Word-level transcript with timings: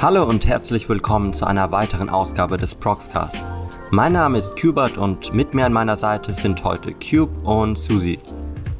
Hallo 0.00 0.22
und 0.22 0.46
herzlich 0.46 0.88
willkommen 0.88 1.32
zu 1.32 1.44
einer 1.44 1.72
weiteren 1.72 2.08
Ausgabe 2.08 2.56
des 2.56 2.72
Proxcast. 2.72 3.50
Mein 3.90 4.12
Name 4.12 4.38
ist 4.38 4.54
Cubert 4.54 4.96
und 4.96 5.34
mit 5.34 5.54
mir 5.54 5.66
an 5.66 5.72
meiner 5.72 5.96
Seite 5.96 6.32
sind 6.32 6.62
heute 6.62 6.94
Cube 6.94 7.36
und 7.40 7.76
Susi. 7.76 8.20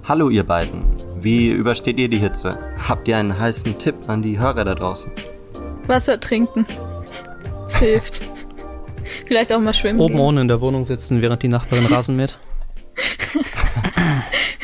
Hallo 0.05 0.31
ihr 0.31 0.45
beiden, 0.45 0.85
wie 1.17 1.51
übersteht 1.51 1.99
ihr 1.99 2.09
die 2.09 2.19
Hitze? 2.19 2.57
Habt 2.87 3.09
ihr 3.09 3.17
einen 3.17 3.37
heißen 3.37 3.79
Tipp 3.79 3.97
an 4.07 4.23
die 4.23 4.39
Hörer 4.39 4.65
da 4.65 4.77
draußen? 4.77 5.11
Wasser 5.89 6.21
trinken. 6.21 6.65
Es 7.67 7.81
hilft. 7.81 8.23
Vielleicht 9.27 9.53
auch 9.53 9.61
mal 9.61 9.75
schwimmen. 9.75 9.99
Oben 9.99 10.15
gehen. 10.15 10.23
ohne 10.25 10.41
in 10.43 10.49
der 10.49 10.61
Wohnung 10.61 10.85
sitzen, 10.85 11.21
während 11.21 11.43
die 11.43 11.49
Nachbarin 11.49 11.87
Rasen 11.93 12.15
mäht. 12.15 12.39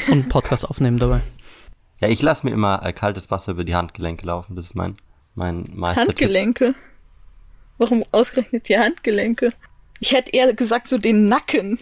Und 0.07 0.13
einen 0.13 0.29
Podcast 0.29 0.71
aufnehmen 0.71 1.01
dabei. 1.01 1.23
Ja, 1.99 2.07
ich 2.07 2.23
lasse 2.23 2.47
mir 2.47 2.53
immer 2.53 2.81
äh, 2.85 2.93
kaltes 2.93 3.29
Wasser 3.33 3.53
über 3.53 3.65
die 3.65 3.75
Handgelenke 3.75 4.25
laufen, 4.25 4.55
das 4.55 4.67
ist 4.67 4.75
mein, 4.77 4.95
mein 5.35 5.69
Meistertipp. 5.75 6.09
Handgelenke. 6.11 6.75
Warum 7.79 8.05
ausgerechnet 8.13 8.69
die 8.69 8.79
Handgelenke? 8.79 9.53
Ich 10.01 10.13
hätte 10.13 10.31
eher 10.33 10.53
gesagt 10.55 10.89
so 10.91 10.99
den 10.99 11.27
Nacken. 11.27 11.79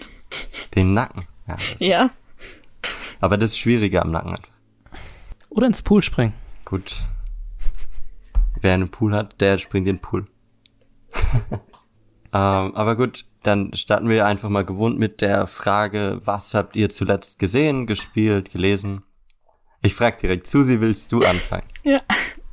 Den 0.74 0.94
Nacken. 0.94 1.24
Ja, 1.46 1.56
Ja. 1.78 2.10
aber 3.20 3.36
das 3.36 3.50
ist 3.52 3.58
schwieriger 3.58 4.02
am 4.02 4.10
Nacken 4.10 4.30
einfach. 4.30 4.52
Oder 5.50 5.66
ins 5.66 5.82
Pool 5.82 6.02
springen. 6.02 6.34
Gut. 6.64 7.04
Wer 8.60 8.74
einen 8.74 8.90
Pool 8.90 9.14
hat, 9.14 9.40
der 9.40 9.58
springt 9.58 9.86
in 9.88 9.96
den 9.96 10.00
Pool. 10.00 10.26
ähm, 11.50 11.60
aber 12.32 12.96
gut, 12.96 13.26
dann 13.42 13.74
starten 13.74 14.08
wir 14.08 14.24
einfach 14.26 14.48
mal 14.48 14.64
gewohnt 14.64 14.98
mit 14.98 15.20
der 15.20 15.46
Frage, 15.46 16.20
was 16.24 16.54
habt 16.54 16.76
ihr 16.76 16.88
zuletzt 16.88 17.38
gesehen, 17.38 17.86
gespielt, 17.86 18.50
gelesen? 18.50 19.02
Ich 19.82 19.94
frag 19.94 20.18
direkt, 20.18 20.46
Susi, 20.46 20.80
willst 20.80 21.10
du 21.12 21.24
anfangen? 21.24 21.64
Ja. 21.82 22.00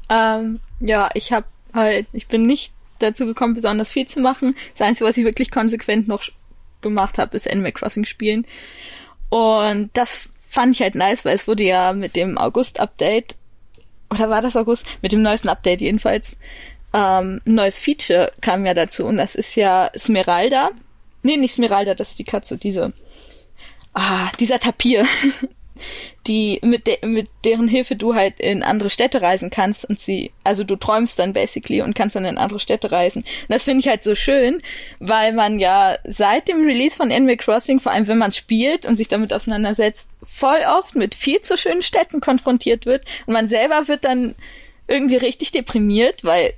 Ähm, 0.10 0.60
ja, 0.80 1.10
ich 1.14 1.32
habe 1.32 1.46
halt, 1.74 2.08
ich 2.14 2.28
bin 2.28 2.44
nicht 2.44 2.74
dazu 3.00 3.26
gekommen, 3.26 3.54
besonders 3.54 3.92
viel 3.92 4.08
zu 4.08 4.20
machen. 4.20 4.56
Das 4.78 4.88
Einzige, 4.88 5.10
was 5.10 5.18
ich 5.18 5.26
wirklich 5.26 5.52
konsequent 5.52 6.08
noch 6.08 6.24
gemacht 6.82 7.18
habe, 7.18 7.36
ist 7.36 7.50
Animal 7.50 7.72
Crossing 7.72 8.06
spielen. 8.06 8.46
Und 9.30 9.90
das 9.94 10.30
fand 10.48 10.76
ich 10.76 10.82
halt 10.82 10.96
nice, 10.96 11.26
weil 11.26 11.36
es 11.36 11.48
wurde 11.48 11.64
ja 11.64 11.94
mit 11.94 12.16
dem 12.16 12.38
August-Update, 12.38 13.36
oder 14.10 14.30
war 14.30 14.42
das 14.42 14.56
August? 14.56 14.88
Mit 15.02 15.12
dem 15.12 15.22
neuesten 15.22 15.50
Update 15.50 15.82
jedenfalls, 15.82 16.40
ähm, 16.94 17.42
ein 17.46 17.56
neues 17.56 17.80
Feature 17.80 18.32
kam 18.42 18.66
ja 18.66 18.74
dazu. 18.74 19.06
Und 19.06 19.18
das 19.18 19.36
ist 19.36 19.56
ja 19.56 19.92
Smeralda. 19.96 20.72
Nee, 21.22 21.38
nicht 21.38 21.54
Smeralda, 21.54 21.94
das 21.94 22.12
ist 22.12 22.20
die 22.20 22.24
Katze, 22.24 22.58
diese. 22.58 22.94
Ah, 23.94 24.32
dieser 24.40 24.60
Tapir. 24.60 25.06
die 26.28 26.60
mit, 26.62 26.88
de 26.88 27.06
mit 27.06 27.28
deren 27.44 27.68
Hilfe 27.68 27.96
du 27.96 28.14
halt 28.16 28.40
in 28.40 28.64
andere 28.64 28.90
Städte 28.90 29.22
reisen 29.22 29.50
kannst 29.50 29.86
und 29.86 30.00
sie, 30.00 30.32
also 30.44 30.64
du 30.64 30.76
träumst 30.76 31.18
dann 31.20 31.34
basically 31.34 31.82
und 31.82 31.96
kannst 31.96 32.16
dann 32.16 32.26
in 32.26 32.38
andere 32.38 32.60
Städte 32.60 32.92
reisen. 32.92 33.24
Und 33.24 33.50
das 33.50 33.64
finde 33.64 33.82
ich 33.82 33.88
halt 33.88 34.04
so 34.04 34.16
schön, 34.16 34.62
weil 35.00 35.34
man 35.34 35.60
ja 35.60 35.98
seit 36.04 36.48
dem 36.48 36.64
Release 36.64 36.96
von 36.96 37.12
Animal 37.12 37.38
Crossing, 37.38 37.80
vor 37.80 37.92
allem 37.92 38.08
wenn 38.08 38.18
man 38.18 38.32
spielt 38.32 38.86
und 38.86 38.98
sich 38.98 39.08
damit 39.08 39.34
auseinandersetzt, 39.34 40.10
voll 40.22 40.62
oft 40.68 40.96
mit 40.96 41.16
viel 41.16 41.40
zu 41.42 41.58
schönen 41.58 41.82
Städten 41.82 42.22
konfrontiert 42.22 42.86
wird 42.86 43.06
und 43.26 43.34
man 43.34 43.48
selber 43.48 43.88
wird 43.88 44.06
dann 44.06 44.36
irgendwie 44.88 45.18
richtig 45.18 45.52
deprimiert, 45.52 46.24
weil 46.24 46.54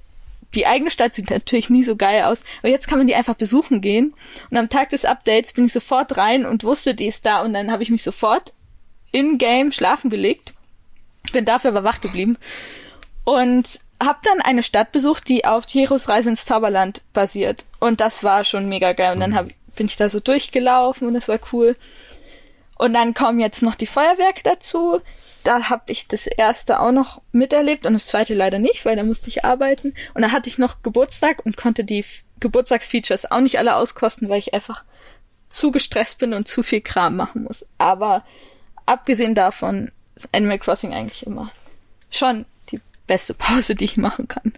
die 0.55 0.67
eigene 0.67 0.91
Stadt 0.91 1.13
sieht 1.13 1.29
natürlich 1.29 1.69
nie 1.69 1.83
so 1.83 1.95
geil 1.95 2.23
aus, 2.23 2.43
aber 2.59 2.69
jetzt 2.69 2.87
kann 2.87 2.97
man 2.97 3.07
die 3.07 3.15
einfach 3.15 3.35
besuchen 3.35 3.81
gehen. 3.81 4.13
Und 4.49 4.57
am 4.57 4.69
Tag 4.69 4.89
des 4.89 5.05
Updates 5.05 5.53
bin 5.53 5.65
ich 5.65 5.73
sofort 5.73 6.17
rein 6.17 6.45
und 6.45 6.63
wusste, 6.63 6.93
die 6.93 7.07
ist 7.07 7.25
da 7.25 7.41
und 7.41 7.53
dann 7.53 7.71
habe 7.71 7.83
ich 7.83 7.89
mich 7.89 8.03
sofort 8.03 8.53
in-game 9.11 9.71
schlafen 9.71 10.09
gelegt. 10.09 10.53
Bin 11.31 11.45
dafür 11.45 11.71
aber 11.71 11.83
wach 11.83 12.01
geblieben. 12.01 12.37
Und 13.23 13.79
hab 14.01 14.23
dann 14.23 14.41
eine 14.41 14.63
Stadt 14.63 14.91
besucht, 14.91 15.27
die 15.27 15.45
auf 15.45 15.67
Chihiros 15.67 16.09
Reise 16.09 16.29
ins 16.29 16.45
Zauberland 16.45 17.03
basiert. 17.13 17.65
Und 17.79 18.01
das 18.01 18.23
war 18.23 18.43
schon 18.43 18.67
mega 18.67 18.93
geil. 18.93 19.13
Und 19.13 19.19
dann 19.19 19.35
hab, 19.35 19.47
bin 19.75 19.85
ich 19.85 19.95
da 19.95 20.09
so 20.09 20.19
durchgelaufen 20.19 21.07
und 21.07 21.13
das 21.13 21.27
war 21.27 21.39
cool. 21.53 21.75
Und 22.77 22.93
dann 22.93 23.13
kommen 23.13 23.39
jetzt 23.39 23.61
noch 23.61 23.75
die 23.75 23.85
Feuerwerke 23.85 24.41
dazu. 24.43 24.99
Da 25.43 25.69
habe 25.69 25.83
ich 25.91 26.07
das 26.07 26.25
erste 26.25 26.79
auch 26.79 26.91
noch 26.91 27.21
miterlebt 27.31 27.85
und 27.85 27.93
das 27.93 28.07
zweite 28.07 28.33
leider 28.33 28.59
nicht, 28.59 28.85
weil 28.85 28.95
da 28.95 29.03
musste 29.03 29.29
ich 29.29 29.45
arbeiten. 29.45 29.93
Und 30.13 30.23
dann 30.23 30.31
hatte 30.31 30.49
ich 30.49 30.57
noch 30.57 30.81
Geburtstag 30.81 31.45
und 31.45 31.57
konnte 31.57 31.83
die 31.83 32.03
Geburtstagsfeatures 32.39 33.29
auch 33.29 33.39
nicht 33.39 33.59
alle 33.59 33.75
auskosten, 33.75 34.29
weil 34.29 34.39
ich 34.39 34.53
einfach 34.53 34.83
zu 35.47 35.71
gestresst 35.71 36.17
bin 36.17 36.33
und 36.33 36.47
zu 36.47 36.63
viel 36.63 36.81
Kram 36.81 37.15
machen 37.15 37.43
muss. 37.43 37.67
Aber 37.77 38.23
abgesehen 38.85 39.35
davon 39.35 39.91
ist 40.15 40.29
Animal 40.33 40.59
Crossing 40.59 40.93
eigentlich 40.93 41.25
immer 41.25 41.51
schon 42.11 42.45
die 42.69 42.79
beste 43.07 43.33
Pause, 43.33 43.75
die 43.75 43.85
ich 43.85 43.97
machen 43.97 44.27
kann. 44.27 44.53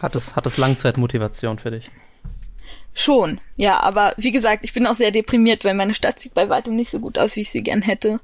Hat 0.00 0.14
es, 0.14 0.34
hat 0.34 0.46
es 0.46 0.56
Langzeitmotivation 0.56 1.58
für 1.58 1.70
dich? 1.70 1.90
Schon, 2.94 3.40
ja, 3.56 3.80
aber 3.80 4.14
wie 4.16 4.32
gesagt, 4.32 4.64
ich 4.64 4.72
bin 4.72 4.86
auch 4.86 4.94
sehr 4.94 5.10
deprimiert, 5.10 5.64
weil 5.64 5.74
meine 5.74 5.94
Stadt 5.94 6.18
sieht 6.18 6.34
bei 6.34 6.48
weitem 6.48 6.76
nicht 6.76 6.90
so 6.90 7.00
gut 7.00 7.18
aus, 7.18 7.36
wie 7.36 7.40
ich 7.40 7.50
sie 7.50 7.62
gern 7.62 7.82
hätte. 7.82 8.20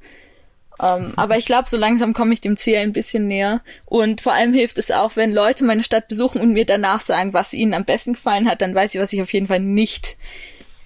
Ähm, 0.80 1.12
aber 1.16 1.38
ich 1.38 1.46
glaube, 1.46 1.68
so 1.68 1.76
langsam 1.76 2.12
komme 2.12 2.34
ich 2.34 2.40
dem 2.40 2.56
Ziel 2.56 2.76
ein 2.76 2.92
bisschen 2.92 3.26
näher. 3.26 3.62
Und 3.86 4.20
vor 4.20 4.32
allem 4.32 4.52
hilft 4.52 4.78
es 4.78 4.90
auch, 4.90 5.16
wenn 5.16 5.32
Leute 5.32 5.64
meine 5.64 5.82
Stadt 5.82 6.08
besuchen 6.08 6.40
und 6.40 6.52
mir 6.52 6.66
danach 6.66 7.00
sagen, 7.00 7.32
was 7.32 7.54
ihnen 7.54 7.74
am 7.74 7.84
besten 7.84 8.12
gefallen 8.12 8.48
hat, 8.48 8.60
dann 8.60 8.74
weiß 8.74 8.94
ich, 8.94 9.00
was 9.00 9.12
ich 9.12 9.22
auf 9.22 9.32
jeden 9.32 9.48
Fall 9.48 9.60
nicht 9.60 10.18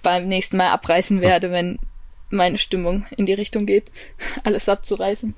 beim 0.01 0.27
nächsten 0.27 0.57
Mal 0.57 0.69
abreißen 0.69 1.21
werde, 1.21 1.51
wenn 1.51 1.79
meine 2.33 2.57
Stimmung 2.57 3.05
in 3.15 3.25
die 3.25 3.33
Richtung 3.33 3.65
geht, 3.65 3.91
alles 4.43 4.67
abzureißen. 4.67 5.35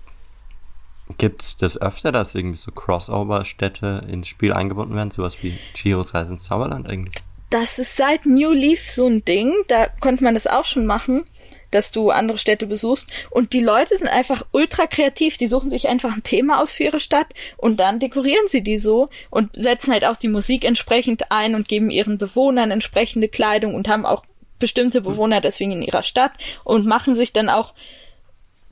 Gibt's 1.18 1.56
das 1.58 1.80
öfter, 1.80 2.12
dass 2.12 2.34
irgendwie 2.34 2.58
so 2.58 2.72
Crossover-Städte 2.72 4.08
ins 4.10 4.28
Spiel 4.28 4.54
eingebunden 4.54 4.96
werden? 4.96 5.12
Sowas 5.12 5.38
wie 5.44 5.58
Chihiros 5.76 6.16
Reise 6.16 6.32
ins 6.32 6.46
Zauberland 6.46 6.90
eigentlich? 6.90 7.16
Das 7.52 7.78
ist 7.78 7.96
seit 7.96 8.26
New 8.26 8.52
Leaf 8.52 8.90
so 8.90 9.06
ein 9.06 9.24
Ding. 9.24 9.54
Da 9.68 9.88
konnte 10.00 10.24
man 10.24 10.34
das 10.34 10.48
auch 10.48 10.66
schon 10.66 10.88
machen, 10.88 11.26
dass 11.70 11.92
du 11.92 12.10
andere 12.10 12.40
Städte 12.40 12.66
besuchst. 12.66 13.08
Und 13.30 13.54
die 13.54 13.62
Leute 13.62 13.98
sind 13.98 14.08
einfach 14.08 14.46
ultra 14.52 14.88
kreativ. 14.88 15.38
Die 15.38 15.48
suchen 15.48 15.70
sich 15.70 15.88
einfach 15.88 16.16
ein 16.16 16.24
Thema 16.24 16.60
aus 16.60 16.72
für 16.72 16.84
ihre 16.84 17.00
Stadt 17.00 17.28
und 17.58 17.80
dann 17.80 18.00
dekorieren 18.00 18.48
sie 18.48 18.64
die 18.64 18.80
so 18.80 19.10
und 19.30 19.52
setzen 19.56 19.94
halt 19.94 20.06
auch 20.06 20.18
die 20.18 20.28
Musik 20.28 20.66
entsprechend 20.66 21.32
ein 21.32 21.54
und 21.54 21.68
geben 21.68 21.92
ihren 21.92 22.18
Bewohnern 22.18 22.72
entsprechende 22.72 23.28
Kleidung 23.28 23.76
und 23.76 23.88
haben 23.88 24.08
auch 24.08 24.26
bestimmte 24.60 25.02
Bewohner 25.02 25.42
deswegen 25.42 25.72
in 25.72 25.82
ihrer 25.82 26.04
Stadt 26.04 26.34
und 26.64 26.86
machen 26.86 27.16
sich 27.16 27.34
dann 27.34 27.50
auch 27.50 27.74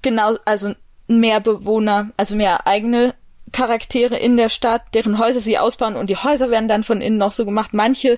genau, 0.02 0.36
also 0.46 0.74
mehr 1.08 1.40
Bewohner, 1.40 2.12
also 2.18 2.36
mehr 2.36 2.68
eigene 2.68 3.14
Charaktere 3.52 4.18
in 4.18 4.38
der 4.38 4.50
Stadt, 4.50 4.82
deren 4.94 5.20
Häuser 5.20 5.40
sie 5.40 5.58
ausbauen 5.58 5.96
und 5.96 6.10
die 6.10 6.18
Häuser 6.18 6.50
werden 6.50 6.68
dann 6.68 6.84
von 6.84 7.02
innen 7.02 7.18
noch 7.18 7.32
so 7.32 7.46
gemacht. 7.46 7.74
Manche 7.74 8.18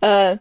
äh, 0.00 0.36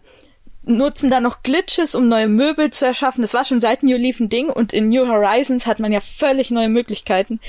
nutzen 0.63 1.09
da 1.09 1.19
noch 1.19 1.43
Glitches, 1.43 1.95
um 1.95 2.07
neue 2.07 2.27
Möbel 2.27 2.71
zu 2.71 2.85
erschaffen. 2.85 3.21
Das 3.21 3.33
war 3.33 3.45
schon 3.45 3.59
seit 3.59 3.83
New 3.83 3.97
Leaf 3.97 4.19
ein 4.19 4.29
Ding 4.29 4.49
und 4.49 4.73
in 4.73 4.89
New 4.89 5.07
Horizons 5.07 5.65
hat 5.65 5.79
man 5.79 5.91
ja 5.91 5.99
völlig 5.99 6.51
neue 6.51 6.69
Möglichkeiten 6.69 7.39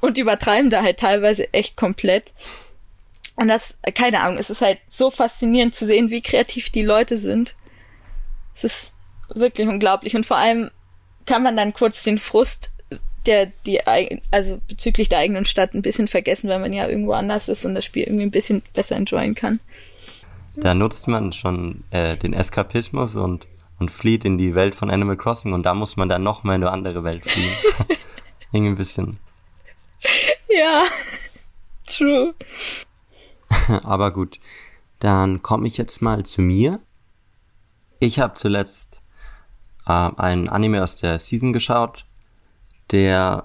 und 0.00 0.18
übertreiben 0.18 0.70
da 0.70 0.82
halt 0.82 0.98
teilweise 0.98 1.52
echt 1.52 1.76
komplett. 1.76 2.32
Und 3.36 3.48
das, 3.48 3.76
keine 3.94 4.20
Ahnung, 4.20 4.38
es 4.38 4.50
ist 4.50 4.62
halt 4.62 4.78
so 4.88 5.10
faszinierend 5.10 5.74
zu 5.74 5.86
sehen, 5.86 6.10
wie 6.10 6.22
kreativ 6.22 6.70
die 6.70 6.82
Leute 6.82 7.16
sind. 7.16 7.54
Es 8.56 8.64
ist 8.64 8.92
wirklich 9.28 9.68
unglaublich 9.68 10.16
und 10.16 10.24
vor 10.24 10.38
allem 10.38 10.70
kann 11.26 11.42
man 11.42 11.56
dann 11.56 11.74
kurz 11.74 12.02
den 12.02 12.18
Frust 12.18 12.72
der 13.26 13.46
die 13.66 13.80
also 14.30 14.60
bezüglich 14.68 15.08
der 15.08 15.18
eigenen 15.18 15.44
Stadt 15.44 15.74
ein 15.74 15.82
bisschen 15.82 16.08
vergessen, 16.08 16.48
weil 16.48 16.60
man 16.60 16.72
ja 16.72 16.86
irgendwo 16.86 17.12
anders 17.12 17.48
ist 17.48 17.64
und 17.64 17.74
das 17.74 17.84
Spiel 17.84 18.04
irgendwie 18.04 18.24
ein 18.24 18.30
bisschen 18.30 18.62
besser 18.72 18.96
enjoyen 18.96 19.34
kann. 19.34 19.60
Da 20.56 20.74
nutzt 20.74 21.06
man 21.06 21.32
schon 21.32 21.84
äh, 21.90 22.16
den 22.16 22.32
Eskapismus 22.32 23.16
und, 23.16 23.46
und 23.78 23.90
flieht 23.90 24.24
in 24.24 24.38
die 24.38 24.54
Welt 24.54 24.74
von 24.74 24.90
Animal 24.90 25.16
Crossing 25.16 25.52
und 25.52 25.64
da 25.64 25.74
muss 25.74 25.96
man 25.96 26.08
dann 26.08 26.22
noch 26.22 26.44
mal 26.44 26.54
in 26.54 26.62
eine 26.62 26.72
andere 26.72 27.04
Welt 27.04 27.28
fliehen. 27.28 27.52
Irgendwie 28.52 28.72
ein 28.72 28.76
bisschen. 28.76 29.18
Ja, 30.48 30.84
true. 31.86 32.34
Aber 33.84 34.12
gut, 34.12 34.38
dann 35.00 35.42
komme 35.42 35.66
ich 35.66 35.76
jetzt 35.76 36.00
mal 36.00 36.24
zu 36.24 36.40
mir. 36.40 36.80
Ich 37.98 38.20
habe 38.20 38.34
zuletzt 38.34 39.02
äh, 39.86 39.92
einen 39.92 40.48
Anime 40.48 40.82
aus 40.82 40.96
der 40.96 41.18
Season 41.18 41.52
geschaut, 41.52 42.04
der 42.90 43.44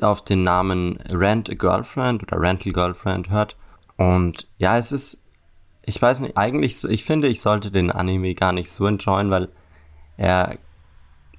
auf 0.00 0.22
den 0.22 0.42
Namen 0.44 0.96
Rent 1.12 1.50
a 1.50 1.54
Girlfriend 1.54 2.22
oder 2.22 2.40
Rental 2.40 2.72
Girlfriend 2.72 3.30
hört. 3.30 3.56
Und 3.96 4.46
ja, 4.58 4.78
es 4.78 4.92
ist, 4.92 5.22
ich 5.84 6.00
weiß 6.00 6.20
nicht, 6.20 6.36
eigentlich, 6.36 6.82
ich 6.84 7.04
finde, 7.04 7.28
ich 7.28 7.40
sollte 7.40 7.70
den 7.70 7.90
Anime 7.90 8.34
gar 8.34 8.52
nicht 8.52 8.70
so 8.70 8.86
enjoyen, 8.86 9.30
weil 9.30 9.48
er 10.16 10.58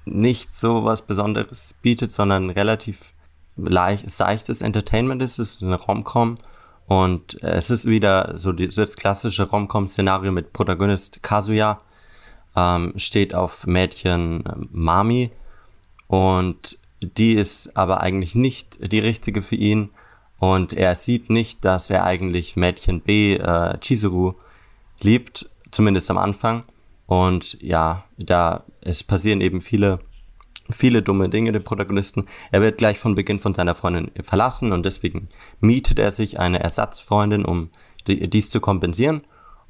nicht 0.04 0.50
so 0.50 0.84
was 0.84 1.02
Besonderes 1.02 1.74
bietet, 1.80 2.12
sondern 2.12 2.50
relativ 2.50 3.14
leicht, 3.56 4.10
seichtes 4.10 4.60
Entertainment 4.60 5.22
ist. 5.22 5.38
Es 5.38 5.54
ist 5.54 5.62
eine 5.62 5.76
Rom-Com 5.76 6.36
und 6.86 7.42
es 7.42 7.70
ist 7.70 7.86
wieder 7.86 8.36
so 8.36 8.52
das 8.52 8.96
klassische 8.96 9.48
Rom-Com-Szenario 9.48 10.32
mit 10.32 10.52
Protagonist 10.52 11.22
Kazuya, 11.22 11.80
ähm, 12.56 12.92
steht 12.96 13.34
auf 13.34 13.66
Mädchen 13.66 14.44
ähm, 14.46 14.68
Mami 14.72 15.30
und 16.06 16.78
die 17.00 17.34
ist 17.34 17.76
aber 17.76 18.00
eigentlich 18.00 18.34
nicht 18.34 18.92
die 18.92 19.00
richtige 19.00 19.42
für 19.42 19.56
ihn 19.56 19.90
und 20.38 20.72
er 20.72 20.94
sieht 20.94 21.30
nicht, 21.30 21.64
dass 21.64 21.90
er 21.90 22.04
eigentlich 22.04 22.56
Mädchen 22.56 23.00
B, 23.00 23.36
äh, 23.36 23.78
Chizuru, 23.78 24.34
liebt, 25.00 25.48
zumindest 25.70 26.10
am 26.10 26.18
Anfang. 26.18 26.64
Und 27.06 27.60
ja, 27.62 28.04
da 28.18 28.64
es 28.80 29.02
passieren 29.02 29.40
eben 29.40 29.60
viele, 29.60 30.00
viele 30.70 31.02
dumme 31.02 31.28
Dinge 31.28 31.52
dem 31.52 31.64
Protagonisten. 31.64 32.26
Er 32.50 32.60
wird 32.60 32.78
gleich 32.78 32.98
von 32.98 33.14
Beginn 33.14 33.38
von 33.38 33.54
seiner 33.54 33.74
Freundin 33.74 34.10
verlassen 34.22 34.72
und 34.72 34.84
deswegen 34.84 35.28
mietet 35.60 35.98
er 35.98 36.10
sich 36.10 36.38
eine 36.38 36.60
Ersatzfreundin, 36.60 37.44
um 37.44 37.70
die, 38.06 38.28
dies 38.28 38.50
zu 38.50 38.60
kompensieren. 38.60 39.22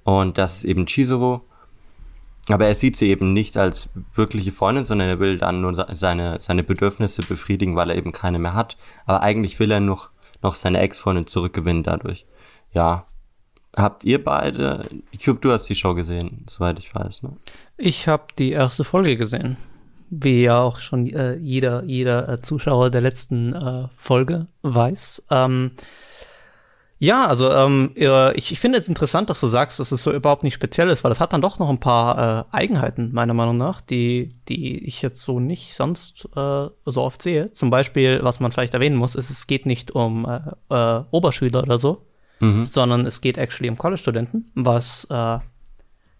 Und 0.04 0.38
das 0.38 0.58
ist 0.58 0.64
eben 0.64 0.86
Chizuru. 0.86 1.40
Aber 2.48 2.66
er 2.66 2.74
sieht 2.74 2.96
sie 2.96 3.08
eben 3.08 3.32
nicht 3.32 3.56
als 3.56 3.88
wirkliche 4.14 4.52
Freundin, 4.52 4.84
sondern 4.84 5.08
er 5.08 5.20
will 5.20 5.38
dann 5.38 5.60
nur 5.60 5.74
seine, 5.74 6.40
seine 6.40 6.62
Bedürfnisse 6.62 7.22
befriedigen, 7.22 7.76
weil 7.76 7.90
er 7.90 7.96
eben 7.96 8.12
keine 8.12 8.38
mehr 8.38 8.54
hat. 8.54 8.76
Aber 9.06 9.22
eigentlich 9.22 9.58
will 9.60 9.70
er 9.70 9.80
noch, 9.80 10.10
noch 10.42 10.54
seine 10.54 10.80
Ex-Freundin 10.80 11.26
zurückgewinnen 11.26 11.82
dadurch. 11.82 12.26
Ja. 12.72 13.04
Habt 13.76 14.04
ihr 14.04 14.22
beide, 14.22 14.86
Cube, 15.22 15.40
du 15.40 15.50
hast 15.50 15.66
die 15.66 15.74
Show 15.74 15.94
gesehen, 15.94 16.44
soweit 16.48 16.78
ich 16.78 16.94
weiß, 16.94 17.24
ne? 17.24 17.36
Ich 17.76 18.06
habe 18.06 18.26
die 18.38 18.52
erste 18.52 18.84
Folge 18.84 19.16
gesehen. 19.16 19.56
Wie 20.10 20.42
ja 20.42 20.60
auch 20.60 20.78
schon 20.78 21.08
äh, 21.08 21.34
jeder, 21.34 21.82
jeder 21.82 22.28
äh, 22.28 22.40
Zuschauer 22.40 22.90
der 22.90 23.00
letzten 23.00 23.52
äh, 23.52 23.88
Folge 23.96 24.46
weiß. 24.62 25.26
Ähm, 25.30 25.72
ja, 27.04 27.26
also 27.26 27.50
ähm, 27.50 27.90
ich, 28.34 28.50
ich 28.50 28.58
finde 28.58 28.78
es 28.78 28.88
interessant, 28.88 29.28
dass 29.28 29.40
du 29.40 29.46
sagst, 29.46 29.78
dass 29.78 29.92
es 29.92 30.02
so 30.02 30.10
überhaupt 30.10 30.42
nicht 30.42 30.54
speziell 30.54 30.88
ist, 30.88 31.04
weil 31.04 31.12
es 31.12 31.20
hat 31.20 31.34
dann 31.34 31.42
doch 31.42 31.58
noch 31.58 31.68
ein 31.68 31.78
paar 31.78 32.46
äh, 32.50 32.56
Eigenheiten, 32.56 33.12
meiner 33.12 33.34
Meinung 33.34 33.58
nach, 33.58 33.82
die, 33.82 34.34
die 34.48 34.82
ich 34.86 35.02
jetzt 35.02 35.20
so 35.20 35.38
nicht 35.38 35.74
sonst 35.74 36.26
äh, 36.34 36.68
so 36.86 37.02
oft 37.02 37.20
sehe. 37.20 37.52
Zum 37.52 37.68
Beispiel, 37.68 38.20
was 38.22 38.40
man 38.40 38.52
vielleicht 38.52 38.72
erwähnen 38.72 38.96
muss, 38.96 39.16
ist, 39.16 39.28
es 39.28 39.46
geht 39.46 39.66
nicht 39.66 39.90
um 39.90 40.24
äh, 40.24 40.40
äh, 40.70 41.04
Oberschüler 41.10 41.62
oder 41.62 41.76
so, 41.76 42.06
mhm. 42.40 42.64
sondern 42.64 43.04
es 43.04 43.20
geht 43.20 43.36
actually 43.36 43.68
um 43.68 43.76
College-Studenten, 43.76 44.50
was 44.54 45.06
äh, 45.10 45.38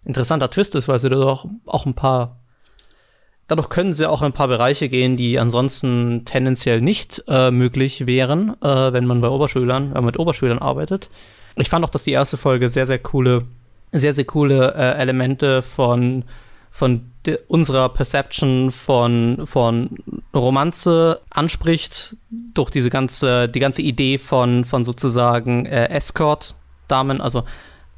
interessanter 0.03 0.51
Twist 0.51 0.75
ist, 0.75 0.87
weil 0.87 0.99
sie 0.99 1.09
da 1.09 1.15
doch 1.15 1.47
auch 1.65 1.87
ein 1.87 1.95
paar 1.95 2.41
Dadurch 3.47 3.69
können 3.69 3.93
sie 3.93 4.09
auch 4.09 4.21
in 4.21 4.27
ein 4.27 4.33
paar 4.33 4.47
Bereiche 4.47 4.89
gehen, 4.89 5.17
die 5.17 5.37
ansonsten 5.37 6.25
tendenziell 6.25 6.81
nicht 6.81 7.23
äh, 7.27 7.51
möglich 7.51 8.07
wären, 8.07 8.59
äh, 8.61 8.91
wenn 8.91 9.05
man 9.05 9.21
bei 9.21 9.29
Oberschülern, 9.29 9.95
äh, 9.95 10.01
mit 10.01 10.17
Oberschülern 10.17 10.57
arbeitet. 10.57 11.09
Ich 11.55 11.69
fand 11.69 11.85
auch, 11.85 11.89
dass 11.89 12.03
die 12.03 12.11
erste 12.11 12.37
Folge 12.37 12.69
sehr, 12.69 12.87
sehr 12.87 12.99
coole, 12.99 13.43
sehr, 13.91 14.13
sehr 14.13 14.25
coole 14.25 14.73
äh, 14.73 14.99
Elemente 14.99 15.61
von, 15.61 16.23
von 16.71 17.11
unserer 17.47 17.89
Perception 17.89 18.71
von, 18.71 19.41
von 19.45 19.97
Romanze 20.33 21.21
anspricht, 21.29 22.17
durch 22.29 22.71
diese 22.71 22.89
ganze, 22.89 23.47
die 23.47 23.59
ganze 23.59 23.81
Idee 23.81 24.17
von, 24.17 24.65
von 24.65 24.85
sozusagen 24.85 25.65
äh, 25.65 25.89
Escort-Damen, 25.89 27.21
also 27.21 27.43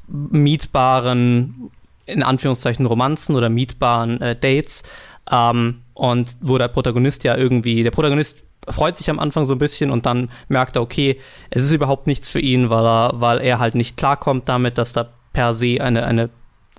mietbaren, 0.07 1.71
in 2.05 2.23
Anführungszeichen 2.23 2.85
Romanzen 2.85 3.35
oder 3.35 3.49
mietbaren 3.49 4.21
äh, 4.21 4.35
Dates, 4.35 4.83
ähm, 5.31 5.83
und 5.93 6.35
wo 6.41 6.57
der 6.57 6.67
Protagonist 6.67 7.23
ja 7.23 7.35
irgendwie, 7.35 7.83
der 7.83 7.91
Protagonist 7.91 8.43
freut 8.69 8.97
sich 8.97 9.09
am 9.09 9.19
Anfang 9.19 9.45
so 9.45 9.53
ein 9.55 9.59
bisschen 9.59 9.91
und 9.91 10.05
dann 10.05 10.29
merkt 10.47 10.75
er, 10.75 10.81
okay, 10.81 11.19
es 11.49 11.63
ist 11.63 11.71
überhaupt 11.71 12.07
nichts 12.07 12.27
für 12.27 12.39
ihn, 12.39 12.69
weil 12.69 12.85
er, 12.85 13.11
weil 13.15 13.39
er 13.39 13.59
halt 13.59 13.75
nicht 13.75 13.97
klarkommt 13.97 14.49
damit, 14.49 14.77
dass 14.77 14.93
da 14.93 15.09
per 15.33 15.55
se 15.55 15.77
eine, 15.79 16.05
eine, 16.05 16.29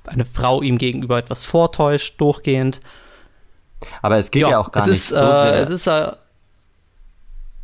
eine 0.06 0.24
Frau 0.24 0.62
ihm 0.62 0.78
gegenüber 0.78 1.18
etwas 1.18 1.44
vortäuscht, 1.44 2.20
durchgehend. 2.20 2.80
Aber 4.02 4.18
es 4.18 4.30
geht 4.30 4.42
ja, 4.42 4.50
ja 4.50 4.58
auch 4.58 4.72
gar 4.72 4.86
nicht 4.86 4.96
ist, 4.96 5.08
so 5.08 5.16
sehr. 5.16 5.54
Äh, 5.54 5.60
es 5.60 5.70
ist 5.70 5.86
äh, 5.86 6.12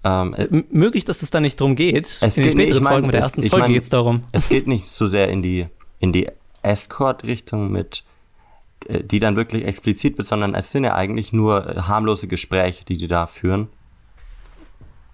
ähm, 0.04 0.64
möglich, 0.70 1.04
dass 1.04 1.22
es 1.22 1.30
da 1.30 1.40
nicht 1.40 1.60
drum 1.60 1.76
geht. 1.76 2.18
Es 2.20 2.38
in 2.38 2.44
geht 2.44 2.56
nicht, 2.56 2.70
ich 2.70 2.80
mein, 2.80 2.92
Folgen 2.92 3.06
mit 3.08 3.14
der 3.14 3.22
ersten 3.22 3.42
es, 3.42 3.50
Folge 3.50 3.64
mein, 3.64 3.72
geht 3.72 3.82
es 3.82 3.88
darum. 3.88 4.24
Es 4.32 4.48
geht 4.48 4.66
nicht 4.66 4.86
so 4.86 5.06
sehr 5.06 5.28
in 5.28 5.42
die, 5.42 5.66
in 5.98 6.12
die 6.12 6.28
Escort-Richtung 6.62 7.70
mit 7.70 8.04
die 8.88 9.18
dann 9.18 9.36
wirklich 9.36 9.64
explizit 9.64 10.18
wird, 10.18 10.26
sondern 10.26 10.54
es 10.54 10.70
sind 10.70 10.84
ja 10.84 10.94
eigentlich 10.94 11.32
nur 11.32 11.66
äh, 11.66 11.80
harmlose 11.82 12.28
Gespräche, 12.28 12.84
die 12.84 12.98
die 12.98 13.08
da 13.08 13.26
führen. 13.26 13.68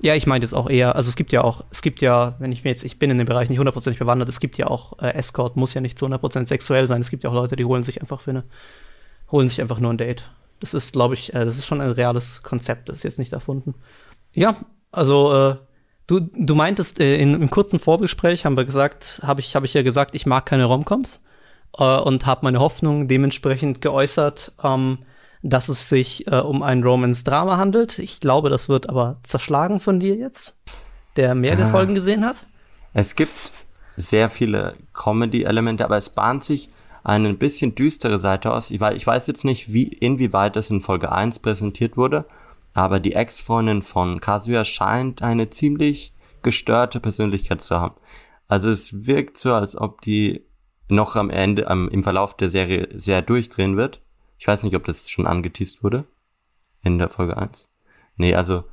Ja, 0.03 0.15
ich 0.15 0.27
meine 0.27 0.43
jetzt 0.43 0.55
auch 0.55 0.71
eher, 0.71 0.97
also 0.97 1.11
es 1.11 1.17
gibt 1.17 1.31
ja 1.31 1.43
auch, 1.43 1.65
es 1.71 1.83
gibt 1.83 2.01
ja, 2.01 2.35
wenn 2.39 2.53
ich 2.53 2.65
mir 2.65 2.71
jetzt, 2.71 2.85
ich 2.85 2.99
bin 2.99 3.11
in 3.11 3.19
dem 3.19 3.27
Bereich 3.27 3.51
nicht 3.51 3.59
hundertprozentig 3.59 3.99
bewandert, 3.99 4.31
es 4.31 4.41
gibt 4.41 4.57
ja 4.57 4.67
auch, 4.67 4.99
äh, 4.99 5.13
Escort 5.13 5.57
muss 5.57 5.75
ja 5.75 5.83
nicht 5.83 5.99
zu 5.99 6.07
100% 6.07 6.47
sexuell 6.47 6.87
sein, 6.87 7.03
es 7.03 7.11
gibt 7.11 7.23
ja 7.23 7.31
auch 7.31 7.35
Leute, 7.35 7.55
die 7.55 7.67
holen 7.67 7.83
sich 7.83 8.01
einfach 8.01 8.21
für 8.21 8.31
eine, 8.31 8.45
holen 9.31 9.47
sich 9.47 9.61
einfach 9.61 9.79
nur 9.79 9.93
ein 9.93 9.99
Date. 9.99 10.25
Das 10.61 10.73
ist, 10.73 10.95
glaube 10.95 11.15
ich, 11.15 11.35
äh, 11.35 11.45
das 11.45 11.59
ist 11.59 11.67
schon 11.67 11.83
ein 11.83 11.91
reales 11.91 12.43
Konzept, 12.43 12.89
das 12.89 12.97
ist 12.97 13.03
jetzt 13.03 13.19
nicht 13.19 13.33
erfunden. 13.33 13.75
Ja, 14.33 14.57
also, 14.91 15.35
äh, 15.35 15.57
du, 16.07 16.21
du 16.21 16.55
meintest, 16.55 16.99
äh, 16.99 17.17
in, 17.17 17.35
im 17.35 17.51
kurzen 17.51 17.79
Vorgespräch 17.79 18.47
haben 18.47 18.57
wir 18.57 18.65
gesagt, 18.65 19.21
habe 19.23 19.41
ich, 19.41 19.55
hab 19.55 19.65
ich 19.65 19.75
ja 19.75 19.83
gesagt, 19.83 20.15
ich 20.15 20.25
mag 20.25 20.47
keine 20.47 20.65
Romcoms 20.65 21.21
äh, 21.77 21.99
und 21.99 22.27
habe 22.27 22.41
meine 22.45 22.61
Hoffnung 22.61 23.09
dementsprechend 23.09 23.81
geäußert, 23.81 24.53
ähm, 24.63 24.99
dass 25.43 25.69
es 25.69 25.89
sich 25.89 26.27
äh, 26.27 26.37
um 26.37 26.63
ein 26.63 26.83
Romance-Drama 26.83 27.57
handelt. 27.57 27.99
Ich 27.99 28.21
glaube, 28.21 28.51
das 28.51 28.69
wird 28.69 28.89
aber 28.89 29.19
zerschlagen 29.23 29.81
von 29.81 30.01
dir 30.01 30.15
jetzt, 30.15 30.63
der 31.17 31.35
mehr 31.35 31.59
ah. 31.59 31.71
Folgen 31.71 31.95
gesehen 31.95 32.25
hat. 32.25 32.47
Es 32.93 33.15
gibt 33.15 33.53
sehr 33.97 34.31
viele 34.31 34.75
Comedy-Elemente, 34.93 35.85
aber 35.85 35.97
es 35.97 36.11
bahnt 36.11 36.45
sich 36.45 36.71
eine 37.03 37.33
bisschen 37.35 37.75
düstere 37.75 38.19
Seite 38.19 38.53
aus. 38.53 38.71
Ich, 38.71 38.81
ich 38.81 39.07
weiß 39.07 39.27
jetzt 39.27 39.45
nicht, 39.45 39.73
wie, 39.73 39.85
inwieweit 39.85 40.57
das 40.57 40.71
in 40.71 40.81
Folge 40.81 41.13
1 41.13 41.39
präsentiert 41.39 41.97
wurde, 41.97 42.27
aber 42.75 43.01
die 43.01 43.15
Ex-Freundin 43.15 43.83
von 43.83 44.21
Kazuya 44.21 44.65
scheint 44.65 45.23
eine 45.23 45.51
ziemlich 45.51 46.13
gestörte 46.43 47.01
Persönlichkeit 47.01 47.61
zu 47.61 47.81
haben. 47.81 47.95
Also 48.49 48.71
es 48.71 49.07
wirkt 49.07 49.39
so, 49.39 49.53
als 49.53 49.77
ob 49.77 50.01
die 50.03 50.45
noch 50.91 51.17
am 51.17 51.31
Ende, 51.31 51.69
am, 51.69 51.89
im 51.89 52.03
Verlauf 52.03 52.37
der 52.37 52.51
Serie 52.51 52.89
sehr 52.93 53.23
durchdrehen 53.23 53.77
wird. 53.77 54.01
Ich 54.39 54.47
weiß 54.47 54.63
nicht, 54.63 54.75
ob 54.75 54.85
das 54.85 55.11
schon 55.11 55.27
angeteased 55.27 55.83
wurde 55.83 56.05
in 56.83 56.99
der 56.99 57.09
Folge 57.09 57.37
1. 57.37 57.67
Nee, 58.17 58.35
also 58.35 58.65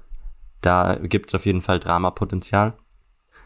da 0.62 0.96
gibt's 0.96 1.36
auf 1.36 1.46
jeden 1.46 1.62
Fall 1.62 1.80
Dramapotenzial. 1.80 2.74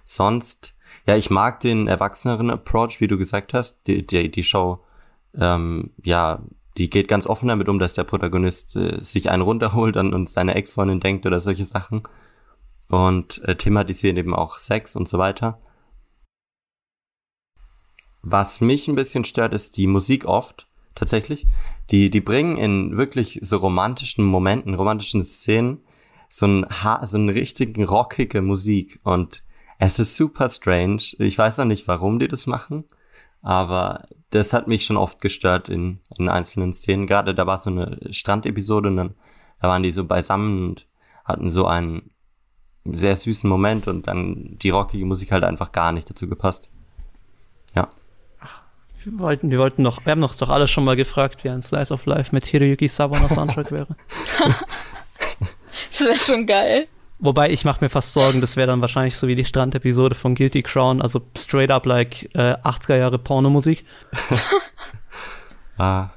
Sonst, 0.06 0.74
ja, 1.06 1.16
ich 1.16 1.30
mag 1.30 1.60
den 1.60 1.88
erwachseneren 1.88 2.50
Approach, 2.50 3.00
wie 3.00 3.08
du 3.08 3.18
gesagt 3.18 3.54
hast. 3.54 3.88
Die, 3.88 4.06
die, 4.06 4.30
die 4.30 4.44
Show, 4.44 4.84
ähm, 5.36 5.92
ja, 6.04 6.42
die 6.78 6.90
geht 6.90 7.08
ganz 7.08 7.28
offen 7.28 7.50
damit 7.50 7.70
um, 7.70 7.80
dass 7.80 7.94
der 7.94 8.04
Protagonist 8.04 8.76
äh, 8.76 9.04
sich 9.04 9.30
einen 9.30 9.44
runterholt 9.44 9.98
und, 9.98 10.14
und 10.14 10.30
seine 10.30 10.56
Ex-Freundin 10.56 11.00
denkt 11.00 11.26
oder 11.26 11.40
solche 11.40 11.66
Sachen. 11.66 12.04
Und 12.88 13.44
äh, 13.46 13.56
thematisieren 13.56 14.18
eben 14.18 14.34
auch 14.34 14.58
Sex 14.58 14.96
und 14.96 15.08
so 15.08 15.18
weiter. 15.18 15.60
Was 18.22 18.62
mich 18.62 18.88
ein 18.88 18.96
bisschen 18.96 19.24
stört, 19.24 19.54
ist 19.54 19.78
die 19.78 19.88
Musik 19.88 20.26
oft, 20.26 20.68
tatsächlich. 20.96 21.48
Die, 21.90 22.10
die 22.10 22.22
bringen 22.22 22.58
in 22.58 22.98
wirklich 22.98 23.40
so 23.42 23.58
romantischen 23.58 24.26
Momenten, 24.26 24.74
romantischen 24.74 25.24
Szenen 25.24 25.80
so 26.30 26.46
ein 26.46 26.66
ha 26.66 27.06
so 27.06 27.18
eine 27.18 27.34
richtigen 27.34 27.84
rockige 27.84 28.42
Musik 28.42 29.02
und 29.04 29.44
es 29.80 30.00
ist 30.00 30.16
super 30.16 30.48
strange. 30.48 31.02
Ich 31.18 31.38
weiß 31.38 31.58
noch 31.58 31.66
nicht, 31.66 31.88
warum 31.88 32.20
die 32.20 32.30
das 32.30 32.48
machen, 32.48 32.86
aber 33.42 34.08
das 34.30 34.54
hat 34.54 34.68
mich 34.68 34.86
schon 34.86 34.96
oft 34.96 35.20
gestört 35.20 35.68
in, 35.68 36.00
in 36.18 36.30
einzelnen 36.30 36.72
Szenen. 36.72 37.06
Gerade 37.06 37.36
da 37.36 37.48
war 37.48 37.58
so 37.58 37.70
eine 37.70 38.00
Strandepisode 38.12 38.90
und 38.90 38.98
dann 38.98 39.16
da 39.60 39.68
waren 39.68 39.84
die 39.84 39.92
so 39.92 40.06
beisammen 40.06 40.70
und 40.70 40.88
hatten 41.26 41.50
so 41.50 41.66
einen 41.66 42.12
sehr 42.86 43.16
süßen 43.16 43.50
Moment 43.50 43.88
und 43.88 44.08
dann 44.08 44.58
die 44.60 44.70
rockige 44.70 45.06
Musik 45.06 45.32
halt 45.32 45.44
einfach 45.44 45.72
gar 45.72 45.92
nicht 45.92 46.10
dazu 46.10 46.28
gepasst. 46.28 46.72
Ja. 47.76 47.90
Wir 49.04 49.20
wollten, 49.20 49.50
wir 49.50 49.58
wollten 49.58 49.82
noch, 49.82 50.06
wir 50.06 50.12
haben 50.12 50.22
uns 50.22 50.38
doch 50.38 50.50
alle 50.50 50.68
schon 50.68 50.84
mal 50.84 50.96
gefragt, 50.96 51.44
wie 51.44 51.50
ein 51.50 51.62
Slice 51.62 51.92
of 51.92 52.06
Life 52.06 52.36
mit 52.36 52.46
Hiroyuki 52.46 52.88
Sawano 52.88 53.28
Soundtrack 53.28 53.72
wäre. 53.72 53.88
das 55.92 56.02
wäre 56.02 56.20
schon 56.20 56.46
geil. 56.46 56.88
Wobei 57.18 57.50
ich 57.50 57.66
mache 57.66 57.84
mir 57.84 57.90
fast 57.90 58.14
Sorgen, 58.14 58.42
das 58.42 58.58
wäre 58.58 58.68
dann 58.68 58.82
wahrscheinlich 58.82 59.18
so 59.18 59.28
wie 59.28 59.36
die 59.36 59.46
Strandepisode 59.46 60.16
von 60.16 60.36
Guilty 60.36 60.62
Crown, 60.62 61.02
also 61.02 61.22
straight 61.38 61.72
up 61.72 61.86
like 61.86 62.30
äh, 62.36 62.56
80er 62.64 62.98
Jahre 62.98 63.18
Pornomusik. 63.18 63.86
ah. 65.78 66.10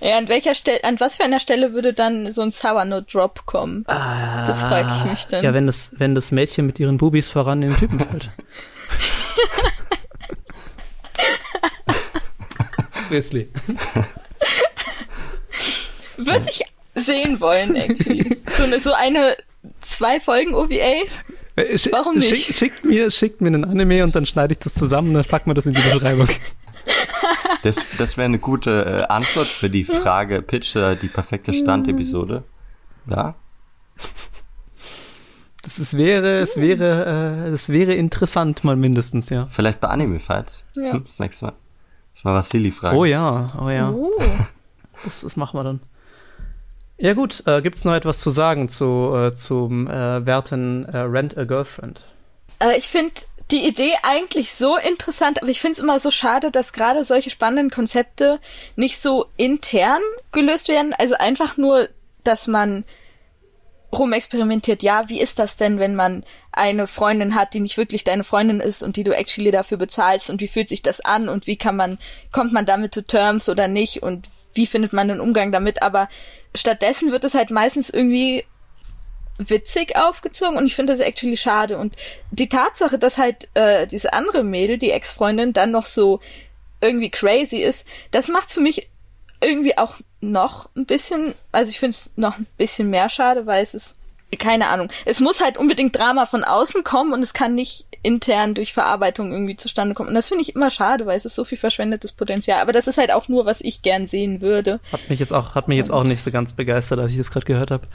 Ja, 0.00 0.18
an 0.18 0.28
welcher 0.28 0.54
Stelle, 0.54 0.84
an 0.84 1.00
was 1.00 1.16
für 1.16 1.24
einer 1.24 1.40
Stelle 1.40 1.72
würde 1.72 1.94
dann 1.94 2.30
so 2.32 2.42
ein 2.42 2.50
Sawano 2.50 3.00
Drop 3.00 3.46
kommen? 3.46 3.84
Ah, 3.86 4.46
das 4.46 4.62
frage 4.62 4.90
ich 4.94 5.10
mich 5.10 5.26
dann. 5.26 5.42
Ja, 5.42 5.54
wenn 5.54 5.66
das, 5.66 5.92
wenn 5.96 6.14
das 6.14 6.30
Mädchen 6.30 6.66
mit 6.66 6.78
ihren 6.78 6.98
Bubis 6.98 7.30
voran 7.30 7.62
in 7.62 7.70
den 7.70 7.78
Typen 7.78 8.00
fällt. 8.00 8.30
Obviously. 13.16 13.48
Würde 16.16 16.46
ich 16.50 16.62
sehen 16.94 17.40
wollen, 17.40 17.74
actually. 17.76 18.40
So 18.50 18.64
eine, 18.64 18.78
so 18.80 18.92
eine 18.92 19.36
zwei 19.80 20.20
Folgen 20.20 20.54
OVA. 20.54 20.74
Äh, 21.56 21.78
Warum 21.90 22.18
nicht? 22.18 22.36
Schick, 22.36 22.54
schickt, 22.54 22.84
mir, 22.84 23.10
schickt 23.10 23.40
mir 23.40 23.48
einen 23.48 23.64
Anime 23.64 24.04
und 24.04 24.14
dann 24.14 24.26
schneide 24.26 24.52
ich 24.52 24.58
das 24.58 24.74
zusammen 24.74 25.08
und 25.08 25.14
dann 25.14 25.24
packen 25.24 25.48
wir 25.50 25.54
das 25.54 25.66
in 25.66 25.74
die 25.74 25.80
Beschreibung. 25.80 26.28
Das, 27.62 27.78
das 27.98 28.16
wäre 28.16 28.26
eine 28.26 28.38
gute 28.38 29.06
äh, 29.08 29.12
Antwort 29.12 29.48
für 29.48 29.68
die 29.68 29.82
Frage, 29.82 30.40
pitche 30.40 30.94
die 30.94 31.08
perfekte 31.08 31.52
Standepisode. 31.52 32.44
Ja? 33.10 33.34
Das 35.62 35.80
ist, 35.80 35.96
wäre, 35.96 36.38
es 36.38 36.60
wäre, 36.60 37.46
äh, 37.48 37.48
es 37.48 37.70
wäre 37.70 37.94
interessant 37.94 38.62
mal 38.62 38.76
mindestens, 38.76 39.30
ja. 39.30 39.48
Vielleicht 39.50 39.80
bei 39.80 39.88
Anime-Fights. 39.88 40.64
Ja. 40.76 40.92
Hm, 40.92 41.04
das 41.04 41.18
nächste 41.18 41.46
Mal. 41.46 41.54
Das 42.16 42.24
war 42.24 42.32
Vassili 42.32 42.72
fragen. 42.72 42.96
Oh 42.96 43.04
ja, 43.04 43.52
oh 43.62 43.68
ja. 43.68 43.90
Oh. 43.90 44.10
Das, 45.04 45.20
das 45.20 45.36
machen 45.36 45.60
wir 45.60 45.62
dann. 45.62 45.82
Ja 46.96 47.12
gut, 47.12 47.46
äh, 47.46 47.60
gibt's 47.60 47.84
noch 47.84 47.92
etwas 47.92 48.20
zu 48.20 48.30
sagen 48.30 48.70
zu, 48.70 49.14
äh, 49.14 49.34
zum 49.34 49.86
äh, 49.86 50.24
werten 50.24 50.86
äh, 50.86 51.00
Rent 51.00 51.36
a 51.36 51.44
Girlfriend? 51.44 52.06
Äh, 52.58 52.78
ich 52.78 52.88
finde 52.88 53.12
die 53.50 53.68
Idee 53.68 53.92
eigentlich 54.02 54.54
so 54.54 54.78
interessant, 54.78 55.42
aber 55.42 55.50
ich 55.50 55.60
finde 55.60 55.72
es 55.72 55.78
immer 55.80 55.98
so 55.98 56.10
schade, 56.10 56.50
dass 56.50 56.72
gerade 56.72 57.04
solche 57.04 57.28
spannenden 57.28 57.70
Konzepte 57.70 58.40
nicht 58.74 59.02
so 59.02 59.26
intern 59.36 60.00
gelöst 60.32 60.68
werden. 60.68 60.94
Also 60.96 61.16
einfach 61.16 61.58
nur, 61.58 61.90
dass 62.24 62.46
man 62.46 62.86
rumexperimentiert, 63.92 64.82
ja, 64.82 65.08
wie 65.08 65.20
ist 65.20 65.38
das 65.38 65.56
denn, 65.56 65.78
wenn 65.78 65.94
man 65.94 66.24
eine 66.52 66.86
Freundin 66.86 67.34
hat, 67.34 67.54
die 67.54 67.60
nicht 67.60 67.76
wirklich 67.76 68.04
deine 68.04 68.24
Freundin 68.24 68.60
ist 68.60 68.82
und 68.82 68.96
die 68.96 69.04
du 69.04 69.12
actually 69.12 69.50
dafür 69.50 69.78
bezahlst 69.78 70.30
und 70.30 70.40
wie 70.40 70.48
fühlt 70.48 70.68
sich 70.68 70.82
das 70.82 71.00
an 71.00 71.28
und 71.28 71.46
wie 71.46 71.56
kann 71.56 71.76
man, 71.76 71.98
kommt 72.32 72.52
man 72.52 72.66
damit 72.66 72.94
zu 72.94 73.04
Terms 73.04 73.48
oder 73.48 73.68
nicht 73.68 74.02
und 74.02 74.28
wie 74.54 74.66
findet 74.66 74.92
man 74.92 75.08
den 75.08 75.20
Umgang 75.20 75.52
damit, 75.52 75.82
aber 75.82 76.08
stattdessen 76.54 77.12
wird 77.12 77.24
es 77.24 77.34
halt 77.34 77.50
meistens 77.50 77.90
irgendwie 77.90 78.44
witzig 79.38 79.96
aufgezogen 79.96 80.56
und 80.56 80.66
ich 80.66 80.74
finde 80.74 80.94
das 80.94 81.00
actually 81.00 81.36
schade. 81.36 81.76
Und 81.78 81.94
die 82.30 82.48
Tatsache, 82.48 82.98
dass 82.98 83.18
halt 83.18 83.48
äh, 83.54 83.86
diese 83.86 84.14
andere 84.14 84.42
Mädel, 84.42 84.78
die 84.78 84.90
Ex-Freundin, 84.90 85.52
dann 85.52 85.70
noch 85.70 85.84
so 85.84 86.20
irgendwie 86.80 87.10
crazy 87.10 87.58
ist, 87.58 87.86
das 88.10 88.28
macht 88.28 88.50
für 88.50 88.60
mich 88.60 88.88
irgendwie 89.40 89.76
auch 89.78 90.00
noch 90.20 90.68
ein 90.76 90.86
bisschen, 90.86 91.34
also 91.52 91.70
ich 91.70 91.78
finde 91.78 91.90
es 91.90 92.12
noch 92.16 92.38
ein 92.38 92.46
bisschen 92.56 92.90
mehr 92.90 93.08
schade, 93.08 93.46
weil 93.46 93.62
es 93.62 93.74
ist, 93.74 93.96
keine 94.38 94.68
Ahnung, 94.68 94.88
es 95.04 95.20
muss 95.20 95.40
halt 95.40 95.56
unbedingt 95.56 95.96
Drama 95.96 96.26
von 96.26 96.44
außen 96.44 96.84
kommen 96.84 97.12
und 97.12 97.22
es 97.22 97.32
kann 97.32 97.54
nicht 97.54 97.86
intern 98.02 98.54
durch 98.54 98.72
Verarbeitung 98.72 99.32
irgendwie 99.32 99.56
zustande 99.56 99.94
kommen. 99.94 100.08
Und 100.08 100.14
das 100.14 100.28
finde 100.28 100.42
ich 100.42 100.54
immer 100.54 100.70
schade, 100.70 101.06
weil 101.06 101.16
es 101.16 101.24
ist 101.24 101.34
so 101.34 101.44
viel 101.44 101.58
verschwendetes 101.58 102.12
Potenzial. 102.12 102.60
Aber 102.60 102.72
das 102.72 102.86
ist 102.86 102.98
halt 102.98 103.12
auch 103.12 103.28
nur, 103.28 103.46
was 103.46 103.60
ich 103.60 103.82
gern 103.82 104.06
sehen 104.06 104.40
würde. 104.40 104.80
Hat 104.92 105.08
mich 105.08 105.18
jetzt 105.18 105.32
auch, 105.32 105.54
hat 105.54 105.68
mich 105.68 105.76
jetzt 105.76 105.90
auch 105.90 106.04
nicht 106.04 106.22
so 106.22 106.30
ganz 106.30 106.52
begeistert, 106.52 106.98
als 106.98 107.10
ich 107.10 107.16
das 107.16 107.30
gerade 107.30 107.46
gehört 107.46 107.70
habe. 107.70 107.86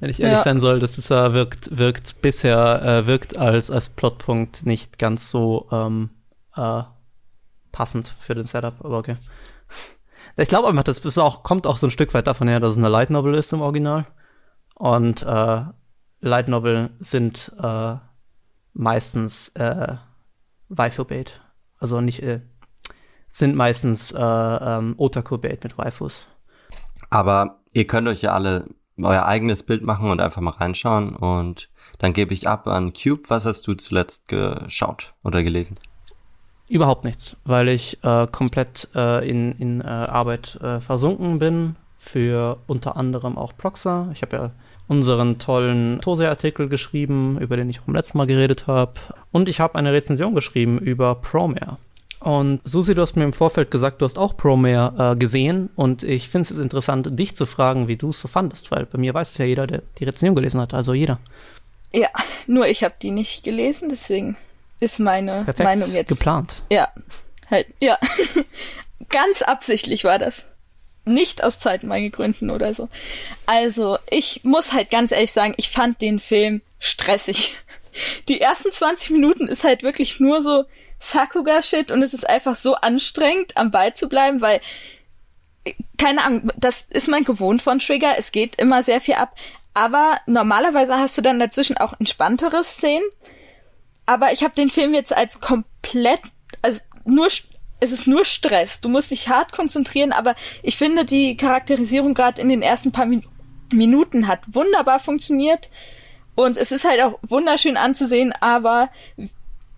Wenn 0.00 0.10
ich 0.10 0.20
ehrlich 0.20 0.38
ja. 0.38 0.42
sein 0.42 0.60
soll, 0.60 0.78
das 0.78 0.98
ist 0.98 1.10
äh, 1.10 1.32
wirkt, 1.32 1.76
wirkt 1.78 2.20
bisher, 2.20 2.82
äh, 2.82 3.06
wirkt 3.06 3.36
als, 3.36 3.70
als 3.70 3.88
Plotpunkt 3.88 4.66
nicht 4.66 4.98
ganz 4.98 5.30
so 5.30 5.68
ähm, 5.72 6.10
äh, 6.54 6.82
passend 7.72 8.14
für 8.18 8.34
den 8.34 8.44
Setup, 8.44 8.84
aber 8.84 8.98
okay. 8.98 9.16
Ich 10.36 10.48
glaube 10.48 10.68
einfach, 10.68 10.84
das 10.84 10.98
ist 10.98 11.18
auch, 11.18 11.42
kommt 11.42 11.66
auch 11.66 11.78
so 11.78 11.86
ein 11.86 11.90
Stück 11.90 12.12
weit 12.12 12.26
davon 12.26 12.48
her, 12.48 12.60
dass 12.60 12.72
es 12.72 12.78
eine 12.78 12.88
Light 12.88 13.10
Novel 13.10 13.34
ist 13.34 13.52
im 13.52 13.62
Original. 13.62 14.06
Und 14.74 15.22
äh, 15.22 15.62
Light 16.20 16.48
Novel 16.48 16.90
sind 16.98 17.52
äh, 17.58 17.94
meistens 18.74 19.48
äh, 19.50 19.96
Waifu-Bait. 20.68 21.40
Also 21.78 22.00
nicht, 22.02 22.22
äh, 22.22 22.40
sind 23.30 23.56
meistens 23.56 24.12
äh, 24.12 24.18
ähm, 24.20 24.94
Otaku-Bait 24.98 25.64
mit 25.64 25.78
Waifus. 25.78 26.26
Aber 27.08 27.60
ihr 27.72 27.86
könnt 27.86 28.08
euch 28.08 28.22
ja 28.22 28.32
alle 28.32 28.68
euer 28.98 29.26
eigenes 29.26 29.62
Bild 29.62 29.82
machen 29.82 30.10
und 30.10 30.20
einfach 30.20 30.40
mal 30.40 30.52
reinschauen 30.52 31.14
und 31.14 31.68
dann 31.98 32.14
gebe 32.14 32.32
ich 32.32 32.48
ab 32.48 32.66
an 32.66 32.92
Cube. 32.94 33.24
Was 33.28 33.44
hast 33.44 33.66
du 33.66 33.74
zuletzt 33.74 34.28
geschaut 34.28 35.14
oder 35.22 35.42
gelesen? 35.42 35.78
Überhaupt 36.68 37.04
nichts, 37.04 37.36
weil 37.44 37.68
ich 37.68 38.02
äh, 38.02 38.26
komplett 38.26 38.88
äh, 38.94 39.28
in, 39.28 39.52
in 39.52 39.80
äh, 39.80 39.84
Arbeit 39.84 40.58
äh, 40.60 40.80
versunken 40.80 41.38
bin, 41.38 41.76
für 41.98 42.58
unter 42.66 42.96
anderem 42.96 43.38
auch 43.38 43.56
Proxa. 43.56 44.10
Ich 44.12 44.22
habe 44.22 44.36
ja 44.36 44.50
unseren 44.88 45.38
tollen 45.38 46.00
Tose-Artikel 46.00 46.68
geschrieben, 46.68 47.38
über 47.40 47.56
den 47.56 47.68
ich 47.68 47.80
auch 47.80 47.84
beim 47.84 47.96
letzten 47.96 48.18
Mal 48.18 48.26
geredet 48.26 48.66
habe. 48.66 48.94
Und 49.32 49.48
ich 49.48 49.60
habe 49.60 49.76
eine 49.76 49.92
Rezension 49.92 50.34
geschrieben 50.34 50.78
über 50.78 51.16
Promare. 51.16 51.78
Und 52.20 52.60
Susi, 52.64 52.94
du 52.94 53.02
hast 53.02 53.16
mir 53.16 53.24
im 53.24 53.32
Vorfeld 53.32 53.70
gesagt, 53.70 54.00
du 54.00 54.04
hast 54.04 54.18
auch 54.18 54.36
Promare 54.36 55.12
äh, 55.12 55.16
gesehen. 55.16 55.70
Und 55.74 56.02
ich 56.02 56.28
finde 56.28 56.48
es 56.50 56.58
interessant, 56.58 57.18
dich 57.18 57.36
zu 57.36 57.46
fragen, 57.46 57.88
wie 57.88 57.96
du 57.96 58.10
es 58.10 58.20
so 58.20 58.28
fandest, 58.28 58.70
weil 58.70 58.86
bei 58.86 58.98
mir 58.98 59.14
weiß 59.14 59.32
es 59.32 59.38
ja 59.38 59.44
jeder, 59.44 59.66
der 59.66 59.82
die 59.98 60.04
Rezension 60.04 60.34
gelesen 60.34 60.60
hat. 60.60 60.74
Also 60.74 60.94
jeder. 60.94 61.18
Ja, 61.92 62.08
nur 62.46 62.66
ich 62.66 62.84
habe 62.84 62.94
die 63.00 63.10
nicht 63.10 63.44
gelesen, 63.44 63.88
deswegen 63.88 64.36
ist 64.80 64.98
meine 64.98 65.44
Perfekt 65.44 65.68
Meinung 65.68 65.92
jetzt. 65.92 66.08
geplant. 66.08 66.62
Ja, 66.70 66.88
halt, 67.50 67.66
ja. 67.80 67.98
Ganz 69.08 69.42
absichtlich 69.42 70.04
war 70.04 70.18
das. 70.18 70.46
Nicht 71.04 71.44
aus 71.44 71.60
Zeitmangel 71.60 72.10
oder 72.50 72.74
so. 72.74 72.88
Also, 73.46 73.98
ich 74.10 74.40
muss 74.42 74.72
halt 74.72 74.90
ganz 74.90 75.12
ehrlich 75.12 75.30
sagen, 75.30 75.54
ich 75.56 75.68
fand 75.68 76.00
den 76.00 76.18
Film 76.18 76.62
stressig. 76.80 77.54
Die 78.28 78.40
ersten 78.40 78.72
20 78.72 79.10
Minuten 79.10 79.46
ist 79.46 79.62
halt 79.62 79.84
wirklich 79.84 80.18
nur 80.18 80.42
so 80.42 80.64
Sakuga-Shit 80.98 81.92
und 81.92 82.02
es 82.02 82.12
ist 82.12 82.28
einfach 82.28 82.56
so 82.56 82.74
anstrengend, 82.74 83.56
am 83.56 83.70
Ball 83.70 83.94
zu 83.94 84.08
bleiben, 84.08 84.40
weil 84.40 84.60
keine 85.98 86.22
Ahnung, 86.24 86.50
das 86.56 86.86
ist 86.90 87.08
mein 87.08 87.24
gewohnt 87.24 87.62
von 87.62 87.78
Trigger. 87.78 88.14
Es 88.18 88.32
geht 88.32 88.56
immer 88.56 88.82
sehr 88.82 89.00
viel 89.00 89.14
ab. 89.14 89.34
Aber 89.74 90.18
normalerweise 90.26 90.96
hast 90.96 91.18
du 91.18 91.22
dann 91.22 91.38
dazwischen 91.38 91.76
auch 91.76 91.98
entspanntere 91.98 92.64
Szenen 92.64 93.04
aber 94.06 94.32
ich 94.32 94.42
habe 94.42 94.54
den 94.54 94.70
Film 94.70 94.94
jetzt 94.94 95.14
als 95.14 95.40
komplett, 95.40 96.20
also 96.62 96.80
nur, 97.04 97.26
es 97.80 97.92
ist 97.92 98.06
nur 98.06 98.24
Stress. 98.24 98.80
Du 98.80 98.88
musst 98.88 99.10
dich 99.10 99.28
hart 99.28 99.52
konzentrieren, 99.52 100.12
aber 100.12 100.34
ich 100.62 100.76
finde 100.76 101.04
die 101.04 101.36
Charakterisierung 101.36 102.14
gerade 102.14 102.40
in 102.40 102.48
den 102.48 102.62
ersten 102.62 102.92
paar 102.92 103.06
Min 103.06 103.24
Minuten 103.72 104.28
hat 104.28 104.42
wunderbar 104.46 105.00
funktioniert. 105.00 105.70
Und 106.36 106.56
es 106.56 106.70
ist 106.70 106.84
halt 106.84 107.02
auch 107.02 107.18
wunderschön 107.22 107.76
anzusehen, 107.76 108.32
aber 108.40 108.90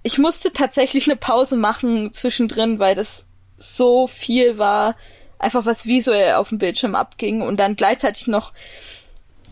ich 0.03 0.19
musste 0.19 0.53
tatsächlich 0.53 1.07
eine 1.07 1.17
Pause 1.17 1.57
machen 1.57 2.13
zwischendrin, 2.13 2.79
weil 2.79 2.95
das 2.95 3.25
so 3.57 4.07
viel 4.07 4.59
war, 4.59 4.95
einfach 5.39 5.65
was 5.65 5.87
visuell 5.87 6.35
auf 6.35 6.51
dem 6.51 6.59
Bildschirm 6.59 6.95
abging 6.95 7.41
und 7.41 7.59
dann 7.59 7.77
gleichzeitig 7.77 8.27
noch 8.27 8.53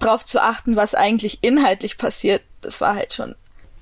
drauf 0.01 0.23
zu 0.23 0.43
achten, 0.43 0.77
was 0.77 0.95
eigentlich 0.95 1.39
inhaltlich 1.43 1.97
passiert, 1.97 2.43
das 2.61 2.83
war 2.83 2.95
halt 2.95 3.15
schon 3.15 3.35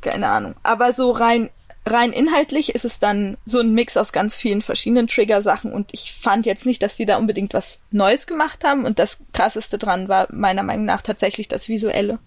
keine 0.05 0.29
Ahnung. 0.29 0.55
Aber 0.63 0.93
so 0.93 1.11
rein 1.11 1.51
rein 1.87 2.13
inhaltlich 2.13 2.75
ist 2.75 2.85
es 2.85 2.99
dann 2.99 3.37
so 3.45 3.61
ein 3.61 3.75
Mix 3.75 3.97
aus 3.97 4.13
ganz 4.13 4.37
vielen 4.37 4.63
verschiedenen 4.63 5.07
Trigger-Sachen 5.07 5.73
und 5.73 5.91
ich 5.93 6.15
fand 6.15 6.47
jetzt 6.47 6.67
nicht, 6.67 6.83
dass 6.83 6.97
die 6.97 7.05
da 7.05 7.19
unbedingt 7.19 7.53
was 7.53 7.81
Neues 7.91 8.27
gemacht 8.27 8.65
haben 8.65 8.87
und 8.87 8.99
das 8.99 9.19
krasseste 9.33 9.79
dran 9.79 10.09
war 10.09 10.29
meiner 10.33 10.63
Meinung 10.63 10.87
nach 10.87 11.03
tatsächlich 11.03 11.49
das 11.49 11.69
Visuelle. 11.69 12.19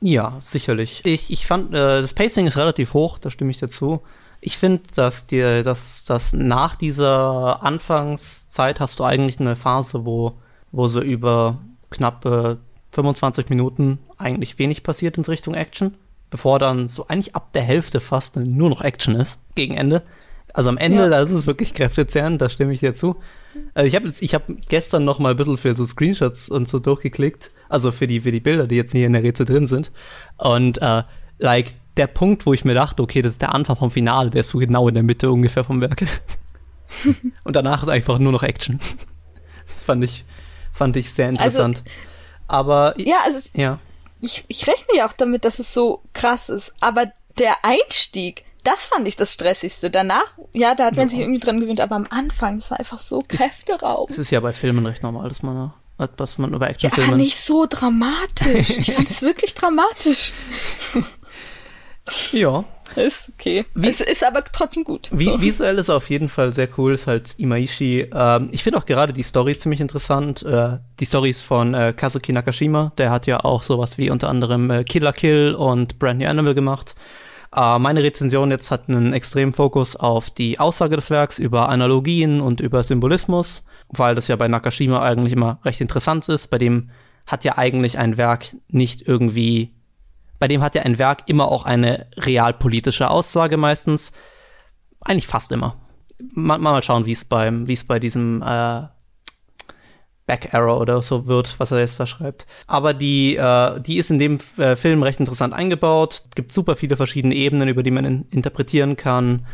Ja, 0.00 0.38
sicherlich. 0.40 1.02
Ich, 1.04 1.30
ich 1.30 1.46
fand, 1.46 1.74
äh, 1.74 2.00
das 2.00 2.14
Pacing 2.14 2.46
ist 2.46 2.56
relativ 2.56 2.94
hoch, 2.94 3.18
da 3.18 3.30
stimme 3.30 3.50
ich 3.50 3.58
dazu. 3.58 4.00
Ich 4.40 4.58
finde, 4.58 4.82
dass 4.94 5.26
dir, 5.26 5.62
dass, 5.62 6.04
dass 6.04 6.32
nach 6.32 6.74
dieser 6.74 7.62
Anfangszeit 7.62 8.80
hast 8.80 8.98
du 8.98 9.04
eigentlich 9.04 9.38
eine 9.38 9.54
Phase, 9.54 10.04
wo, 10.04 10.32
wo 10.72 10.88
so 10.88 11.00
über 11.00 11.60
knappe 11.90 12.58
25 12.90 13.48
Minuten 13.50 13.98
eigentlich 14.16 14.58
wenig 14.58 14.82
passiert 14.82 15.18
in 15.18 15.24
Richtung 15.24 15.54
Action 15.54 15.94
bevor 16.32 16.58
dann 16.58 16.88
so 16.88 17.06
eigentlich 17.06 17.36
ab 17.36 17.52
der 17.52 17.62
Hälfte 17.62 18.00
fast 18.00 18.36
nur 18.36 18.70
noch 18.70 18.80
Action 18.80 19.14
ist, 19.14 19.38
gegen 19.54 19.74
Ende. 19.74 20.02
Also 20.54 20.70
am 20.70 20.78
Ende, 20.78 21.02
ja. 21.02 21.08
da 21.08 21.20
ist 21.20 21.30
es 21.30 21.46
wirklich 21.46 21.74
kräftezehrend, 21.74 22.40
da 22.40 22.48
stimme 22.48 22.72
ich 22.72 22.80
dir 22.80 22.94
zu. 22.94 23.16
Also 23.74 23.86
ich 23.86 23.94
habe 23.94 24.10
ich 24.18 24.34
hab 24.34 24.44
gestern 24.68 25.04
noch 25.04 25.18
mal 25.18 25.32
ein 25.32 25.36
bisschen 25.36 25.58
für 25.58 25.74
so 25.74 25.84
Screenshots 25.84 26.48
und 26.48 26.68
so 26.70 26.78
durchgeklickt, 26.78 27.50
also 27.68 27.92
für 27.92 28.06
die, 28.06 28.22
für 28.22 28.30
die 28.30 28.40
Bilder, 28.40 28.66
die 28.66 28.76
jetzt 28.76 28.92
hier 28.92 29.06
in 29.06 29.12
der 29.12 29.22
Rätsel 29.22 29.44
drin 29.44 29.66
sind. 29.66 29.92
Und 30.38 30.80
äh, 30.80 31.02
like, 31.38 31.74
der 31.98 32.06
Punkt, 32.06 32.46
wo 32.46 32.54
ich 32.54 32.64
mir 32.64 32.74
dachte, 32.74 33.02
okay, 33.02 33.20
das 33.20 33.32
ist 33.32 33.42
der 33.42 33.54
Anfang 33.54 33.76
vom 33.76 33.90
Finale, 33.90 34.30
der 34.30 34.40
ist 34.40 34.48
so 34.48 34.58
genau 34.58 34.88
in 34.88 34.94
der 34.94 35.02
Mitte 35.02 35.30
ungefähr 35.30 35.64
vom 35.64 35.82
Werk. 35.82 36.06
und 37.44 37.56
danach 37.56 37.82
ist 37.82 37.90
einfach 37.90 38.18
nur 38.18 38.32
noch 38.32 38.42
Action. 38.42 38.80
Das 39.66 39.82
fand 39.82 40.02
ich, 40.02 40.24
fand 40.70 40.96
ich 40.96 41.12
sehr 41.12 41.26
also 41.26 41.38
interessant. 41.38 41.82
Also, 41.86 41.90
Aber 42.48 42.94
ja, 42.98 43.16
also 43.26 43.38
ja 43.54 43.78
ich, 44.22 44.44
ich 44.48 44.66
rechne 44.66 44.96
ja 44.96 45.06
auch 45.06 45.12
damit, 45.12 45.44
dass 45.44 45.58
es 45.58 45.74
so 45.74 46.02
krass 46.14 46.48
ist. 46.48 46.72
Aber 46.80 47.06
der 47.38 47.64
Einstieg, 47.64 48.44
das 48.64 48.86
fand 48.86 49.06
ich 49.06 49.16
das 49.16 49.32
Stressigste. 49.32 49.90
Danach, 49.90 50.38
ja, 50.52 50.74
da 50.74 50.86
hat 50.86 50.96
man 50.96 51.06
ja. 51.06 51.10
sich 51.10 51.18
irgendwie 51.18 51.40
dran 51.40 51.60
gewöhnt, 51.60 51.80
aber 51.80 51.96
am 51.96 52.06
Anfang, 52.08 52.56
das 52.56 52.70
war 52.70 52.78
einfach 52.78 53.00
so 53.00 53.22
kräfteraubend. 53.26 54.16
Es 54.16 54.18
ist 54.18 54.30
ja 54.30 54.40
bei 54.40 54.52
Filmen 54.52 54.86
recht 54.86 55.02
normal, 55.02 55.28
dass 55.28 55.42
man, 55.42 55.72
dass 56.16 56.38
man 56.38 56.54
über 56.54 56.70
Actionfilme. 56.70 57.10
Ja, 57.10 57.16
nicht 57.16 57.36
so 57.36 57.66
dramatisch. 57.68 58.70
Ich 58.78 58.94
fand 58.94 59.10
es 59.10 59.22
wirklich 59.22 59.54
dramatisch. 59.54 60.32
ja. 62.32 62.64
Ist 62.96 63.32
okay. 63.34 63.64
Wie, 63.74 63.88
es 63.88 64.02
ist 64.02 64.22
aber 64.22 64.44
trotzdem 64.44 64.84
gut. 64.84 65.08
Wie, 65.12 65.24
so. 65.24 65.40
Visuell 65.40 65.78
ist 65.78 65.88
auf 65.88 66.10
jeden 66.10 66.28
Fall 66.28 66.52
sehr 66.52 66.68
cool, 66.76 66.92
ist 66.92 67.06
halt 67.06 67.38
Imaishi. 67.38 68.10
Ähm, 68.12 68.48
ich 68.52 68.62
finde 68.62 68.78
auch 68.78 68.84
gerade 68.84 69.14
die 69.14 69.22
Story 69.22 69.56
ziemlich 69.56 69.80
interessant. 69.80 70.42
Äh, 70.42 70.78
die 71.00 71.06
Stories 71.06 71.40
von 71.40 71.72
äh, 71.72 71.94
Kazuki 71.96 72.32
Nakashima, 72.32 72.92
der 72.98 73.10
hat 73.10 73.26
ja 73.26 73.44
auch 73.44 73.62
sowas 73.62 73.96
wie 73.96 74.10
unter 74.10 74.28
anderem 74.28 74.70
äh, 74.70 74.84
Killer 74.84 75.14
Kill 75.14 75.54
und 75.54 75.98
Brand 75.98 76.20
New 76.20 76.28
Animal 76.28 76.54
gemacht. 76.54 76.94
Äh, 77.54 77.78
meine 77.78 78.02
Rezension 78.02 78.50
jetzt 78.50 78.70
hat 78.70 78.88
einen 78.88 79.12
extremen 79.12 79.52
Fokus 79.52 79.96
auf 79.96 80.30
die 80.30 80.58
Aussage 80.58 80.96
des 80.96 81.10
Werks 81.10 81.38
über 81.38 81.68
Analogien 81.68 82.40
und 82.40 82.60
über 82.60 82.82
Symbolismus, 82.82 83.64
weil 83.88 84.14
das 84.14 84.28
ja 84.28 84.36
bei 84.36 84.48
Nakashima 84.48 85.02
eigentlich 85.02 85.32
immer 85.32 85.60
recht 85.64 85.80
interessant 85.80 86.28
ist. 86.28 86.48
Bei 86.48 86.58
dem 86.58 86.90
hat 87.26 87.44
ja 87.44 87.56
eigentlich 87.56 87.98
ein 87.98 88.16
Werk 88.16 88.46
nicht 88.68 89.02
irgendwie 89.08 89.72
bei 90.42 90.48
dem 90.48 90.60
hat 90.60 90.74
ja 90.74 90.82
ein 90.82 90.98
Werk 90.98 91.20
immer 91.26 91.52
auch 91.52 91.66
eine 91.66 92.08
realpolitische 92.16 93.08
Aussage 93.08 93.56
meistens. 93.56 94.12
Eigentlich 95.00 95.28
fast 95.28 95.52
immer. 95.52 95.76
mal, 96.18 96.58
mal 96.58 96.82
schauen, 96.82 97.06
wie 97.06 97.12
es 97.12 97.24
bei 97.24 97.98
diesem 98.00 98.42
äh, 98.42 98.82
Back 100.26 100.52
Arrow 100.52 100.80
oder 100.80 101.00
so 101.00 101.28
wird, 101.28 101.60
was 101.60 101.70
er 101.70 101.78
jetzt 101.78 102.00
da 102.00 102.08
schreibt. 102.08 102.46
Aber 102.66 102.92
die, 102.92 103.36
äh, 103.36 103.80
die 103.82 103.98
ist 103.98 104.10
in 104.10 104.18
dem 104.18 104.40
äh, 104.56 104.74
Film 104.74 105.04
recht 105.04 105.20
interessant 105.20 105.54
eingebaut. 105.54 106.24
Gibt 106.34 106.50
super 106.50 106.74
viele 106.74 106.96
verschiedene 106.96 107.36
Ebenen, 107.36 107.68
über 107.68 107.84
die 107.84 107.92
man 107.92 108.04
in 108.04 108.26
interpretieren 108.30 108.96
kann. 108.96 109.46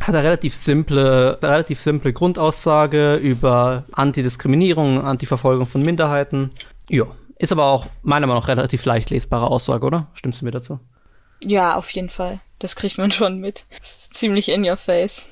Hat 0.00 0.14
eine 0.14 0.24
relativ 0.24 0.54
simple, 0.54 1.36
relativ 1.42 1.78
simple 1.78 2.14
Grundaussage 2.14 3.16
über 3.16 3.84
Antidiskriminierung, 3.92 5.02
Antiverfolgung 5.04 5.66
von 5.66 5.82
Minderheiten. 5.82 6.52
Ja, 6.88 7.08
ist 7.40 7.52
aber 7.52 7.66
auch 7.66 7.86
meiner 8.02 8.26
Meinung 8.26 8.42
nach 8.42 8.48
relativ 8.48 8.84
leicht 8.84 9.10
lesbare 9.10 9.48
Aussage, 9.48 9.86
oder? 9.86 10.08
Stimmst 10.14 10.40
du 10.40 10.44
mir 10.44 10.50
dazu? 10.50 10.78
Ja, 11.42 11.76
auf 11.76 11.90
jeden 11.90 12.10
Fall. 12.10 12.40
Das 12.58 12.76
kriegt 12.76 12.98
man 12.98 13.10
schon 13.10 13.38
mit. 13.38 13.66
ziemlich 14.12 14.50
in 14.50 14.68
your 14.68 14.76
face 14.76 15.26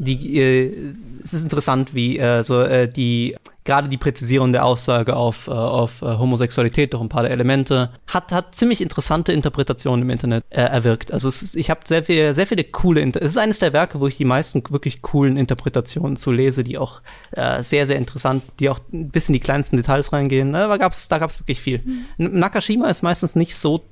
die, 0.00 0.38
äh, 0.38 0.94
es 1.22 1.34
ist 1.34 1.42
interessant, 1.42 1.94
wie 1.94 2.18
äh, 2.18 2.42
so 2.42 2.62
äh, 2.62 2.88
die 2.88 3.36
gerade 3.64 3.88
die 3.88 3.96
Präzisierung 3.96 4.52
der 4.52 4.64
Aussage 4.64 5.16
auf, 5.16 5.46
äh, 5.46 5.50
auf 5.50 6.02
äh, 6.02 6.06
Homosexualität 6.06 6.92
durch 6.92 7.02
ein 7.02 7.08
paar 7.08 7.22
der 7.22 7.30
Elemente 7.30 7.90
hat, 8.06 8.32
hat 8.32 8.54
ziemlich 8.54 8.80
interessante 8.80 9.32
Interpretationen 9.32 10.02
im 10.02 10.10
Internet 10.10 10.44
äh, 10.50 10.62
erwirkt. 10.62 11.12
Also 11.12 11.28
es 11.28 11.42
ist, 11.42 11.56
ich 11.56 11.70
habe 11.70 11.80
sehr 11.84 12.04
viel, 12.04 12.34
sehr 12.34 12.46
viele 12.46 12.64
coole. 12.64 13.00
Inter 13.00 13.22
es 13.22 13.32
ist 13.32 13.38
eines 13.38 13.58
der 13.58 13.72
Werke, 13.72 14.00
wo 14.00 14.06
ich 14.06 14.16
die 14.16 14.24
meisten 14.24 14.62
wirklich 14.70 15.02
coolen 15.02 15.36
Interpretationen 15.36 16.16
zu 16.16 16.32
lese, 16.32 16.64
die 16.64 16.78
auch 16.78 17.02
äh, 17.32 17.62
sehr 17.62 17.86
sehr 17.86 17.96
interessant, 17.96 18.42
die 18.58 18.70
auch 18.70 18.78
bis 18.90 19.28
in 19.28 19.34
die 19.34 19.40
kleinsten 19.40 19.76
Details 19.76 20.12
reingehen. 20.12 20.52
Da 20.52 20.76
gab's 20.76 21.08
da 21.08 21.18
gab's 21.18 21.38
wirklich 21.40 21.60
viel. 21.60 21.80
Mhm. 21.84 22.38
Nakashima 22.38 22.88
ist 22.88 23.02
meistens 23.02 23.34
nicht 23.34 23.56
so 23.56 23.84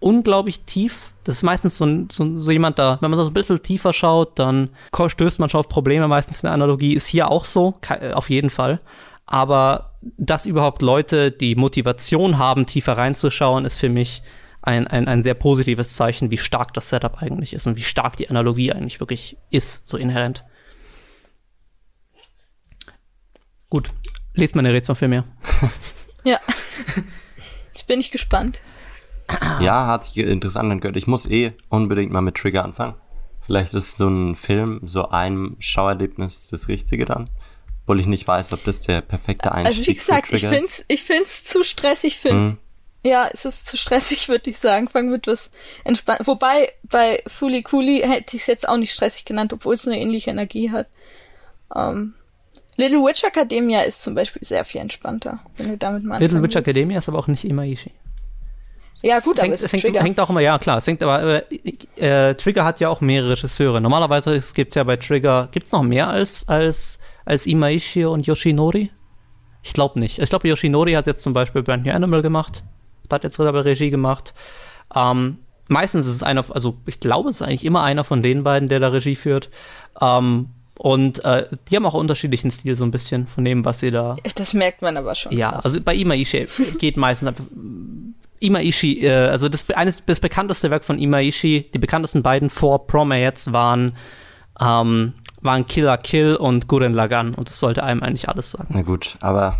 unglaublich 0.00 0.62
tief. 0.62 1.12
Das 1.24 1.36
ist 1.36 1.42
meistens 1.42 1.76
so, 1.76 1.86
so, 2.10 2.38
so, 2.38 2.50
jemand 2.50 2.78
da, 2.78 2.98
wenn 3.00 3.10
man 3.10 3.20
so 3.20 3.26
ein 3.26 3.32
bisschen 3.32 3.62
tiefer 3.62 3.92
schaut, 3.92 4.38
dann 4.38 4.70
stößt 5.06 5.38
man 5.38 5.48
schon 5.48 5.60
auf 5.60 5.68
Probleme, 5.68 6.08
meistens 6.08 6.38
in 6.42 6.46
der 6.46 6.52
Analogie. 6.52 6.94
Ist 6.94 7.06
hier 7.06 7.30
auch 7.30 7.44
so, 7.44 7.74
äh, 7.88 8.12
auf 8.12 8.30
jeden 8.30 8.50
Fall. 8.50 8.80
Aber 9.26 9.94
dass 10.18 10.46
überhaupt 10.46 10.82
Leute 10.82 11.30
die 11.30 11.54
Motivation 11.54 12.38
haben, 12.38 12.66
tiefer 12.66 12.96
reinzuschauen, 12.96 13.64
ist 13.64 13.78
für 13.78 13.88
mich 13.88 14.22
ein, 14.62 14.86
ein, 14.86 15.08
ein 15.08 15.22
sehr 15.22 15.34
positives 15.34 15.94
Zeichen, 15.94 16.30
wie 16.30 16.38
stark 16.38 16.74
das 16.74 16.88
Setup 16.88 17.22
eigentlich 17.22 17.52
ist 17.52 17.66
und 17.66 17.76
wie 17.76 17.82
stark 17.82 18.16
die 18.16 18.30
Analogie 18.30 18.72
eigentlich 18.72 19.00
wirklich 19.00 19.36
ist, 19.50 19.88
so 19.88 19.96
inhärent. 19.96 20.44
Gut, 23.70 23.90
lest 24.34 24.54
meine 24.54 24.72
Rätsel 24.72 24.94
für 24.94 25.08
mehr. 25.08 25.24
ja. 26.24 26.38
Jetzt 27.68 27.86
bin 27.86 28.00
ich 28.00 28.10
gespannt. 28.10 28.60
Ja, 29.60 29.86
hat 29.86 30.04
sich 30.04 30.18
interessant 30.18 30.70
angehört. 30.70 30.96
Ich 30.96 31.06
muss 31.06 31.26
eh 31.26 31.52
unbedingt 31.68 32.12
mal 32.12 32.20
mit 32.20 32.36
Trigger 32.36 32.64
anfangen. 32.64 32.94
Vielleicht 33.40 33.74
ist 33.74 33.96
so 33.96 34.08
ein 34.08 34.36
Film, 34.36 34.80
so 34.84 35.08
ein 35.08 35.56
Schauerlebnis 35.58 36.48
das 36.48 36.68
Richtige 36.68 37.04
dann. 37.04 37.28
Obwohl 37.82 37.98
ich 37.98 38.06
nicht 38.06 38.26
weiß, 38.26 38.52
ob 38.52 38.64
das 38.64 38.80
der 38.80 39.00
perfekte 39.00 39.52
Einstieg 39.52 39.78
Also 39.78 39.90
wie 39.90 39.94
gesagt, 39.94 40.32
ich 40.32 40.46
finde 40.46 40.66
es 40.66 40.84
ich 40.86 41.02
find's 41.02 41.44
zu 41.44 41.64
stressig 41.64 42.18
für. 42.18 42.30
Hm. 42.30 42.58
Ja, 43.04 43.28
es 43.32 43.44
ist 43.44 43.68
zu 43.68 43.76
stressig, 43.76 44.28
würde 44.28 44.48
ich 44.48 44.58
sagen. 44.58 44.88
Fangen 44.88 45.10
mit 45.10 45.26
was 45.26 45.50
entspannt. 45.84 46.20
Wobei 46.24 46.72
bei 46.84 47.22
Fuli 47.26 47.62
Kuli 47.62 48.00
hätte 48.00 48.36
ich 48.36 48.42
es 48.42 48.46
jetzt 48.46 48.68
auch 48.68 48.76
nicht 48.76 48.92
stressig 48.92 49.24
genannt, 49.24 49.52
obwohl 49.52 49.74
es 49.74 49.86
eine 49.88 49.98
ähnliche 49.98 50.30
Energie 50.30 50.70
hat. 50.70 50.86
Um, 51.68 51.80
ähm, 51.80 52.14
Little 52.76 52.98
Witch 52.98 53.22
Academia 53.24 53.82
ist 53.82 54.02
zum 54.02 54.14
Beispiel 54.14 54.42
sehr 54.42 54.64
viel 54.64 54.80
entspannter, 54.80 55.40
wenn 55.56 55.70
du 55.70 55.78
damit 55.78 56.04
mal 56.04 56.18
Little 56.20 56.42
Witch 56.42 56.56
Academia 56.56 56.98
ist 56.98 57.08
aber 57.08 57.18
auch 57.18 57.28
nicht 57.28 57.44
Imaishi. 57.44 57.90
Ja, 59.02 59.18
gut, 59.18 59.36
es 59.36 59.40
aber 59.40 59.48
hängt, 59.48 59.62
es 59.62 59.72
hängt, 59.72 59.84
hängt, 59.84 60.20
auch 60.20 60.30
immer, 60.30 60.40
ja 60.40 60.58
klar, 60.58 60.78
es 60.78 60.86
hängt 60.86 61.02
aber, 61.02 61.42
äh, 61.96 62.34
Trigger 62.36 62.64
hat 62.64 62.78
ja 62.80 62.88
auch 62.88 63.00
mehrere 63.00 63.30
Regisseure. 63.30 63.80
Normalerweise 63.80 64.40
gibt 64.54 64.70
es 64.70 64.74
ja 64.76 64.84
bei 64.84 64.96
Trigger, 64.96 65.48
gibt 65.50 65.66
es 65.66 65.72
noch 65.72 65.82
mehr 65.82 66.08
als, 66.08 66.48
als, 66.48 67.00
als 67.24 67.46
Imaishi 67.46 68.04
und 68.04 68.26
Yoshinori? 68.26 68.90
Ich 69.62 69.72
glaube 69.72 69.98
nicht. 69.98 70.18
Ich 70.18 70.30
glaube, 70.30 70.48
Yoshinori 70.48 70.92
hat 70.92 71.06
jetzt 71.06 71.22
zum 71.22 71.32
Beispiel 71.32 71.62
Brand 71.62 71.84
New 71.84 71.92
Animal 71.92 72.22
gemacht, 72.22 72.62
hat 73.10 73.24
jetzt 73.24 73.38
aber 73.38 73.64
Regie 73.64 73.90
gemacht. 73.90 74.34
Ähm, 74.94 75.38
meistens 75.68 76.06
ist 76.06 76.16
es 76.16 76.22
einer, 76.22 76.44
also 76.50 76.76
ich 76.86 77.00
glaube, 77.00 77.28
es 77.28 77.36
ist 77.36 77.42
eigentlich 77.42 77.64
immer 77.64 77.82
einer 77.82 78.04
von 78.04 78.22
den 78.22 78.44
beiden, 78.44 78.68
der 78.68 78.80
da 78.80 78.88
Regie 78.88 79.16
führt. 79.16 79.50
Ähm, 80.00 80.48
und 80.78 81.24
äh, 81.24 81.46
die 81.68 81.76
haben 81.76 81.86
auch 81.86 81.94
unterschiedlichen 81.94 82.50
Stil 82.50 82.74
so 82.74 82.84
ein 82.84 82.90
bisschen 82.90 83.26
von 83.26 83.44
dem, 83.44 83.64
was 83.64 83.80
sie 83.80 83.90
da. 83.90 84.16
Das 84.34 84.54
merkt 84.54 84.82
man 84.82 84.96
aber 84.96 85.14
schon. 85.14 85.32
Ja, 85.32 85.52
krass. 85.52 85.66
also 85.66 85.80
bei 85.80 85.94
Imaishi 85.94 86.48
geht 86.78 86.96
meistens 86.96 87.34
Imaishi, 88.42 89.04
äh, 89.04 89.28
also 89.28 89.48
das, 89.48 89.68
eines, 89.70 90.04
das 90.04 90.20
bekannteste 90.20 90.70
Werk 90.70 90.84
von 90.84 90.98
Imaishi, 90.98 91.70
die 91.72 91.78
bekanntesten 91.78 92.22
beiden 92.22 92.50
vor 92.50 92.86
Promaets 92.86 93.52
waren, 93.52 93.96
ähm, 94.60 95.14
waren 95.40 95.66
Killer 95.66 95.98
Kill 95.98 96.36
und 96.36 96.68
Gurren 96.68 96.94
Lagan 96.94 97.34
und 97.34 97.48
das 97.48 97.58
sollte 97.58 97.82
einem 97.82 98.02
eigentlich 98.02 98.28
alles 98.28 98.50
sagen. 98.50 98.68
Na 98.70 98.82
gut, 98.82 99.16
aber 99.20 99.58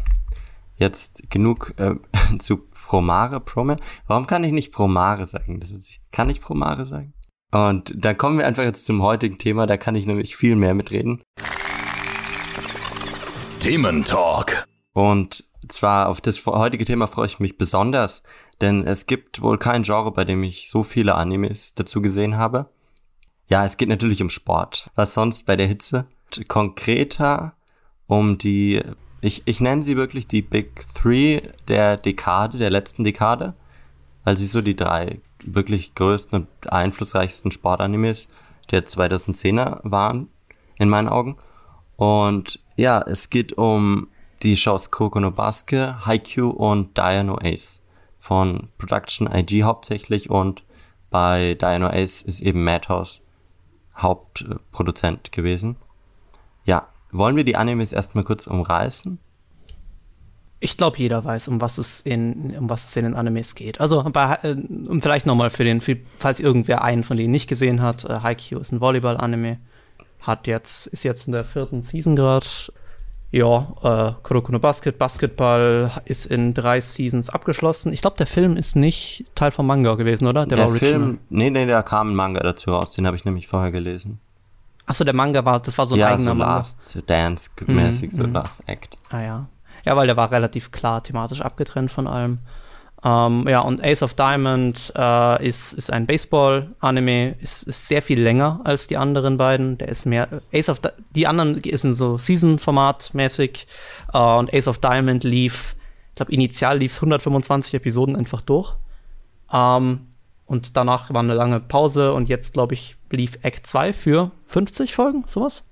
jetzt 0.76 1.30
genug 1.30 1.74
äh, 1.78 1.94
zu 2.38 2.58
Promare, 2.92 3.40
Prome. 3.40 3.76
Warum 4.06 4.26
kann 4.26 4.44
ich 4.44 4.52
nicht 4.52 4.72
Promare 4.72 5.24
sagen? 5.26 5.60
Das 5.60 5.70
ist, 5.70 5.98
kann 6.10 6.28
ich 6.28 6.40
Promare 6.40 6.84
sagen? 6.84 7.14
Und 7.50 7.92
dann 7.96 8.16
kommen 8.16 8.38
wir 8.38 8.46
einfach 8.46 8.64
jetzt 8.64 8.86
zum 8.86 9.02
heutigen 9.02 9.38
Thema, 9.38 9.66
da 9.66 9.76
kann 9.76 9.94
ich 9.94 10.06
nämlich 10.06 10.36
viel 10.36 10.56
mehr 10.56 10.74
mitreden. 10.74 11.22
Thementalk. 13.60 14.66
Und 14.94 15.44
zwar 15.68 16.08
auf 16.08 16.20
das 16.20 16.44
heutige 16.46 16.84
Thema 16.84 17.06
freue 17.06 17.26
ich 17.26 17.40
mich 17.40 17.58
besonders, 17.58 18.22
denn 18.60 18.86
es 18.86 19.06
gibt 19.06 19.42
wohl 19.42 19.58
kein 19.58 19.82
Genre, 19.82 20.12
bei 20.12 20.24
dem 20.24 20.42
ich 20.42 20.68
so 20.68 20.82
viele 20.82 21.14
Animes 21.14 21.74
dazu 21.74 22.02
gesehen 22.02 22.36
habe. 22.36 22.68
Ja, 23.48 23.64
es 23.64 23.76
geht 23.76 23.88
natürlich 23.88 24.22
um 24.22 24.30
Sport. 24.30 24.90
Was 24.94 25.14
sonst 25.14 25.46
bei 25.46 25.56
der 25.56 25.66
Hitze? 25.66 26.06
Konkreter 26.48 27.54
um 28.06 28.38
die, 28.38 28.82
ich, 29.20 29.42
ich 29.44 29.60
nenne 29.60 29.82
sie 29.82 29.96
wirklich 29.96 30.26
die 30.26 30.42
Big 30.42 30.84
Three 30.94 31.40
der 31.68 31.96
Dekade, 31.96 32.58
der 32.58 32.70
letzten 32.70 33.04
Dekade, 33.04 33.54
weil 34.24 34.36
sie 34.36 34.46
so 34.46 34.60
die 34.60 34.76
drei 34.76 35.20
wirklich 35.44 35.94
größten 35.94 36.40
und 36.40 36.72
einflussreichsten 36.72 37.50
Sportanimes 37.50 38.28
der 38.70 38.86
2010er 38.86 39.80
waren, 39.82 40.28
in 40.76 40.88
meinen 40.88 41.08
Augen. 41.08 41.36
Und 41.96 42.60
ja, 42.76 43.02
es 43.02 43.30
geht 43.30 43.58
um 43.58 44.08
die 44.42 44.56
Shows 44.56 44.90
Kuroko 44.90 45.20
no 45.20 45.30
Basket, 45.30 46.06
Haikyuu 46.06 46.50
und 46.50 46.96
Dino 46.98 47.38
Ace 47.42 47.80
von 48.18 48.68
Production 48.78 49.28
IG 49.32 49.62
hauptsächlich 49.62 50.30
und 50.30 50.64
bei 51.10 51.54
Dino 51.54 51.88
Ace 51.88 52.22
ist 52.22 52.40
eben 52.40 52.64
Madhouse 52.64 53.20
Hauptproduzent 53.96 55.32
gewesen. 55.32 55.76
Ja, 56.64 56.88
wollen 57.10 57.36
wir 57.36 57.44
die 57.44 57.56
Animes 57.56 57.92
erstmal 57.92 58.24
kurz 58.24 58.46
umreißen? 58.46 59.18
Ich 60.60 60.76
glaube, 60.76 60.98
jeder 60.98 61.24
weiß, 61.24 61.48
um 61.48 61.60
was 61.60 61.78
es 61.78 62.00
in 62.00 62.56
um 62.56 62.70
was 62.70 62.86
es 62.86 62.96
in 62.96 63.04
den 63.04 63.14
Animes 63.14 63.54
geht. 63.54 63.80
Also 63.80 64.02
bei, 64.04 64.34
äh, 64.42 64.56
vielleicht 65.00 65.26
nochmal 65.26 65.50
für 65.50 65.64
den, 65.64 65.80
für, 65.80 65.98
falls 66.18 66.40
irgendwer 66.40 66.82
einen 66.82 67.02
von 67.02 67.16
denen 67.16 67.32
nicht 67.32 67.48
gesehen 67.48 67.82
hat, 67.82 68.04
äh, 68.04 68.20
Haikyuu 68.20 68.60
ist 68.60 68.72
ein 68.72 68.80
Volleyball-Anime, 68.80 69.56
hat 70.20 70.46
jetzt 70.46 70.86
ist 70.86 71.02
jetzt 71.02 71.26
in 71.26 71.32
der 71.32 71.44
vierten 71.44 71.82
Season 71.82 72.14
gerade 72.14 72.46
ja, 73.32 73.72
äh, 73.82 74.22
Kuroko 74.22 74.52
no 74.52 74.58
Basket, 74.58 74.98
Basketball 74.98 75.90
ist 76.04 76.26
in 76.26 76.52
drei 76.52 76.82
Seasons 76.82 77.30
abgeschlossen. 77.30 77.90
Ich 77.90 78.02
glaube, 78.02 78.18
der 78.18 78.26
Film 78.26 78.58
ist 78.58 78.76
nicht 78.76 79.24
Teil 79.34 79.50
vom 79.50 79.66
Manga 79.66 79.94
gewesen, 79.94 80.26
oder? 80.26 80.44
Der, 80.44 80.58
der 80.58 80.68
war 80.68 80.74
Film, 80.74 81.18
nee, 81.30 81.48
nee, 81.48 81.64
da 81.64 81.82
kam 81.82 82.10
ein 82.10 82.14
Manga 82.14 82.40
dazu 82.40 82.72
raus, 82.72 82.92
den 82.92 83.06
habe 83.06 83.16
ich 83.16 83.24
nämlich 83.24 83.48
vorher 83.48 83.72
gelesen. 83.72 84.20
Achso, 84.84 85.04
der 85.04 85.14
Manga 85.14 85.46
war, 85.46 85.60
das 85.60 85.78
war 85.78 85.86
so 85.86 85.94
ein 85.94 86.00
ja, 86.00 86.08
eigener 86.08 86.32
so 86.32 86.34
Manga. 86.34 86.56
Last 86.56 87.02
Dance-mäßig, 87.06 88.12
mm, 88.12 88.14
so 88.14 88.26
mm. 88.26 88.32
Last 88.32 88.68
Act. 88.68 88.96
Ah 89.08 89.22
ja. 89.22 89.46
Ja, 89.86 89.96
weil 89.96 90.06
der 90.06 90.16
war 90.18 90.30
relativ 90.30 90.70
klar 90.70 91.02
thematisch 91.02 91.40
abgetrennt 91.40 91.90
von 91.90 92.06
allem. 92.06 92.38
Ähm, 93.04 93.48
ja, 93.48 93.60
und 93.60 93.82
Ace 93.82 94.02
of 94.02 94.14
Diamond 94.14 94.92
äh, 94.94 95.46
ist, 95.46 95.72
ist 95.72 95.92
ein 95.92 96.06
Baseball-Anime, 96.06 97.34
ist, 97.40 97.64
ist 97.64 97.88
sehr 97.88 98.00
viel 98.00 98.20
länger 98.20 98.60
als 98.62 98.86
die 98.86 98.96
anderen 98.96 99.38
beiden. 99.38 99.76
Der 99.78 99.88
ist 99.88 100.06
mehr, 100.06 100.28
Ace 100.52 100.68
of, 100.68 100.80
Di 100.80 100.88
die 101.10 101.26
anderen 101.26 101.60
ist 101.62 101.84
in 101.84 101.94
so 101.94 102.16
Season-Format 102.16 103.12
mäßig 103.14 103.66
äh, 104.12 104.18
und 104.18 104.54
Ace 104.54 104.68
of 104.68 104.78
Diamond 104.78 105.24
lief, 105.24 105.74
ich 106.10 106.14
glaube, 106.16 106.32
initial 106.32 106.78
lief 106.78 106.94
125 106.96 107.74
Episoden 107.74 108.14
einfach 108.14 108.42
durch. 108.42 108.74
Ähm, 109.52 110.06
und 110.46 110.76
danach 110.76 111.12
war 111.12 111.22
eine 111.22 111.34
lange 111.34 111.58
Pause 111.58 112.12
und 112.12 112.28
jetzt, 112.28 112.52
glaube 112.52 112.74
ich, 112.74 112.96
lief 113.10 113.38
Act 113.42 113.66
2 113.66 113.92
für 113.92 114.30
50 114.46 114.94
Folgen, 114.94 115.24
sowas? 115.26 115.64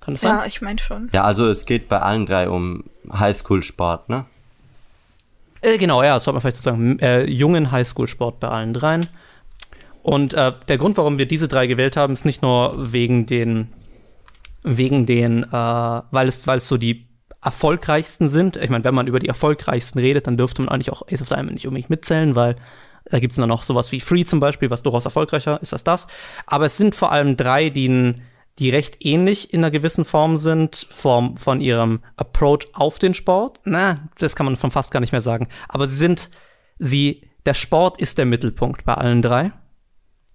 Kann 0.00 0.14
das 0.14 0.22
sein? 0.22 0.38
Ja, 0.38 0.46
ich 0.46 0.62
meine 0.62 0.78
schon. 0.78 1.10
Ja, 1.12 1.24
also 1.24 1.46
es 1.46 1.66
geht 1.66 1.88
bei 1.88 2.00
allen 2.00 2.24
drei 2.24 2.48
um 2.48 2.84
Highschool-Sport, 3.12 4.08
ne? 4.08 4.24
Äh, 5.60 5.78
genau, 5.78 6.02
ja, 6.02 6.14
das 6.14 6.24
sollte 6.24 6.36
man 6.36 6.40
vielleicht 6.42 6.62
sagen. 6.62 6.98
Äh, 7.00 7.24
jungen 7.24 7.70
Highschool-Sport 7.70 8.40
bei 8.40 8.48
allen 8.48 8.74
dreien. 8.74 9.08
Und 10.02 10.34
äh, 10.34 10.52
der 10.68 10.78
Grund, 10.78 10.96
warum 10.96 11.18
wir 11.18 11.26
diese 11.26 11.48
drei 11.48 11.66
gewählt 11.66 11.96
haben, 11.96 12.12
ist 12.12 12.24
nicht 12.24 12.42
nur 12.42 12.92
wegen 12.92 13.26
den, 13.26 13.68
wegen 14.62 15.06
den, 15.06 15.42
äh, 15.42 15.46
weil 15.52 16.28
es, 16.28 16.46
weil 16.46 16.58
es 16.58 16.68
so 16.68 16.76
die 16.76 17.06
erfolgreichsten 17.42 18.28
sind. 18.28 18.56
Ich 18.56 18.70
meine, 18.70 18.84
wenn 18.84 18.94
man 18.94 19.06
über 19.06 19.20
die 19.20 19.28
erfolgreichsten 19.28 19.98
redet, 19.98 20.26
dann 20.26 20.36
dürfte 20.36 20.62
man 20.62 20.70
eigentlich 20.70 20.92
auch 20.92 21.02
Ace 21.10 21.22
of 21.22 21.28
Diamond 21.28 21.52
nicht 21.52 21.66
unbedingt 21.66 21.90
mitzählen, 21.90 22.34
weil 22.34 22.56
da 23.04 23.20
gibt 23.20 23.32
es 23.32 23.36
dann 23.36 23.48
noch 23.48 23.62
sowas 23.62 23.92
wie 23.92 24.00
Free 24.00 24.24
zum 24.24 24.40
Beispiel, 24.40 24.70
was 24.70 24.82
durchaus 24.82 25.04
erfolgreicher 25.04 25.60
ist 25.62 25.72
als 25.72 25.84
das. 25.84 26.06
Aber 26.46 26.66
es 26.66 26.76
sind 26.76 26.94
vor 26.94 27.12
allem 27.12 27.36
drei, 27.36 27.70
die 27.70 27.88
ein 27.88 28.22
die 28.58 28.70
recht 28.70 28.96
ähnlich 29.00 29.52
in 29.52 29.60
einer 29.60 29.70
gewissen 29.70 30.04
Form 30.04 30.36
sind 30.36 30.86
vom, 30.90 31.36
von 31.36 31.60
ihrem 31.60 32.00
Approach 32.16 32.66
auf 32.72 32.98
den 32.98 33.14
Sport. 33.14 33.60
Na, 33.64 34.08
das 34.18 34.34
kann 34.34 34.46
man 34.46 34.56
von 34.56 34.70
fast 34.70 34.90
gar 34.90 35.00
nicht 35.00 35.12
mehr 35.12 35.20
sagen. 35.20 35.48
Aber 35.68 35.86
sie 35.86 35.96
sind, 35.96 36.30
sie, 36.78 37.22
der 37.46 37.54
Sport 37.54 38.00
ist 38.00 38.18
der 38.18 38.26
Mittelpunkt 38.26 38.84
bei 38.84 38.94
allen 38.94 39.22
drei. 39.22 39.52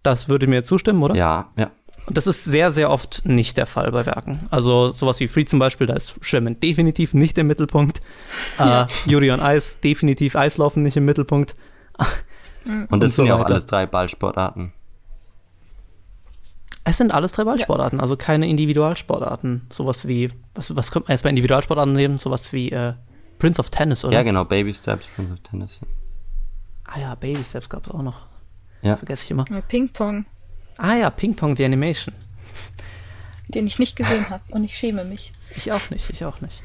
Das 0.03 0.29
würde 0.29 0.47
mir 0.47 0.63
zustimmen, 0.63 1.03
oder? 1.03 1.15
Ja, 1.15 1.51
ja. 1.57 1.71
Und 2.05 2.17
das 2.17 2.27
ist 2.27 2.43
sehr, 2.43 2.71
sehr 2.71 2.89
oft 2.89 3.25
nicht 3.25 3.55
der 3.55 3.65
Fall 3.65 3.91
bei 3.91 4.05
Werken. 4.05 4.45
Also 4.51 4.91
sowas 4.91 5.19
wie 5.21 5.29
Free 5.29 5.45
zum 5.45 5.59
Beispiel, 5.59 5.87
da 5.87 5.93
ist 5.93 6.15
Schwimmen 6.19 6.59
definitiv 6.59 7.13
nicht 7.13 7.37
im 7.37 7.47
Mittelpunkt. 7.47 8.01
Ja. 8.59 8.83
Äh, 8.83 8.87
Yuri 9.09 9.31
on 9.31 9.39
Eis, 9.39 9.79
definitiv 9.79 10.35
Eislaufen 10.35 10.83
nicht 10.83 10.95
im 10.95 11.05
Mittelpunkt. 11.05 11.55
Und 11.97 12.07
das 12.67 12.87
und 12.89 13.01
sind 13.01 13.11
so 13.11 13.25
ja 13.25 13.35
auch 13.35 13.45
alles 13.45 13.65
drei 13.65 13.85
Ballsportarten. 13.85 14.73
Es 16.85 16.97
sind 16.97 17.11
alles 17.11 17.31
drei 17.31 17.45
Ballsportarten, 17.45 17.99
ja. 17.99 18.03
also 18.03 18.17
keine 18.17 18.47
Individualsportarten. 18.47 19.67
Sowas 19.71 20.07
wie, 20.07 20.31
was, 20.53 20.75
was 20.75 20.91
könnte 20.91 21.07
man 21.07 21.15
jetzt 21.15 21.23
bei 21.23 21.29
Individualsportarten 21.29 21.93
nehmen? 21.93 22.17
Sowas 22.17 22.51
wie 22.51 22.71
äh, 22.71 22.93
Prince 23.39 23.59
of 23.59 23.69
Tennis, 23.69 24.03
oder? 24.03 24.13
Ja, 24.13 24.23
genau, 24.23 24.43
Baby 24.43 24.73
Steps, 24.73 25.09
Prince 25.09 25.33
of 25.33 25.39
Tennis. 25.39 25.81
Ah 26.83 26.99
ja, 26.99 27.15
Baby 27.15 27.43
Steps 27.43 27.69
gab 27.69 27.87
es 27.87 27.93
auch 27.93 28.01
noch. 28.01 28.27
Ja. 28.81 28.97
Vergesse 28.97 29.23
ich 29.25 29.31
immer. 29.31 29.45
Ja, 29.49 29.61
Ping-Pong. 29.61 30.25
Ah 30.77 30.95
ja, 30.95 31.09
Ping-Pong, 31.09 31.55
die 31.55 31.63
Animation. 31.63 32.13
Den 33.47 33.67
ich 33.67 33.79
nicht 33.79 33.95
gesehen 33.95 34.29
habe 34.29 34.43
und 34.49 34.63
ich 34.63 34.75
schäme 34.77 35.05
mich. 35.05 35.31
Ich 35.55 35.71
auch 35.71 35.89
nicht, 35.89 36.09
ich 36.09 36.25
auch 36.25 36.41
nicht. 36.41 36.63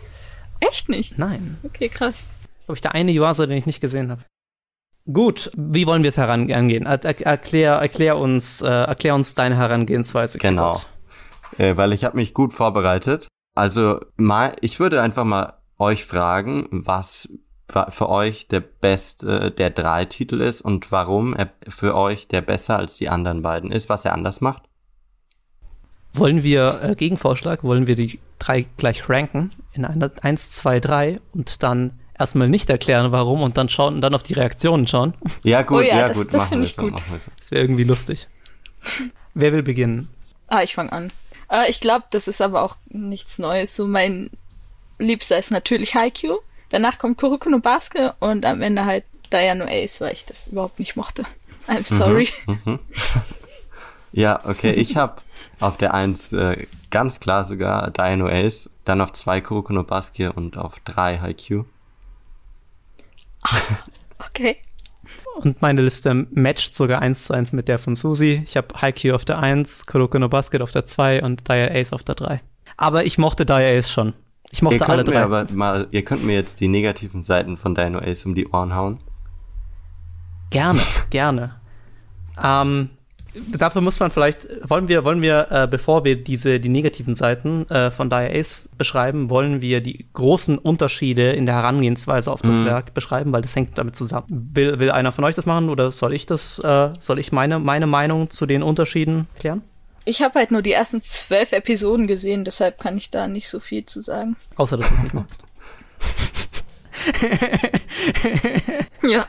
Echt 0.60 0.88
nicht? 0.88 1.18
Nein. 1.18 1.58
Okay, 1.62 1.88
krass. 1.88 2.16
Habe 2.66 2.74
ich 2.74 2.80
der 2.80 2.94
eine 2.94 3.12
User, 3.12 3.46
den 3.46 3.56
ich 3.56 3.66
nicht 3.66 3.80
gesehen 3.80 4.10
habe. 4.10 4.24
Gut, 5.10 5.50
wie 5.56 5.86
wollen 5.86 6.02
wir 6.02 6.10
es 6.10 6.18
herangehen? 6.18 6.84
Er, 6.84 7.02
er, 7.02 7.26
erklär, 7.26 7.74
erklär, 7.74 8.18
uns, 8.18 8.60
äh, 8.60 8.68
erklär 8.68 9.14
uns 9.14 9.34
deine 9.34 9.56
Herangehensweise. 9.56 10.38
Genau. 10.38 10.80
Äh, 11.56 11.76
weil 11.76 11.92
ich 11.92 12.04
habe 12.04 12.16
mich 12.16 12.34
gut 12.34 12.52
vorbereitet. 12.52 13.26
Also 13.54 14.00
mal, 14.16 14.52
ich 14.60 14.80
würde 14.80 15.00
einfach 15.00 15.24
mal 15.24 15.54
euch 15.78 16.04
fragen, 16.04 16.68
was 16.70 17.28
für 17.90 18.08
euch 18.08 18.48
der 18.48 18.60
beste 18.60 19.50
der 19.50 19.70
drei 19.70 20.04
Titel 20.04 20.40
ist 20.40 20.60
und 20.62 20.90
warum 20.90 21.34
er 21.34 21.50
für 21.68 21.94
euch 21.94 22.28
der 22.28 22.40
besser 22.40 22.78
als 22.78 22.96
die 22.96 23.08
anderen 23.08 23.42
beiden 23.42 23.70
ist, 23.70 23.88
was 23.88 24.04
er 24.04 24.14
anders 24.14 24.40
macht. 24.40 24.62
Wollen 26.12 26.42
wir, 26.42 26.80
äh, 26.82 26.94
Gegenvorschlag, 26.94 27.64
wollen 27.64 27.86
wir 27.86 27.94
die 27.94 28.18
drei 28.38 28.66
gleich 28.76 29.08
ranken 29.08 29.50
in 29.72 29.84
einer 29.84 30.10
1, 30.22 30.52
2, 30.52 30.80
3 30.80 31.20
und 31.32 31.62
dann 31.62 31.98
erstmal 32.18 32.48
nicht 32.48 32.68
erklären, 32.70 33.12
warum 33.12 33.42
und 33.42 33.56
dann 33.56 33.68
schauen 33.68 33.96
und 33.96 34.00
dann 34.00 34.14
auf 34.14 34.22
die 34.22 34.34
Reaktionen 34.34 34.86
schauen. 34.86 35.14
Ja, 35.42 35.62
gut, 35.62 35.78
oh 35.78 35.80
ja, 35.80 35.98
ja 35.98 36.08
das, 36.08 36.16
gut, 36.16 36.34
das 36.34 36.48
finde 36.48 36.66
ich 36.66 36.76
gut. 36.76 36.94
Das 37.38 37.50
wäre 37.50 37.62
irgendwie 37.62 37.84
lustig. 37.84 38.28
Wer 39.34 39.52
will 39.52 39.62
beginnen? 39.62 40.08
Ah, 40.48 40.62
ich 40.62 40.74
fange 40.74 40.92
an. 40.92 41.12
Äh, 41.50 41.70
ich 41.70 41.80
glaube, 41.80 42.06
das 42.10 42.28
ist 42.28 42.40
aber 42.40 42.62
auch 42.62 42.76
nichts 42.88 43.38
Neues. 43.38 43.76
So 43.76 43.86
mein 43.86 44.30
Liebster 44.98 45.38
ist 45.38 45.50
natürlich 45.50 45.94
Haikyuu. 45.94 46.38
Danach 46.70 46.98
kommt 46.98 47.18
Kuroko 47.18 47.48
no 47.48 47.60
Basket 47.60 48.14
und 48.20 48.44
am 48.44 48.62
Ende 48.62 48.84
halt 48.84 49.04
Diano 49.32 49.64
Ace, 49.66 50.00
weil 50.00 50.12
ich 50.12 50.26
das 50.26 50.48
überhaupt 50.48 50.78
nicht 50.78 50.96
mochte. 50.96 51.24
I'm 51.66 51.86
sorry. 51.86 52.28
Mhm, 52.46 52.60
mhm. 52.64 52.78
Ja, 54.10 54.40
okay, 54.46 54.72
ich 54.72 54.96
habe 54.96 55.16
auf 55.60 55.76
der 55.76 55.92
1 55.92 56.32
äh, 56.32 56.66
ganz 56.90 57.20
klar 57.20 57.44
sogar 57.44 57.90
Dino 57.90 58.26
Ace, 58.26 58.70
dann 58.84 59.02
auf 59.02 59.12
2 59.12 59.42
Kuroko 59.42 59.72
no 59.72 59.84
Basket 59.84 60.34
und 60.34 60.56
auf 60.56 60.80
3 60.84 61.18
Haikyuu. 61.18 61.64
Okay. 64.18 64.56
Und 65.36 65.62
meine 65.62 65.80
Liste 65.80 66.12
matcht 66.12 66.74
sogar 66.74 67.00
eins 67.00 67.24
zu 67.24 67.34
eins 67.34 67.52
mit 67.52 67.68
der 67.68 67.78
von 67.78 67.94
Susi. 67.94 68.42
Ich 68.44 68.56
habe 68.56 68.68
Haikyuu 68.80 69.14
auf 69.14 69.24
der 69.24 69.38
1, 69.38 69.86
Kuroko 69.86 70.18
no 70.18 70.28
Basket 70.28 70.60
auf 70.60 70.72
der 70.72 70.84
2 70.84 71.22
und 71.22 71.48
Dire 71.48 71.70
Ace 71.72 71.92
auf 71.92 72.02
der 72.02 72.16
3. 72.16 72.40
Aber 72.76 73.04
ich 73.04 73.16
mochte 73.16 73.46
Dire 73.46 73.78
Ace 73.78 73.90
schon. 73.90 74.14
Ich 74.50 74.62
mochte 74.62 74.78
ihr 74.78 74.88
alle 74.88 75.04
drei. 75.04 75.18
Mir 75.18 75.24
aber 75.24 75.46
mal, 75.52 75.88
ihr 75.90 76.04
könnt 76.04 76.24
mir 76.24 76.34
jetzt 76.34 76.60
die 76.60 76.68
negativen 76.68 77.22
Seiten 77.22 77.56
von 77.56 77.74
Dino 77.74 77.98
Ace 77.98 78.26
um 78.26 78.34
die 78.34 78.48
Ohren 78.48 78.74
hauen. 78.74 78.98
Gerne, 80.50 80.80
gerne. 81.10 81.60
Ähm, 82.42 82.90
dafür 83.56 83.80
muss 83.80 83.98
man 84.00 84.10
vielleicht, 84.10 84.48
wollen 84.68 84.88
wir, 84.88 85.04
wollen 85.04 85.22
wir, 85.22 85.48
äh, 85.50 85.68
bevor 85.68 86.04
wir 86.04 86.22
diese, 86.22 86.60
die 86.60 86.68
negativen 86.68 87.14
Seiten 87.14 87.68
äh, 87.70 87.90
von 87.90 88.10
Dire 88.10 88.30
Ace 88.34 88.68
beschreiben, 88.76 89.30
wollen 89.30 89.60
wir 89.62 89.80
die 89.80 90.06
großen 90.12 90.58
Unterschiede 90.58 91.32
in 91.32 91.46
der 91.46 91.54
Herangehensweise 91.54 92.30
auf 92.30 92.42
das 92.42 92.58
mhm. 92.58 92.66
Werk 92.66 92.94
beschreiben, 92.94 93.32
weil 93.32 93.42
das 93.42 93.54
hängt 93.56 93.76
damit 93.76 93.96
zusammen. 93.96 94.26
Will, 94.28 94.78
will 94.78 94.90
einer 94.90 95.12
von 95.12 95.24
euch 95.24 95.34
das 95.34 95.46
machen 95.46 95.68
oder 95.68 95.92
soll 95.92 96.14
ich 96.14 96.26
das, 96.26 96.58
äh, 96.58 96.90
soll 96.98 97.18
ich 97.18 97.32
meine, 97.32 97.58
meine 97.58 97.86
Meinung 97.86 98.30
zu 98.30 98.46
den 98.46 98.62
Unterschieden 98.62 99.26
klären? 99.38 99.62
Ich 100.04 100.22
habe 100.22 100.38
halt 100.38 100.50
nur 100.50 100.62
die 100.62 100.72
ersten 100.72 101.02
zwölf 101.02 101.52
Episoden 101.52 102.06
gesehen, 102.06 102.44
deshalb 102.44 102.78
kann 102.78 102.96
ich 102.96 103.10
da 103.10 103.28
nicht 103.28 103.48
so 103.48 103.60
viel 103.60 103.84
zu 103.84 104.00
sagen. 104.00 104.36
Außer, 104.56 104.78
dass 104.78 104.88
du 104.88 104.94
es 104.94 105.02
nicht 105.02 105.14
machst. 105.14 105.42
ja. 109.02 109.26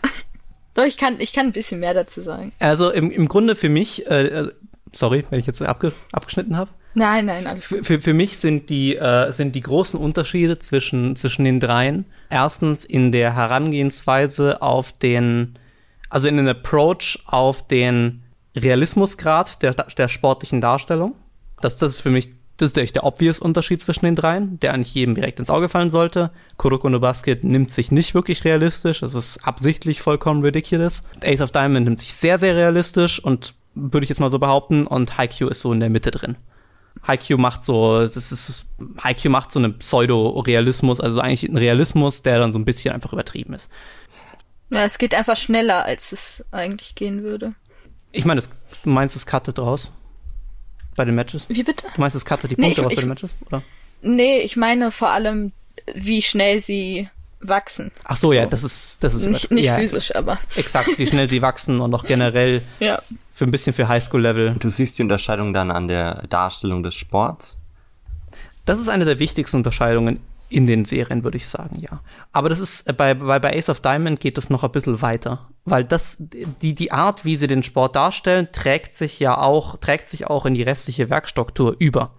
Doch, 0.74 0.84
ich 0.84 0.98
kann, 0.98 1.20
ich 1.20 1.34
kann 1.34 1.48
ein 1.48 1.52
bisschen 1.52 1.80
mehr 1.80 1.94
dazu 1.94 2.22
sagen. 2.22 2.52
Also 2.60 2.92
im, 2.92 3.12
im 3.12 3.28
Grunde 3.28 3.56
für 3.56 3.70
mich, 3.70 4.08
äh, 4.08 4.28
äh 4.28 4.52
sorry, 4.92 5.26
wenn 5.30 5.40
ich 5.40 5.46
jetzt 5.46 5.62
abge, 5.62 5.94
abgeschnitten 6.12 6.58
habe. 6.58 6.70
Nein, 6.94 7.26
nein, 7.26 7.46
alles 7.46 7.70
gut. 7.70 7.86
Für, 7.86 8.02
für 8.02 8.14
mich 8.14 8.38
sind 8.38 8.70
die, 8.70 8.96
äh, 8.96 9.32
sind 9.32 9.56
die 9.56 9.62
großen 9.62 10.00
Unterschiede 10.00 10.60
zwischen, 10.60 11.16
zwischen 11.16 11.46
den 11.46 11.60
dreien 11.60 12.06
erstens 12.30 12.86
in 12.86 13.12
der 13.12 13.36
Herangehensweise 13.36 14.62
auf 14.62 14.92
den, 14.94 15.58
also 16.10 16.28
in 16.28 16.38
den 16.38 16.48
Approach 16.48 17.20
auf 17.26 17.68
den 17.68 18.24
Realismusgrad 18.56 19.62
der, 19.62 19.74
der 19.74 20.08
sportlichen 20.08 20.62
Darstellung. 20.62 21.16
Das, 21.62 21.76
das 21.76 21.96
ist 21.96 22.02
für 22.02 22.10
mich 22.10 22.32
das 22.60 22.72
ist 22.72 22.78
echt 22.78 22.96
der 22.96 23.06
obvious 23.06 23.40
Unterschied 23.40 23.82
zwischen 23.82 24.06
den 24.06 24.16
dreien, 24.16 24.60
der 24.60 24.74
eigentlich 24.74 24.94
jedem 24.94 25.16
direkt 25.16 25.40
ins 25.40 25.50
Auge 25.50 25.70
fallen 25.70 25.90
sollte. 25.90 26.32
Kuroko 26.58 26.90
no 26.90 27.00
Basket 27.00 27.44
nimmt 27.44 27.72
sich 27.72 27.92
nicht 27.92 28.14
wirklich 28.14 28.44
realistisch, 28.44 29.00
das 29.00 29.14
ist 29.14 29.48
absichtlich 29.48 30.02
vollkommen 30.02 30.44
ridiculous. 30.44 31.04
Ace 31.24 31.42
of 31.42 31.52
Diamond 31.52 31.86
nimmt 31.86 32.00
sich 32.00 32.14
sehr, 32.14 32.38
sehr 32.38 32.56
realistisch 32.56 33.24
und 33.24 33.54
würde 33.76 34.04
ich 34.04 34.10
jetzt 34.10 34.20
mal 34.20 34.30
so 34.30 34.40
behaupten, 34.40 34.86
und 34.86 35.18
Haikyuu 35.18 35.50
ist 35.50 35.62
so 35.62 35.72
in 35.72 35.80
der 35.80 35.90
Mitte 35.90 36.12
drin. 36.12 36.36
Haikyuu 37.08 37.38
macht 37.38 37.64
so, 37.64 38.02
das 38.02 38.32
ist, 38.32 38.68
Haikyuu 39.02 39.32
macht 39.32 39.52
so 39.52 39.60
einen 39.60 39.78
Pseudo-Realismus, 39.78 41.00
also 41.00 41.22
eigentlich 41.22 41.46
einen 41.46 41.58
Realismus, 41.58 42.24
der 42.24 42.40
dann 42.40 42.52
so 42.52 42.60
ein 42.60 42.66
bisschen 42.66 42.94
einfach 42.94 43.14
übertrieben 43.14 43.54
ist. 43.54 43.72
Ja, 44.70 44.84
es 44.84 44.98
geht 44.98 45.16
einfach 45.16 45.38
schneller, 45.38 45.86
als 45.86 46.12
es 46.12 46.46
eigentlich 46.52 46.96
gehen 46.96 47.24
würde. 47.24 47.54
Ich 48.12 48.26
meine, 48.26 48.42
du 48.42 48.90
meinst, 48.90 49.16
es 49.16 49.26
cuttet 49.26 49.60
raus? 49.60 49.92
Bei 51.00 51.06
den 51.06 51.16
Matches? 51.16 51.46
Wie 51.48 51.64
bitte? 51.64 51.88
Du 51.96 52.02
meinst, 52.02 52.18
es 52.18 52.26
cuttet 52.26 52.52
die 52.52 52.56
Punkte 52.58 52.68
nee, 52.68 52.74
ich, 52.74 52.80
raus 52.84 52.94
bei 52.94 53.02
den 53.02 53.08
Matches, 53.08 53.34
oder? 53.48 53.64
Nee, 54.02 54.40
ich 54.40 54.58
meine 54.58 54.92
vor 54.92 55.12
allem, 55.12 55.54
wie 55.96 56.22
schnell 56.22 56.60
sie 56.60 57.08
wachsen. 57.40 57.92
Ach 58.04 58.18
so, 58.18 58.34
ja, 58.34 58.46
das 58.46 58.66
ist, 58.66 59.02
das 59.02 59.14
ist 59.16 59.26
nicht, 59.26 59.50
nicht 59.50 59.64
ja, 59.64 59.78
physisch, 59.78 60.14
aber 60.14 60.38
exakt, 60.58 61.00
wie 61.00 61.08
schnell 61.08 61.30
sie 61.30 61.42
wachsen 61.42 61.80
und 61.80 61.94
auch 61.96 62.04
generell 62.04 62.62
ja. 62.82 63.02
für 63.32 63.46
ein 63.46 63.52
bisschen 63.52 63.72
für 63.72 63.88
Highschool-Level. 63.88 64.58
Du 64.60 64.70
siehst 64.70 64.98
die 64.98 65.04
Unterscheidung 65.04 65.54
dann 65.54 65.72
an 65.72 65.88
der 65.88 66.24
Darstellung 66.28 66.84
des 66.84 66.96
Sports. 66.96 67.58
Das 68.66 68.78
ist 68.78 68.90
eine 68.90 69.06
der 69.06 69.20
wichtigsten 69.20 69.56
Unterscheidungen 69.56 70.20
in 70.50 70.68
den 70.68 70.86
Serien, 70.86 71.24
würde 71.24 71.38
ich 71.38 71.48
sagen, 71.48 71.80
ja. 71.80 72.02
Aber 72.32 72.50
das 72.50 72.60
ist, 72.60 72.88
äh, 72.90 72.94
bei, 72.94 73.14
bei, 73.14 73.40
bei 73.40 73.56
Ace 73.56 73.70
of 73.70 73.82
Diamond 73.82 74.20
geht 74.20 74.38
das 74.38 74.50
noch 74.50 74.64
ein 74.64 74.72
bisschen 74.72 75.02
weiter. 75.02 75.50
Weil 75.66 75.84
das, 75.84 76.18
die, 76.62 76.74
die 76.74 76.92
Art, 76.92 77.26
wie 77.26 77.38
sie 77.38 77.48
den 77.48 77.64
Sport 77.64 77.96
darstellen, 77.96 78.50
trägt 78.52 78.94
sich 78.94 79.20
ja 79.20 79.38
auch, 79.38 79.78
trägt 79.78 80.10
sich 80.10 80.28
auch 80.28 80.46
in 80.46 80.56
die 80.56 80.64
restliche 80.64 81.10
Werkstruktur 81.10 81.76
über. 81.78 82.16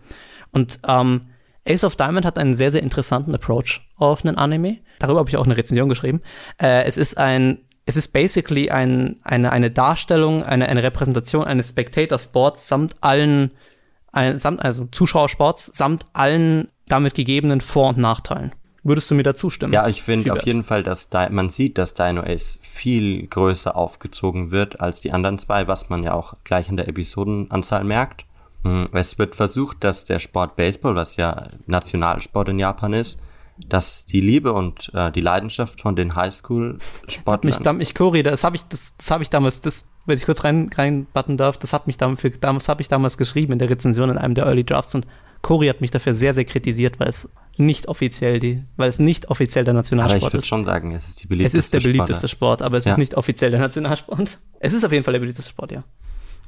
Und 0.52 0.78
ähm, 0.86 1.26
Ace 1.68 1.84
of 1.84 1.96
Diamond 1.96 2.24
hat 2.24 2.38
einen 2.38 2.54
sehr, 2.54 2.70
sehr 2.70 2.82
interessanten 2.82 3.34
Approach 3.34 3.80
auf 3.96 4.24
einen 4.24 4.36
Anime. 4.36 4.78
Darüber 4.98 5.20
habe 5.20 5.30
ich 5.30 5.36
auch 5.36 5.44
eine 5.44 5.56
Rezension 5.56 5.88
geschrieben. 5.88 6.22
Äh, 6.60 6.84
es 6.84 6.96
ist 6.96 7.18
ein, 7.18 7.58
es 7.86 7.96
ist 7.96 8.12
basically 8.12 8.70
ein, 8.70 9.16
eine, 9.24 9.50
eine 9.52 9.70
Darstellung, 9.70 10.42
eine, 10.42 10.68
eine 10.68 10.82
Repräsentation 10.82 11.44
eines 11.44 11.70
Spectator 11.70 12.18
Sports 12.18 12.68
samt 12.68 12.96
allen, 13.00 13.50
samt, 14.12 14.62
also 14.62 14.86
Zuschauersports 14.86 15.66
samt 15.66 16.06
allen 16.12 16.68
damit 16.86 17.14
gegebenen 17.14 17.60
Vor- 17.60 17.90
und 17.90 17.98
Nachteilen. 17.98 18.52
Würdest 18.82 19.10
du 19.10 19.14
mir 19.14 19.22
da 19.22 19.34
zustimmen? 19.34 19.72
Ja, 19.72 19.86
ich 19.88 20.02
finde 20.02 20.32
auf 20.32 20.42
jeden 20.44 20.64
Fall, 20.64 20.82
dass 20.82 21.10
Di 21.10 21.28
man 21.30 21.50
sieht, 21.50 21.76
dass 21.76 21.92
Dino 21.94 22.22
Ace 22.22 22.58
viel 22.62 23.26
größer 23.26 23.76
aufgezogen 23.76 24.50
wird 24.50 24.80
als 24.80 25.00
die 25.02 25.12
anderen 25.12 25.38
zwei, 25.38 25.68
was 25.68 25.90
man 25.90 26.02
ja 26.02 26.14
auch 26.14 26.34
gleich 26.44 26.68
in 26.68 26.76
der 26.76 26.88
Episodenanzahl 26.88 27.84
merkt. 27.84 28.24
Hm, 28.64 28.88
es 28.92 29.18
wird 29.18 29.36
versucht, 29.36 29.84
dass 29.84 30.06
der 30.06 30.18
Sport 30.18 30.56
Baseball, 30.56 30.94
was 30.94 31.16
ja 31.16 31.48
Nationalsport 31.66 32.48
in 32.48 32.58
Japan 32.58 32.94
ist, 32.94 33.18
dass 33.68 34.06
die 34.06 34.22
Liebe 34.22 34.54
und 34.54 34.90
äh, 34.94 35.12
die 35.12 35.20
Leidenschaft 35.20 35.82
von 35.82 35.94
den 35.94 36.14
Highschool-Sportlern. 36.14 37.54
Mich, 37.60 37.72
mich 37.78 37.94
Cori, 37.94 38.22
das 38.22 38.44
habe 38.44 38.56
ich, 38.56 38.64
das, 38.66 38.96
das 38.96 39.10
habe 39.10 39.22
ich 39.22 39.28
damals, 39.28 39.60
das, 39.60 39.86
wenn 40.10 40.18
ich 40.18 40.26
kurz 40.26 40.44
rein, 40.44 40.68
reinbutten 40.74 41.36
darf, 41.36 41.56
das 41.56 41.72
hat 41.72 41.86
mich 41.86 41.96
damals, 41.96 42.22
damals 42.40 42.68
habe 42.68 42.82
ich 42.82 42.88
damals 42.88 43.16
geschrieben 43.16 43.52
in 43.52 43.58
der 43.58 43.70
Rezension 43.70 44.10
in 44.10 44.18
einem 44.18 44.34
der 44.34 44.44
Early 44.46 44.64
Drafts 44.64 44.94
und 44.94 45.06
Cori 45.42 45.68
hat 45.68 45.80
mich 45.80 45.90
dafür 45.90 46.12
sehr, 46.12 46.34
sehr 46.34 46.44
kritisiert, 46.44 47.00
weil 47.00 47.08
es 47.08 47.28
nicht 47.56 47.88
offiziell 47.88 48.40
die, 48.40 48.62
weil 48.76 48.88
es 48.88 48.98
nicht 48.98 49.30
offiziell 49.30 49.64
der 49.64 49.72
Nationalsport 49.74 50.18
ist. 50.18 50.22
Aber 50.24 50.28
ich 50.28 50.32
würde 50.34 50.46
schon 50.46 50.64
sagen, 50.64 50.92
es 50.94 51.08
ist 51.08 51.22
die 51.22 51.26
beliebteste 51.26 51.58
Es 51.58 51.64
ist 51.64 51.72
der 51.74 51.80
beliebteste 51.80 52.28
Sport, 52.28 52.58
Sport 52.58 52.62
aber 52.62 52.76
es 52.76 52.84
ja. 52.84 52.92
ist 52.92 52.98
nicht 52.98 53.14
offiziell 53.16 53.50
der 53.50 53.60
Nationalsport. 53.60 54.38
Es 54.60 54.72
ist 54.74 54.84
auf 54.84 54.92
jeden 54.92 55.02
Fall 55.04 55.12
der 55.12 55.20
beliebteste 55.20 55.50
Sport, 55.50 55.72
ja. 55.72 55.82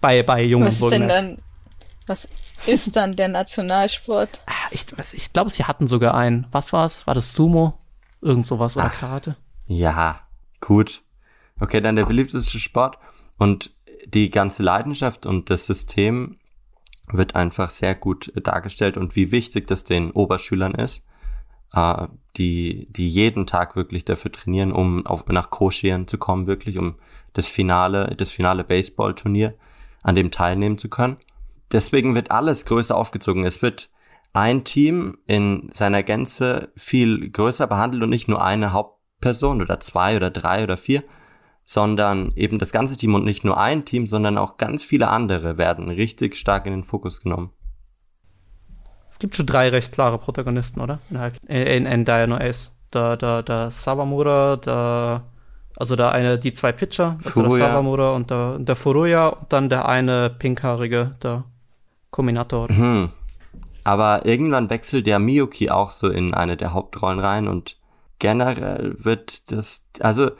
Bei, 0.01 0.23
bei 0.23 0.43
jungen 0.45 0.67
Was 0.67 0.81
ist 0.81 0.91
denn 0.91 1.09
dann, 1.09 1.39
Was 2.07 2.29
ist 2.67 2.97
dann 2.97 3.17
der 3.17 3.29
Nationalsport? 3.29 4.41
Ah, 4.47 4.53
Ich, 4.71 4.87
was- 4.97 5.15
ich 5.15 5.33
glaube, 5.33 5.51
sie 5.51 5.65
hatten 5.65 5.87
sogar 5.87 6.15
einen. 6.15 6.47
Was 6.53 6.73
war's? 6.73 7.07
War 7.07 7.15
das 7.15 7.33
Sumo? 7.35 7.79
Irgend 8.21 8.47
sowas 8.47 8.77
oder 8.77 8.89
Karate? 8.91 9.37
Ja, 9.67 10.21
gut. 10.61 11.03
Okay, 11.61 11.81
dann 11.81 11.97
der 11.97 12.05
beliebteste 12.07 12.59
Sport. 12.59 12.97
Und 13.39 13.75
die 14.07 14.31
ganze 14.31 14.63
Leidenschaft 14.63 15.27
und 15.27 15.51
das 15.51 15.67
System 15.67 16.39
wird 17.09 17.35
einfach 17.35 17.71
sehr 17.71 17.95
gut 17.95 18.33
dargestellt 18.43 18.97
und 18.97 19.17
wie 19.17 19.33
wichtig 19.33 19.67
das 19.67 19.85
den 19.85 20.11
Oberschülern 20.13 20.75
ist, 20.75 21.05
äh, 21.73 22.07
die, 22.37 22.87
die 22.91 23.09
jeden 23.09 23.47
Tag 23.47 23.77
wirklich 23.77 24.05
dafür 24.05 24.33
trainieren, 24.33 24.73
um 24.73 25.07
auf, 25.07 25.27
nach 25.27 25.51
Koschien 25.51 26.07
zu 26.07 26.19
kommen, 26.19 26.47
wirklich, 26.47 26.79
um 26.79 26.97
das 27.35 27.47
Finale, 27.47 28.15
das 28.17 28.31
finale 28.31 28.65
Baseballturnier 28.65 29.55
an 30.03 30.15
dem 30.15 30.31
teilnehmen 30.31 30.79
zu 30.79 30.89
können. 30.89 31.17
Deswegen 31.71 32.15
wird 32.15 32.31
alles 32.31 32.65
größer 32.67 32.97
aufgezogen. 32.97 33.45
Es 33.45 33.63
wird 33.63 33.91
ein 34.33 34.65
Team 34.65 35.19
in 35.27 35.71
seiner 35.73 36.03
Gänze 36.03 36.73
viel 36.77 37.31
größer 37.31 37.67
behandelt 37.67 38.03
und 38.03 38.11
nicht 38.11 38.29
nur 38.29 38.43
eine 38.43 38.73
Hauptperson 38.73 39.61
oder 39.61 39.81
zwei 39.81 40.17
oder 40.17 40.31
drei 40.31 40.65
oder 40.65 40.77
vier, 40.77 41.05
sondern 41.65 42.33
eben 42.37 42.59
das 42.59 42.73
ganze 42.73 42.97
Team 42.97 43.15
und 43.15 43.25
nicht 43.25 43.45
nur 43.45 43.59
ein 43.59 43.85
Team, 43.85 44.07
sondern 44.07 44.39
auch 44.39 44.57
ganz 44.57 44.85
viele 44.85 45.09
andere 45.09 45.59
werden 45.59 45.89
richtig 45.89 46.37
stark 46.37 46.67
in 46.67 46.73
den 46.73 46.85
Fokus 46.85 47.21
genommen. 47.23 47.51
Es 49.11 49.19
gibt 49.19 49.37
schon 49.37 49.47
drei 49.47 49.69
recht 49.69 49.93
klare 49.93 50.19
Protagonisten, 50.19 50.81
oder? 50.81 50.99
In, 51.47 51.63
in, 51.63 51.87
in 51.87 52.05
Dino 52.05 52.37
Ace. 52.37 52.73
Da, 52.91 53.17
da, 53.17 53.43
da 53.43 53.71
Sawamura, 53.71 54.57
da, 54.57 55.23
also 55.77 55.97
da 55.97 56.11
eine, 56.11 56.39
die 56.39 56.53
zwei 56.53 56.73
Pitcher, 56.73 57.19
also 57.25 57.43
der 57.43 57.51
Furuya. 57.51 57.69
Sawamura 57.69 58.11
und 58.13 58.31
der, 58.31 58.59
der 58.59 58.77
Furuya 58.77 59.29
und 59.29 59.53
dann 59.53 59.69
der 59.69 59.89
eine 59.89 60.31
pinkhaarige, 60.31 61.17
der 61.23 61.45
Kombinator. 62.11 62.69
Hm. 62.69 63.11
Aber 63.85 64.27
irgendwann 64.27 64.71
wechselt 64.71 65.07
der 65.07 65.19
Miyuki 65.19 65.71
auch 65.71 65.91
so 65.91 66.09
in 66.09 66.35
eine 66.35 66.57
der 66.57 66.73
Hauptrollen 66.73 67.19
rein 67.19 67.49
und 67.49 67.79
generell 68.19 68.95
wird 68.99 69.51
das, 69.51 69.87
also 70.01 70.31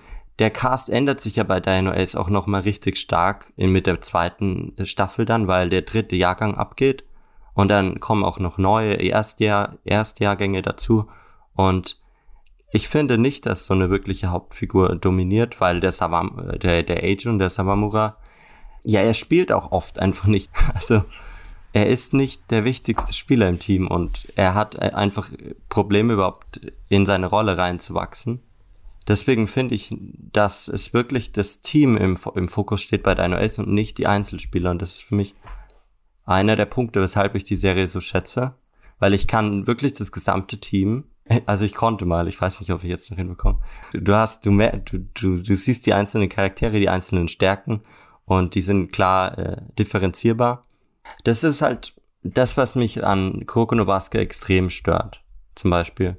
der 0.43 0.51
Cast 0.51 0.91
ändert 0.91 1.21
sich 1.21 1.37
ja 1.37 1.45
bei 1.45 1.61
Dino 1.61 1.93
Ace 1.93 2.17
auch 2.17 2.29
nochmal 2.29 2.63
richtig 2.63 2.97
stark 2.97 3.53
in, 3.55 3.71
mit 3.71 3.87
der 3.87 4.01
zweiten 4.01 4.75
Staffel 4.83 5.25
dann, 5.25 5.47
weil 5.47 5.71
der 5.71 5.83
dritte 5.83 6.17
Jahrgang 6.17 6.57
abgeht 6.57 7.05
und 7.55 7.69
dann 7.69 8.01
kommen 8.01 8.25
auch 8.25 8.41
noch 8.41 8.59
neue 8.59 8.95
Erstjahr, 8.95 9.79
Erstjahrgänge 9.85 10.61
dazu 10.61 11.07
und 11.55 12.01
ich 12.73 12.89
finde 12.89 13.19
nicht, 13.19 13.47
dass 13.47 13.67
so 13.67 13.75
eine 13.75 13.89
wirkliche 13.89 14.33
Hauptfigur 14.33 14.97
dominiert, 14.97 15.61
weil 15.61 15.79
der 15.79 15.93
Savam, 15.93 16.59
der, 16.61 16.83
der 16.83 17.05
Agent, 17.05 17.41
der 17.41 17.49
Sawamura, 17.49 18.17
ja, 18.83 18.99
er 18.99 19.15
spielt 19.15 19.53
auch 19.53 19.71
oft 19.71 20.01
einfach 20.01 20.27
nicht. 20.27 20.51
Also, 20.75 21.05
er 21.73 21.87
ist 21.87 22.15
nicht 22.15 22.51
der 22.51 22.65
wichtigste 22.65 23.13
Spieler 23.13 23.49
im 23.49 23.61
Team 23.61 23.87
und 23.87 24.27
er 24.35 24.55
hat 24.55 24.81
einfach 24.81 25.31
Probleme 25.69 26.15
überhaupt 26.15 26.61
in 26.89 27.07
seine 27.07 27.27
Rolle 27.27 27.57
reinzuwachsen. 27.57 28.43
Deswegen 29.09 29.49
finde 29.49 29.75
ich, 29.75 29.95
dass 29.99 30.69
es 30.69 30.93
wirklich 30.95 31.33
das 31.33 31.61
Team 31.61 31.97
im, 31.97 32.17
im 32.35 32.49
Fokus 32.49 32.83
steht 32.83 33.03
bei 33.03 33.15
Dino 33.15 33.37
Ace 33.37 33.59
und 33.59 33.69
nicht 33.69 33.99
die 33.99 34.07
Einzelspieler. 34.07 34.71
Und 34.71 34.81
das 34.83 34.93
ist 34.93 35.03
für 35.03 35.17
mich 35.17 35.35
einer 36.25 36.57
der 36.57 36.67
Punkte, 36.67 37.01
weshalb 37.01 37.35
ich 37.35 37.45
die 37.45 37.57
Serie 37.57 37.89
so 37.89 38.01
schätze. 38.01 38.55
Weil 38.99 39.15
ich 39.15 39.27
kann 39.27 39.67
wirklich 39.67 39.95
das 39.95 40.13
gesamte 40.13 40.61
Team, 40.61 41.05
also 41.47 41.65
ich 41.65 41.75
konnte 41.75 42.05
mal, 42.05 42.29
ich 42.29 42.41
weiß 42.41 42.61
nicht, 42.61 42.71
ob 42.71 42.85
ich 42.85 42.91
jetzt 42.91 43.11
noch 43.11 43.19
hinbekomme. 43.19 43.61
Du 43.93 44.15
hast, 44.15 44.47
du, 44.47 44.53
mer- 44.53 44.79
du, 44.79 44.99
du, 45.15 45.37
du 45.37 45.57
siehst 45.57 45.87
die 45.87 45.95
einzelnen 45.95 46.29
Charaktere, 46.29 46.79
die 46.79 46.89
einzelnen 46.89 47.29
Stärken 47.29 47.83
und 48.25 48.55
die 48.55 48.63
sind 48.63 48.93
klar 48.93 49.37
äh, 49.39 49.57
differenzierbar. 49.79 50.67
Das 51.25 51.43
ist 51.43 51.63
halt 51.63 51.95
das, 52.23 52.57
was 52.57 52.77
mich 52.77 53.05
an 53.05 53.47
Kuroko 53.47 53.75
extrem 54.13 54.71
stört. 54.71 55.25
Zum 55.57 55.71
Beispiel, 55.71 56.19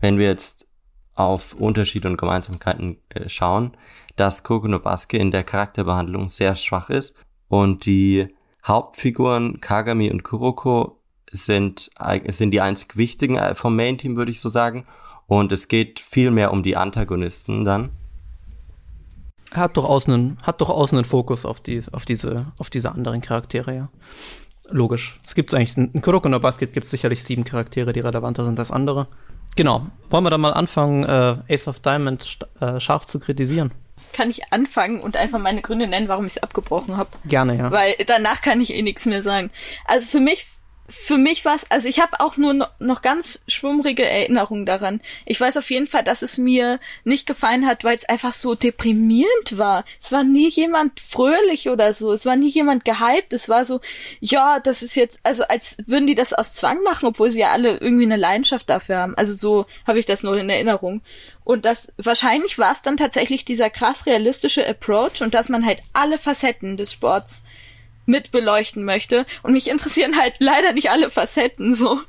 wenn 0.00 0.18
wir 0.18 0.26
jetzt 0.26 0.66
auf 1.14 1.54
Unterschiede 1.54 2.08
und 2.08 2.16
Gemeinsamkeiten 2.16 2.98
äh, 3.08 3.28
schauen, 3.28 3.76
dass 4.16 4.42
Kuroko 4.42 4.68
no 4.68 4.80
Basket 4.80 5.20
in 5.20 5.30
der 5.30 5.44
Charakterbehandlung 5.44 6.28
sehr 6.28 6.56
schwach 6.56 6.90
ist 6.90 7.14
und 7.48 7.86
die 7.86 8.28
Hauptfiguren 8.66 9.60
Kagami 9.60 10.10
und 10.10 10.24
Kuroko 10.24 10.98
sind, 11.30 11.90
sind 12.28 12.50
die 12.52 12.60
einzig 12.60 12.96
wichtigen 12.96 13.36
äh, 13.36 13.54
vom 13.54 13.76
Main-Team, 13.76 14.16
würde 14.16 14.30
ich 14.30 14.40
so 14.40 14.48
sagen. 14.48 14.86
Und 15.26 15.52
es 15.52 15.68
geht 15.68 16.00
viel 16.00 16.30
mehr 16.30 16.52
um 16.52 16.62
die 16.62 16.76
Antagonisten 16.76 17.64
dann. 17.64 17.90
Hat 19.52 19.76
durchaus 19.76 20.08
einen, 20.08 20.38
hat 20.42 20.60
durchaus 20.60 20.92
einen 20.92 21.04
Fokus 21.04 21.44
auf, 21.44 21.60
die, 21.60 21.82
auf, 21.92 22.04
diese, 22.04 22.52
auf 22.58 22.70
diese 22.70 22.92
anderen 22.92 23.20
Charaktere, 23.20 23.74
ja. 23.74 23.88
Logisch. 24.70 25.20
Es 25.24 25.34
gibt 25.34 25.52
eigentlich, 25.52 25.76
in 25.76 26.00
Kuroko 26.00 26.28
no 26.28 26.40
Basket 26.40 26.72
gibt 26.72 26.84
es 26.84 26.90
sicherlich 26.90 27.22
sieben 27.22 27.44
Charaktere, 27.44 27.92
die 27.92 28.00
relevanter 28.00 28.44
sind 28.44 28.58
als 28.58 28.70
andere. 28.70 29.08
Genau. 29.56 29.86
Wollen 30.10 30.24
wir 30.24 30.30
dann 30.30 30.40
mal 30.40 30.52
anfangen, 30.52 31.04
äh, 31.04 31.36
Ace 31.52 31.68
of 31.68 31.80
Diamond 31.80 32.38
äh, 32.60 32.80
scharf 32.80 33.06
zu 33.06 33.18
kritisieren? 33.20 33.72
Kann 34.12 34.30
ich 34.30 34.52
anfangen 34.52 35.00
und 35.00 35.16
einfach 35.16 35.38
meine 35.38 35.60
Gründe 35.60 35.86
nennen, 35.88 36.08
warum 36.08 36.26
ich 36.26 36.32
es 36.32 36.42
abgebrochen 36.42 36.96
habe? 36.96 37.10
Gerne, 37.24 37.56
ja. 37.58 37.70
Weil 37.70 37.94
danach 38.06 38.42
kann 38.42 38.60
ich 38.60 38.72
eh 38.72 38.82
nichts 38.82 39.06
mehr 39.06 39.22
sagen. 39.22 39.50
Also 39.86 40.06
für 40.06 40.20
mich, 40.20 40.46
für 40.88 41.16
mich 41.16 41.44
war 41.44 41.54
es, 41.54 41.70
also 41.70 41.88
ich 41.88 42.00
habe 42.00 42.20
auch 42.20 42.36
nur 42.36 42.52
no, 42.52 42.66
noch 42.78 43.00
ganz 43.00 43.42
schwummrige 43.48 44.06
Erinnerungen 44.06 44.66
daran. 44.66 45.00
Ich 45.24 45.40
weiß 45.40 45.56
auf 45.56 45.70
jeden 45.70 45.86
Fall, 45.86 46.04
dass 46.04 46.20
es 46.20 46.36
mir 46.36 46.78
nicht 47.04 47.26
gefallen 47.26 47.66
hat, 47.66 47.84
weil 47.84 47.96
es 47.96 48.06
einfach 48.06 48.32
so 48.32 48.54
deprimierend 48.54 49.56
war. 49.56 49.84
Es 50.00 50.12
war 50.12 50.24
nie 50.24 50.48
jemand 50.48 51.00
fröhlich 51.00 51.70
oder 51.70 51.94
so. 51.94 52.12
Es 52.12 52.26
war 52.26 52.36
nie 52.36 52.50
jemand 52.50 52.84
gehypt. 52.84 53.32
Es 53.32 53.48
war 53.48 53.64
so, 53.64 53.80
ja, 54.20 54.60
das 54.60 54.82
ist 54.82 54.94
jetzt, 54.94 55.20
also 55.22 55.44
als 55.44 55.78
würden 55.86 56.06
die 56.06 56.14
das 56.14 56.34
aus 56.34 56.52
Zwang 56.54 56.82
machen, 56.82 57.06
obwohl 57.06 57.30
sie 57.30 57.40
ja 57.40 57.50
alle 57.50 57.78
irgendwie 57.78 58.04
eine 58.04 58.16
Leidenschaft 58.16 58.68
dafür 58.68 58.98
haben. 58.98 59.14
Also 59.16 59.34
so 59.34 59.66
habe 59.86 59.98
ich 59.98 60.06
das 60.06 60.22
noch 60.22 60.34
in 60.34 60.50
Erinnerung. 60.50 61.00
Und 61.44 61.64
das 61.64 61.92
wahrscheinlich 61.96 62.58
war 62.58 62.72
es 62.72 62.82
dann 62.82 62.98
tatsächlich 62.98 63.44
dieser 63.46 63.70
krass 63.70 64.04
realistische 64.04 64.66
Approach 64.66 65.22
und 65.22 65.34
dass 65.34 65.48
man 65.48 65.64
halt 65.64 65.82
alle 65.94 66.18
Facetten 66.18 66.76
des 66.76 66.92
Sports 66.92 67.44
mit 68.06 68.30
beleuchten 68.30 68.84
möchte. 68.84 69.26
Und 69.42 69.52
mich 69.52 69.68
interessieren 69.68 70.18
halt 70.18 70.34
leider 70.38 70.72
nicht 70.72 70.90
alle 70.90 71.10
Facetten 71.10 71.74
so. 71.74 72.00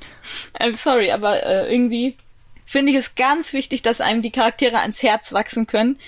I'm 0.59 0.75
sorry, 0.75 1.11
aber 1.11 1.43
äh, 1.43 1.71
irgendwie 1.71 2.15
finde 2.65 2.91
ich 2.91 2.97
es 2.97 3.15
ganz 3.15 3.53
wichtig, 3.53 3.81
dass 3.83 4.01
einem 4.01 4.21
die 4.21 4.31
Charaktere 4.31 4.79
ans 4.79 5.03
Herz 5.03 5.33
wachsen 5.33 5.67
können. 5.67 5.99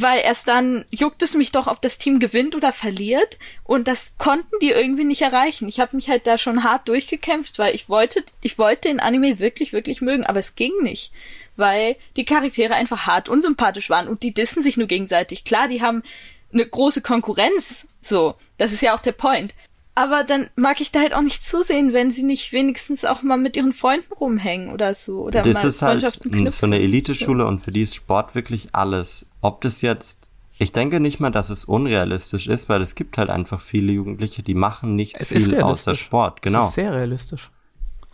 Weil 0.00 0.20
erst 0.20 0.46
dann 0.46 0.84
juckt 0.90 1.24
es 1.24 1.34
mich 1.34 1.50
doch, 1.50 1.66
ob 1.66 1.82
das 1.82 1.98
Team 1.98 2.20
gewinnt 2.20 2.54
oder 2.54 2.72
verliert. 2.72 3.36
Und 3.64 3.88
das 3.88 4.12
konnten 4.16 4.54
die 4.62 4.70
irgendwie 4.70 5.02
nicht 5.02 5.22
erreichen. 5.22 5.68
Ich 5.68 5.80
habe 5.80 5.96
mich 5.96 6.08
halt 6.08 6.24
da 6.26 6.38
schon 6.38 6.62
hart 6.62 6.88
durchgekämpft, 6.88 7.58
weil 7.58 7.74
ich 7.74 7.88
wollte, 7.88 8.22
ich 8.42 8.58
wollte 8.58 8.88
den 8.88 9.00
Anime 9.00 9.40
wirklich, 9.40 9.72
wirklich 9.72 10.00
mögen, 10.00 10.24
aber 10.24 10.38
es 10.38 10.54
ging 10.54 10.72
nicht. 10.82 11.12
Weil 11.56 11.96
die 12.16 12.24
Charaktere 12.24 12.74
einfach 12.74 13.06
hart 13.06 13.28
unsympathisch 13.28 13.90
waren 13.90 14.06
und 14.06 14.22
die 14.22 14.32
dissen 14.32 14.62
sich 14.62 14.76
nur 14.76 14.86
gegenseitig. 14.86 15.42
Klar, 15.42 15.66
die 15.66 15.82
haben 15.82 16.04
eine 16.52 16.66
große 16.66 17.02
Konkurrenz, 17.02 17.88
so. 18.02 18.34
Das 18.56 18.72
ist 18.72 18.82
ja 18.82 18.94
auch 18.94 19.00
der 19.00 19.12
Point. 19.12 19.54
Aber 19.94 20.22
dann 20.22 20.48
mag 20.54 20.80
ich 20.80 20.92
da 20.92 21.00
halt 21.00 21.12
auch 21.12 21.22
nicht 21.22 21.42
zusehen, 21.42 21.92
wenn 21.92 22.12
sie 22.12 22.22
nicht 22.22 22.52
wenigstens 22.52 23.04
auch 23.04 23.22
mal 23.22 23.36
mit 23.36 23.56
ihren 23.56 23.72
Freunden 23.72 24.12
rumhängen 24.12 24.72
oder 24.72 24.94
so. 24.94 25.22
Oder 25.22 25.42
das 25.42 25.62
mal 25.62 25.68
ist 25.68 25.82
halt 25.82 25.92
Freundschaften 26.00 26.30
so 26.30 26.36
eine 26.36 26.42
knüpfen. 26.42 26.72
Eliteschule 26.72 27.44
und 27.44 27.60
für 27.60 27.72
die 27.72 27.82
ist 27.82 27.96
Sport 27.96 28.36
wirklich 28.36 28.68
alles. 28.76 29.26
Ob 29.40 29.60
das 29.60 29.82
jetzt, 29.82 30.30
ich 30.58 30.70
denke 30.70 31.00
nicht 31.00 31.18
mal, 31.18 31.30
dass 31.30 31.50
es 31.50 31.64
unrealistisch 31.64 32.46
ist, 32.46 32.68
weil 32.68 32.80
es 32.80 32.94
gibt 32.94 33.18
halt 33.18 33.28
einfach 33.28 33.60
viele 33.60 33.90
Jugendliche, 33.90 34.44
die 34.44 34.54
machen 34.54 34.94
nicht 34.94 35.16
Es 35.18 35.30
viel 35.30 35.60
außer 35.60 35.96
Sport. 35.96 36.42
Genau. 36.42 36.60
Es 36.60 36.68
ist 36.68 36.74
sehr 36.74 36.94
realistisch. 36.94 37.50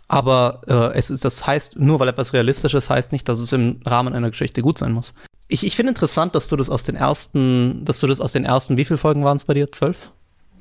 Aber 0.07 0.61
äh, 0.67 0.97
es 0.97 1.11
ist, 1.11 1.23
das 1.23 1.45
heißt, 1.45 1.77
nur 1.77 1.99
weil 1.99 2.07
etwas 2.07 2.33
realistisch 2.33 2.73
ist, 2.73 2.89
heißt 2.89 3.11
nicht, 3.11 3.29
dass 3.29 3.37
es 3.37 3.51
im 3.53 3.79
Rahmen 3.85 4.13
einer 4.13 4.31
Geschichte 4.31 4.63
gut 4.63 4.79
sein 4.79 4.91
muss. 4.91 5.13
Ich, 5.47 5.65
ich 5.65 5.75
finde 5.75 5.91
interessant, 5.91 6.33
dass 6.35 6.47
du 6.47 6.55
das 6.55 6.69
aus 6.69 6.83
den 6.83 6.95
ersten, 6.95 7.85
dass 7.85 7.99
du 7.99 8.07
das 8.07 8.19
aus 8.19 8.33
den 8.33 8.45
ersten, 8.45 8.77
wie 8.77 8.85
viele 8.85 8.97
Folgen 8.97 9.23
waren 9.23 9.37
es 9.37 9.43
bei 9.43 9.53
dir? 9.53 9.71
Zwölf? 9.71 10.11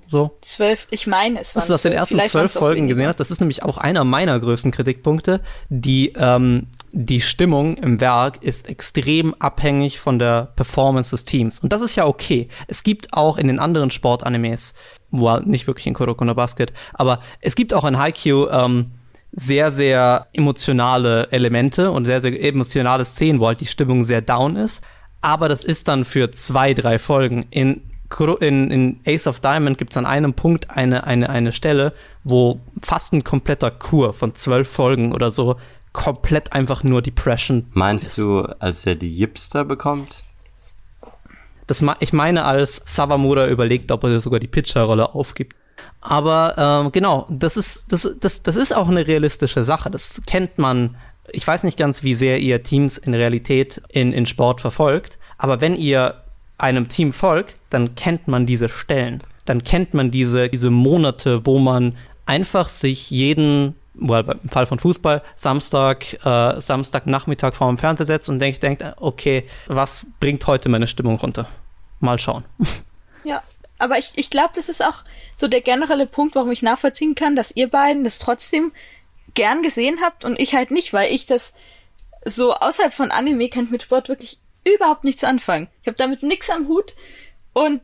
So? 0.06 0.36
Zwölf, 0.42 0.86
ich 0.90 1.06
meine, 1.06 1.40
es 1.40 1.54
waren 1.54 1.60
Dass 1.60 1.68
du 1.68 1.74
aus 1.74 1.82
den 1.82 1.92
ersten 1.92 2.20
zwölf 2.20 2.52
Folgen 2.52 2.88
gesehen 2.88 3.06
hast, 3.06 3.20
das 3.20 3.30
ist 3.30 3.40
nämlich 3.40 3.62
auch 3.62 3.78
einer 3.78 4.04
meiner 4.04 4.38
größten 4.38 4.70
Kritikpunkte. 4.70 5.40
Die, 5.70 6.12
ähm, 6.16 6.66
die 6.92 7.20
Stimmung 7.20 7.76
im 7.76 8.00
Werk 8.00 8.42
ist 8.42 8.68
extrem 8.68 9.34
abhängig 9.34 9.98
von 9.98 10.18
der 10.18 10.52
Performance 10.56 11.10
des 11.10 11.24
Teams. 11.24 11.58
Und 11.58 11.72
das 11.72 11.80
ist 11.80 11.96
ja 11.96 12.06
okay. 12.06 12.48
Es 12.68 12.82
gibt 12.82 13.14
auch 13.14 13.38
in 13.38 13.46
den 13.48 13.58
anderen 13.58 13.90
Sportanimes, 13.90 14.74
well, 15.10 15.42
nicht 15.44 15.66
wirklich 15.66 15.86
in 15.86 15.94
Kuroko 15.94 16.24
no 16.24 16.34
Basket, 16.34 16.72
aber 16.92 17.20
es 17.40 17.54
gibt 17.54 17.72
auch 17.72 17.84
in 17.84 17.98
Haikyuu 17.98 18.48
ähm, 18.48 18.90
sehr, 19.36 19.72
sehr 19.72 20.28
emotionale 20.32 21.30
Elemente 21.30 21.90
und 21.90 22.06
sehr, 22.06 22.20
sehr 22.20 22.40
emotionale 22.42 23.04
Szenen, 23.04 23.40
wo 23.40 23.46
halt 23.46 23.60
die 23.60 23.66
Stimmung 23.66 24.04
sehr 24.04 24.22
down 24.22 24.56
ist. 24.56 24.82
Aber 25.20 25.48
das 25.48 25.64
ist 25.64 25.88
dann 25.88 26.04
für 26.04 26.30
zwei, 26.30 26.74
drei 26.74 26.98
Folgen. 26.98 27.46
In, 27.50 27.82
in, 28.40 28.70
in 28.70 29.00
Ace 29.06 29.26
of 29.26 29.40
Diamond 29.40 29.78
gibt 29.78 29.92
es 29.92 29.96
an 29.96 30.06
einem 30.06 30.34
Punkt 30.34 30.70
eine, 30.70 31.04
eine, 31.04 31.30
eine 31.30 31.52
Stelle, 31.52 31.94
wo 32.22 32.60
fast 32.80 33.12
ein 33.12 33.24
kompletter 33.24 33.70
Kur 33.70 34.14
von 34.14 34.34
zwölf 34.34 34.68
Folgen 34.68 35.12
oder 35.12 35.30
so 35.30 35.56
komplett 35.92 36.52
einfach 36.52 36.82
nur 36.84 37.02
Depression 37.02 37.66
Meinst 37.72 38.08
ist. 38.08 38.18
du, 38.18 38.42
als 38.58 38.84
er 38.86 38.94
die 38.94 39.16
Yipster 39.16 39.64
bekommt? 39.64 40.26
Das, 41.66 41.82
ich 42.00 42.12
meine, 42.12 42.44
als 42.44 42.82
Sawamura 42.84 43.48
überlegt, 43.48 43.90
ob 43.90 44.04
er 44.04 44.20
sogar 44.20 44.38
die 44.38 44.48
Pitcher-Rolle 44.48 45.14
aufgibt. 45.14 45.56
Aber 46.00 46.54
ähm, 46.84 46.92
genau, 46.92 47.26
das 47.30 47.56
ist, 47.56 47.92
das, 47.92 48.16
das, 48.20 48.42
das 48.42 48.56
ist 48.56 48.74
auch 48.74 48.88
eine 48.88 49.06
realistische 49.06 49.64
Sache. 49.64 49.90
Das 49.90 50.22
kennt 50.26 50.58
man. 50.58 50.96
Ich 51.32 51.46
weiß 51.46 51.64
nicht 51.64 51.78
ganz, 51.78 52.02
wie 52.02 52.14
sehr 52.14 52.38
ihr 52.40 52.62
Teams 52.62 52.98
in 52.98 53.14
Realität 53.14 53.80
in, 53.88 54.12
in 54.12 54.26
Sport 54.26 54.60
verfolgt, 54.60 55.18
aber 55.38 55.62
wenn 55.62 55.74
ihr 55.74 56.22
einem 56.58 56.88
Team 56.88 57.12
folgt, 57.12 57.56
dann 57.70 57.94
kennt 57.94 58.28
man 58.28 58.46
diese 58.46 58.68
Stellen. 58.68 59.22
Dann 59.44 59.64
kennt 59.64 59.94
man 59.94 60.10
diese, 60.10 60.48
diese 60.48 60.70
Monate, 60.70 61.44
wo 61.44 61.58
man 61.58 61.96
einfach 62.26 62.68
sich 62.68 63.10
jeden, 63.10 63.74
well, 63.94 64.24
im 64.42 64.48
Fall 64.48 64.66
von 64.66 64.78
Fußball, 64.78 65.22
Samstag, 65.36 66.14
äh, 66.24 66.60
Samstagnachmittag 66.60 67.54
vor 67.54 67.68
dem 67.68 67.78
Fernseher 67.78 68.06
setzt 68.06 68.28
und 68.28 68.38
denkt, 68.38 68.62
denkt, 68.62 68.84
okay, 68.96 69.44
was 69.66 70.06
bringt 70.20 70.46
heute 70.46 70.68
meine 70.68 70.86
Stimmung 70.86 71.16
runter? 71.16 71.48
Mal 72.00 72.18
schauen. 72.18 72.44
Ja, 73.24 73.42
aber 73.84 73.98
ich, 73.98 74.12
ich 74.16 74.30
glaube, 74.30 74.52
das 74.54 74.70
ist 74.70 74.82
auch 74.82 75.04
so 75.34 75.46
der 75.46 75.60
generelle 75.60 76.06
Punkt, 76.06 76.34
warum 76.34 76.50
ich 76.50 76.62
nachvollziehen 76.62 77.14
kann, 77.14 77.36
dass 77.36 77.54
ihr 77.54 77.68
beiden 77.68 78.02
das 78.02 78.18
trotzdem 78.18 78.72
gern 79.34 79.62
gesehen 79.62 79.98
habt 80.00 80.24
und 80.24 80.40
ich 80.40 80.54
halt 80.54 80.70
nicht, 80.70 80.92
weil 80.94 81.12
ich 81.12 81.26
das 81.26 81.52
so 82.24 82.54
außerhalb 82.54 82.94
von 82.94 83.10
Anime 83.10 83.50
kann 83.50 83.64
ich 83.64 83.70
mit 83.70 83.82
Sport 83.82 84.08
wirklich 84.08 84.38
überhaupt 84.64 85.04
nichts 85.04 85.22
anfangen. 85.22 85.68
Ich 85.82 85.88
habe 85.88 85.98
damit 85.98 86.22
nichts 86.22 86.48
am 86.48 86.66
Hut 86.66 86.94
und 87.52 87.82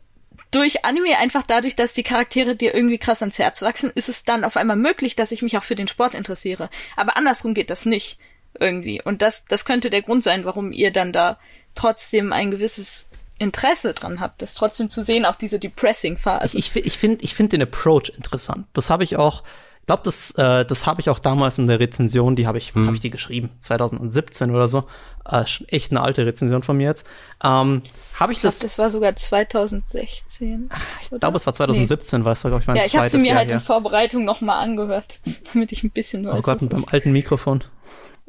durch 0.50 0.84
Anime 0.86 1.18
einfach 1.18 1.42
dadurch, 1.42 1.76
dass 1.76 1.92
die 1.92 2.02
Charaktere 2.02 2.56
dir 2.56 2.74
irgendwie 2.74 2.98
krass 2.98 3.20
ans 3.20 3.38
Herz 3.38 3.60
wachsen, 3.60 3.92
ist 3.94 4.08
es 4.08 4.24
dann 4.24 4.42
auf 4.42 4.56
einmal 4.56 4.76
möglich, 4.76 5.14
dass 5.16 5.32
ich 5.32 5.42
mich 5.42 5.58
auch 5.58 5.62
für 5.62 5.76
den 5.76 5.86
Sport 5.86 6.14
interessiere. 6.14 6.70
Aber 6.96 7.18
andersrum 7.18 7.52
geht 7.52 7.68
das 7.68 7.84
nicht 7.84 8.18
irgendwie. 8.58 9.00
Und 9.02 9.22
das, 9.22 9.44
das 9.44 9.66
könnte 9.66 9.90
der 9.90 10.02
Grund 10.02 10.24
sein, 10.24 10.44
warum 10.44 10.72
ihr 10.72 10.90
dann 10.90 11.12
da 11.12 11.38
trotzdem 11.74 12.32
ein 12.32 12.50
gewisses 12.50 13.06
Interesse 13.40 13.94
dran 13.94 14.20
habt, 14.20 14.42
das 14.42 14.54
trotzdem 14.54 14.90
zu 14.90 15.02
sehen, 15.02 15.24
auch 15.24 15.34
diese 15.34 15.58
Depressing-Phase. 15.58 16.58
Ich, 16.58 16.76
ich, 16.76 16.86
ich 16.86 16.98
finde 16.98 17.24
ich 17.24 17.34
find 17.34 17.52
den 17.52 17.62
Approach 17.62 18.12
interessant. 18.14 18.66
Das 18.74 18.90
habe 18.90 19.02
ich 19.02 19.16
auch, 19.16 19.42
ich 19.80 19.86
glaube, 19.86 20.02
das, 20.04 20.32
äh, 20.32 20.66
das 20.66 20.86
habe 20.86 21.00
ich 21.00 21.08
auch 21.08 21.18
damals 21.18 21.58
in 21.58 21.66
der 21.66 21.80
Rezension, 21.80 22.36
die 22.36 22.46
habe 22.46 22.58
ich, 22.58 22.74
mhm. 22.74 22.86
habe 22.86 22.94
ich 22.94 23.00
die 23.00 23.08
geschrieben, 23.08 23.48
2017 23.58 24.54
oder 24.54 24.68
so. 24.68 24.84
Äh, 25.24 25.44
echt 25.68 25.90
eine 25.90 26.02
alte 26.02 26.26
Rezension 26.26 26.60
von 26.60 26.76
mir 26.76 26.88
jetzt. 26.88 27.06
Ähm, 27.42 27.82
habe 28.18 28.32
ich, 28.32 28.38
ich 28.38 28.42
glaub, 28.42 28.52
das? 28.52 28.58
Das 28.58 28.78
war 28.78 28.90
sogar 28.90 29.16
2016. 29.16 30.68
Ich 31.00 31.08
glaube, 31.08 31.38
es 31.38 31.46
war 31.46 31.54
2017, 31.54 32.20
nee. 32.20 32.24
war 32.26 32.32
es 32.32 32.42
glaube 32.42 32.58
ich 32.60 32.66
mein 32.66 32.76
Ja, 32.76 32.84
ich 32.84 32.96
habe 32.96 33.08
sie 33.08 33.16
mir 33.16 33.28
Jahr 33.28 33.38
halt 33.38 33.48
her. 33.48 33.56
in 33.56 33.62
Vorbereitung 33.62 34.24
noch 34.26 34.42
mal 34.42 34.60
angehört, 34.60 35.18
damit 35.52 35.72
ich 35.72 35.82
ein 35.82 35.90
bisschen 35.90 36.26
weiß. 36.26 36.34
Oh 36.36 36.42
Gott, 36.42 36.60
mit 36.60 36.70
beim 36.70 36.84
alten 36.90 37.10
Mikrofon. 37.10 37.64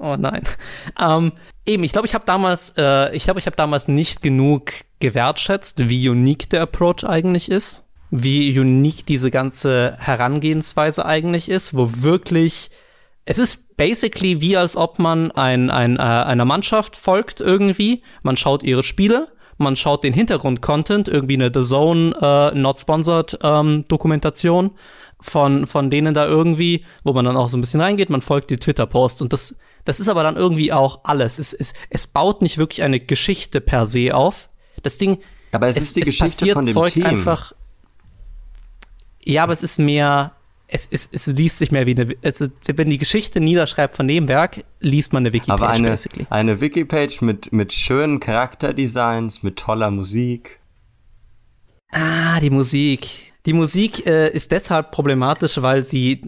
Oh 0.02 0.16
nein. 0.18 0.44
Ähm, 1.00 1.32
eben, 1.66 1.84
ich 1.84 1.94
glaube, 1.94 2.08
ich 2.08 2.14
habe 2.14 2.26
damals, 2.26 2.74
äh, 2.78 3.16
ich 3.16 3.24
glaube, 3.24 3.40
ich 3.40 3.46
habe 3.46 3.56
damals 3.56 3.88
nicht 3.88 4.22
genug 4.22 4.72
gewertschätzt, 5.00 5.88
wie 5.90 6.10
unique 6.10 6.50
der 6.50 6.64
Approach 6.64 7.04
eigentlich 7.08 7.50
ist, 7.50 7.86
wie 8.10 8.58
unique 8.60 9.06
diese 9.06 9.32
ganze 9.32 9.96
Herangehensweise 10.00 11.06
eigentlich 11.06 11.50
ist, 11.50 11.76
wo 11.76 11.90
wirklich 12.04 12.72
es 13.26 13.38
ist 13.38 13.78
basically 13.78 14.42
wie 14.42 14.58
als 14.58 14.76
ob 14.76 15.00
man 15.00 15.32
ein, 15.32 15.70
ein, 15.70 15.98
äh, 15.98 16.02
einer 16.02 16.46
Mannschaft 16.46 16.98
folgt 16.98 17.40
irgendwie. 17.40 18.04
Man 18.24 18.36
schaut 18.36 18.64
ihre 18.64 18.84
Spiele, 18.84 19.30
man 19.58 19.76
schaut 19.76 20.04
den 20.04 20.14
Hintergrund-Content, 20.14 21.08
irgendwie 21.08 21.36
eine 21.36 21.52
The 21.54 21.64
Zone 21.64 22.14
äh, 22.22 22.58
Not 22.58 22.80
Sponsored 22.80 23.40
ähm, 23.44 23.86
Dokumentation 23.88 24.72
von, 25.20 25.68
von 25.68 25.90
denen 25.90 26.14
da 26.14 26.26
irgendwie, 26.26 26.86
wo 27.04 27.14
man 27.14 27.26
dann 27.26 27.38
auch 27.38 27.48
so 27.48 27.58
ein 27.58 27.62
bisschen 27.62 27.82
reingeht, 27.82 28.10
man 28.10 28.22
folgt 28.22 28.50
die 28.50 28.58
Twitter-Posts 28.58 29.22
und 29.22 29.34
das 29.34 29.58
das 29.86 30.00
ist 30.00 30.08
aber 30.08 30.24
dann 30.24 30.36
irgendwie 30.36 30.72
auch 30.72 31.02
alles. 31.04 31.40
Es, 31.40 31.54
es, 31.54 31.74
es 31.90 32.08
baut 32.08 32.42
nicht 32.42 32.58
wirklich 32.58 32.84
eine 32.84 33.00
Geschichte 33.00 33.62
per 33.62 33.88
se 33.88 34.16
auf. 34.16 34.50
Das 34.84 34.98
Ding. 34.98 35.20
Aber 35.52 35.68
es, 35.68 35.78
es 35.78 35.84
ist 35.84 35.96
die 35.96 36.02
es 36.02 36.08
Geschichte 36.08 36.54
von 36.54 36.66
dem 36.66 36.74
Zeug 36.74 36.94
Team. 36.94 37.06
einfach. 37.06 37.54
Ja, 39.24 39.44
aber 39.44 39.54
es 39.54 39.64
ist 39.64 39.80
mehr. 39.80 40.34
Es, 40.68 40.88
es, 40.90 41.10
es 41.12 41.28
liest 41.28 41.58
sich 41.58 41.72
mehr 41.72 41.86
wie 41.86 41.92
eine. 41.92 42.16
Es, 42.22 42.40
wenn 42.66 42.90
die 42.90 42.98
Geschichte 42.98 43.42
niederschreibt 43.42 43.96
von 43.96 44.08
dem 44.08 44.28
Werk, 44.28 44.64
liest 44.80 45.12
man 45.14 45.24
eine 45.24 45.34
Wikipage. 45.34 45.62
Aber 45.62 45.70
eine, 45.70 45.98
eine 46.30 46.62
Wikipage 46.62 47.22
mit, 47.22 47.52
mit 47.52 47.74
schönen 47.74 48.20
Charakterdesigns, 48.20 49.44
mit 49.44 49.58
toller 49.58 49.92
Musik. 49.92 50.60
Ah, 51.92 52.40
die 52.40 52.50
Musik. 52.50 53.34
Die 53.46 53.54
Musik 53.54 54.06
äh, 54.06 54.30
ist 54.30 54.52
deshalb 54.52 54.92
problematisch, 54.92 55.62
weil 55.62 55.84
sie. 55.84 56.22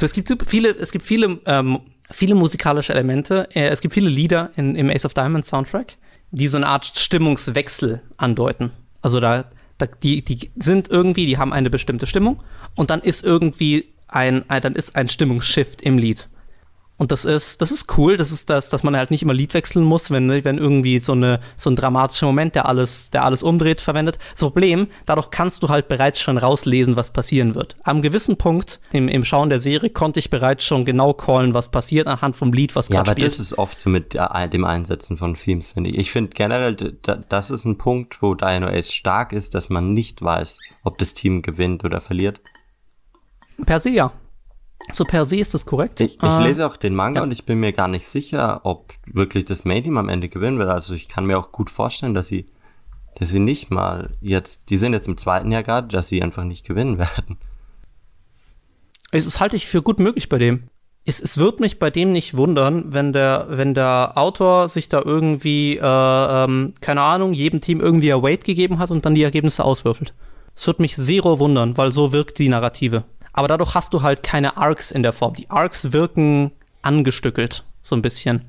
Es 0.00 0.12
gibt 0.12 0.30
viele, 0.46 0.70
es 0.70 0.92
gibt 0.92 1.04
viele 1.04 1.40
ähm, 1.46 1.80
viele 2.10 2.34
musikalische 2.34 2.92
Elemente. 2.92 3.48
Äh, 3.54 3.68
es 3.68 3.80
gibt 3.80 3.94
viele 3.94 4.08
Lieder 4.08 4.50
in, 4.56 4.74
im 4.74 4.90
Ace 4.90 5.04
of 5.04 5.14
Diamonds 5.14 5.48
Soundtrack, 5.48 5.96
die 6.30 6.48
so 6.48 6.56
eine 6.56 6.66
Art 6.66 6.86
Stimmungswechsel 6.86 8.02
andeuten. 8.16 8.72
Also 9.02 9.20
da, 9.20 9.44
da 9.78 9.86
die, 9.86 10.24
die 10.24 10.50
sind 10.56 10.88
irgendwie, 10.88 11.26
die 11.26 11.38
haben 11.38 11.52
eine 11.52 11.70
bestimmte 11.70 12.06
Stimmung 12.06 12.42
und 12.76 12.90
dann 12.90 13.00
ist 13.00 13.24
irgendwie 13.24 13.86
ein, 14.08 14.48
ein 14.48 14.62
dann 14.62 14.74
ist 14.74 14.96
ein 14.96 15.08
Stimmungsshift 15.08 15.82
im 15.82 15.98
Lied. 15.98 16.28
Und 16.98 17.12
das 17.12 17.24
ist, 17.24 17.62
das 17.62 17.70
ist 17.70 17.96
cool, 17.96 18.16
das 18.16 18.32
ist 18.32 18.50
das, 18.50 18.70
dass 18.70 18.82
man 18.82 18.96
halt 18.96 19.12
nicht 19.12 19.22
immer 19.22 19.32
Lied 19.32 19.54
wechseln 19.54 19.84
muss, 19.84 20.10
wenn, 20.10 20.28
wenn 20.44 20.58
irgendwie 20.58 20.98
so 20.98 21.12
eine, 21.12 21.38
so 21.56 21.70
ein 21.70 21.76
dramatischer 21.76 22.26
Moment, 22.26 22.56
der 22.56 22.66
alles, 22.66 23.10
der 23.10 23.24
alles 23.24 23.44
umdreht, 23.44 23.80
verwendet. 23.80 24.18
Das 24.32 24.40
Problem, 24.40 24.88
dadurch 25.06 25.30
kannst 25.30 25.62
du 25.62 25.68
halt 25.68 25.86
bereits 25.86 26.20
schon 26.20 26.38
rauslesen, 26.38 26.96
was 26.96 27.12
passieren 27.12 27.54
wird. 27.54 27.76
Am 27.84 28.02
gewissen 28.02 28.36
Punkt 28.36 28.80
im, 28.90 29.06
im 29.08 29.24
Schauen 29.24 29.48
der 29.48 29.60
Serie 29.60 29.90
konnte 29.90 30.18
ich 30.18 30.28
bereits 30.28 30.64
schon 30.64 30.84
genau 30.84 31.14
callen, 31.14 31.54
was 31.54 31.70
passiert 31.70 32.08
anhand 32.08 32.34
vom 32.34 32.52
Lied, 32.52 32.74
was 32.74 32.88
gerade. 32.88 33.10
Ja, 33.10 33.12
aber 33.12 33.20
das 33.20 33.38
ist 33.38 33.56
oft 33.56 33.78
so 33.78 33.88
mit 33.90 34.14
dem 34.14 34.64
Einsetzen 34.64 35.16
von 35.16 35.34
Themes, 35.34 35.70
finde 35.70 35.90
ich. 35.90 35.98
Ich 35.98 36.10
finde 36.10 36.30
generell, 36.34 36.74
das 36.74 37.50
ist 37.50 37.64
ein 37.64 37.78
Punkt, 37.78 38.20
wo 38.22 38.34
Dino 38.34 38.66
Ace 38.66 38.92
stark 38.92 39.32
ist, 39.32 39.54
dass 39.54 39.68
man 39.68 39.94
nicht 39.94 40.20
weiß, 40.20 40.58
ob 40.82 40.98
das 40.98 41.14
Team 41.14 41.42
gewinnt 41.42 41.84
oder 41.84 42.00
verliert. 42.00 42.40
Per 43.64 43.78
se 43.78 43.90
ja. 43.90 44.12
So 44.92 45.04
per 45.04 45.26
se 45.26 45.36
ist 45.36 45.54
das 45.54 45.66
korrekt. 45.66 46.00
Ich, 46.00 46.16
ich 46.16 46.22
äh, 46.22 46.42
lese 46.42 46.66
auch 46.66 46.76
den 46.76 46.94
Manga 46.94 47.20
ja. 47.20 47.24
und 47.24 47.32
ich 47.32 47.44
bin 47.44 47.60
mir 47.60 47.72
gar 47.72 47.88
nicht 47.88 48.06
sicher, 48.06 48.60
ob 48.64 48.94
wirklich 49.06 49.44
das 49.44 49.64
Main-Team 49.64 49.98
am 49.98 50.08
Ende 50.08 50.28
gewinnen 50.28 50.58
wird. 50.58 50.70
Also 50.70 50.94
ich 50.94 51.08
kann 51.08 51.26
mir 51.26 51.38
auch 51.38 51.52
gut 51.52 51.68
vorstellen, 51.68 52.14
dass 52.14 52.28
sie, 52.28 52.48
dass 53.16 53.28
sie 53.28 53.40
nicht 53.40 53.70
mal 53.70 54.10
jetzt, 54.20 54.70
die 54.70 54.78
sind 54.78 54.92
jetzt 54.92 55.08
im 55.08 55.16
zweiten 55.16 55.52
Jahr 55.52 55.62
gerade, 55.62 55.88
dass 55.88 56.08
sie 56.08 56.22
einfach 56.22 56.44
nicht 56.44 56.66
gewinnen 56.66 56.98
werden. 56.98 57.38
Das 59.10 59.40
halte 59.40 59.56
ich 59.56 59.66
für 59.66 59.82
gut 59.82 60.00
möglich 60.00 60.28
bei 60.28 60.38
dem. 60.38 60.68
Es, 61.04 61.20
es 61.20 61.38
wird 61.38 61.60
mich 61.60 61.78
bei 61.78 61.90
dem 61.90 62.12
nicht 62.12 62.36
wundern, 62.36 62.92
wenn 62.92 63.14
der, 63.14 63.46
wenn 63.48 63.72
der 63.72 64.12
Autor 64.16 64.68
sich 64.68 64.90
da 64.90 65.00
irgendwie, 65.02 65.76
äh, 65.76 65.82
ähm, 65.82 66.74
keine 66.80 67.00
Ahnung, 67.00 67.32
jedem 67.32 67.60
Team 67.62 67.80
irgendwie 67.80 68.12
ein 68.12 68.22
Weight 68.22 68.44
gegeben 68.44 68.78
hat 68.78 68.90
und 68.90 69.06
dann 69.06 69.14
die 69.14 69.22
Ergebnisse 69.22 69.64
auswürfelt. 69.64 70.12
Es 70.54 70.66
wird 70.66 70.80
mich 70.80 70.96
zero 70.96 71.38
wundern, 71.38 71.76
weil 71.78 71.92
so 71.92 72.12
wirkt 72.12 72.38
die 72.38 72.48
Narrative 72.48 73.04
aber 73.32 73.48
dadurch 73.48 73.74
hast 73.74 73.94
du 73.94 74.02
halt 74.02 74.22
keine 74.22 74.56
Arcs 74.56 74.90
in 74.90 75.02
der 75.02 75.12
Form. 75.12 75.34
Die 75.34 75.50
Arcs 75.50 75.92
wirken 75.92 76.52
angestückelt, 76.82 77.64
so 77.82 77.96
ein 77.96 78.02
bisschen. 78.02 78.46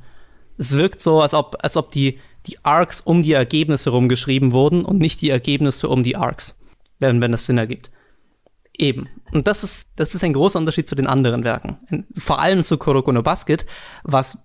Es 0.57 0.75
wirkt 0.77 0.99
so, 0.99 1.21
als 1.21 1.33
ob, 1.33 1.57
als 1.61 1.77
ob 1.77 1.91
die, 1.91 2.19
die 2.47 2.57
Arcs 2.63 3.01
um 3.01 3.23
die 3.23 3.33
Ergebnisse 3.33 3.91
rumgeschrieben 3.91 4.51
wurden 4.51 4.83
und 4.83 4.99
nicht 4.99 5.21
die 5.21 5.29
Ergebnisse 5.29 5.89
um 5.89 6.03
die 6.03 6.15
Arcs, 6.15 6.59
wenn, 6.99 7.21
wenn 7.21 7.31
das 7.31 7.45
Sinn 7.45 7.57
ergibt. 7.57 7.91
Eben. 8.77 9.09
Und 9.33 9.47
das 9.47 9.63
ist, 9.63 9.87
das 9.95 10.15
ist 10.15 10.23
ein 10.23 10.33
großer 10.33 10.57
Unterschied 10.57 10.87
zu 10.87 10.95
den 10.95 11.07
anderen 11.07 11.43
Werken. 11.43 12.05
Vor 12.17 12.39
allem 12.39 12.63
zu 12.63 12.77
Kuroko 12.77 13.11
no 13.11 13.21
Basket, 13.21 13.65
was 14.03 14.39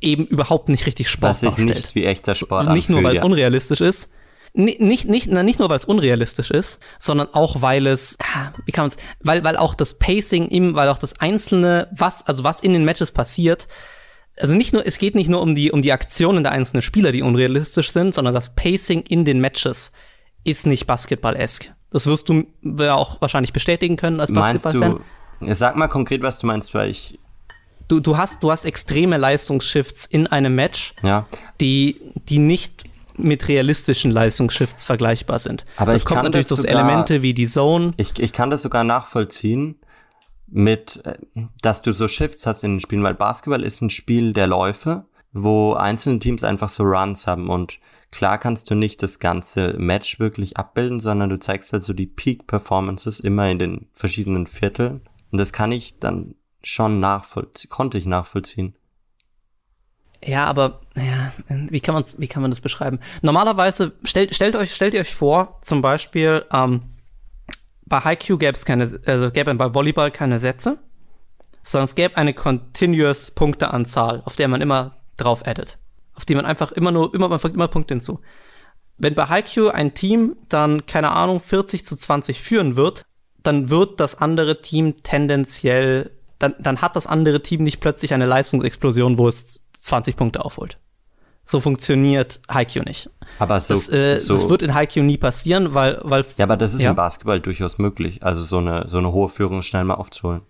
eben 0.00 0.26
überhaupt 0.26 0.68
nicht 0.68 0.86
richtig 0.86 1.08
macht. 1.20 1.30
Was 1.30 1.40
sich 1.40 1.56
nicht 1.56 1.94
wie 1.94 2.04
echter 2.04 2.34
Sport 2.34 2.70
Nicht 2.70 2.90
nur, 2.90 3.02
weil 3.02 3.12
es 3.12 3.18
ja. 3.18 3.24
unrealistisch 3.24 3.80
ist, 3.80 4.12
nicht, 4.54 5.08
nicht, 5.08 5.30
na, 5.30 5.42
nicht 5.42 5.58
nur, 5.58 5.68
weil 5.68 5.76
es 5.76 5.84
unrealistisch 5.84 6.50
ist, 6.50 6.78
sondern 7.00 7.28
auch, 7.32 7.60
weil 7.60 7.86
es, 7.88 8.16
wie 8.64 8.72
kann 8.72 8.84
man 8.84 8.90
es, 8.90 8.96
weil, 9.20 9.42
weil 9.42 9.56
auch 9.56 9.74
das 9.74 9.94
Pacing 9.94 10.48
im, 10.48 10.74
weil 10.74 10.88
auch 10.88 10.98
das 10.98 11.20
einzelne, 11.20 11.88
was, 11.90 12.26
also 12.26 12.44
was 12.44 12.60
in 12.60 12.72
den 12.72 12.84
Matches 12.84 13.10
passiert, 13.10 13.66
also 14.38 14.54
nicht 14.54 14.72
nur, 14.72 14.86
es 14.86 14.98
geht 14.98 15.14
nicht 15.16 15.28
nur 15.28 15.42
um 15.42 15.54
die, 15.54 15.72
um 15.72 15.82
die 15.82 15.92
Aktionen 15.92 16.44
der 16.44 16.52
einzelnen 16.52 16.82
Spieler, 16.82 17.12
die 17.12 17.22
unrealistisch 17.22 17.90
sind, 17.90 18.14
sondern 18.14 18.34
das 18.34 18.54
Pacing 18.54 19.02
in 19.02 19.24
den 19.24 19.40
Matches 19.40 19.92
ist 20.44 20.66
nicht 20.66 20.86
Basketball-esque. 20.86 21.74
Das 21.90 22.06
wirst 22.06 22.28
du 22.28 22.44
auch 22.90 23.20
wahrscheinlich 23.20 23.52
bestätigen 23.52 23.96
können 23.96 24.20
als 24.20 24.32
Basketball-Fan. 24.32 25.00
Sag 25.54 25.76
mal 25.76 25.88
konkret, 25.88 26.22
was 26.22 26.38
du 26.38 26.46
meinst, 26.46 26.74
weil 26.74 26.90
ich 26.90 27.18
du, 27.88 28.00
du 28.00 28.16
hast, 28.16 28.42
du 28.42 28.50
hast 28.50 28.64
extreme 28.64 29.16
Leistungsshifts 29.16 30.06
in 30.06 30.26
einem 30.26 30.54
Match, 30.54 30.94
ja. 31.02 31.26
die, 31.60 32.00
die 32.28 32.38
nicht 32.38 32.84
mit 33.16 33.48
realistischen 33.48 34.10
Leistungsshifts 34.10 34.84
vergleichbar 34.84 35.38
sind. 35.38 35.64
Aber 35.76 35.94
es 35.94 36.04
kommt 36.04 36.24
natürlich 36.24 36.48
durch 36.48 36.62
sogar, 36.62 36.74
Elemente 36.74 37.22
wie 37.22 37.34
die 37.34 37.46
Zone. 37.46 37.94
Ich, 37.96 38.18
ich 38.18 38.32
kann 38.32 38.50
das 38.50 38.62
sogar 38.62 38.84
nachvollziehen 38.84 39.76
mit, 40.46 41.04
äh, 41.04 41.14
dass 41.62 41.82
du 41.82 41.92
so 41.92 42.08
Shifts 42.08 42.46
hast 42.46 42.62
in 42.64 42.74
den 42.74 42.80
Spielen, 42.80 43.02
weil 43.02 43.14
Basketball 43.14 43.62
ist 43.62 43.80
ein 43.80 43.90
Spiel 43.90 44.32
der 44.32 44.46
Läufe, 44.46 45.04
wo 45.32 45.74
einzelne 45.74 46.18
Teams 46.18 46.44
einfach 46.44 46.68
so 46.68 46.84
Runs 46.84 47.26
haben 47.26 47.50
und 47.50 47.78
klar 48.12 48.38
kannst 48.38 48.70
du 48.70 48.76
nicht 48.76 49.02
das 49.02 49.18
ganze 49.18 49.74
Match 49.78 50.20
wirklich 50.20 50.56
abbilden, 50.56 51.00
sondern 51.00 51.30
du 51.30 51.38
zeigst 51.38 51.72
halt 51.72 51.82
so 51.82 51.92
die 51.92 52.06
Peak 52.06 52.46
Performances 52.46 53.18
immer 53.18 53.50
in 53.50 53.58
den 53.58 53.88
verschiedenen 53.92 54.46
Vierteln 54.46 55.00
und 55.32 55.38
das 55.38 55.52
kann 55.52 55.72
ich 55.72 55.98
dann 55.98 56.36
schon 56.62 57.00
nachvollziehen, 57.00 57.68
konnte 57.68 57.98
ich 57.98 58.06
nachvollziehen. 58.06 58.76
Ja, 60.26 60.46
aber 60.46 60.80
ja, 60.96 61.32
wie 61.48 61.80
kann 61.80 61.94
man's, 61.94 62.18
wie 62.18 62.28
kann 62.28 62.42
man 62.42 62.50
das 62.50 62.60
beschreiben? 62.60 62.98
Normalerweise 63.22 63.92
stellt 64.04 64.34
stellt 64.34 64.56
euch 64.56 64.74
stellt 64.74 64.94
ihr 64.94 65.00
euch 65.00 65.14
vor, 65.14 65.58
zum 65.60 65.82
Beispiel, 65.82 66.44
ähm, 66.52 66.82
bei 67.84 68.00
Haiku 68.00 68.38
gäbe 68.38 68.56
es 68.56 68.64
keine, 68.64 68.84
also 69.04 69.30
gäbe 69.30 69.54
bei 69.54 69.74
Volleyball 69.74 70.10
keine 70.10 70.38
Sätze, 70.38 70.78
sondern 71.62 71.84
es 71.84 71.94
gäbe 71.94 72.16
eine 72.16 72.32
continuous 72.32 73.32
Punkteanzahl, 73.32 74.22
auf 74.24 74.36
der 74.36 74.48
man 74.48 74.62
immer 74.62 74.96
drauf 75.16 75.46
addet. 75.46 75.78
Auf 76.14 76.24
die 76.24 76.34
man 76.34 76.46
einfach 76.46 76.72
immer 76.72 76.92
nur, 76.92 77.12
immer, 77.12 77.28
man 77.28 77.38
fügt 77.38 77.54
immer 77.54 77.68
Punkte 77.68 77.94
hinzu. 77.94 78.20
Wenn 78.96 79.14
bei 79.14 79.28
Haiku 79.28 79.68
ein 79.68 79.94
Team 79.94 80.36
dann, 80.48 80.86
keine 80.86 81.10
Ahnung, 81.10 81.40
40 81.40 81.84
zu 81.84 81.96
20 81.96 82.40
führen 82.40 82.76
wird, 82.76 83.04
dann 83.42 83.68
wird 83.68 84.00
das 84.00 84.16
andere 84.18 84.62
Team 84.62 85.02
tendenziell, 85.02 86.12
dann, 86.38 86.54
dann 86.60 86.80
hat 86.80 86.96
das 86.96 87.06
andere 87.06 87.42
Team 87.42 87.62
nicht 87.62 87.80
plötzlich 87.80 88.14
eine 88.14 88.26
Leistungsexplosion, 88.26 89.18
wo 89.18 89.28
es 89.28 89.60
20 89.84 90.16
Punkte 90.16 90.44
aufholt. 90.44 90.78
So 91.46 91.60
funktioniert 91.60 92.40
Haikyuu 92.50 92.84
nicht. 92.84 93.10
Aber 93.38 93.60
so, 93.60 93.74
das, 93.74 93.92
äh, 93.92 94.16
so 94.16 94.32
das 94.32 94.48
wird 94.48 94.62
in 94.62 94.74
Haikyuu 94.74 95.04
nie 95.04 95.18
passieren, 95.18 95.74
weil, 95.74 96.00
weil. 96.02 96.24
Ja, 96.38 96.46
aber 96.46 96.56
das 96.56 96.72
ist 96.72 96.82
ja. 96.82 96.90
im 96.90 96.96
Basketball 96.96 97.38
durchaus 97.38 97.76
möglich. 97.76 98.22
Also 98.22 98.42
so 98.42 98.58
eine, 98.58 98.88
so 98.88 98.96
eine 98.98 99.12
hohe 99.12 99.28
Führung 99.28 99.60
schnell 99.60 99.84
mal 99.84 99.94
aufzuholen. 99.94 100.40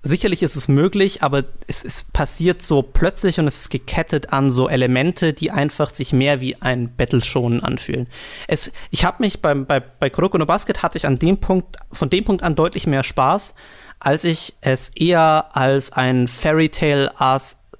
Sicherlich 0.00 0.42
ist 0.42 0.56
es 0.56 0.68
möglich, 0.68 1.22
aber 1.22 1.42
es, 1.66 1.84
es 1.84 2.04
passiert 2.04 2.62
so 2.62 2.82
plötzlich 2.82 3.40
und 3.40 3.48
es 3.48 3.58
ist 3.58 3.70
gekettet 3.70 4.32
an 4.32 4.48
so 4.48 4.68
Elemente, 4.68 5.32
die 5.34 5.50
einfach 5.50 5.90
sich 5.90 6.12
mehr 6.12 6.40
wie 6.40 6.54
ein 6.62 6.94
Battle-Schonen 6.96 7.64
anfühlen. 7.64 8.06
Es, 8.46 8.72
ich 8.90 9.04
habe 9.04 9.16
mich 9.20 9.42
beim, 9.42 9.66
bei, 9.66 9.80
bei 9.80 10.08
Kuroko 10.08 10.38
no 10.38 10.46
Basket 10.46 10.82
hatte 10.84 10.96
ich 10.96 11.04
an 11.04 11.16
dem 11.16 11.38
Punkt, 11.38 11.76
von 11.90 12.08
dem 12.08 12.24
Punkt 12.24 12.44
an 12.44 12.54
deutlich 12.54 12.86
mehr 12.86 13.02
Spaß, 13.02 13.56
als 13.98 14.22
ich 14.22 14.54
es 14.60 14.90
eher 14.90 15.48
als 15.52 15.92
ein 15.92 16.28
Fairy 16.28 16.68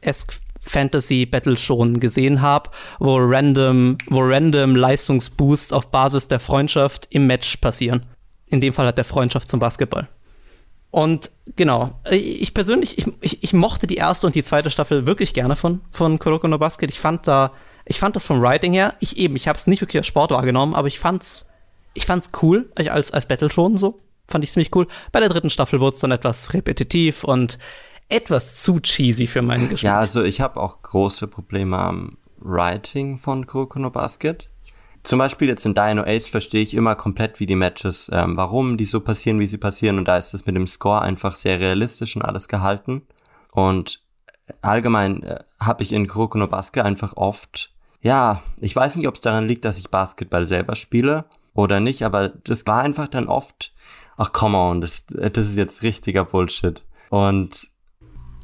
Tale-esque 0.01 0.40
Fantasy 0.61 1.24
Battle 1.24 1.57
schon 1.57 1.99
gesehen 2.01 2.42
habe, 2.42 2.70
wo 2.99 3.16
random, 3.18 3.96
wo 4.09 4.20
random 4.20 4.76
Leistungsboosts 4.76 5.72
auf 5.72 5.90
Basis 5.90 6.28
der 6.28 6.40
Freundschaft 6.40 7.07
im 7.11 7.26
Match 7.26 7.57
passieren. 7.59 8.07
In 8.46 8.61
dem 8.61 8.72
Fall 8.72 8.86
hat 8.86 8.99
der 8.99 9.05
Freundschaft 9.05 9.49
zum 9.49 9.61
Basketball. 9.61 10.09
Und 10.90 11.30
genau, 11.57 11.99
ich 12.11 12.55
persönlich, 12.55 12.99
ich, 12.99 13.07
ich, 13.20 13.42
ich, 13.42 13.53
mochte 13.53 13.86
die 13.86 13.96
erste 13.96 14.26
und 14.26 14.34
die 14.34 14.42
zweite 14.42 14.70
Staffel 14.70 15.07
wirklich 15.07 15.34
gerne 15.34 15.55
von, 15.55 15.82
von 15.90 16.18
Kuroko 16.18 16.49
no 16.49 16.59
Basket. 16.59 16.90
Ich 16.90 16.99
fand 16.99 17.28
da, 17.28 17.53
ich 17.84 17.99
fand 17.99 18.16
das 18.16 18.24
vom 18.24 18.40
Writing 18.40 18.72
her, 18.72 18.94
ich 18.99 19.18
eben, 19.18 19.36
ich 19.36 19.49
habe 19.49 19.59
es 19.59 19.66
nicht 19.66 19.82
wirklich 19.82 19.99
als 19.99 20.07
Sport 20.07 20.30
wahrgenommen, 20.30 20.74
aber 20.74 20.88
ich 20.88 20.99
fand's, 20.99 21.46
ich 21.92 22.07
fand's 22.07 22.30
cool, 22.42 22.70
als, 22.74 23.12
als 23.12 23.26
Battle 23.26 23.51
schon 23.51 23.76
so. 23.76 24.01
Fand 24.26 24.44
ich 24.44 24.53
ziemlich 24.53 24.74
cool. 24.74 24.86
Bei 25.12 25.20
der 25.20 25.28
dritten 25.28 25.51
Staffel 25.51 25.80
wurde 25.80 25.94
es 25.94 26.01
dann 26.01 26.11
etwas 26.11 26.53
repetitiv 26.53 27.24
und 27.24 27.59
etwas 28.09 28.63
zu 28.63 28.81
cheesy 28.81 29.27
für 29.27 29.43
meinen 29.43 29.69
Geschmack. 29.69 29.91
Ja, 29.93 29.99
also 29.99 30.23
ich 30.23 30.41
habe 30.41 30.61
auch 30.61 30.83
große 30.83 31.29
Probleme 31.29 31.79
am 31.79 32.19
Writing 32.39 33.19
von 33.19 33.47
Kuroko 33.47 33.79
no 33.79 33.91
Basket. 33.91 34.49
Zum 35.03 35.19
Beispiel 35.19 35.49
jetzt 35.49 35.65
in 35.65 35.75
Dino 35.75 36.03
Ace 36.03 36.29
verstehe 36.29 36.63
ich 36.63 36.75
immer 36.75 36.95
komplett, 36.95 37.41
wie 37.41 37.47
die 37.47 37.57
Matches, 37.57 38.11
ähm, 38.13 38.37
warum 38.37 38.77
die 38.77 38.85
so 38.85 39.01
passieren, 39.01 39.41
wie 39.41 39.47
sie 39.47 39.59
passieren. 39.59 39.99
Und 39.99 40.07
da 40.07 40.17
ist 40.17 40.35
es 40.35 40.45
mit 40.45 40.57
dem 40.57 40.67
Score 40.67 41.03
einfach 41.03 41.37
sehr 41.37 41.61
realistisch 41.61 42.17
und 42.17 42.23
alles 42.23 42.49
gehalten. 42.49 43.03
Und 43.53 44.03
allgemein 44.61 45.23
äh, 45.23 45.39
habe 45.61 45.83
ich 45.83 45.93
in 45.93 46.09
Kuroko 46.09 46.39
no 46.39 46.47
Basket 46.47 46.85
einfach 46.85 47.17
oft, 47.17 47.73
ja, 48.01 48.43
ich 48.59 48.75
weiß 48.75 48.97
nicht, 48.97 49.09
ob 49.09 49.15
es 49.15 49.21
daran 49.21 49.47
liegt, 49.47 49.65
dass 49.65 49.79
ich 49.79 49.91
Basketball 49.91 50.47
selber 50.47 50.75
spiele 50.75 51.25
oder 51.55 51.81
nicht, 51.81 52.03
aber 52.03 52.29
das 52.29 52.67
war 52.67 52.83
einfach 52.83 53.09
dann 53.09 53.29
oft, 53.29 53.73
ach 54.17 54.33
come 54.33 54.57
on, 54.57 54.81
das, 54.81 55.07
das 55.07 55.49
ist 55.49 55.57
jetzt 55.57 55.83
richtiger 55.83 56.25
Bullshit. 56.25 56.83
Und 57.11 57.69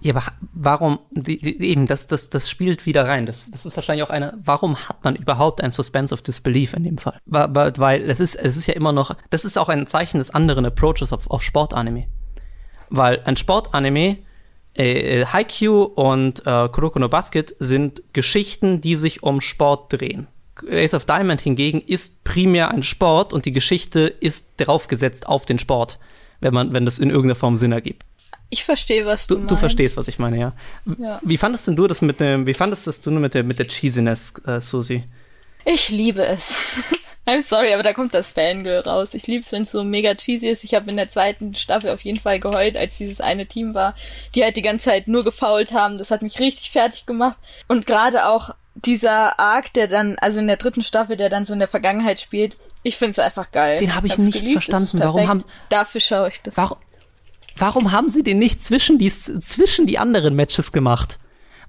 ja, 0.04 0.14
aber 0.14 0.32
warum, 0.52 0.98
die, 1.12 1.38
die, 1.38 1.70
eben, 1.70 1.86
das, 1.86 2.06
das, 2.06 2.28
das 2.28 2.50
spielt 2.50 2.84
wieder 2.84 3.06
rein. 3.06 3.24
Das, 3.24 3.46
das 3.50 3.64
ist 3.64 3.74
wahrscheinlich 3.74 4.02
auch 4.02 4.10
eine, 4.10 4.34
warum 4.44 4.76
hat 4.76 5.02
man 5.02 5.16
überhaupt 5.16 5.62
ein 5.62 5.70
Suspense 5.70 6.12
of 6.12 6.20
Disbelief 6.20 6.74
in 6.74 6.84
dem 6.84 6.98
Fall? 6.98 7.18
Weil, 7.24 7.72
weil 7.78 8.02
es 8.10 8.20
ist, 8.20 8.34
es 8.34 8.58
ist 8.58 8.66
ja 8.66 8.74
immer 8.74 8.92
noch, 8.92 9.16
das 9.30 9.46
ist 9.46 9.56
auch 9.56 9.70
ein 9.70 9.86
Zeichen 9.86 10.18
des 10.18 10.28
anderen 10.28 10.66
Approaches 10.66 11.10
auf, 11.14 11.30
auf 11.30 11.42
Sportanime. 11.42 12.06
Weil 12.90 13.22
ein 13.24 13.38
Sportanime, 13.38 14.18
äh, 14.74 15.24
Haikyuu 15.24 15.84
und 15.84 16.46
äh, 16.46 16.68
Kuroko 16.68 16.98
no 16.98 17.08
Basket 17.08 17.56
sind 17.58 18.02
Geschichten, 18.12 18.82
die 18.82 18.96
sich 18.96 19.22
um 19.22 19.40
Sport 19.40 19.90
drehen. 19.90 20.28
Ace 20.70 20.92
of 20.92 21.06
Diamond 21.06 21.40
hingegen 21.40 21.80
ist 21.80 22.24
primär 22.24 22.70
ein 22.70 22.82
Sport 22.82 23.32
und 23.32 23.46
die 23.46 23.52
Geschichte 23.52 24.00
ist 24.02 24.52
draufgesetzt 24.58 25.26
auf 25.26 25.46
den 25.46 25.58
Sport, 25.58 25.98
wenn 26.40 26.52
man, 26.52 26.74
wenn 26.74 26.84
das 26.84 26.98
in 26.98 27.08
irgendeiner 27.08 27.36
Form 27.36 27.56
Sinn 27.56 27.72
ergibt. 27.72 28.04
Ich 28.54 28.62
verstehe, 28.62 29.04
was 29.04 29.26
du, 29.26 29.34
du 29.34 29.40
meinst. 29.40 29.50
Du 29.50 29.56
verstehst, 29.56 29.96
was 29.96 30.06
ich 30.06 30.20
meine, 30.20 30.38
ja. 30.38 30.52
ja. 30.96 31.18
Wie 31.22 31.38
fandest 31.38 31.66
denn 31.66 31.74
du 31.74 31.88
das 31.88 32.02
mit 32.02 32.20
dem, 32.20 32.46
wie 32.46 32.54
fandest 32.54 32.86
das 32.86 33.00
du 33.00 33.10
mit 33.10 33.34
der, 33.34 33.42
mit 33.42 33.58
der 33.58 33.66
Cheesiness, 33.66 34.34
äh, 34.46 34.60
Susi? 34.60 35.02
Ich 35.64 35.88
liebe 35.88 36.24
es. 36.24 36.54
I'm 37.26 37.42
sorry, 37.42 37.74
aber 37.74 37.82
da 37.82 37.92
kommt 37.92 38.14
das 38.14 38.30
Fangirl 38.30 38.82
raus. 38.82 39.12
Ich 39.14 39.26
liebe 39.26 39.44
es, 39.44 39.50
wenn 39.50 39.62
es 39.62 39.72
so 39.72 39.82
mega 39.82 40.14
cheesy 40.14 40.46
ist. 40.46 40.62
Ich 40.62 40.74
habe 40.74 40.88
in 40.88 40.96
der 40.96 41.10
zweiten 41.10 41.56
Staffel 41.56 41.90
auf 41.90 42.02
jeden 42.02 42.20
Fall 42.20 42.38
geheult, 42.38 42.76
als 42.76 42.96
dieses 42.96 43.20
eine 43.20 43.46
Team 43.46 43.74
war, 43.74 43.96
die 44.36 44.44
halt 44.44 44.54
die 44.54 44.62
ganze 44.62 44.90
Zeit 44.90 45.08
nur 45.08 45.24
gefault 45.24 45.72
haben. 45.72 45.98
Das 45.98 46.12
hat 46.12 46.22
mich 46.22 46.38
richtig 46.38 46.70
fertig 46.70 47.06
gemacht. 47.06 47.38
Und 47.66 47.88
gerade 47.88 48.28
auch 48.28 48.50
dieser 48.76 49.40
Arc, 49.40 49.72
der 49.72 49.88
dann, 49.88 50.16
also 50.20 50.38
in 50.38 50.46
der 50.46 50.58
dritten 50.58 50.84
Staffel, 50.84 51.16
der 51.16 51.28
dann 51.28 51.44
so 51.44 51.54
in 51.54 51.58
der 51.58 51.66
Vergangenheit 51.66 52.20
spielt, 52.20 52.56
ich 52.84 52.98
finde 52.98 53.12
es 53.12 53.18
einfach 53.18 53.50
geil. 53.50 53.78
Den 53.80 53.96
habe 53.96 54.06
ich 54.06 54.16
nicht 54.16 54.38
geliebt, 54.38 54.62
verstanden. 54.62 55.00
Warum 55.00 55.26
haben 55.26 55.44
dafür 55.70 56.00
schaue 56.00 56.28
ich 56.28 56.42
das. 56.42 56.56
Warum, 56.56 56.76
warum 57.56 57.92
haben 57.92 58.08
sie 58.08 58.22
den 58.22 58.38
nicht 58.38 58.60
zwischen 58.60 58.98
die, 58.98 59.10
zwischen 59.10 59.86
die 59.86 59.98
anderen 59.98 60.34
Matches 60.34 60.72
gemacht? 60.72 61.18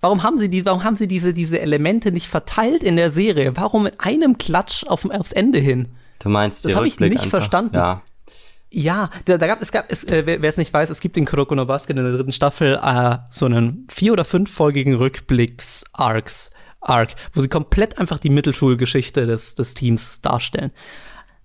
Warum 0.01 0.23
haben 0.23 0.37
sie 0.37 0.49
die, 0.49 0.65
warum 0.65 0.83
haben 0.83 0.95
sie 0.95 1.07
diese, 1.07 1.33
diese 1.33 1.59
Elemente 1.59 2.11
nicht 2.11 2.27
verteilt 2.27 2.83
in 2.83 2.95
der 2.95 3.11
Serie? 3.11 3.57
Warum 3.57 3.83
mit 3.83 4.01
einem 4.01 4.37
Klatsch 4.37 4.83
auf, 4.85 5.09
aufs 5.09 5.31
Ende 5.31 5.59
hin? 5.59 5.95
Du 6.19 6.29
meinst, 6.29 6.65
das 6.65 6.75
habe 6.75 6.87
ich 6.87 6.99
nicht 6.99 7.13
einfach, 7.13 7.29
verstanden. 7.29 7.75
Ja. 7.75 8.01
Ja, 8.71 9.09
da, 9.23 9.37
da 9.37 9.47
gab 9.47 9.61
es 9.61 9.71
gab 9.71 9.85
es, 9.89 10.03
äh, 10.03 10.23
wer 10.25 10.43
es 10.43 10.57
nicht 10.57 10.73
weiß, 10.73 10.89
es 10.89 10.99
gibt 10.99 11.15
in 11.15 11.25
Kuroko 11.25 11.55
no 11.55 11.65
Basket 11.65 11.97
in 11.97 12.03
der 12.03 12.11
dritten 12.11 12.33
Staffel 12.33 12.77
äh, 12.83 13.17
so 13.29 13.45
einen 13.45 13.87
vier 13.89 14.11
oder 14.11 14.25
fünffolgigen 14.25 14.95
Rückblicks 14.95 15.85
Arcs 15.93 16.51
Arc, 16.81 17.15
wo 17.33 17.41
sie 17.41 17.47
komplett 17.47 17.97
einfach 17.97 18.19
die 18.19 18.29
Mittelschulgeschichte 18.29 19.25
des 19.27 19.55
des 19.55 19.75
Teams 19.75 20.21
darstellen. 20.21 20.71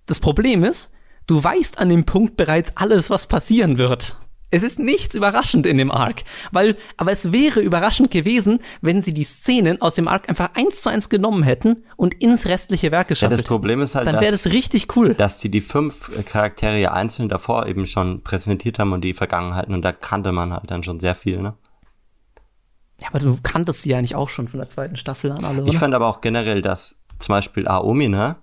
Das 0.07 0.19
Problem 0.19 0.65
ist, 0.65 0.91
du 1.25 1.41
weißt 1.41 1.79
an 1.79 1.87
dem 1.87 2.03
Punkt 2.03 2.35
bereits 2.35 2.75
alles, 2.75 3.09
was 3.09 3.27
passieren 3.27 3.77
wird. 3.77 4.17
Es 4.51 4.63
ist 4.63 4.79
nichts 4.79 5.15
überraschend 5.15 5.65
in 5.65 5.77
dem 5.77 5.91
Arc, 5.91 6.23
weil, 6.51 6.75
aber 6.97 7.11
es 7.11 7.31
wäre 7.31 7.61
überraschend 7.61 8.11
gewesen, 8.11 8.59
wenn 8.81 9.01
sie 9.01 9.13
die 9.13 9.23
Szenen 9.23 9.81
aus 9.81 9.95
dem 9.95 10.09
Arc 10.09 10.27
einfach 10.29 10.51
eins 10.55 10.81
zu 10.81 10.89
eins 10.89 11.09
genommen 11.09 11.43
hätten 11.43 11.83
und 11.95 12.13
ins 12.15 12.45
restliche 12.45 12.91
Werk 12.91 13.07
geschafft 13.07 13.31
Ja, 13.31 13.37
das 13.37 13.45
Problem 13.45 13.81
ist 13.81 13.95
halt, 13.95 14.07
dann 14.07 14.19
wäre 14.19 14.31
das 14.31 14.47
richtig 14.47 14.95
cool. 14.97 15.13
Dass 15.15 15.37
die 15.37 15.49
die 15.49 15.61
fünf 15.61 16.11
Charaktere 16.25 16.77
ja 16.79 16.91
einzeln 16.91 17.29
davor 17.29 17.65
eben 17.65 17.85
schon 17.85 18.23
präsentiert 18.23 18.77
haben 18.77 18.91
und 18.91 19.01
die 19.01 19.13
Vergangenheiten 19.13 19.73
und 19.73 19.83
da 19.83 19.93
kannte 19.93 20.33
man 20.33 20.51
halt 20.51 20.69
dann 20.69 20.83
schon 20.83 20.99
sehr 20.99 21.15
viel, 21.15 21.41
ne? 21.41 21.53
Ja, 22.99 23.07
aber 23.07 23.19
du 23.19 23.37
kanntest 23.41 23.81
sie 23.81 23.89
ja 23.89 24.01
nicht 24.01 24.15
auch 24.15 24.29
schon 24.29 24.47
von 24.47 24.59
der 24.59 24.69
zweiten 24.69 24.95
Staffel 24.95 25.31
an 25.31 25.43
alle, 25.43 25.63
oder? 25.63 25.71
Ich 25.71 25.79
fand 25.79 25.95
aber 25.95 26.07
auch 26.07 26.21
generell, 26.21 26.61
dass 26.61 26.99
zum 27.19 27.33
Beispiel 27.33 27.67
Aomi, 27.67 28.09
ne? 28.09 28.35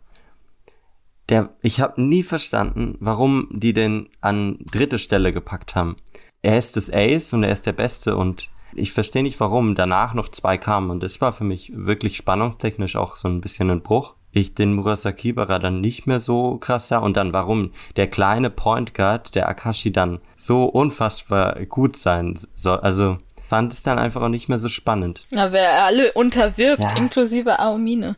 Der, 1.28 1.50
ich 1.62 1.80
habe 1.80 2.02
nie 2.02 2.22
verstanden, 2.22 2.96
warum 3.00 3.48
die 3.52 3.72
den 3.72 4.08
an 4.20 4.58
dritte 4.72 4.98
Stelle 4.98 5.32
gepackt 5.32 5.74
haben. 5.74 5.96
Er 6.42 6.58
ist 6.58 6.76
das 6.76 6.90
Ace 6.92 7.32
und 7.32 7.42
er 7.42 7.52
ist 7.52 7.66
der 7.66 7.72
Beste 7.72 8.16
und 8.16 8.48
ich 8.74 8.92
verstehe 8.92 9.22
nicht, 9.22 9.40
warum 9.40 9.74
danach 9.74 10.14
noch 10.14 10.28
zwei 10.28 10.56
kamen 10.56 10.90
und 10.90 11.02
das 11.02 11.20
war 11.20 11.32
für 11.32 11.44
mich 11.44 11.72
wirklich 11.74 12.16
spannungstechnisch 12.16 12.96
auch 12.96 13.16
so 13.16 13.28
ein 13.28 13.40
bisschen 13.40 13.70
ein 13.70 13.82
Bruch. 13.82 14.14
Ich 14.30 14.54
den 14.54 14.74
Murasakibara 14.74 15.58
dann 15.58 15.80
nicht 15.80 16.06
mehr 16.06 16.20
so 16.20 16.58
krass 16.58 16.88
sah 16.88 16.98
und 16.98 17.16
dann 17.16 17.32
warum 17.32 17.72
der 17.96 18.08
kleine 18.08 18.50
Point 18.50 18.94
Guard, 18.94 19.34
der 19.34 19.48
Akashi 19.48 19.90
dann 19.90 20.20
so 20.36 20.64
unfassbar 20.64 21.64
gut 21.64 21.96
sein 21.96 22.38
soll. 22.54 22.78
Also 22.80 23.18
fand 23.48 23.72
es 23.72 23.82
dann 23.82 23.98
einfach 23.98 24.20
auch 24.20 24.28
nicht 24.28 24.48
mehr 24.48 24.58
so 24.58 24.68
spannend. 24.68 25.24
Ja, 25.30 25.50
wer 25.52 25.84
alle 25.84 26.12
unterwirft, 26.12 26.82
ja. 26.82 26.96
inklusive 26.96 27.58
Aomine. 27.58 28.16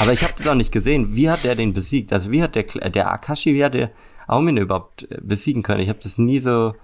Aber 0.00 0.12
ich 0.12 0.22
habe 0.22 0.34
das 0.36 0.46
auch 0.46 0.54
nicht 0.54 0.72
gesehen. 0.72 1.14
Wie 1.14 1.28
hat 1.30 1.44
der 1.44 1.54
den 1.54 1.72
besiegt? 1.72 2.12
Also 2.12 2.30
wie 2.30 2.42
hat 2.42 2.54
der 2.54 2.64
der 2.64 3.10
Akashi, 3.10 3.54
wie 3.54 3.64
hat 3.64 3.74
der 3.74 3.90
Aumine 4.26 4.60
überhaupt 4.60 5.10
äh, 5.10 5.18
besiegen 5.20 5.62
können? 5.62 5.80
Ich 5.80 5.88
habe 5.88 5.98
das 6.02 6.18
nie 6.18 6.40
so. 6.40 6.74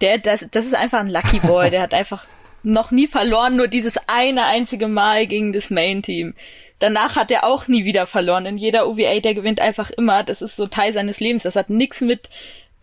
Der, 0.00 0.18
das, 0.18 0.46
das 0.50 0.66
ist 0.66 0.74
einfach 0.74 1.00
ein 1.00 1.08
Lucky 1.08 1.40
Boy. 1.40 1.70
der 1.70 1.82
hat 1.82 1.94
einfach 1.94 2.26
noch 2.62 2.90
nie 2.90 3.06
verloren, 3.06 3.56
nur 3.56 3.68
dieses 3.68 3.94
eine 4.06 4.44
einzige 4.44 4.88
Mal 4.88 5.26
gegen 5.26 5.52
das 5.52 5.70
Main 5.70 6.02
Team. 6.02 6.34
Danach 6.78 7.16
hat 7.16 7.30
er 7.30 7.44
auch 7.44 7.68
nie 7.68 7.84
wieder 7.84 8.06
verloren. 8.06 8.46
In 8.46 8.58
jeder 8.58 8.88
OVA, 8.88 9.20
der 9.20 9.34
gewinnt 9.34 9.60
einfach 9.60 9.90
immer. 9.90 10.22
Das 10.24 10.42
ist 10.42 10.56
so 10.56 10.66
Teil 10.66 10.92
seines 10.92 11.20
Lebens. 11.20 11.44
Das 11.44 11.56
hat 11.56 11.70
nichts 11.70 12.00
mit 12.00 12.28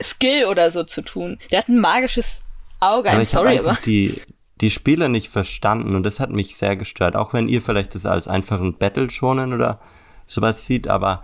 Skill 0.01 0.45
oder 0.45 0.72
so 0.72 0.84
zu 0.84 1.01
tun. 1.01 1.39
Der 1.51 1.59
hat 1.59 1.67
ein 1.67 1.80
magisches 1.80 2.43
Auge. 2.80 3.11
Aber 3.11 3.22
I'm 3.22 3.26
sorry, 3.26 3.59
aber 3.59 3.78
die 3.86 4.19
die 4.62 4.72
Spiele 4.72 5.09
nicht 5.09 5.30
verstanden 5.30 5.95
und 5.95 6.03
das 6.03 6.20
hat 6.20 6.32
mich 6.32 6.55
sehr 6.55 6.76
gestört. 6.76 7.16
Auch 7.16 7.34
wenn 7.34 7.47
ihr 7.47 7.62
vielleicht 7.62 7.95
das 7.95 8.05
als 8.05 8.28
einfachen 8.28 8.78
Battle 8.78 9.09
schonen 9.09 9.53
oder 9.53 9.80
sowas 10.26 10.66
sieht, 10.66 10.88
aber 10.88 11.24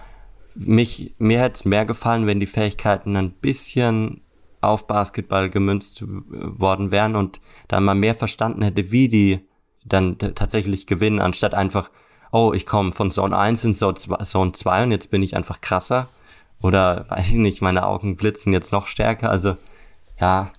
mich, 0.55 1.13
mir 1.19 1.39
hätte 1.39 1.55
es 1.55 1.65
mehr 1.65 1.85
gefallen, 1.85 2.25
wenn 2.25 2.39
die 2.39 2.47
Fähigkeiten 2.47 3.15
ein 3.15 3.31
bisschen 3.31 4.21
auf 4.59 4.87
Basketball 4.87 5.49
gemünzt 5.49 6.03
worden 6.03 6.89
wären 6.91 7.15
und 7.15 7.39
da 7.67 7.79
man 7.79 7.99
mehr 7.99 8.15
verstanden 8.15 8.63
hätte, 8.63 8.91
wie 8.91 9.07
die 9.07 9.39
dann 9.85 10.17
tatsächlich 10.17 10.87
gewinnen, 10.87 11.21
anstatt 11.21 11.53
einfach, 11.53 11.91
oh, 12.31 12.51
ich 12.53 12.65
komme 12.65 12.91
von 12.91 13.11
Zone 13.11 13.37
1 13.37 13.63
in 13.65 13.73
Zone 13.73 14.51
2 14.51 14.83
und 14.83 14.91
jetzt 14.91 15.11
bin 15.11 15.21
ich 15.21 15.35
einfach 15.35 15.61
krasser 15.61 16.09
Oder 16.61 17.05
weiß 17.09 17.29
ich 17.29 17.35
nicht, 17.35 17.61
meine 17.61 17.85
Augen 17.85 18.15
blitzen 18.15 18.51
jetzt 18.51 18.73
noch 18.73 18.87
stärker. 18.87 19.29
Also 19.29 19.57
ja. 20.19 20.51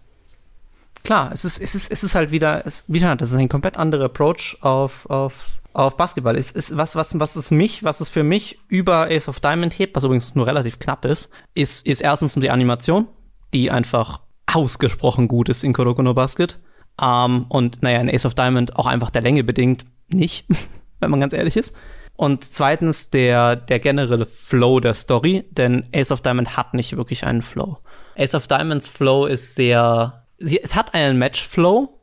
Klar, 1.05 1.30
es 1.32 1.44
ist, 1.44 1.61
es 1.61 1.74
ist, 1.74 1.90
es 1.90 2.03
ist 2.03 2.14
halt 2.14 2.30
wieder, 2.30 2.66
es, 2.66 2.84
wieder, 2.86 3.16
das 3.16 3.30
ist 3.30 3.36
ein 3.36 3.49
komplett 3.49 3.76
anderer 3.76 4.07
Approach 4.07 4.57
auf, 4.61 5.09
auf, 5.09 5.59
auf 5.72 5.96
Basketball. 5.96 6.36
Es 6.36 6.51
ist 6.51 6.76
was, 6.76 6.96
was, 6.96 7.18
was 7.18 7.36
es 7.36 7.51
mich, 7.51 7.84
was 7.84 8.01
es 8.01 8.09
für 8.09 8.24
mich 8.24 8.59
über 8.68 9.09
Ace 9.11 9.28
of 9.28 9.40
Diamond 9.40 9.78
hebt, 9.78 9.96
was 9.96 10.05
übrigens 10.05 10.34
nur 10.34 10.46
relativ 10.46 10.78
knapp 10.78 11.05
ist, 11.05 11.30
ist, 11.55 11.86
ist 11.86 12.01
erstens 12.01 12.34
die 12.34 12.51
Animation, 12.51 13.09
die 13.55 13.70
einfach 13.70 14.20
ausgesprochen 14.46 15.28
gut 15.28 15.49
ist 15.49 15.64
in 15.64 15.72
Kuroko 15.72 16.14
Basket. 16.14 16.59
Um, 17.01 17.07
ähm, 17.07 17.46
und 17.49 17.82
naja, 17.82 18.01
in 18.01 18.11
Ace 18.11 18.26
of 18.26 18.34
Diamond 18.34 18.76
auch 18.76 18.86
einfach 18.86 19.11
der 19.11 19.22
Länge 19.22 19.44
bedingt 19.44 19.84
nicht, 20.09 20.46
wenn 21.01 21.11
man 21.11 21.20
ganz 21.20 21.32
ehrlich 21.32 21.57
ist. 21.57 21.76
Und 22.16 22.42
zweitens 22.42 23.11
der, 23.11 23.55
der 23.55 23.78
generelle 23.78 24.26
Flow 24.26 24.80
der 24.80 24.94
Story, 24.94 25.44
denn 25.53 25.88
Ace 25.94 26.11
of 26.11 26.20
Diamond 26.20 26.57
hat 26.57 26.74
nicht 26.74 26.96
wirklich 26.96 27.24
einen 27.24 27.42
Flow. 27.42 27.78
Ace 28.16 28.34
of 28.34 28.49
Diamonds 28.49 28.88
Flow 28.88 29.26
ist 29.26 29.55
sehr, 29.55 30.18
sie, 30.39 30.61
es 30.62 30.74
hat 30.74 30.95
einen 30.95 31.18
Match-Flow, 31.18 31.99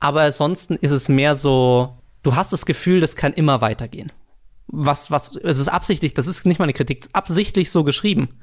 aber 0.00 0.22
ansonsten 0.22 0.76
ist 0.76 0.90
es 0.90 1.08
mehr 1.08 1.34
so, 1.34 1.98
du 2.22 2.36
hast 2.36 2.52
das 2.52 2.66
Gefühl, 2.66 3.00
das 3.00 3.16
kann 3.16 3.32
immer 3.32 3.60
weitergehen. 3.60 4.12
Was, 4.68 5.10
was, 5.10 5.34
es 5.36 5.58
ist 5.58 5.68
absichtlich, 5.68 6.14
das 6.14 6.26
ist 6.26 6.46
nicht 6.46 6.58
mal 6.58 6.64
eine 6.64 6.74
Kritik, 6.74 7.08
absichtlich 7.12 7.70
so 7.70 7.84
geschrieben. 7.84 8.38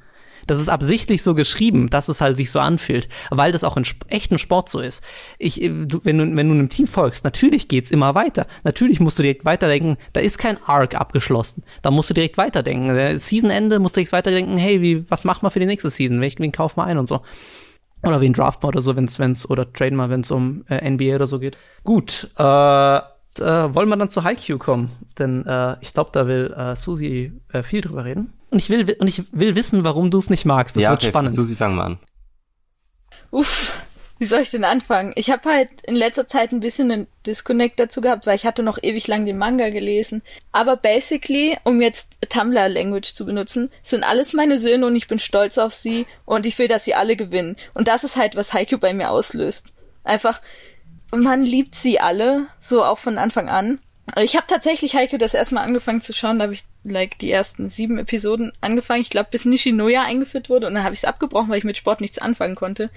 Das 0.46 0.60
ist 0.60 0.68
absichtlich 0.68 1.22
so 1.22 1.34
geschrieben, 1.34 1.88
dass 1.90 2.08
es 2.08 2.20
halt 2.20 2.36
sich 2.36 2.50
so 2.50 2.60
anfühlt, 2.60 3.08
weil 3.30 3.52
das 3.52 3.64
auch 3.64 3.76
in 3.76 3.84
echten 4.08 4.38
Sport 4.38 4.68
so 4.68 4.80
ist. 4.80 5.02
Ich, 5.38 5.60
äh, 5.60 5.68
du, 5.68 6.00
wenn, 6.04 6.18
du, 6.18 6.36
wenn 6.36 6.48
du 6.48 6.54
einem 6.54 6.68
Team 6.68 6.86
folgst, 6.86 7.24
natürlich 7.24 7.68
geht's 7.68 7.90
immer 7.90 8.14
weiter. 8.14 8.46
Natürlich 8.62 9.00
musst 9.00 9.18
du 9.18 9.22
direkt 9.22 9.44
weiterdenken, 9.44 9.96
da 10.12 10.20
ist 10.20 10.38
kein 10.38 10.62
Arc 10.64 10.94
abgeschlossen. 10.94 11.64
Da 11.82 11.90
musst 11.90 12.10
du 12.10 12.14
direkt 12.14 12.38
weiterdenken. 12.38 12.88
Der 12.88 13.18
Seasonende 13.18 13.78
musst 13.78 13.96
du 13.96 14.00
direkt 14.00 14.12
weiterdenken, 14.12 14.56
hey, 14.56 14.82
wie, 14.82 15.10
was 15.10 15.24
machen 15.24 15.42
wir 15.42 15.50
für 15.50 15.60
die 15.60 15.66
nächste 15.66 15.90
Season? 15.90 16.20
Wen, 16.20 16.32
wen 16.38 16.52
kaufen 16.52 16.78
wir 16.78 16.84
ein 16.84 16.98
und 16.98 17.08
so. 17.08 17.22
Oder 18.06 18.20
wie 18.20 18.28
ein 18.28 18.32
Draftmod 18.32 18.76
oder 18.76 18.82
so, 18.82 18.94
wenn's, 18.96 19.18
wenn's, 19.18 19.48
oder 19.48 19.72
Traden 19.72 19.96
mal, 19.96 20.10
wenn 20.10 20.20
es 20.20 20.30
um 20.30 20.64
äh, 20.68 20.88
NBA 20.88 21.16
oder 21.16 21.26
so 21.26 21.38
geht. 21.38 21.58
Gut, 21.82 22.30
äh, 22.38 22.96
äh, 23.40 23.74
wollen 23.74 23.88
wir 23.88 23.96
dann 23.96 24.10
zu 24.10 24.24
Haikyuu 24.24 24.58
kommen? 24.58 24.92
Denn 25.18 25.44
äh, 25.46 25.76
ich 25.80 25.92
glaube, 25.92 26.10
da 26.12 26.26
will 26.26 26.54
äh, 26.56 26.76
Susi 26.76 27.32
äh, 27.52 27.62
viel 27.62 27.80
drüber 27.80 28.04
reden. 28.04 28.32
Und 28.50 28.58
ich 28.58 28.70
will, 28.70 28.96
und 28.98 29.08
ich 29.08 29.22
will 29.32 29.54
wissen, 29.54 29.84
warum 29.84 30.10
du 30.10 30.18
es 30.18 30.30
nicht 30.30 30.44
magst. 30.44 30.76
Das 30.76 30.84
ja, 30.84 30.90
wird 30.90 31.00
okay, 31.00 31.08
spannend. 31.08 31.34
Susi, 31.34 31.56
fang 31.56 31.74
mal 31.74 31.84
an. 31.84 31.98
Uff, 33.30 33.76
wie 34.18 34.24
soll 34.24 34.40
ich 34.40 34.50
denn 34.50 34.64
anfangen? 34.64 35.12
Ich 35.16 35.30
habe 35.30 35.50
halt 35.50 35.68
in 35.82 35.94
letzter 35.94 36.26
Zeit 36.26 36.52
ein 36.52 36.60
bisschen 36.60 36.90
einen 36.90 37.06
Disconnect 37.26 37.78
dazu 37.78 38.00
gehabt, 38.00 38.26
weil 38.26 38.36
ich 38.36 38.46
hatte 38.46 38.62
noch 38.62 38.78
ewig 38.82 39.06
lang 39.08 39.26
den 39.26 39.36
Manga 39.36 39.68
gelesen. 39.68 40.22
Aber 40.52 40.76
basically, 40.76 41.56
um 41.64 41.82
jetzt 41.82 42.16
Tumblr-Language 42.30 43.12
zu 43.12 43.26
benutzen, 43.26 43.70
sind 43.82 44.04
alles 44.04 44.32
meine 44.32 44.58
Söhne 44.58 44.86
und 44.86 44.96
ich 44.96 45.06
bin 45.06 45.18
stolz 45.18 45.58
auf 45.58 45.74
sie 45.74 46.06
und 46.24 46.46
ich 46.46 46.58
will, 46.58 46.68
dass 46.68 46.84
sie 46.84 46.94
alle 46.94 47.16
gewinnen. 47.16 47.56
Und 47.74 47.88
das 47.88 48.04
ist 48.04 48.16
halt, 48.16 48.36
was 48.36 48.54
Haikyuu 48.54 48.78
bei 48.78 48.94
mir 48.94 49.10
auslöst. 49.10 49.74
Einfach, 50.02 50.40
man 51.14 51.44
liebt 51.44 51.74
sie 51.74 52.00
alle, 52.00 52.46
so 52.58 52.84
auch 52.84 52.98
von 52.98 53.18
Anfang 53.18 53.50
an. 53.50 53.80
Ich 54.18 54.36
habe 54.36 54.46
tatsächlich 54.46 54.94
Haikyuu 54.94 55.18
das 55.18 55.34
erstmal 55.34 55.64
angefangen 55.64 56.00
zu 56.00 56.12
schauen, 56.14 56.38
da 56.38 56.44
habe 56.44 56.54
ich 56.54 56.64
like 56.84 57.18
die 57.18 57.30
ersten 57.30 57.68
sieben 57.68 57.98
Episoden 57.98 58.52
angefangen. 58.60 59.02
Ich 59.02 59.10
glaube, 59.10 59.28
bis 59.30 59.44
Nishinoya 59.44 60.02
eingeführt 60.02 60.48
wurde 60.48 60.68
und 60.68 60.74
dann 60.74 60.84
habe 60.84 60.94
ich 60.94 61.00
es 61.00 61.04
abgebrochen, 61.04 61.50
weil 61.50 61.58
ich 61.58 61.64
mit 61.64 61.76
Sport 61.76 62.00
nichts 62.00 62.18
anfangen 62.18 62.54
konnte. 62.54 62.90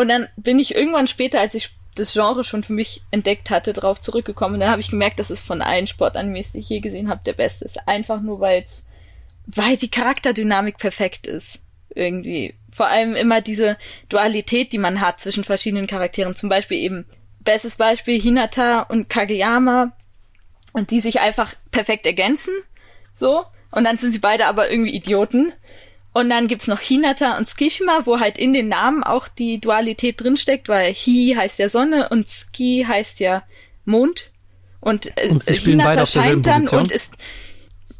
Und 0.00 0.08
dann 0.08 0.28
bin 0.38 0.58
ich 0.58 0.74
irgendwann 0.74 1.08
später, 1.08 1.40
als 1.40 1.54
ich 1.54 1.72
das 1.94 2.14
Genre 2.14 2.42
schon 2.42 2.64
für 2.64 2.72
mich 2.72 3.02
entdeckt 3.10 3.50
hatte, 3.50 3.74
drauf 3.74 4.00
zurückgekommen. 4.00 4.54
Und 4.54 4.60
dann 4.60 4.70
habe 4.70 4.80
ich 4.80 4.88
gemerkt, 4.88 5.18
dass 5.18 5.28
es 5.28 5.42
von 5.42 5.60
allen 5.60 5.86
Sportanimes, 5.86 6.52
die 6.52 6.60
ich 6.60 6.70
je 6.70 6.80
gesehen 6.80 7.10
habe, 7.10 7.20
der 7.26 7.34
beste 7.34 7.66
ist. 7.66 7.86
Einfach 7.86 8.22
nur, 8.22 8.40
weil 8.40 8.62
es, 8.62 8.86
weil 9.44 9.76
die 9.76 9.90
Charakterdynamik 9.90 10.78
perfekt 10.78 11.26
ist. 11.26 11.58
Irgendwie. 11.94 12.54
Vor 12.72 12.86
allem 12.86 13.14
immer 13.14 13.42
diese 13.42 13.76
Dualität, 14.08 14.72
die 14.72 14.78
man 14.78 15.02
hat 15.02 15.20
zwischen 15.20 15.44
verschiedenen 15.44 15.86
Charakteren. 15.86 16.34
Zum 16.34 16.48
Beispiel 16.48 16.78
eben, 16.78 17.04
bestes 17.40 17.76
Beispiel, 17.76 18.18
Hinata 18.18 18.80
und 18.80 19.10
Kageyama 19.10 19.92
und 20.72 20.92
die 20.92 21.02
sich 21.02 21.20
einfach 21.20 21.52
perfekt 21.72 22.06
ergänzen, 22.06 22.54
so, 23.12 23.44
und 23.70 23.84
dann 23.84 23.98
sind 23.98 24.12
sie 24.12 24.18
beide 24.18 24.46
aber 24.46 24.70
irgendwie 24.70 24.94
Idioten. 24.94 25.52
Und 26.12 26.28
dann 26.28 26.48
gibt's 26.48 26.66
noch 26.66 26.80
Hinata 26.80 27.36
und 27.36 27.46
Skishima, 27.46 28.00
wo 28.04 28.18
halt 28.18 28.36
in 28.36 28.52
den 28.52 28.68
Namen 28.68 29.04
auch 29.04 29.28
die 29.28 29.60
Dualität 29.60 30.20
drinsteckt, 30.20 30.68
weil 30.68 30.92
Hi 30.92 31.34
heißt 31.36 31.58
ja 31.58 31.68
Sonne 31.68 32.08
und 32.08 32.28
Ski 32.28 32.84
heißt 32.86 33.20
ja 33.20 33.44
Mond. 33.84 34.32
Und, 34.80 35.16
äh, 35.16 35.28
und 35.28 35.42
Hinata 35.42 36.06
scheint 36.06 36.46
dann 36.46 36.66
und 36.68 36.90
ist 36.90 37.14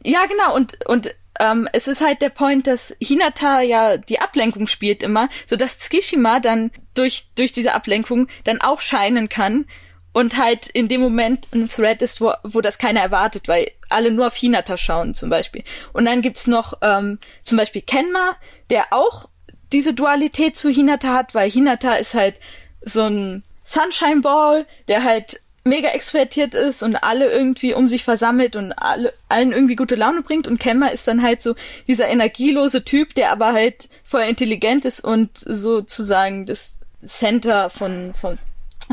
ja 0.04 0.24
genau 0.26 0.54
und 0.56 0.86
und 0.86 1.14
ähm, 1.38 1.68
es 1.72 1.88
ist 1.88 2.00
halt 2.00 2.22
der 2.22 2.30
Point, 2.30 2.66
dass 2.66 2.96
Hinata 3.00 3.60
ja 3.60 3.96
die 3.96 4.20
Ablenkung 4.20 4.66
spielt 4.66 5.02
immer, 5.02 5.28
so 5.46 5.56
dass 5.56 5.78
Skishima 5.78 6.40
dann 6.40 6.70
durch 6.94 7.28
durch 7.36 7.52
diese 7.52 7.74
Ablenkung 7.74 8.28
dann 8.44 8.60
auch 8.60 8.80
scheinen 8.80 9.28
kann 9.28 9.66
und 10.12 10.36
halt 10.36 10.66
in 10.66 10.88
dem 10.88 11.00
Moment 11.00 11.48
ein 11.54 11.68
Thread 11.68 12.02
ist, 12.02 12.20
wo, 12.20 12.32
wo 12.42 12.60
das 12.60 12.78
keiner 12.78 13.00
erwartet, 13.00 13.48
weil 13.48 13.70
alle 13.88 14.10
nur 14.10 14.26
auf 14.26 14.34
Hinata 14.34 14.76
schauen 14.76 15.14
zum 15.14 15.30
Beispiel. 15.30 15.62
Und 15.92 16.04
dann 16.04 16.22
gibt's 16.22 16.46
noch 16.46 16.74
ähm, 16.82 17.18
zum 17.42 17.58
Beispiel 17.58 17.82
Kenma, 17.82 18.36
der 18.70 18.86
auch 18.92 19.28
diese 19.72 19.94
Dualität 19.94 20.56
zu 20.56 20.70
Hinata 20.70 21.14
hat, 21.14 21.34
weil 21.34 21.50
Hinata 21.50 21.94
ist 21.94 22.14
halt 22.14 22.36
so 22.82 23.02
ein 23.02 23.44
Sunshine 23.62 24.20
Ball, 24.20 24.66
der 24.88 25.04
halt 25.04 25.40
mega 25.62 25.90
extrovertiert 25.90 26.54
ist 26.54 26.82
und 26.82 26.96
alle 26.96 27.30
irgendwie 27.30 27.74
um 27.74 27.86
sich 27.86 28.02
versammelt 28.02 28.56
und 28.56 28.72
alle, 28.72 29.12
allen 29.28 29.52
irgendwie 29.52 29.76
gute 29.76 29.94
Laune 29.94 30.22
bringt 30.22 30.48
und 30.48 30.58
Kenma 30.58 30.86
ist 30.86 31.06
dann 31.06 31.22
halt 31.22 31.42
so 31.42 31.54
dieser 31.86 32.08
energielose 32.08 32.82
Typ, 32.82 33.14
der 33.14 33.30
aber 33.30 33.52
halt 33.52 33.88
voll 34.02 34.22
intelligent 34.22 34.86
ist 34.86 35.04
und 35.04 35.36
sozusagen 35.36 36.46
das 36.46 36.78
Center 37.04 37.68
von, 37.68 38.14
von 38.14 38.38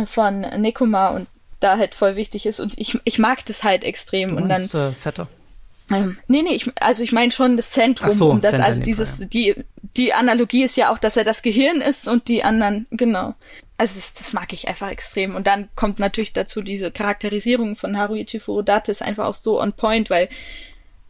von 0.05 0.41
Nekoma 0.41 1.09
und 1.09 1.27
da 1.59 1.77
halt 1.77 1.95
voll 1.95 2.15
wichtig 2.15 2.45
ist 2.45 2.59
und 2.59 2.77
ich, 2.77 2.99
ich 3.03 3.17
mag 3.17 3.45
das 3.45 3.63
halt 3.63 3.83
extrem 3.83 4.35
du 4.35 4.43
und 4.43 4.49
dann 4.49 4.61
äh, 4.61 4.93
Setter. 4.93 5.27
Ähm, 5.89 6.17
nee, 6.27 6.41
nee, 6.41 6.53
ich, 6.53 6.69
also 6.81 7.01
ich 7.03 7.11
meine 7.11 7.31
schon 7.31 7.55
das 7.57 7.71
Zentrum, 7.71 8.11
so, 8.11 8.29
um 8.29 8.41
das, 8.41 8.51
Center 8.51 8.65
also 8.65 8.83
dieses, 8.83 9.09
Fall, 9.09 9.21
ja. 9.21 9.27
die, 9.27 9.55
die 9.95 10.13
Analogie 10.13 10.63
ist 10.63 10.75
ja 10.75 10.91
auch, 10.91 10.97
dass 10.97 11.17
er 11.17 11.23
das 11.23 11.41
Gehirn 11.41 11.81
ist 11.81 12.07
und 12.07 12.27
die 12.27 12.43
anderen, 12.43 12.87
genau. 12.91 13.35
Also 13.77 13.95
das, 13.95 14.13
das 14.13 14.33
mag 14.33 14.51
ich 14.53 14.67
einfach 14.67 14.89
extrem. 14.89 15.35
Und 15.35 15.47
dann 15.47 15.69
kommt 15.75 15.99
natürlich 15.99 16.33
dazu 16.33 16.61
diese 16.61 16.91
Charakterisierung 16.91 17.75
von 17.75 17.97
Haruichi 17.97 18.39
Furudate 18.39 18.91
ist 18.91 19.01
einfach 19.01 19.25
auch 19.25 19.33
so 19.33 19.61
on 19.61 19.71
point, 19.71 20.09
weil 20.09 20.29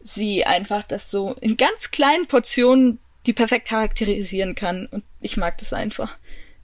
sie 0.04 0.44
einfach 0.44 0.82
das 0.84 1.10
so 1.10 1.34
in 1.40 1.56
ganz 1.56 1.90
kleinen 1.90 2.26
Portionen 2.26 2.98
die 3.26 3.32
perfekt 3.32 3.68
charakterisieren 3.68 4.54
kann. 4.54 4.86
Und 4.86 5.02
ich 5.20 5.36
mag 5.36 5.58
das 5.58 5.72
einfach. 5.72 6.16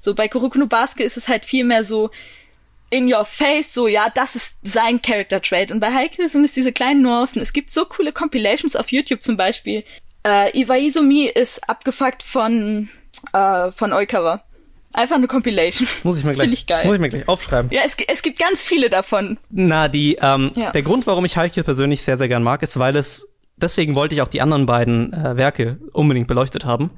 So 0.04 0.14
bei 0.14 0.28
Kuroko 0.28 0.58
no 0.58 0.66
Basket 0.66 1.06
ist 1.06 1.16
es 1.16 1.28
halt 1.28 1.44
viel 1.46 1.64
mehr 1.64 1.82
so 1.82 2.10
in 2.90 3.12
your 3.12 3.24
face, 3.24 3.72
so 3.72 3.88
ja, 3.88 4.08
das 4.14 4.36
ist 4.36 4.54
sein 4.62 5.00
Character 5.00 5.40
Trait. 5.40 5.72
Und 5.72 5.80
bei 5.80 5.92
Haikyuu 5.92 6.28
sind 6.28 6.44
es 6.44 6.52
diese 6.52 6.72
kleinen 6.72 7.00
Nuancen. 7.02 7.40
Es 7.40 7.52
gibt 7.54 7.70
so 7.70 7.86
coole 7.86 8.12
Compilations 8.12 8.76
auf 8.76 8.92
YouTube 8.92 9.22
zum 9.22 9.36
Beispiel. 9.36 9.82
Äh, 10.26 10.56
Iwaizumi 10.60 11.24
ist 11.26 11.68
abgefuckt 11.68 12.22
von 12.22 12.90
äh, 13.32 13.70
von 13.70 13.92
Oikawa. 13.94 14.44
Einfach 14.92 15.16
eine 15.16 15.26
Compilation. 15.26 15.88
Das 15.90 16.04
muss 16.04 16.18
ich 16.18 16.24
mir 16.24 16.34
gleich, 16.34 16.52
ich 16.52 16.66
geil. 16.66 16.78
Das 16.80 16.86
muss 16.86 16.94
ich 16.96 17.00
mir 17.00 17.08
gleich 17.08 17.26
aufschreiben. 17.26 17.70
Ja, 17.72 17.80
es, 17.84 17.96
es 18.06 18.22
gibt 18.22 18.38
ganz 18.38 18.62
viele 18.62 18.90
davon. 18.90 19.38
Na, 19.50 19.88
die, 19.88 20.18
ähm, 20.20 20.52
Ja. 20.54 20.70
der 20.70 20.82
Grund, 20.82 21.06
warum 21.08 21.24
ich 21.24 21.36
Haikyuu 21.36 21.64
persönlich 21.64 22.02
sehr, 22.02 22.16
sehr 22.16 22.28
gern 22.28 22.44
mag, 22.44 22.62
ist, 22.62 22.78
weil 22.78 22.94
es, 22.94 23.34
deswegen 23.56 23.96
wollte 23.96 24.14
ich 24.14 24.22
auch 24.22 24.28
die 24.28 24.40
anderen 24.40 24.66
beiden 24.66 25.12
äh, 25.12 25.36
Werke 25.36 25.78
unbedingt 25.92 26.28
beleuchtet 26.28 26.64
haben, 26.64 26.90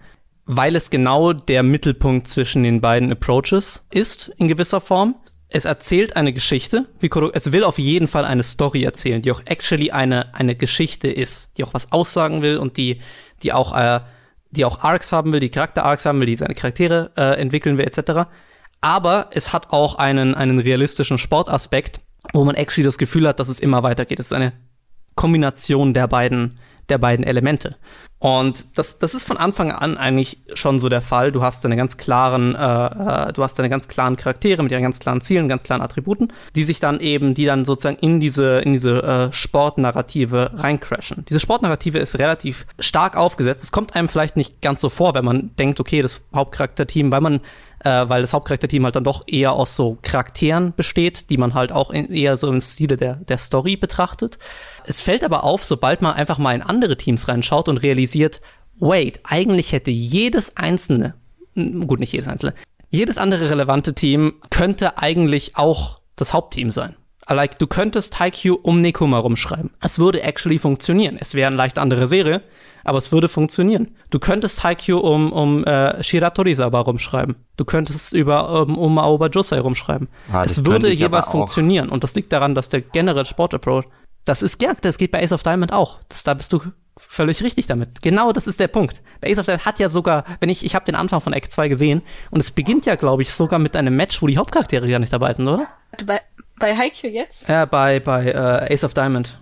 weil 0.47 0.77
es 0.77 0.91
genau 0.91 1.33
der 1.33 1.63
Mittelpunkt 1.63 2.29
zwischen 2.29 2.63
den 2.63 2.81
beiden 2.81 3.11
Approaches 3.11 3.85
ist, 3.91 4.33
in 4.39 4.49
gewisser 4.49 4.81
Form. 4.81 5.17
Es 5.49 5.65
erzählt 5.65 6.17
eine 6.17 6.33
Geschichte, 6.33 6.87
es 7.33 7.53
will 7.53 7.65
auf 7.65 7.79
jeden 7.79 8.09
Fall 8.09 8.25
eine 8.25 8.43
Story 8.43 8.83
erzählen, 8.83 9.23
die 9.23 9.31
auch 9.31 9.43
actually 9.45 9.91
eine, 9.91 10.35
eine 10.35 10.57
Geschichte 10.57 11.09
ist, 11.09 11.57
die 11.57 11.65
auch 11.65 11.75
was 11.75 11.93
aussagen 11.93 12.43
will 12.43 12.59
und 12.59 12.77
die, 12.77 13.01
die 13.43 13.53
auch, 13.53 13.77
äh, 13.77 14.01
die 14.51 14.65
auch 14.65 14.83
Arcs 14.83 15.13
haben 15.13 15.33
will, 15.33 15.41
die 15.41 15.51
Charakter-Arcs 15.51 16.05
haben 16.05 16.21
will, 16.21 16.27
die 16.27 16.37
seine 16.37 16.55
Charaktere 16.55 17.13
äh, 17.17 17.41
entwickeln 17.41 17.79
will, 17.79 17.87
etc. 17.87 18.29
Aber 18.81 19.29
es 19.33 19.53
hat 19.53 19.73
auch 19.73 19.97
einen, 19.97 20.35
einen 20.35 20.59
realistischen 20.59 21.19
Sportaspekt, 21.19 22.01
wo 22.33 22.45
man 22.45 22.57
actually 22.57 22.85
das 22.85 22.99
Gefühl 22.99 23.29
hat, 23.29 23.39
dass 23.39 23.49
es 23.49 23.61
immer 23.61 23.83
weitergeht. 23.83 24.19
Es 24.19 24.27
ist 24.27 24.33
eine 24.33 24.53
Kombination 25.15 25.95
der 25.95 26.09
beiden, 26.09 26.59
der 26.89 26.99
beiden 26.99 27.25
Elemente. 27.25 27.77
Und 28.19 28.79
das, 28.79 28.99
das 28.99 29.15
ist 29.15 29.27
von 29.27 29.37
Anfang 29.37 29.71
an 29.71 29.99
eigentlich 29.99 30.39
schon 30.55 30.79
so 30.79 30.89
der 30.89 31.03
Fall. 31.03 31.33
Du 31.33 31.43
hast 31.43 31.63
deine 31.65 31.77
ganz 31.77 31.99
klaren, 31.99 32.55
äh, 32.55 33.29
äh, 33.29 33.33
du 33.35 33.43
hast 33.43 33.59
deine 33.59 33.69
ganz 33.69 33.89
klaren 33.89 34.17
Charaktere 34.17 34.63
mit 34.63 34.73
ihren 34.73 34.83
ganz 34.83 35.01
klaren 35.01 35.21
Zielen, 35.21 35.49
ganz 35.49 35.65
klaren 35.65 35.83
Attributen, 35.83 36.33
die 36.55 36.65
sich 36.65 36.81
dann 36.81 37.01
eben, 37.01 37.35
die 37.35 37.45
dann 37.45 37.67
sozusagen 37.67 37.99
in 37.99 38.19
diese, 38.19 38.61
in 38.61 38.73
diese 38.73 39.03
äh, 39.03 39.33
Sportnarrative 39.33 40.53
reincrashen. 40.55 41.27
Diese 41.29 41.41
Sportnarrative 41.41 41.99
ist 41.99 42.19
relativ 42.19 42.67
stark 42.79 43.17
aufgesetzt. 43.19 43.65
Es 43.65 43.73
kommt 43.73 43.95
einem 43.95 44.09
vielleicht 44.09 44.37
nicht 44.37 44.63
ganz 44.63 44.81
so 44.81 44.89
vor, 44.89 45.15
wenn 45.15 45.25
man 45.25 45.51
denkt, 45.59 45.79
okay, 45.79 46.01
das 46.01 46.23
Hauptcharakterteam, 46.35 47.13
weil 47.13 47.21
man 47.21 47.41
äh, 47.81 48.09
weil 48.09 48.23
das 48.23 48.33
Hauptcharakterteam 48.33 48.85
halt 48.85 48.97
dann 48.97 49.05
doch 49.05 49.25
eher 49.27 49.53
aus 49.53 49.77
so 49.77 49.99
Charakteren 50.03 50.73
besteht, 50.75 51.31
die 51.31 51.37
man 51.37 51.55
halt 51.55 51.73
auch 51.73 51.91
in, 51.91 52.13
eher 52.13 52.37
so 52.37 52.49
im 52.49 52.61
Stile 52.61 52.97
der, 52.97 53.17
der 53.17 53.39
Story 53.39 53.77
betrachtet. 53.77 54.39
Es 54.85 55.01
fällt 55.01 55.25
aber 55.25 55.45
auf, 55.45 55.65
sobald 55.65 56.03
man 56.03 56.15
einfach 56.15 56.39
mal 56.39 56.55
in 56.55 56.63
andere 56.63 56.97
Teams 56.97 57.29
reinschaut 57.29 57.69
und 57.69 57.79
realisiert, 57.79 58.41
wait, 58.79 59.21
eigentlich 59.25 59.73
hätte 59.73 59.91
jedes 59.91 60.57
einzelne, 60.57 61.15
gut, 61.55 62.01
nicht 62.01 62.13
jedes 62.13 62.29
einzelne, 62.29 62.55
jedes 62.89 63.19
andere 63.19 63.51
relevante 63.51 63.95
Team 63.95 64.35
könnte 64.51 64.99
eigentlich 64.99 65.57
auch 65.57 66.01
das 66.17 66.33
Hauptteam 66.33 66.71
sein. 66.71 66.97
Like, 67.29 67.59
du 67.59 67.67
könntest 67.67 68.21
Haikyuu 68.21 68.55
um 68.55 68.81
Nekoma 68.81 69.19
rumschreiben. 69.19 69.71
Es 69.81 69.99
würde 69.99 70.23
actually 70.23 70.61
funktionieren. 70.61 71.17
Es 71.19 71.35
wäre 71.35 71.49
eine 71.49 71.57
leicht 71.57 71.79
andere 71.79 72.07
Serie, 72.07 72.43
aber 72.87 72.99
es 72.99 73.11
würde 73.11 73.29
funktionieren. 73.29 73.97
Du 74.11 74.19
könntest 74.19 74.63
Haikyuu 74.63 74.99
um, 74.99 75.33
um 75.33 75.65
äh, 75.65 76.03
Shiratorizawa 76.03 76.81
rumschreiben. 76.81 77.35
Du 77.57 77.65
könntest 77.65 78.13
über 78.13 78.63
um, 78.63 78.79
um 78.79 78.99
Aoba 78.99 79.27
Josei 79.27 79.59
rumschreiben. 79.59 80.09
Ah, 80.33 80.43
es 80.45 80.65
würde 80.65 80.93
jeweils 80.93 81.27
funktionieren. 81.27 81.89
Und 81.89 82.05
das 82.05 82.15
liegt 82.15 82.33
daran, 82.33 82.55
dass 82.55 82.69
der 82.69 82.83
generelle 82.83 83.25
Sportapproach, 83.25 83.85
das 84.25 84.43
ist, 84.43 84.63
ja, 84.63 84.73
das 84.81 84.99
geht 84.99 85.11
bei 85.11 85.23
Ace 85.23 85.33
of 85.33 85.43
Diamond 85.43 85.73
auch. 85.73 85.99
Das, 86.09 86.23
da 86.23 86.35
bist 86.35 86.53
du 86.53 86.61
völlig 86.97 87.43
richtig 87.43 87.67
damit. 87.67 88.03
Genau 88.03 88.33
das 88.33 88.47
ist 88.47 88.61
der 88.61 88.69
Punkt. 88.69 89.03
Bei 89.21 89.31
Ace 89.31 89.39
of 89.39 89.47
Diamond 89.47 89.67
hat 89.67 89.79
ja 89.81 89.89
sogar, 89.89 90.25
wenn 90.41 90.49
ich, 90.49 90.65
ich 90.65 90.75
habe 90.75 90.85
den 90.85 90.95
Anfang 90.95 91.21
von 91.21 91.33
Act 91.33 91.51
2 91.51 91.69
gesehen 91.69 92.03
und 92.31 92.41
es 92.41 92.53
beginnt 92.53 92.87
ja, 92.87 92.95
glaube 92.95 93.23
ich, 93.23 93.33
sogar 93.33 93.59
mit 93.59 93.75
einem 93.77 93.97
Match, 93.97 94.23
wo 94.23 94.29
die 94.29 94.39
Hauptcharaktere 94.39 94.89
gar 94.89 95.01
nicht 95.01 95.13
dabei 95.13 95.35
sind, 95.35 95.49
oder? 95.49 95.67
Bei, 96.05 96.21
bei 96.59 96.77
Haikyuu 96.77 97.11
jetzt? 97.11 97.49
Ja, 97.49 97.65
bei, 97.65 98.01
bei 98.01 98.27
äh, 98.27 98.73
Ace 98.73 98.85
of 98.85 98.95
Diamond. 98.95 99.39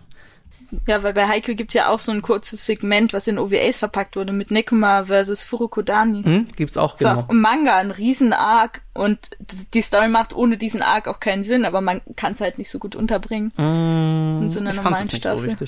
Ja, 0.86 1.02
weil 1.02 1.12
bei 1.12 1.26
Haikyuu 1.26 1.54
gibt's 1.54 1.74
ja 1.74 1.88
auch 1.88 1.98
so 1.98 2.12
ein 2.12 2.22
kurzes 2.22 2.66
Segment, 2.66 3.12
was 3.12 3.26
in 3.26 3.38
OVAs 3.38 3.78
verpackt 3.78 4.16
wurde, 4.16 4.32
mit 4.32 4.50
Nekoma 4.50 5.04
versus 5.04 5.42
Furukodani. 5.42 6.22
Hm, 6.22 6.46
gibt's 6.56 6.76
auch, 6.76 6.96
genau. 6.96 7.20
Auch 7.20 7.28
im 7.28 7.40
Manga 7.40 7.76
ein 7.76 7.90
Riesen-Arc 7.90 8.82
und 8.94 9.30
die 9.74 9.82
Story 9.82 10.08
macht 10.08 10.34
ohne 10.34 10.56
diesen 10.56 10.82
Arc 10.82 11.08
auch 11.08 11.20
keinen 11.20 11.44
Sinn, 11.44 11.64
aber 11.64 11.80
man 11.80 12.00
kann 12.16 12.34
es 12.34 12.40
halt 12.40 12.58
nicht 12.58 12.70
so 12.70 12.78
gut 12.78 12.96
unterbringen. 12.96 13.52
Mm, 13.56 14.42
in 14.42 14.50
so 14.50 14.60
einer 14.60 14.72
normalen 14.72 15.10
Staffel. 15.10 15.56
So 15.58 15.66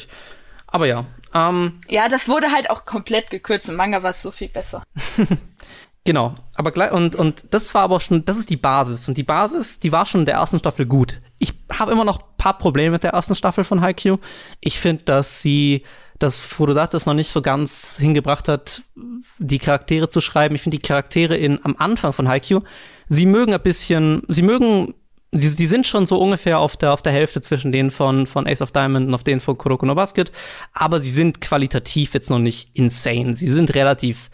aber 0.66 0.86
ja. 0.86 1.04
Ähm, 1.34 1.72
ja, 1.88 2.08
das 2.08 2.28
wurde 2.28 2.52
halt 2.52 2.70
auch 2.70 2.84
komplett 2.84 3.30
gekürzt. 3.30 3.68
Im 3.68 3.76
Manga 3.76 4.02
war 4.02 4.10
es 4.10 4.22
so 4.22 4.30
viel 4.30 4.48
besser. 4.48 4.82
Genau, 6.06 6.36
aber 6.54 6.70
gleich 6.70 6.92
und 6.92 7.16
und 7.16 7.52
das 7.52 7.74
war 7.74 7.82
aber 7.82 7.98
schon, 7.98 8.24
das 8.24 8.36
ist 8.36 8.48
die 8.48 8.56
Basis 8.56 9.08
und 9.08 9.18
die 9.18 9.24
Basis, 9.24 9.80
die 9.80 9.90
war 9.90 10.06
schon 10.06 10.20
in 10.20 10.26
der 10.26 10.36
ersten 10.36 10.60
Staffel 10.60 10.86
gut. 10.86 11.20
Ich 11.38 11.52
habe 11.78 11.92
immer 11.92 12.04
noch 12.04 12.20
paar 12.36 12.58
Probleme 12.58 12.92
mit 12.92 13.02
der 13.02 13.10
ersten 13.10 13.34
Staffel 13.34 13.64
von 13.64 13.80
Haikyuu. 13.80 14.18
Ich 14.60 14.78
finde, 14.78 15.04
dass 15.04 15.42
sie 15.42 15.82
dass 16.18 16.42
Furodate 16.42 16.96
es 16.96 17.04
noch 17.04 17.14
nicht 17.14 17.30
so 17.30 17.42
ganz 17.42 17.98
hingebracht 17.98 18.48
hat, 18.48 18.82
die 19.38 19.58
Charaktere 19.58 20.08
zu 20.08 20.20
schreiben. 20.20 20.54
Ich 20.54 20.62
finde 20.62 20.78
die 20.78 20.82
Charaktere 20.82 21.36
in 21.36 21.62
am 21.64 21.76
Anfang 21.78 22.12
von 22.12 22.28
Haikyuu, 22.28 22.62
sie 23.06 23.26
mögen 23.26 23.52
ein 23.52 23.60
bisschen, 23.60 24.22
sie 24.28 24.42
mögen 24.42 24.94
die, 25.32 25.54
die 25.54 25.66
sind 25.66 25.86
schon 25.86 26.06
so 26.06 26.18
ungefähr 26.18 26.58
auf 26.58 26.76
der, 26.76 26.92
auf 26.92 27.02
der 27.02 27.12
Hälfte 27.12 27.40
zwischen 27.40 27.72
denen 27.72 27.90
von, 27.90 28.26
von 28.26 28.46
Ace 28.46 28.62
of 28.62 28.70
Diamond 28.70 29.08
und 29.08 29.14
auf 29.14 29.24
denen 29.24 29.40
von 29.40 29.58
Kuroko 29.58 29.84
no 29.84 29.94
Basket, 29.94 30.32
aber 30.72 31.00
sie 31.00 31.10
sind 31.10 31.40
qualitativ 31.40 32.14
jetzt 32.14 32.30
noch 32.30 32.38
nicht 32.38 32.70
insane. 32.74 33.34
Sie 33.34 33.50
sind 33.50 33.74
relativ 33.74 34.30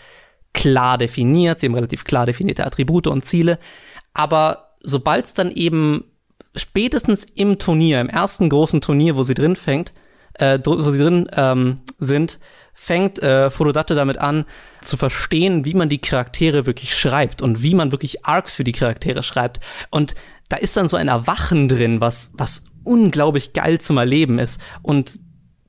klar 0.53 0.99
definiert, 0.99 1.61
sie 1.61 1.67
haben 1.67 1.75
relativ 1.75 2.05
klar 2.05 2.27
definierte 2.27 2.67
Attribute 2.67 3.07
und 3.07 3.25
Ziele, 3.25 3.59
aber 4.15 4.77
sobald 4.83 5.25
es 5.25 5.35
dann 5.35 5.51
eben 5.51 6.05
spätestens 6.55 7.25
im 7.25 7.59
Turnier, 7.59 8.01
im 8.01 8.09
ersten 8.09 8.49
großen 8.49 8.81
Turnier, 8.81 9.17
wo 9.17 9.25
sie 9.25 9.35
drin 9.35 9.57
fängt, 9.57 9.93
äh, 10.35 10.59
wo 10.65 10.91
sie 10.91 10.99
drin 10.99 11.29
ähm, 11.35 11.81
sind, 11.99 12.39
fängt 12.75 13.23
äh, 13.23 13.51
Furodate 13.51 13.95
damit 13.95 14.19
an, 14.19 14.45
zu 14.81 14.97
verstehen, 14.97 15.65
wie 15.65 15.75
man 15.75 15.89
die 15.89 16.01
Charaktere 16.01 16.67
wirklich 16.67 16.95
schreibt 16.95 17.43
und 17.43 17.63
wie 17.63 17.75
man 17.75 17.93
wirklich 17.93 18.25
Arcs 18.25 18.55
für 18.55 18.65
die 18.65 18.73
Charaktere 18.73 19.23
schreibt. 19.23 19.61
Und 19.91 20.15
da 20.49 20.57
ist 20.57 20.77
dann 20.77 20.89
so 20.89 20.97
ein 20.97 21.09
Erwachen 21.09 21.69
drin, 21.69 22.01
was, 22.01 22.33
was 22.35 22.65
unglaublich 22.85 23.53
geil 23.53 23.81
zum 23.81 23.99
Erleben 23.99 24.39
ist. 24.39 24.61
Und 24.83 25.21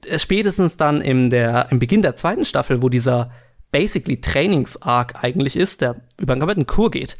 äh, 0.05 0.17
spätestens 0.19 0.77
dann 0.77 1.01
im, 1.01 1.29
der, 1.29 1.67
im 1.71 1.79
Beginn 1.79 2.01
der 2.01 2.15
zweiten 2.15 2.45
Staffel, 2.45 2.81
wo 2.81 2.89
dieser 2.89 3.31
basically 3.71 4.21
Trainings-Arc 4.21 5.23
eigentlich 5.23 5.55
ist, 5.55 5.81
der 5.81 5.95
über 6.19 6.33
einen 6.33 6.39
kompletten 6.39 6.67
Kur 6.67 6.91
geht, 6.91 7.17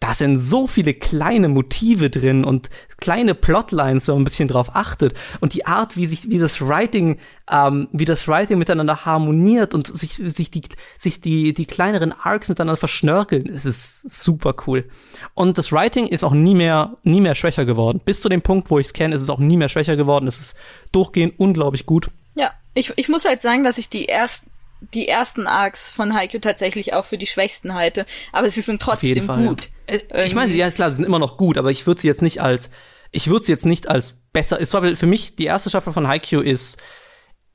da 0.00 0.12
sind 0.12 0.38
so 0.38 0.66
viele 0.66 0.92
kleine 0.92 1.48
Motive 1.48 2.10
drin 2.10 2.44
und 2.44 2.68
kleine 2.98 3.34
Plotlines, 3.34 4.06
wenn 4.06 4.16
man 4.16 4.22
ein 4.22 4.24
bisschen 4.24 4.48
drauf 4.48 4.74
achtet. 4.74 5.14
Und 5.40 5.54
die 5.54 5.66
Art, 5.66 5.96
wie 5.96 6.06
sich, 6.06 6.28
wie 6.28 6.38
das 6.38 6.60
Writing, 6.60 7.18
ähm, 7.50 7.88
wie 7.92 8.04
das 8.04 8.28
Writing 8.28 8.58
miteinander 8.58 9.06
harmoniert 9.06 9.72
und 9.72 9.96
sich, 9.96 10.20
sich 10.24 10.50
die, 10.50 10.62
sich 10.98 11.20
die, 11.20 11.54
die 11.54 11.66
kleineren 11.66 12.12
Arcs 12.12 12.48
miteinander 12.48 12.76
verschnörkeln, 12.76 13.48
es 13.48 13.64
ist 13.64 14.24
super 14.24 14.54
cool. 14.66 14.84
Und 15.32 15.56
das 15.58 15.72
Writing 15.72 16.06
ist 16.06 16.24
auch 16.24 16.34
nie 16.34 16.54
mehr, 16.54 16.96
nie 17.02 17.20
mehr 17.20 17.34
schwächer 17.34 17.64
geworden. 17.64 18.00
Bis 18.04 18.20
zu 18.20 18.28
dem 18.28 18.42
Punkt, 18.42 18.70
wo 18.70 18.78
ich 18.78 18.88
es 18.88 18.92
kenne, 18.92 19.14
ist 19.14 19.22
es 19.22 19.30
auch 19.30 19.38
nie 19.38 19.56
mehr 19.56 19.68
schwächer 19.68 19.96
geworden. 19.96 20.26
Es 20.26 20.38
ist 20.38 20.56
durchgehend 20.92 21.34
unglaublich 21.38 21.86
gut. 21.86 22.10
Ja, 22.34 22.50
ich, 22.74 22.92
ich 22.96 23.08
muss 23.08 23.24
halt 23.24 23.40
sagen, 23.40 23.64
dass 23.64 23.78
ich 23.78 23.88
die 23.88 24.08
ersten 24.08 24.50
die 24.92 25.08
ersten 25.08 25.46
Arcs 25.46 25.90
von 25.90 26.14
Haikyuu 26.14 26.40
tatsächlich 26.40 26.92
auch 26.92 27.06
für 27.06 27.16
die 27.16 27.26
schwächsten 27.26 27.72
halte, 27.72 28.04
aber 28.32 28.50
sie 28.50 28.60
sind 28.60 28.82
trotzdem 28.82 29.26
gut. 29.26 29.64
Ja. 29.64 29.73
Äh, 29.86 30.26
ich 30.26 30.34
meine, 30.34 30.52
ja, 30.54 30.66
ist 30.66 30.76
klar, 30.76 30.90
sie 30.90 30.96
sind 30.96 31.04
immer 31.04 31.18
noch 31.18 31.36
gut, 31.36 31.58
aber 31.58 31.70
ich 31.70 31.86
würde 31.86 32.00
sie 32.00 32.08
jetzt 32.08 32.22
nicht 32.22 32.40
als, 32.40 32.70
ich 33.10 33.28
würde 33.28 33.44
sie 33.44 33.52
jetzt 33.52 33.66
nicht 33.66 33.88
als 33.88 34.22
besser, 34.32 34.58
ist 34.58 34.72
für 34.72 35.06
mich, 35.06 35.36
die 35.36 35.44
erste 35.44 35.70
Staffel 35.70 35.92
von 35.92 36.08
Haikyuu 36.08 36.40
ist, 36.40 36.82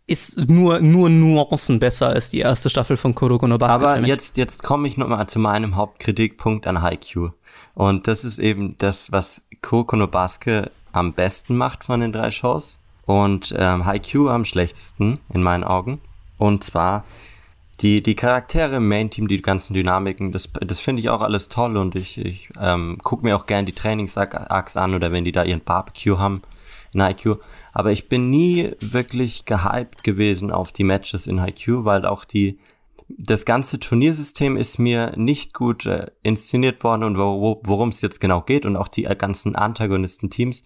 ist 0.10 0.50
nur, 0.50 0.80
nur 0.80 1.10
Nuancen 1.10 1.80
besser 1.80 2.08
als 2.08 2.32
die 2.32 2.40
erste 2.40 2.70
Staffel 2.70 2.98
von 2.98 3.14
Kuroko 3.14 3.48
no 3.48 3.60
Basket. 3.60 3.84
Aber 3.84 4.08
jetzt, 4.08 4.38
jetzt 4.38 4.64
komme 4.64 4.88
ich 4.88 4.98
nochmal 4.98 5.28
zu 5.28 5.38
meinem 5.38 5.76
Hauptkritikpunkt 5.76 6.66
an 6.66 6.82
Haikyuu. 6.82 7.30
Und 7.76 8.08
das 8.08 8.24
ist 8.24 8.40
eben 8.40 8.76
das, 8.80 9.12
was 9.12 9.44
Kuroko 9.62 9.96
no 9.96 10.08
Basket 10.08 10.72
am 10.92 11.14
besten 11.14 11.56
macht 11.56 11.84
von 11.84 12.00
den 12.00 12.12
drei 12.12 12.32
Shows. 12.32 12.80
Und 13.06 13.54
ähm, 13.56 13.86
Haikyuu 13.86 14.30
am 14.30 14.46
schlechtesten, 14.46 15.20
in 15.32 15.44
meinen 15.44 15.64
Augen. 15.64 16.02
Und 16.38 16.64
zwar 16.64 17.04
die, 17.82 18.04
die 18.04 18.16
Charaktere 18.16 18.78
im 18.78 18.88
Main-Team, 18.88 19.28
die 19.28 19.42
ganzen 19.42 19.74
Dynamiken, 19.74 20.32
das, 20.32 20.52
das 20.54 20.80
finde 20.80 21.02
ich 21.02 21.10
auch 21.10 21.22
alles 21.22 21.48
toll 21.48 21.78
und 21.78 21.96
ich, 21.96 22.18
ich 22.18 22.50
ähm, 22.60 22.98
gucke 23.04 23.24
mir 23.26 23.36
auch 23.36 23.46
gern 23.46 23.66
die 23.66 23.74
Trainings-Arcs 23.74 24.76
an 24.76 24.94
oder 24.94 25.12
wenn 25.12 25.24
die 25.24 25.32
da 25.32 25.44
ihren 25.44 25.64
Barbecue 25.64 26.18
haben 26.18 26.42
in 26.94 27.00
IQ. 27.00 27.38
Aber 27.72 27.92
ich 27.92 28.10
bin 28.10 28.30
nie 28.30 28.72
wirklich 28.80 29.46
gehypt 29.46 30.04
gewesen 30.04 30.52
auf 30.52 30.72
die 30.72 30.84
Matches 30.84 31.28
in 31.28 31.38
IQ, 31.38 31.86
weil 31.86 32.06
auch 32.06 32.26
die, 32.26 32.60
das 33.08 33.46
ganze 33.46 33.80
Turniersystem 33.80 34.58
ist 34.58 34.78
mir 34.78 35.14
nicht 35.16 35.54
gut 35.54 35.86
äh, 35.86 36.08
inszeniert 36.22 36.84
worden 36.84 37.04
und 37.04 37.18
wo, 37.18 37.62
worum 37.64 37.90
es 37.90 38.02
jetzt 38.02 38.20
genau 38.20 38.42
geht 38.42 38.66
und 38.66 38.76
auch 38.76 38.90
die 38.90 39.06
äh, 39.06 39.16
ganzen 39.16 39.56
Antagonisten-Teams 39.56 40.66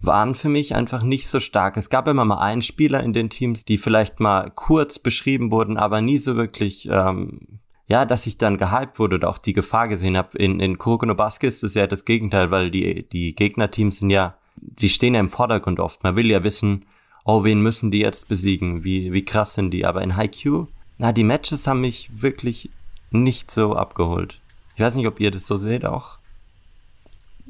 waren 0.00 0.34
für 0.34 0.48
mich 0.48 0.74
einfach 0.74 1.02
nicht 1.02 1.28
so 1.28 1.40
stark. 1.40 1.76
Es 1.76 1.90
gab 1.90 2.08
immer 2.08 2.24
mal 2.24 2.38
einen 2.38 2.62
Spieler 2.62 3.02
in 3.02 3.12
den 3.12 3.28
Teams, 3.28 3.64
die 3.64 3.78
vielleicht 3.78 4.18
mal 4.18 4.50
kurz 4.54 4.98
beschrieben 4.98 5.50
wurden, 5.50 5.76
aber 5.76 6.00
nie 6.00 6.18
so 6.18 6.36
wirklich, 6.36 6.88
ähm, 6.90 7.60
ja, 7.86 8.04
dass 8.06 8.26
ich 8.26 8.38
dann 8.38 8.56
gehypt 8.56 8.98
wurde 8.98 9.16
oder 9.16 9.28
auch 9.28 9.38
die 9.38 9.52
Gefahr 9.52 9.88
gesehen 9.88 10.16
habe. 10.16 10.38
In, 10.38 10.58
in 10.60 10.78
Kuroko 10.78 11.06
no 11.06 11.14
Basket 11.14 11.50
ist 11.50 11.62
es 11.62 11.74
ja 11.74 11.86
das 11.86 12.04
Gegenteil, 12.04 12.50
weil 12.50 12.70
die, 12.70 13.06
die 13.10 13.34
Gegnerteams 13.34 13.98
sind 13.98 14.10
ja, 14.10 14.36
die 14.56 14.88
stehen 14.88 15.14
ja 15.14 15.20
im 15.20 15.28
Vordergrund 15.28 15.80
oft. 15.80 16.02
Man 16.02 16.16
will 16.16 16.30
ja 16.30 16.42
wissen, 16.44 16.86
oh, 17.24 17.44
wen 17.44 17.60
müssen 17.60 17.90
die 17.90 18.00
jetzt 18.00 18.28
besiegen? 18.28 18.84
Wie, 18.84 19.12
wie 19.12 19.24
krass 19.24 19.54
sind 19.54 19.70
die? 19.70 19.84
Aber 19.84 20.02
in 20.02 20.16
Haikyuu, 20.16 20.66
na, 20.96 21.12
die 21.12 21.24
Matches 21.24 21.66
haben 21.66 21.82
mich 21.82 22.10
wirklich 22.12 22.70
nicht 23.10 23.50
so 23.50 23.74
abgeholt. 23.74 24.40
Ich 24.76 24.80
weiß 24.80 24.94
nicht, 24.94 25.06
ob 25.06 25.20
ihr 25.20 25.30
das 25.30 25.46
so 25.46 25.56
seht 25.56 25.84
auch. 25.84 26.18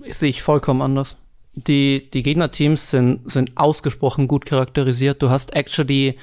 Sehe 0.09 0.31
ich 0.31 0.43
vollkommen 0.43 0.83
anders 0.83 1.17
die, 1.53 2.11
die 2.11 2.23
Gegnerteams 2.23 2.91
sind, 2.91 3.31
sind 3.31 3.57
ausgesprochen 3.57 4.29
gut 4.29 4.47
charakterisiert. 4.47 5.23
Du 5.23 5.31
hast 5.31 5.55
actually, 5.55 6.19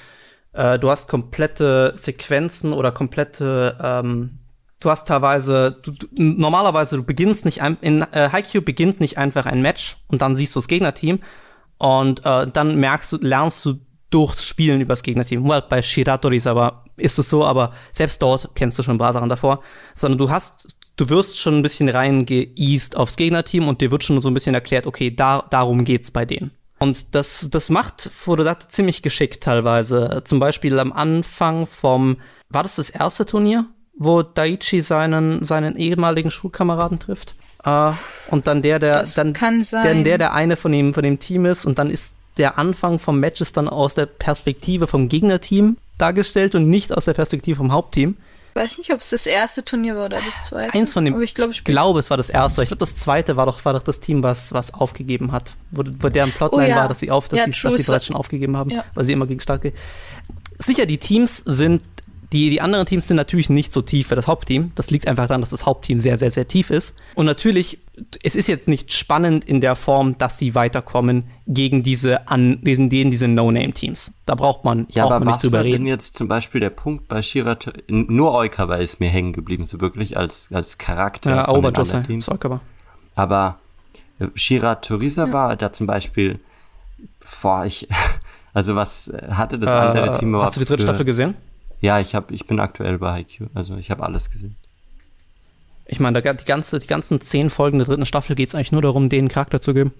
äh, 0.53 0.79
du 0.79 0.89
hast 0.89 1.09
komplette 1.09 1.93
Sequenzen 1.95 2.73
oder 2.73 2.91
komplette, 2.91 3.77
ähm, 3.81 4.39
du 4.79 4.89
hast 4.89 5.07
teilweise, 5.07 5.77
du, 5.83 5.91
du, 5.91 6.07
normalerweise, 6.17 6.97
du 6.97 7.03
beginnst 7.03 7.45
nicht, 7.45 7.61
ein, 7.61 7.77
in 7.81 8.01
äh, 8.01 8.29
Haikyuu 8.31 8.61
beginnt 8.61 8.99
nicht 8.99 9.17
einfach 9.17 9.45
ein 9.45 9.61
Match 9.61 9.97
und 10.07 10.21
dann 10.21 10.35
siehst 10.35 10.55
du 10.55 10.59
das 10.59 10.67
Gegnerteam 10.67 11.19
und 11.77 12.25
äh, 12.25 12.47
dann 12.47 12.77
merkst 12.79 13.11
du, 13.11 13.17
lernst 13.21 13.65
du 13.65 13.79
durchs 14.09 14.45
Spielen 14.45 14.79
über 14.79 14.93
das 14.93 15.03
Gegnerteam. 15.03 15.47
Well, 15.47 15.63
bei 15.67 15.81
Shiratoris 15.81 16.47
aber 16.47 16.85
ist 16.95 17.19
es 17.19 17.29
so, 17.29 17.45
aber 17.45 17.73
selbst 17.91 18.21
dort 18.21 18.51
kennst 18.55 18.79
du 18.79 18.83
schon 18.83 18.95
ein 18.95 18.99
paar 18.99 19.13
Sachen 19.13 19.29
davor, 19.29 19.61
sondern 19.93 20.17
du 20.17 20.29
hast 20.29 20.75
du 20.97 21.09
wirst 21.09 21.39
schon 21.39 21.59
ein 21.59 21.61
bisschen 21.61 21.87
reingeeast 21.87 22.97
aufs 22.97 23.15
Gegnerteam 23.15 23.67
und 23.67 23.81
dir 23.81 23.91
wird 23.91 24.03
schon 24.03 24.19
so 24.19 24.29
ein 24.29 24.33
bisschen 24.33 24.55
erklärt, 24.55 24.87
okay, 24.87 25.11
da, 25.15 25.43
darum 25.49 25.85
geht's 25.85 26.11
bei 26.11 26.25
denen. 26.25 26.51
Und 26.79 27.15
das, 27.15 27.47
das 27.49 27.69
macht 27.69 28.01
Fododate 28.13 28.67
ziemlich 28.67 29.01
geschickt 29.01 29.43
teilweise. 29.43 30.21
Zum 30.25 30.39
Beispiel 30.39 30.77
am 30.79 30.91
Anfang 30.91 31.65
vom, 31.65 32.17
war 32.49 32.63
das 32.63 32.75
das 32.75 32.89
erste 32.89 33.25
Turnier, 33.25 33.65
wo 33.97 34.21
Daichi 34.21 34.81
seinen, 34.81 35.43
seinen 35.43 35.75
ehemaligen 35.75 36.29
Schulkameraden 36.29 36.99
trifft? 36.99 37.35
Uh, 37.65 37.93
und 38.29 38.45
dann 38.45 38.61
der, 38.61 38.77
der, 38.77 39.01
das 39.01 39.15
dann. 39.15 39.33
Dann 39.33 40.03
der, 40.03 40.19
der 40.19 40.33
eine 40.33 40.55
von 40.55 40.71
dem, 40.71 40.93
von 40.93 41.03
dem 41.03 41.19
Team 41.19 41.45
ist 41.45 41.65
und 41.65 41.79
dann 41.79 41.89
ist 41.89 42.15
der 42.37 42.59
Anfang 42.59 42.99
vom 42.99 43.19
Match 43.19 43.41
ist 43.41 43.57
dann 43.57 43.67
aus 43.67 43.95
der 43.95 44.05
Perspektive 44.05 44.85
vom 44.85 45.07
Gegnerteam 45.07 45.77
dargestellt 45.97 46.53
und 46.53 46.69
nicht 46.69 46.95
aus 46.95 47.05
der 47.05 47.13
Perspektive 47.13 47.57
vom 47.57 47.71
Hauptteam 47.71 48.15
weiß 48.57 48.77
nicht, 48.77 48.91
ob 48.91 48.99
es 48.99 49.11
das 49.11 49.25
erste 49.25 49.63
Turnier 49.63 49.95
war 49.95 50.05
oder 50.05 50.19
das 50.19 50.45
zweite. 50.45 50.73
Eins 50.73 50.91
von 50.91 51.05
dem. 51.05 51.13
Aber 51.13 51.23
ich, 51.23 51.35
glaub, 51.35 51.51
ich 51.51 51.63
glaube, 51.63 51.99
es 51.99 52.09
war 52.09 52.17
das 52.17 52.29
erste. 52.29 52.63
Ich 52.63 52.69
glaube, 52.69 52.79
das 52.79 52.95
zweite 52.95 53.37
war 53.37 53.45
doch, 53.45 53.63
war 53.63 53.73
doch 53.73 53.83
das 53.83 53.99
Team, 53.99 54.23
was, 54.23 54.53
was 54.53 54.73
aufgegeben 54.73 55.31
hat. 55.31 55.53
Wo, 55.71 55.83
wo 55.85 56.09
deren 56.09 56.31
Plotline 56.31 56.65
oh, 56.65 56.69
ja. 56.69 56.75
war, 56.75 56.87
dass 56.89 56.99
sie 56.99 57.11
auf, 57.11 57.29
dass, 57.29 57.39
ja, 57.39 57.45
sie, 57.45 57.51
dass 57.51 57.75
sie 57.75 57.83
bereits 57.83 58.05
schon 58.05 58.15
aufgegeben 58.15 58.57
haben, 58.57 58.71
ja. 58.71 58.83
weil 58.93 59.05
sie 59.05 59.13
immer 59.13 59.27
gegen 59.27 59.39
starke. 59.39 59.73
Sicher, 60.59 60.85
die 60.85 60.97
Teams 60.97 61.37
sind 61.37 61.83
die, 62.33 62.49
die 62.49 62.59
anderen 62.59 62.85
Teams 62.85 63.07
sind 63.07 63.15
natürlich 63.17 63.49
nicht 63.49 63.71
so 63.71 63.81
tief 63.81 64.11
wie 64.11 64.15
das 64.15 64.27
Hauptteam. 64.27 64.71
Das 64.75 64.89
liegt 64.91 65.07
einfach 65.07 65.27
daran, 65.27 65.41
dass 65.41 65.51
das 65.51 65.65
Hauptteam 65.65 65.99
sehr, 65.99 66.17
sehr, 66.17 66.29
sehr 66.29 66.47
tief 66.47 66.69
ist. 66.71 66.95
Und 67.15 67.25
natürlich, 67.25 67.79
es 68.21 68.35
ist 68.35 68.47
jetzt 68.47 68.67
nicht 68.67 68.91
spannend 68.91 69.45
in 69.45 69.61
der 69.61 69.75
Form, 69.77 70.17
dass 70.17 70.37
sie 70.37 70.53
weiterkommen 70.53 71.23
gegen 71.47 71.83
diese, 71.83 72.27
an, 72.27 72.59
diesen, 72.63 72.89
diese 72.89 73.27
No-Name-Teams. 73.29 74.13
Da 74.25 74.35
braucht 74.35 74.65
man, 74.65 74.87
ja, 74.89 75.03
braucht 75.03 75.13
aber 75.13 75.25
man 75.25 75.33
was 75.33 75.35
nicht 75.37 75.45
drüber 75.45 75.59
war 75.59 75.63
reden. 75.63 75.83
denn 75.83 75.87
jetzt 75.87 76.17
zum 76.17 76.27
Beispiel 76.27 76.59
der 76.59 76.69
Punkt 76.69 77.07
bei 77.07 77.21
Shira, 77.21 77.57
nur 77.89 78.33
Oikawa 78.33 78.75
ist 78.75 78.99
mir 78.99 79.09
hängen 79.09 79.31
geblieben, 79.31 79.63
so 79.63 79.79
wirklich 79.79 80.17
als, 80.17 80.49
als 80.51 80.77
Charakter 80.77 81.29
Ja, 81.33 81.45
von 81.45 81.61
den 81.61 81.75
anderen 81.75 82.03
Teams. 82.03 82.25
Sorkawa. 82.25 82.59
Aber 83.15 83.59
äh, 84.19 84.27
Shira 84.35 84.75
Torizawa, 84.75 85.55
da 85.55 85.71
zum 85.71 85.87
Beispiel, 85.87 86.39
boah, 87.41 87.65
ich, 87.65 87.87
also 88.53 88.75
was 88.75 89.11
hatte 89.29 89.57
das 89.59 89.71
andere 89.71 90.09
Äh, 90.13 90.19
Team 90.19 90.29
überhaupt 90.29 90.47
hast 90.47 90.55
du 90.57 90.59
die 90.59 90.65
dritte 90.65 90.81
für- 90.81 90.87
Staffel 90.89 91.05
gesehen? 91.05 91.35
Ja, 91.79 91.99
ich 91.99 92.15
hab, 92.15 92.31
ich 92.31 92.47
bin 92.47 92.59
aktuell 92.59 92.97
bei 92.97 93.21
IQ, 93.21 93.49
also 93.53 93.75
ich 93.77 93.91
habe 93.91 94.03
alles 94.03 94.29
gesehen. 94.31 94.55
Ich 95.85 95.99
meine, 95.99 96.21
da- 96.21 96.33
die, 96.33 96.45
ganze, 96.45 96.79
die 96.79 96.87
ganzen 96.87 97.21
zehn 97.21 97.49
Folgen 97.49 97.77
der 97.77 97.87
dritten 97.87 98.05
Staffel 98.05 98.35
geht 98.35 98.49
es 98.49 98.55
eigentlich 98.55 98.71
nur 98.71 98.81
darum, 98.81 99.09
denen 99.09 99.29
Charakter 99.29 99.61
zu 99.61 99.73
geben. 99.73 99.93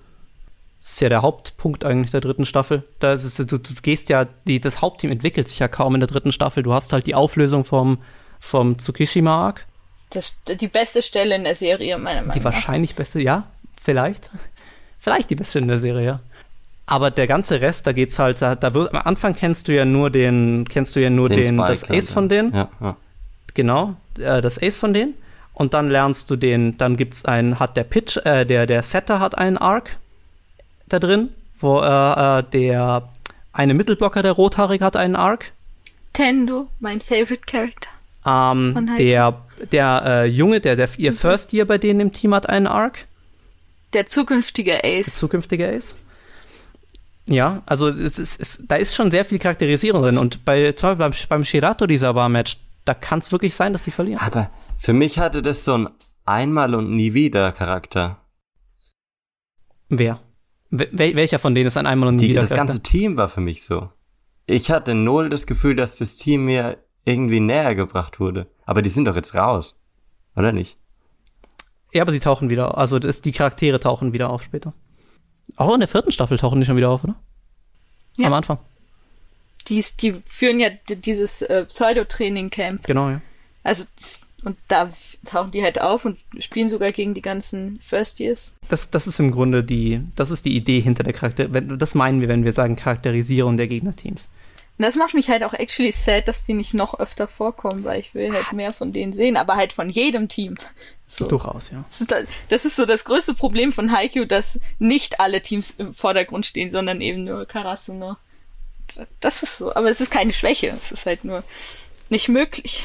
Das 0.82 0.94
ist 0.94 1.02
ja 1.02 1.10
der 1.10 1.22
Hauptpunkt 1.22 1.86
eigentlich 1.86 2.12
der 2.12 2.22
dritten 2.22 2.46
Staffel. 2.46 2.84
Da 3.00 3.14
ist 3.14 3.24
es, 3.24 3.36
du, 3.38 3.46
du 3.58 3.74
gehst 3.82 4.10
ja, 4.10 4.26
die, 4.46 4.60
das 4.60 4.82
Hauptteam 4.82 5.12
entwickelt 5.12 5.48
sich 5.48 5.60
ja 5.60 5.68
kaum 5.68 5.96
in 5.96 6.02
der 6.02 6.08
dritten 6.08 6.32
Staffel. 6.32 6.62
Du 6.64 6.74
hast 6.74 6.94
halt 6.94 7.08
die 7.08 7.16
Auflösung 7.16 7.64
vom, 7.66 8.00
vom 8.40 8.78
Tsukishima-Arc. 8.78 9.66
Das 10.12 10.34
die 10.62 10.68
beste 10.68 11.02
Stelle 11.02 11.36
in 11.36 11.44
der 11.44 11.56
Serie, 11.56 11.98
meiner 11.98 12.22
Meinung 12.22 12.34
Die 12.34 12.40
nach. 12.40 12.46
wahrscheinlich 12.46 12.96
beste, 12.96 13.22
ja, 13.22 13.48
vielleicht. 13.82 14.30
Vielleicht 15.00 15.30
die 15.30 15.36
beste 15.36 15.60
in 15.60 15.68
der 15.70 15.78
Serie, 15.78 16.06
ja. 16.06 16.20
Aber 16.88 17.12
der 17.12 17.28
ganze 17.28 17.62
Rest, 17.62 17.86
da 17.86 17.92
geht's 17.92 18.18
halt, 18.18 18.42
da, 18.42 18.56
da 18.56 18.74
wird, 18.74 18.94
am 18.94 19.02
Anfang 19.04 19.36
kennst 19.36 19.68
du 19.68 19.76
ja 19.76 19.86
nur 19.86 20.10
den, 20.10 20.66
kennst 20.70 20.96
du 20.96 21.02
ja 21.02 21.10
nur 21.10 21.28
den, 21.28 21.58
das 21.58 21.82
Spike 21.82 21.94
Ace 21.94 22.06
halt, 22.08 22.14
von 22.14 22.30
denen. 22.30 22.54
Ja, 22.56 22.70
ja. 22.80 22.98
Genau, 23.54 23.96
äh, 24.18 24.42
das 24.42 24.62
Ace 24.62 24.78
von 24.78 24.94
denen. 24.94 25.14
Und 25.54 25.74
dann 25.74 25.90
lernst 25.90 26.32
du 26.32 26.36
den, 26.36 26.78
dann 26.78 26.96
gibt's 26.96 27.26
einen, 27.26 27.60
hat 27.60 27.76
der 27.76 27.84
Pitch, 27.84 28.18
äh, 28.26 28.46
der, 28.46 28.66
der 28.66 28.84
Setter 28.84 29.20
hat 29.20 29.38
einen 29.38 29.58
Arc 29.58 29.98
da 30.88 31.00
drin, 31.00 31.30
wo 31.60 31.82
äh, 31.82 32.40
äh, 32.40 32.44
der 32.54 33.10
eine 33.52 33.74
Mittelblocker, 33.74 34.24
der 34.24 34.32
rothaarig 34.32 34.82
hat 34.82 34.96
einen 34.96 35.16
Arc. 35.16 35.52
Tendo, 36.14 36.68
mein 36.80 37.02
favorite 37.02 37.42
character. 37.46 37.90
Ähm, 38.26 38.90
der 38.98 39.42
der 39.72 40.04
äh, 40.06 40.26
Junge, 40.26 40.60
der, 40.60 40.76
der 40.76 40.90
ihr 40.98 41.14
First 41.14 41.54
Year 41.54 41.66
bei 41.66 41.78
denen 41.78 42.00
im 42.00 42.14
Team 42.14 42.34
hat 42.34 42.48
einen 42.50 42.68
Arc. 42.68 43.06
Der 43.94 44.06
zukünftige 44.06 44.84
Ace. 44.84 45.16
zukünftige 45.16 45.68
Ace. 45.68 45.96
Ja, 47.28 47.62
also 47.66 47.90
es 47.90 48.20
ist, 48.20 48.40
es, 48.40 48.66
da 48.68 48.76
ist 48.76 48.96
schon 48.96 49.12
sehr 49.12 49.26
viel 49.26 49.38
Charakterisierung 49.40 50.02
drin. 50.02 50.18
Und 50.18 50.46
bei, 50.46 50.72
zum 50.72 50.98
Beispiel 50.98 51.28
beim, 51.28 51.40
beim 51.40 51.44
Shirato 51.44 51.86
dieser 51.86 52.14
Bar-Match, 52.14 52.58
da 52.86 52.94
kann 52.94 53.20
es 53.20 53.32
wirklich 53.32 53.54
sein, 53.54 53.74
dass 53.74 53.84
sie 53.84 53.92
verlieren. 53.92 54.22
Aber 54.22 54.50
für 54.78 54.94
mich 54.94 55.20
hatte 55.20 55.42
das 55.42 55.64
so 55.66 55.78
ein 55.78 55.90
Einmal 56.26 56.76
und 56.76 56.90
nie 56.90 57.14
wieder 57.14 57.52
Charakter. 57.52 58.18
Wer? 59.90 60.20
Wel 60.70 61.16
welcher 61.16 61.40
von 61.40 61.56
denen 61.56 61.68
ist 61.68 61.78
ein 61.78 61.86
Einmal 61.86 62.10
und 62.10 62.16
nie 62.16 62.24
Die, 62.24 62.30
wieder 62.30 62.42
das 62.42 62.50
Charakter? 62.50 62.74
ganze 62.74 62.84
Team 62.84 63.16
war 63.16 63.30
für 63.30 63.40
mich 63.42 63.64
so. 63.64 63.90
Ich 64.46 64.72
hatte 64.72 64.94
null 64.96 65.30
das 65.30 65.48
Gefühl, 65.48 65.76
dass 65.76 65.98
das 65.98 66.18
Team 66.18 66.46
mir 66.46 66.78
irgendwie 67.06 67.40
näher 67.40 67.76
gebracht 67.76 68.20
wurde. 68.20 68.48
Aber 68.66 68.82
die 68.82 68.90
sind 68.90 69.06
doch 69.06 69.16
jetzt 69.16 69.36
raus. 69.36 69.80
Oder 70.36 70.52
nicht? 70.52 70.78
Ja, 71.94 72.02
aber 72.02 72.12
sie 72.12 72.20
tauchen 72.20 72.50
wieder. 72.50 72.78
Also 72.78 73.00
das, 73.00 73.22
die 73.22 73.32
Charaktere 73.32 73.80
tauchen 73.80 74.12
wieder 74.12 74.30
auf 74.30 74.44
später. 74.44 74.74
Auch 75.56 75.74
in 75.74 75.80
der 75.80 75.88
vierten 75.90 76.12
Staffel 76.12 76.38
tauchen 76.38 76.60
die 76.60 76.66
schon 76.66 76.78
wieder 76.78 76.90
auf, 76.90 77.04
oder? 77.04 77.16
Ja. 78.18 78.28
Am 78.28 78.34
Anfang. 78.34 78.60
Die, 79.68 79.78
ist- 79.78 80.02
die 80.02 80.22
führen 80.26 80.60
ja 80.60 80.70
dieses 80.90 81.42
äh, 81.42 81.66
Pseudo-Training-Camp. 81.66 82.86
Genau, 82.86 83.10
ja. 83.10 83.22
Also, 83.64 83.86
und 84.44 84.58
da 84.68 84.90
tauchen 85.26 85.52
die 85.52 85.62
halt 85.64 85.82
auf 85.82 86.06
und 86.06 86.18
spielen 86.40 86.70
sogar 86.70 86.92
gegen 86.92 87.14
die 87.14 87.22
ganzen 87.22 87.80
First 87.82 88.20
Years. 88.20 88.56
Das, 88.70 88.92
das 88.92 89.08
ist 89.08 89.20
im 89.20 89.32
Grunde 89.32 89.64
die, 89.64 90.02
das 90.16 90.32
ist 90.32 90.46
die 90.46 90.56
Idee 90.56 90.80
hinter 90.80 91.04
der 91.04 91.14
Charakter. 91.14 91.52
Wenn, 91.54 91.78
das 91.78 91.96
meinen 91.96 92.22
wir, 92.22 92.28
wenn 92.30 92.46
wir 92.46 92.54
sagen 92.54 92.76
Charakterisierung 92.76 93.58
der 93.58 93.68
Gegnerteams. 93.68 94.30
Und 94.78 94.86
das 94.86 94.96
macht 94.96 95.16
mich 95.16 95.30
halt 95.30 95.44
auch 95.44 95.54
actually 95.54 95.92
sad, 95.92 96.28
dass 96.28 96.46
die 96.46 96.54
nicht 96.54 96.76
noch 96.76 97.00
öfter 97.00 97.28
vorkommen, 97.28 97.84
weil 97.84 98.00
ich 98.00 98.14
will 98.14 98.32
halt 98.32 98.54
mehr 98.54 98.72
von 98.72 98.92
denen 98.92 99.12
sehen, 99.12 99.36
aber 99.36 99.56
halt 99.56 99.74
von 99.74 99.90
jedem 99.90 100.30
Team. 100.30 100.56
So. 101.08 101.28
Durchaus, 101.28 101.72
ja. 101.72 101.84
Das 101.90 102.02
ist, 102.02 102.12
das, 102.12 102.26
das 102.50 102.66
ist 102.66 102.76
so 102.76 102.86
das 102.86 103.04
größte 103.04 103.34
Problem 103.34 103.72
von 103.72 103.92
Haikyuu, 103.92 104.26
dass 104.26 104.60
nicht 104.78 105.20
alle 105.20 105.42
Teams 105.42 105.72
im 105.72 105.94
Vordergrund 105.94 106.46
stehen, 106.46 106.70
sondern 106.70 107.02
eben 107.02 107.24
nur 107.24 107.46
Karasuno. 107.46 108.18
Das 109.20 109.42
ist 109.42 109.58
so, 109.58 109.74
aber 109.74 109.90
es 109.90 110.00
ist 110.00 110.12
keine 110.12 110.34
Schwäche, 110.34 110.68
es 110.68 110.92
ist 110.92 111.06
halt 111.06 111.24
nur 111.24 111.44
nicht 112.10 112.30
möglich. 112.30 112.84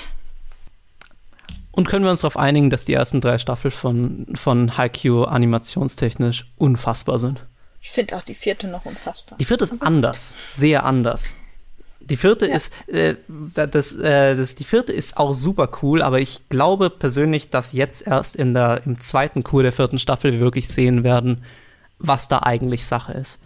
Und 1.72 1.88
können 1.88 2.04
wir 2.04 2.10
uns 2.10 2.20
darauf 2.20 2.36
einigen, 2.36 2.70
dass 2.70 2.84
die 2.84 2.92
ersten 2.92 3.20
drei 3.20 3.38
Staffeln 3.38 3.72
von, 3.72 4.26
von 4.34 4.76
Haikyuu 4.76 5.24
animationstechnisch 5.24 6.52
unfassbar 6.56 7.18
sind? 7.18 7.44
Ich 7.80 7.90
finde 7.90 8.16
auch 8.16 8.22
die 8.22 8.34
vierte 8.34 8.68
noch 8.68 8.84
unfassbar. 8.84 9.38
Die 9.38 9.44
vierte 9.44 9.64
ist 9.64 9.74
anders, 9.80 10.36
sehr 10.54 10.84
anders. 10.84 11.34
Die 12.10 12.16
vierte 12.16 12.46
Ja. 12.48 12.54
ist, 12.56 12.72
äh, 12.88 13.14
da- 13.28 13.66
das, 13.66 13.94
äh, 13.94 14.36
das, 14.36 14.54
die 14.54 14.64
vierte 14.64 14.92
ist 14.92 15.16
auch 15.16 15.34
super 15.34 15.70
cool, 15.82 16.02
aber 16.02 16.20
ich 16.20 16.48
glaube 16.48 16.90
persönlich, 16.90 17.50
dass 17.50 17.72
jetzt 17.72 18.06
erst 18.06 18.36
in 18.36 18.54
der, 18.54 18.82
im 18.86 19.00
zweiten 19.00 19.42
Kur 19.42 19.62
der 19.62 19.72
vierten 19.72 19.98
Staffel 19.98 20.32
wir 20.32 20.40
wirklich 20.40 20.68
sehen 20.68 21.04
werden, 21.04 21.44
was 21.98 22.28
da 22.28 22.40
eigentlich 22.40 22.86
Sache 22.86 23.12
ist. 23.12 23.40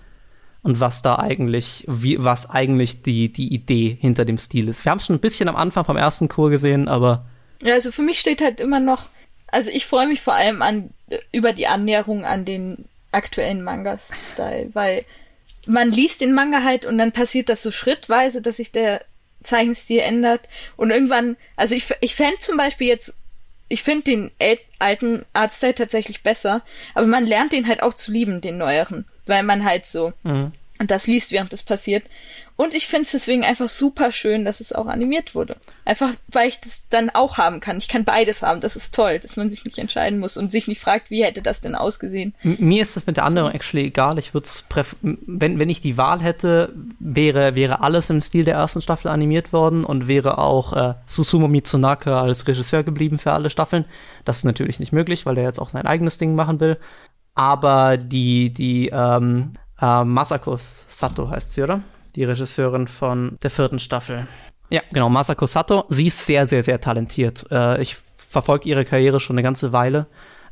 Und 0.63 0.81
was 0.81 1.01
da 1.03 1.17
eigentlich, 1.21 1.85
wie, 1.87 2.23
was 2.25 2.51
eigentlich 2.51 3.03
die, 3.03 3.31
die 3.33 3.55
Idee 3.55 3.97
hinter 4.01 4.25
dem 4.25 4.37
Stil 4.37 4.69
ist. 4.69 4.85
Wir 4.85 4.91
haben 4.91 4.99
es 4.99 5.07
schon 5.07 5.15
ein 5.15 5.21
bisschen 5.21 5.49
am 5.49 5.55
Anfang 5.55 5.85
vom 5.85 5.97
ersten 5.97 6.29
Kur 6.29 6.51
gesehen, 6.51 6.89
aber 6.89 7.25
Ja, 7.63 7.75
also 7.75 7.93
für 7.93 8.03
mich 8.03 8.19
steht 8.19 8.41
halt 8.43 8.59
immer 8.59 8.81
noch, 8.81 9.05
also 9.47 9.71
ich 9.71 9.87
freue 9.87 10.09
mich 10.09 10.21
vor 10.23 10.35
allem 10.35 10.63
an 10.63 10.91
über 11.31 11.53
die 11.53 11.69
Annäherung 11.69 12.25
an 12.25 12.45
den 12.45 12.85
aktuellen 13.13 13.63
Manga-Style, 13.63 14.71
weil 14.73 15.05
man 15.67 15.91
liest 15.91 16.21
den 16.21 16.33
Manga 16.33 16.62
halt 16.62 16.87
und 16.87 16.99
dann 16.99 17.12
passiert 17.12 17.49
das 17.49 17.62
so 17.62 17.71
schrittweise, 17.71 18.43
dass 18.43 18.57
sich 18.57 18.73
der 18.73 19.05
Zeichenstil 19.43 20.01
ändert 20.01 20.49
und 20.77 20.91
irgendwann, 20.91 21.37
also 21.57 21.75
ich, 21.75 21.87
ich 22.01 22.14
fände 22.14 22.39
zum 22.41 22.57
Beispiel 22.57 22.89
jetzt, 22.89 23.14
ich 23.69 23.83
finde 23.83 24.05
den 24.05 24.31
alten 24.79 25.25
Artstyle 25.33 25.75
tatsächlich 25.75 26.23
besser, 26.23 26.62
aber 26.95 27.07
man 27.07 27.27
lernt 27.27 27.53
den 27.53 27.67
halt 27.67 27.83
auch 27.83 27.95
zu 27.95 28.12
lieben, 28.12 28.41
den 28.41 28.59
neueren, 28.59 29.07
weil 29.27 29.43
man 29.43 29.64
halt 29.64 29.87
so 29.87 30.12
und 30.79 30.91
das 30.91 31.07
liest, 31.07 31.33
während 31.33 31.53
das 31.53 31.62
passiert. 31.62 32.05
Und 32.59 32.75
ich 32.75 32.87
finde 32.87 33.03
es 33.03 33.11
deswegen 33.11 33.45
einfach 33.45 33.69
super 33.69 34.13
schön, 34.13 34.47
dass 34.47 34.61
es 34.61 34.73
auch 34.73 34.87
animiert 34.87 35.35
wurde. 35.35 35.57
Einfach, 35.85 36.13
weil 36.29 36.49
ich 36.49 36.59
das 36.59 36.85
dann 36.89 37.11
auch 37.11 37.37
haben 37.37 37.61
kann. 37.61 37.77
Ich 37.77 37.87
kann 37.89 38.05
beides 38.05 38.41
haben. 38.41 38.63
Das 38.63 38.77
ist 38.77 38.95
toll, 38.95 39.19
dass 39.19 39.37
man 39.37 39.51
sich 39.51 39.67
nicht 39.67 39.77
entscheiden 39.77 40.19
muss 40.19 40.39
und 40.39 40.51
sich 40.51 40.67
nicht 40.67 40.81
fragt, 40.81 41.11
wie 41.11 41.23
hätte 41.23 41.43
das 41.43 41.61
denn 41.61 41.75
ausgesehen. 41.75 42.35
M- 42.43 42.57
Mir 42.59 42.81
ist 42.81 42.97
es 42.97 43.07
mit 43.07 43.19
der 43.19 43.25
anderen 43.25 43.53
actually 43.53 43.85
egal. 43.89 44.19
Ich 44.19 44.33
würde 44.33 44.47
es 44.47 44.65
wenn, 45.03 45.59
wenn 45.59 45.69
ich 45.69 45.83
die 45.83 45.99
Wahl 45.99 46.21
hätte, 46.23 46.73
wäre, 46.99 47.55
wäre 47.55 47.83
alles 47.83 48.09
im 48.09 48.23
Stil 48.23 48.47
der 48.47 48.55
ersten 48.55 48.81
Staffel 48.81 49.09
animiert 49.09 49.53
worden 49.53 49.85
und 49.85 50.09
wäre 50.09 50.39
auch 50.39 50.73
äh, 50.73 50.95
Susumu 51.05 51.49
Mitsunaka 51.49 52.23
als 52.23 52.49
Regisseur 52.49 52.85
geblieben 52.85 53.19
für 53.19 53.33
alle 53.33 53.51
Staffeln. 53.51 53.85
Das 54.25 54.39
ist 54.39 54.45
natürlich 54.45 54.81
nicht 54.81 54.95
möglich, 54.95 55.27
weil 55.27 55.35
der 55.35 55.45
jetzt 55.45 55.59
auch 55.59 55.69
sein 55.69 55.87
eigenes 55.87 56.17
Ding 56.17 56.35
machen 56.35 56.59
will. 56.61 56.79
Aber 57.35 57.99
die, 57.99 58.49
die 58.49 58.89
ähm, 58.91 59.53
äh, 59.79 60.05
Masako 60.05 60.57
Sato 60.87 61.29
heißt 61.29 61.53
sie, 61.53 61.63
oder? 61.63 61.83
Die 62.17 62.25
Regisseurin 62.25 62.89
von 62.89 63.37
der 63.43 63.51
vierten 63.51 63.79
Staffel. 63.79 64.27
Ja, 64.71 64.81
genau, 64.91 65.09
Masako 65.11 65.47
Sato. 65.47 65.85
Sie 65.89 66.07
ist 66.07 66.25
sehr, 66.25 66.47
sehr, 66.47 66.62
sehr 66.62 66.81
talentiert. 66.81 67.45
Äh, 67.51 67.83
ich 67.83 67.97
verfolge 68.17 68.69
ihre 68.69 68.85
Karriere 68.85 69.21
schon 69.21 69.35
eine 69.35 69.43
ganze 69.43 69.73
Weile. 69.73 70.07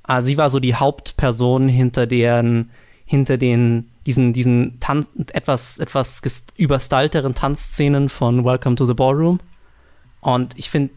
Äh, 0.07 0.21
sie 0.21 0.37
war 0.37 0.51
so 0.51 0.61
die 0.61 0.75
Hauptperson 0.75 1.69
hinter 1.69 2.07
deren, 2.07 2.71
hinter 3.07 3.39
den, 3.39 3.91
diesen, 4.07 4.33
diesen 4.35 4.79
Tan 4.79 5.07
etwas, 5.33 5.79
etwas 5.79 6.21
überstylteren 6.57 7.35
Tanzszenen 7.35 8.11
von 8.11 8.45
Welcome 8.45 8.77
to 8.77 8.85
the 8.85 8.95
Ballroom. 8.95 9.41
Und 10.21 10.59
ich 10.59 10.71
finde, 10.71 10.95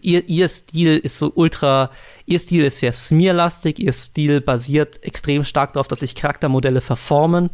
ihr, 0.00 0.26
ihr 0.28 0.48
Stil 0.48 0.96
ist 0.96 1.18
so 1.18 1.32
ultra, 1.34 1.90
ihr 2.24 2.38
Stil 2.38 2.64
ist 2.64 2.78
sehr 2.78 2.92
smearlastig, 2.92 3.78
ihr 3.78 3.92
Stil 3.92 4.40
basiert 4.40 5.04
extrem 5.04 5.44
stark 5.44 5.74
darauf, 5.74 5.88
dass 5.88 6.00
sich 6.00 6.14
Charaktermodelle 6.14 6.80
verformen. 6.80 7.50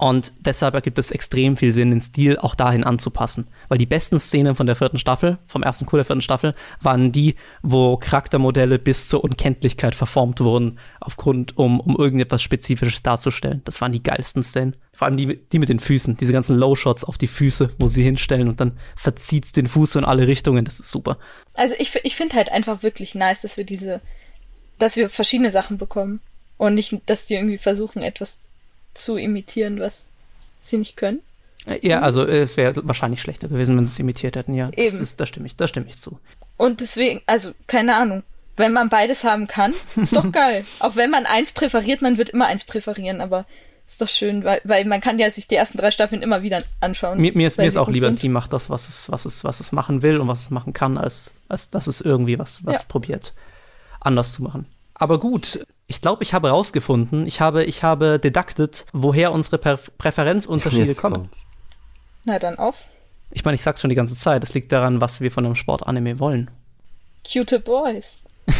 Und 0.00 0.32
deshalb 0.38 0.74
ergibt 0.74 0.96
es 1.00 1.10
extrem 1.10 1.56
viel 1.56 1.72
Sinn, 1.72 1.90
den 1.90 2.00
Stil 2.00 2.38
auch 2.38 2.54
dahin 2.54 2.84
anzupassen. 2.84 3.48
Weil 3.66 3.78
die 3.78 3.86
besten 3.86 4.20
Szenen 4.20 4.54
von 4.54 4.66
der 4.66 4.76
vierten 4.76 4.96
Staffel, 4.96 5.38
vom 5.46 5.64
ersten 5.64 5.86
Kur 5.86 5.98
der 5.98 6.04
vierten 6.04 6.22
Staffel, 6.22 6.54
waren 6.80 7.10
die, 7.10 7.34
wo 7.62 7.96
Charaktermodelle 7.96 8.78
bis 8.78 9.08
zur 9.08 9.24
Unkenntlichkeit 9.24 9.96
verformt 9.96 10.38
wurden, 10.38 10.78
aufgrund, 11.00 11.58
um, 11.58 11.80
um 11.80 11.96
irgendetwas 11.96 12.42
Spezifisches 12.42 13.02
darzustellen. 13.02 13.60
Das 13.64 13.80
waren 13.80 13.90
die 13.90 14.02
geilsten 14.02 14.44
Szenen. 14.44 14.76
Vor 14.92 15.06
allem 15.06 15.16
die, 15.16 15.40
die 15.50 15.58
mit 15.58 15.68
den 15.68 15.80
Füßen, 15.80 16.16
diese 16.16 16.32
ganzen 16.32 16.56
Low-Shots 16.56 17.02
auf 17.02 17.18
die 17.18 17.26
Füße, 17.26 17.70
wo 17.80 17.88
sie 17.88 18.04
hinstellen 18.04 18.48
und 18.48 18.60
dann 18.60 18.78
verzieht's 18.94 19.50
den 19.50 19.66
Fuß 19.66 19.96
in 19.96 20.04
alle 20.04 20.28
Richtungen. 20.28 20.64
Das 20.64 20.78
ist 20.78 20.92
super. 20.92 21.18
Also 21.54 21.74
ich, 21.76 21.92
ich 22.04 22.14
finde 22.14 22.36
halt 22.36 22.52
einfach 22.52 22.84
wirklich 22.84 23.16
nice, 23.16 23.40
dass 23.40 23.56
wir 23.56 23.64
diese, 23.64 24.00
dass 24.78 24.94
wir 24.94 25.10
verschiedene 25.10 25.50
Sachen 25.50 25.76
bekommen. 25.76 26.20
Und 26.56 26.74
nicht, 26.74 26.96
dass 27.06 27.26
die 27.26 27.34
irgendwie 27.34 27.58
versuchen, 27.58 28.02
etwas 28.02 28.44
zu 28.94 29.16
imitieren, 29.16 29.80
was 29.80 30.10
sie 30.60 30.78
nicht 30.78 30.96
können. 30.96 31.20
Ja, 31.82 32.00
also 32.00 32.22
es 32.24 32.56
wäre 32.56 32.74
wahrscheinlich 32.86 33.20
schlechter 33.20 33.48
gewesen, 33.48 33.76
wenn 33.76 33.86
sie 33.86 33.92
es 33.92 33.98
imitiert 33.98 34.36
hätten, 34.36 34.54
ja. 34.54 34.70
Das, 34.70 34.84
Eben. 34.84 35.02
ist, 35.02 35.20
das 35.20 35.28
stimme 35.28 35.46
ich, 35.46 35.56
das 35.56 35.70
stimme 35.70 35.86
ich 35.88 35.98
zu. 35.98 36.18
Und 36.56 36.80
deswegen, 36.80 37.20
also 37.26 37.52
keine 37.66 37.96
Ahnung, 37.96 38.22
wenn 38.56 38.72
man 38.72 38.88
beides 38.88 39.22
haben 39.24 39.46
kann, 39.46 39.74
ist 39.96 40.16
doch 40.16 40.32
geil. 40.32 40.64
Auch 40.80 40.96
wenn 40.96 41.10
man 41.10 41.26
eins 41.26 41.52
präferiert, 41.52 42.00
man 42.02 42.16
wird 42.18 42.30
immer 42.30 42.46
eins 42.46 42.64
präferieren, 42.64 43.20
aber 43.20 43.44
ist 43.86 44.00
doch 44.02 44.08
schön, 44.08 44.44
weil, 44.44 44.60
weil 44.64 44.84
man 44.84 45.00
kann 45.00 45.18
ja 45.18 45.30
sich 45.30 45.46
die 45.46 45.54
ersten 45.54 45.78
drei 45.78 45.90
Staffeln 45.90 46.20
immer 46.22 46.42
wieder 46.42 46.62
anschauen. 46.80 47.20
Mir, 47.20 47.32
mir 47.34 47.48
ist, 47.48 47.58
mir 47.58 47.66
ist 47.66 47.76
auch 47.76 47.88
lieber, 47.88 48.08
ein. 48.08 48.16
Team 48.16 48.32
macht 48.32 48.52
das, 48.52 48.68
was 48.68 48.88
es, 48.88 49.10
was 49.10 49.24
es, 49.24 49.44
was 49.44 49.60
es 49.60 49.72
machen 49.72 50.02
will 50.02 50.18
und 50.20 50.28
was 50.28 50.42
es 50.42 50.50
machen 50.50 50.72
kann, 50.72 50.98
als, 50.98 51.30
als 51.48 51.70
dass 51.70 51.86
es 51.86 52.00
irgendwie 52.00 52.38
was, 52.38 52.64
was 52.66 52.80
Ja. 52.82 52.82
probiert, 52.88 53.32
anders 54.00 54.32
zu 54.32 54.42
machen. 54.42 54.66
Aber 54.94 55.20
gut, 55.20 55.60
ich 55.88 56.02
glaube, 56.02 56.22
ich 56.22 56.34
habe 56.34 56.48
herausgefunden, 56.48 57.26
ich 57.26 57.40
habe, 57.40 57.64
ich 57.64 57.82
habe 57.82 58.18
deducted, 58.18 58.84
woher 58.92 59.32
unsere 59.32 59.56
Pär 59.56 59.78
Präferenzunterschiede 59.96 60.84
Jetzt 60.84 61.00
kommen. 61.00 61.14
kommt's. 61.14 61.46
Na 62.24 62.38
dann 62.38 62.58
auf. 62.58 62.84
Ich 63.30 63.44
meine, 63.44 63.54
ich 63.54 63.62
sag's 63.62 63.80
schon 63.80 63.88
die 63.88 63.96
ganze 63.96 64.14
Zeit, 64.14 64.42
es 64.42 64.52
liegt 64.54 64.70
daran, 64.70 65.00
was 65.00 65.20
wir 65.22 65.30
von 65.30 65.46
einem 65.46 65.56
Sportanime 65.56 66.20
wollen. 66.20 66.50
Cute 67.30 67.60
Boys. 67.60 68.22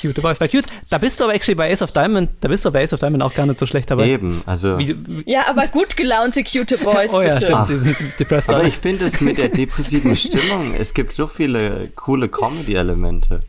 Cute 0.00 0.20
Boys, 0.20 0.38
bei 0.38 0.48
Cute. 0.48 0.66
Da 0.90 0.98
bist 0.98 1.18
du 1.18 1.24
aber 1.24 1.34
actually 1.34 1.54
bei 1.54 1.72
Ace 1.72 1.82
of 1.82 1.92
Diamond, 1.92 2.30
da 2.40 2.48
bist 2.48 2.64
du 2.64 2.70
bei 2.70 2.84
Ace 2.84 2.92
of 2.92 3.00
Diamond 3.00 3.22
auch 3.22 3.34
gar 3.34 3.46
nicht 3.46 3.58
so 3.58 3.66
schlecht 3.66 3.90
dabei. 3.90 4.06
Eben, 4.08 4.42
also. 4.46 4.78
Wie, 4.78 4.94
wie, 5.06 5.30
Ja, 5.30 5.48
aber 5.48 5.66
gut 5.66 5.96
gelaunte 5.96 6.44
Cute 6.44 6.78
Boys, 6.78 7.10
oh 7.12 7.22
ja, 7.22 7.34
bitte. 7.34 7.46
stimmt, 7.46 7.54
Ach. 7.54 7.68
die 7.68 7.74
sind 7.74 8.18
depressed. 8.18 8.50
Aber 8.50 8.64
ich 8.64 8.76
finde 8.76 9.06
es 9.06 9.20
mit 9.22 9.38
der 9.38 9.48
depressiven 9.48 10.14
Stimmung, 10.14 10.74
es 10.74 10.92
gibt 10.92 11.12
so 11.12 11.26
viele 11.26 11.88
coole 11.94 12.28
Comedy-Elemente. 12.28 13.40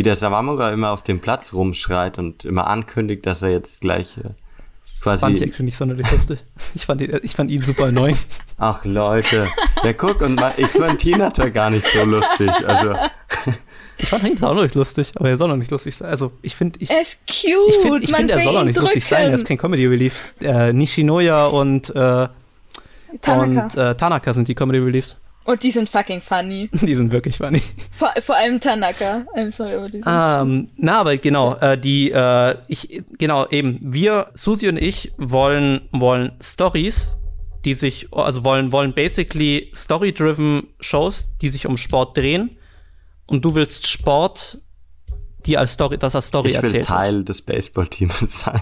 Wie 0.00 0.02
der 0.02 0.14
Sawamura 0.16 0.70
immer 0.70 0.92
auf 0.92 1.02
dem 1.02 1.20
Platz 1.20 1.52
rumschreit 1.52 2.16
und 2.18 2.46
immer 2.46 2.66
ankündigt, 2.68 3.26
dass 3.26 3.42
er 3.42 3.50
jetzt 3.50 3.82
gleich 3.82 4.16
äh, 4.16 4.30
das 5.04 5.20
fand 5.20 5.34
ich 5.34 5.40
quasi. 5.40 5.44
actually 5.44 5.64
nicht 5.66 5.76
sonderlich 5.76 6.10
lustig. 6.10 6.38
Ich 6.74 6.86
fand, 6.86 7.02
ihn- 7.02 7.20
ich 7.22 7.34
fand 7.34 7.50
ihn 7.50 7.62
super 7.62 7.84
annoying. 7.84 8.16
Ach 8.56 8.82
Leute. 8.86 9.48
Ja, 9.84 9.92
guck, 9.92 10.22
und 10.22 10.42
ich 10.56 10.68
fand 10.68 11.02
Hinata 11.02 11.50
gar 11.50 11.68
nicht 11.68 11.84
so 11.84 12.02
lustig. 12.06 12.50
Also, 12.66 12.94
Ich 13.98 14.08
fand 14.08 14.24
ihn 14.24 14.42
auch 14.42 14.54
noch 14.54 14.62
nicht 14.62 14.74
lustig, 14.74 15.12
aber 15.16 15.28
er 15.28 15.36
soll 15.36 15.48
noch 15.48 15.56
nicht 15.58 15.70
lustig 15.70 15.94
sein. 15.96 16.08
Also 16.08 16.32
ich 16.40 16.56
finde, 16.56 16.78
ich, 16.80 16.88
Er 16.88 17.02
ist 17.02 17.26
cute. 17.26 17.68
ich 17.68 17.76
finde, 17.82 17.98
ich 18.04 18.14
find, 18.16 18.30
er 18.30 18.40
soll 18.42 18.56
auch 18.56 18.60
ihn 18.62 18.68
nicht 18.68 18.80
lustig 18.80 19.04
sein. 19.04 19.24
Er 19.26 19.34
ist 19.34 19.42
drücken. 19.42 19.48
kein 19.48 19.58
Comedy 19.58 19.86
Relief. 19.86 20.34
Äh, 20.40 20.72
Nishinoya 20.72 21.44
und, 21.48 21.90
äh, 21.90 22.28
Tanaka. 23.20 23.42
und 23.42 23.76
äh, 23.76 23.94
Tanaka 23.96 24.32
sind 24.32 24.48
die 24.48 24.54
Comedy 24.54 24.78
Reliefs. 24.78 25.18
Und 25.44 25.62
die 25.62 25.70
sind 25.70 25.88
fucking 25.88 26.20
funny. 26.20 26.68
Die 26.82 26.94
sind 26.94 27.12
wirklich 27.12 27.38
funny. 27.38 27.62
Vor, 27.92 28.12
vor 28.20 28.36
allem 28.36 28.60
Tanaka. 28.60 29.24
I'm 29.34 29.50
sorry, 29.50 29.74
aber 29.74 29.88
die 29.88 30.02
sind 30.02 30.06
Ähm, 30.06 30.68
na, 30.76 31.00
aber 31.00 31.16
genau, 31.16 31.54
äh, 31.56 31.78
die, 31.78 32.10
äh, 32.10 32.56
ich, 32.68 33.02
genau, 33.18 33.46
eben, 33.48 33.78
wir, 33.80 34.28
Susi 34.34 34.68
und 34.68 34.76
ich, 34.76 35.12
wollen, 35.16 35.88
wollen 35.92 36.32
Stories, 36.42 37.16
die 37.64 37.74
sich, 37.74 38.12
also 38.12 38.44
wollen, 38.44 38.70
wollen 38.70 38.92
basically 38.92 39.70
story-driven 39.74 40.68
Shows, 40.78 41.36
die 41.38 41.48
sich 41.48 41.66
um 41.66 41.76
Sport 41.76 42.16
drehen. 42.16 42.58
Und 43.26 43.44
du 43.44 43.54
willst 43.54 43.86
Sport, 43.86 44.58
die 45.46 45.56
als 45.56 45.72
Story, 45.72 45.98
das 45.98 46.14
als 46.16 46.28
Story 46.28 46.50
ich 46.50 46.54
will 46.56 46.64
erzählt 46.64 46.74
wird. 46.74 46.86
Teil 46.86 47.24
des 47.24 47.42
Baseballteams 47.42 48.18
sein. 48.40 48.60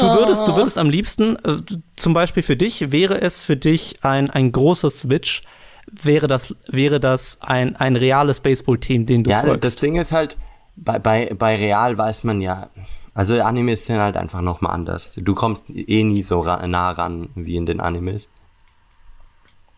Du 0.00 0.06
würdest, 0.06 0.46
du 0.46 0.56
würdest 0.56 0.78
am 0.78 0.90
liebsten, 0.90 1.36
äh, 1.44 1.56
zum 1.96 2.14
Beispiel 2.14 2.42
für 2.42 2.56
dich, 2.56 2.92
wäre 2.92 3.20
es 3.20 3.42
für 3.42 3.56
dich 3.56 3.98
ein, 4.02 4.30
ein 4.30 4.52
großer 4.52 4.90
Switch, 4.90 5.42
wäre 5.90 6.26
das, 6.28 6.54
wäre 6.68 7.00
das 7.00 7.38
ein, 7.42 7.76
ein 7.76 7.96
reales 7.96 8.40
Baseball-Team, 8.40 9.06
den 9.06 9.24
du 9.24 9.30
Ja, 9.30 9.40
folgst. 9.40 9.64
das 9.64 9.76
Ding 9.76 9.96
ist 9.96 10.12
halt, 10.12 10.36
bei, 10.76 10.98
bei, 10.98 11.32
bei 11.38 11.56
Real 11.56 11.96
weiß 11.96 12.24
man 12.24 12.40
ja, 12.40 12.68
also 13.14 13.40
Animes 13.40 13.86
sind 13.86 13.98
halt 13.98 14.16
einfach 14.16 14.42
nochmal 14.42 14.72
anders. 14.74 15.14
Du 15.16 15.34
kommst 15.34 15.64
eh 15.70 16.04
nie 16.04 16.22
so 16.22 16.40
ra 16.40 16.66
nah 16.66 16.90
ran 16.90 17.30
wie 17.34 17.56
in 17.56 17.64
den 17.64 17.80
Animes. 17.80 18.28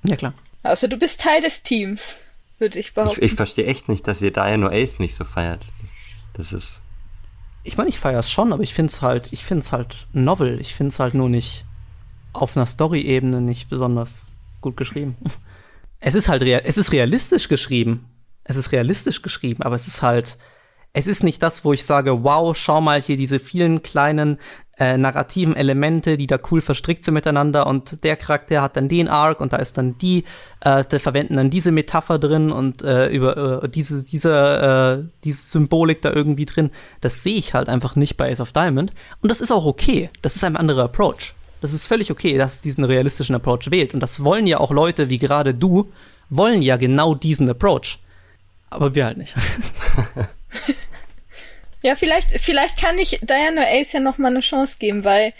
ja, 0.02 0.16
klar. 0.16 0.32
Also 0.64 0.88
du 0.88 0.96
bist 0.96 1.20
Teil 1.20 1.40
des 1.40 1.62
Teams, 1.62 2.16
würde 2.58 2.78
ich 2.80 2.88
Ich, 2.88 2.94
behaupten. 2.94 3.24
ich 3.24 3.34
verstehe 3.34 3.66
echt 3.66 3.88
nicht, 3.88 4.08
dass 4.08 4.20
ihr 4.22 4.32
da 4.32 4.48
ja 4.50 4.56
nur 4.56 4.72
Ace 4.72 4.98
nicht 4.98 5.14
so 5.14 5.22
feiert. 5.24 5.64
Das 6.34 6.52
ist. 6.52 6.80
Ich 7.68 7.76
meine, 7.76 7.90
ich 7.90 7.98
feiere 7.98 8.20
es 8.20 8.30
schon, 8.30 8.54
aber 8.54 8.62
ich 8.62 8.72
finde 8.72 8.90
es 8.90 9.02
halt, 9.02 9.28
ich 9.30 9.44
finde 9.44 9.60
es 9.60 9.72
halt 9.72 10.06
novel. 10.14 10.58
Ich 10.58 10.74
finde 10.74 10.88
es 10.88 10.98
halt 10.98 11.12
nur 11.12 11.28
nicht 11.28 11.66
auf 12.32 12.56
einer 12.56 12.64
Story-Ebene 12.64 13.42
nicht 13.42 13.68
besonders 13.68 14.36
gut 14.60 14.76
geschrieben. 14.76 15.16
Es 16.00 16.14
ist 16.14 16.28
halt 16.28 16.42
real, 16.42 16.62
es 16.64 16.78
ist 16.78 16.92
realistisch 16.92 17.48
geschrieben. 17.48 18.08
Es 18.44 18.56
ist 18.56 18.70
realistisch 18.70 19.20
geschrieben, 19.20 19.64
aber 19.64 19.74
es 19.74 19.88
ist 19.88 20.00
halt, 20.00 20.38
es 20.92 21.08
ist 21.08 21.24
nicht 21.24 21.42
das, 21.42 21.64
wo 21.64 21.72
ich 21.72 21.84
sage, 21.84 22.22
wow, 22.22 22.56
schau 22.56 22.80
mal 22.80 23.02
hier 23.02 23.16
diese 23.16 23.40
vielen 23.40 23.82
kleinen 23.82 24.38
äh, 24.78 24.96
narrativen 24.96 25.56
Elemente, 25.56 26.16
die 26.16 26.26
da 26.26 26.38
cool 26.50 26.60
verstrickt 26.60 27.02
sind 27.02 27.14
miteinander 27.14 27.66
und 27.66 28.04
der 28.04 28.16
Charakter 28.16 28.62
hat 28.62 28.76
dann 28.76 28.88
den 28.88 29.08
Arc 29.08 29.40
und 29.40 29.52
da 29.52 29.56
ist 29.56 29.76
dann 29.78 29.98
die, 29.98 30.24
äh, 30.60 30.84
da 30.88 30.98
verwenden 30.98 31.36
dann 31.36 31.50
diese 31.50 31.72
Metapher 31.72 32.18
drin 32.18 32.52
und 32.52 32.82
äh, 32.82 33.08
über 33.08 33.64
äh, 33.64 33.68
diese, 33.68 34.04
diese, 34.04 35.02
äh, 35.02 35.10
diese 35.24 35.42
Symbolik 35.42 36.02
da 36.02 36.12
irgendwie 36.12 36.44
drin. 36.44 36.70
Das 37.00 37.22
sehe 37.22 37.36
ich 37.36 37.54
halt 37.54 37.68
einfach 37.68 37.96
nicht 37.96 38.16
bei 38.16 38.30
Ace 38.30 38.40
of 38.40 38.52
Diamond 38.52 38.92
und 39.20 39.30
das 39.30 39.40
ist 39.40 39.50
auch 39.50 39.66
okay. 39.66 40.10
Das 40.22 40.36
ist 40.36 40.44
ein 40.44 40.56
anderer 40.56 40.84
Approach. 40.84 41.34
Das 41.60 41.72
ist 41.72 41.86
völlig 41.86 42.12
okay, 42.12 42.38
dass 42.38 42.54
es 42.54 42.62
diesen 42.62 42.84
realistischen 42.84 43.34
Approach 43.34 43.70
wählt 43.70 43.94
und 43.94 44.00
das 44.00 44.22
wollen 44.22 44.46
ja 44.46 44.60
auch 44.60 44.70
Leute 44.70 45.08
wie 45.08 45.18
gerade 45.18 45.54
du, 45.54 45.90
wollen 46.30 46.62
ja 46.62 46.76
genau 46.76 47.14
diesen 47.14 47.50
Approach. 47.50 47.98
Aber 48.70 48.94
wir 48.94 49.06
halt 49.06 49.18
nicht. 49.18 49.34
Ja, 51.88 51.94
vielleicht, 51.94 52.38
vielleicht 52.38 52.78
kann 52.78 52.98
ich 52.98 53.18
Diana 53.22 53.62
Ace 53.62 53.92
ja 53.94 54.00
noch 54.00 54.18
mal 54.18 54.28
eine 54.28 54.40
Chance 54.40 54.76
geben, 54.78 55.04
weil 55.06 55.32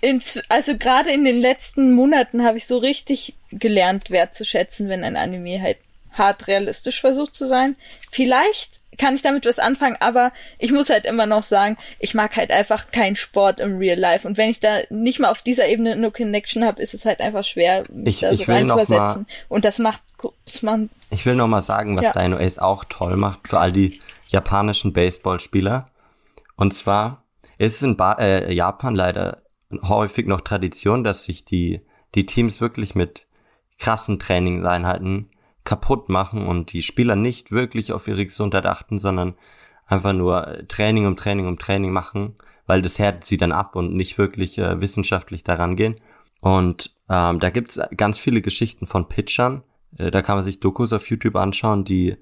ins, 0.00 0.38
also 0.48 0.76
gerade 0.78 1.10
in 1.10 1.24
den 1.24 1.40
letzten 1.40 1.92
Monaten 1.92 2.44
habe 2.44 2.58
ich 2.58 2.68
so 2.68 2.78
richtig 2.78 3.34
gelernt, 3.50 4.08
wertzuschätzen, 4.10 4.88
wenn 4.88 5.02
ein 5.02 5.16
Anime 5.16 5.60
halt 5.60 5.78
hart 6.12 6.46
realistisch 6.46 7.00
versucht 7.00 7.34
zu 7.34 7.44
sein. 7.48 7.74
Vielleicht 8.08 8.80
kann 8.98 9.16
ich 9.16 9.22
damit 9.22 9.46
was 9.46 9.58
anfangen, 9.58 9.96
aber 9.98 10.30
ich 10.60 10.70
muss 10.70 10.90
halt 10.90 11.06
immer 11.06 11.26
noch 11.26 11.42
sagen, 11.42 11.76
ich 11.98 12.14
mag 12.14 12.36
halt 12.36 12.52
einfach 12.52 12.92
keinen 12.92 13.16
Sport 13.16 13.58
im 13.58 13.78
Real 13.78 13.98
Life. 13.98 14.28
Und 14.28 14.36
wenn 14.36 14.50
ich 14.50 14.60
da 14.60 14.78
nicht 14.90 15.18
mal 15.18 15.30
auf 15.30 15.42
dieser 15.42 15.66
Ebene 15.66 15.92
eine 15.92 16.12
Connection 16.12 16.64
habe, 16.64 16.80
ist 16.80 16.94
es 16.94 17.04
halt 17.04 17.18
einfach 17.20 17.42
schwer, 17.42 17.82
mich 17.92 18.16
Ich- 18.16 18.20
da 18.20 18.30
ich 18.30 18.46
so 18.46 18.52
reinzuversetzen. 18.52 19.26
Und 19.48 19.64
das 19.64 19.80
macht, 19.80 20.02
das 20.44 20.62
macht 20.62 20.82
Ich 21.10 21.26
will 21.26 21.34
noch 21.34 21.48
mal 21.48 21.62
sagen, 21.62 21.96
was 21.96 22.04
Ja. 22.04 22.12
Dino 22.12 22.36
Ace 22.36 22.58
auch 22.58 22.84
toll 22.84 23.16
macht 23.16 23.48
für 23.48 23.58
all 23.58 23.72
die 23.72 23.98
japanischen 24.30 24.92
Baseballspieler. 24.92 25.86
Und 26.56 26.74
zwar 26.74 27.24
ist 27.58 27.76
es 27.76 27.82
in 27.82 27.96
ba 27.96 28.14
äh, 28.14 28.52
Japan 28.52 28.94
leider 28.94 29.42
häufig 29.82 30.26
noch 30.26 30.40
Tradition, 30.40 31.04
dass 31.04 31.24
sich 31.24 31.44
die, 31.44 31.82
die 32.14 32.26
Teams 32.26 32.60
wirklich 32.60 32.94
mit 32.94 33.26
krassen 33.78 34.18
Trainingseinheiten 34.18 35.30
kaputt 35.64 36.08
machen 36.08 36.46
und 36.46 36.72
die 36.72 36.82
Spieler 36.82 37.16
nicht 37.16 37.52
wirklich 37.52 37.92
auf 37.92 38.08
ihre 38.08 38.24
Gesundheit 38.24 38.66
achten, 38.66 38.98
sondern 38.98 39.34
einfach 39.86 40.12
nur 40.12 40.46
äh, 40.46 40.66
Training 40.66 41.06
um 41.06 41.16
Training 41.16 41.46
um 41.46 41.58
Training 41.58 41.92
machen, 41.92 42.36
weil 42.66 42.82
das 42.82 42.98
härtet 42.98 43.24
sie 43.24 43.36
dann 43.36 43.52
ab 43.52 43.76
und 43.76 43.94
nicht 43.94 44.18
wirklich 44.18 44.58
äh, 44.58 44.80
wissenschaftlich 44.80 45.44
daran 45.44 45.76
gehen. 45.76 45.96
Und 46.40 46.94
ähm, 47.08 47.40
da 47.40 47.50
gibt's 47.50 47.78
ganz 47.96 48.18
viele 48.18 48.40
Geschichten 48.40 48.86
von 48.86 49.08
Pitchern. 49.08 49.62
Äh, 49.98 50.10
da 50.10 50.22
kann 50.22 50.36
man 50.36 50.44
sich 50.44 50.60
Dokus 50.60 50.92
auf 50.92 51.08
YouTube 51.10 51.36
anschauen, 51.36 51.84
die 51.84 52.16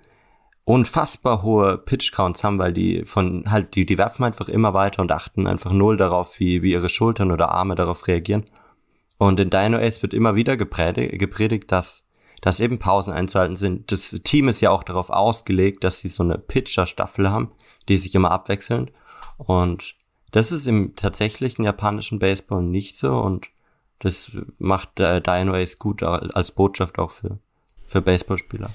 unfassbar 0.68 1.42
hohe 1.42 1.78
Pitch-Counts 1.78 2.44
haben, 2.44 2.58
weil 2.58 2.74
die 2.74 3.06
von 3.06 3.50
halt, 3.50 3.74
die, 3.74 3.86
die 3.86 3.96
werfen 3.96 4.24
einfach 4.24 4.50
immer 4.50 4.74
weiter 4.74 5.00
und 5.00 5.10
achten 5.10 5.46
einfach 5.46 5.72
null 5.72 5.96
darauf, 5.96 6.38
wie, 6.40 6.60
wie 6.62 6.72
ihre 6.72 6.90
Schultern 6.90 7.32
oder 7.32 7.52
Arme 7.52 7.74
darauf 7.74 8.06
reagieren. 8.06 8.44
Und 9.16 9.40
in 9.40 9.48
Dino 9.48 9.78
Ace 9.78 10.02
wird 10.02 10.12
immer 10.12 10.34
wieder 10.34 10.58
gepredigt, 10.58 11.18
gepredigt 11.18 11.72
dass, 11.72 12.06
dass 12.42 12.60
eben 12.60 12.78
Pausen 12.78 13.14
einzuhalten 13.14 13.56
sind. 13.56 13.90
Das 13.90 14.10
Team 14.24 14.48
ist 14.48 14.60
ja 14.60 14.68
auch 14.68 14.84
darauf 14.84 15.08
ausgelegt, 15.08 15.84
dass 15.84 16.00
sie 16.00 16.08
so 16.08 16.22
eine 16.22 16.36
Pitcher-Staffel 16.36 17.30
haben, 17.30 17.50
die 17.88 17.96
sich 17.96 18.14
immer 18.14 18.30
abwechseln. 18.30 18.90
Und 19.38 19.94
das 20.32 20.52
ist 20.52 20.66
im 20.66 20.94
tatsächlichen 20.96 21.64
japanischen 21.64 22.18
Baseball 22.18 22.62
nicht 22.62 22.98
so 22.98 23.18
und 23.18 23.46
das 24.00 24.32
macht 24.58 25.00
äh, 25.00 25.22
Dino 25.22 25.54
Ace 25.54 25.78
gut 25.78 26.02
als 26.02 26.52
Botschaft 26.52 26.98
auch 26.98 27.10
für, 27.10 27.38
für 27.86 28.02
Baseballspieler. 28.02 28.70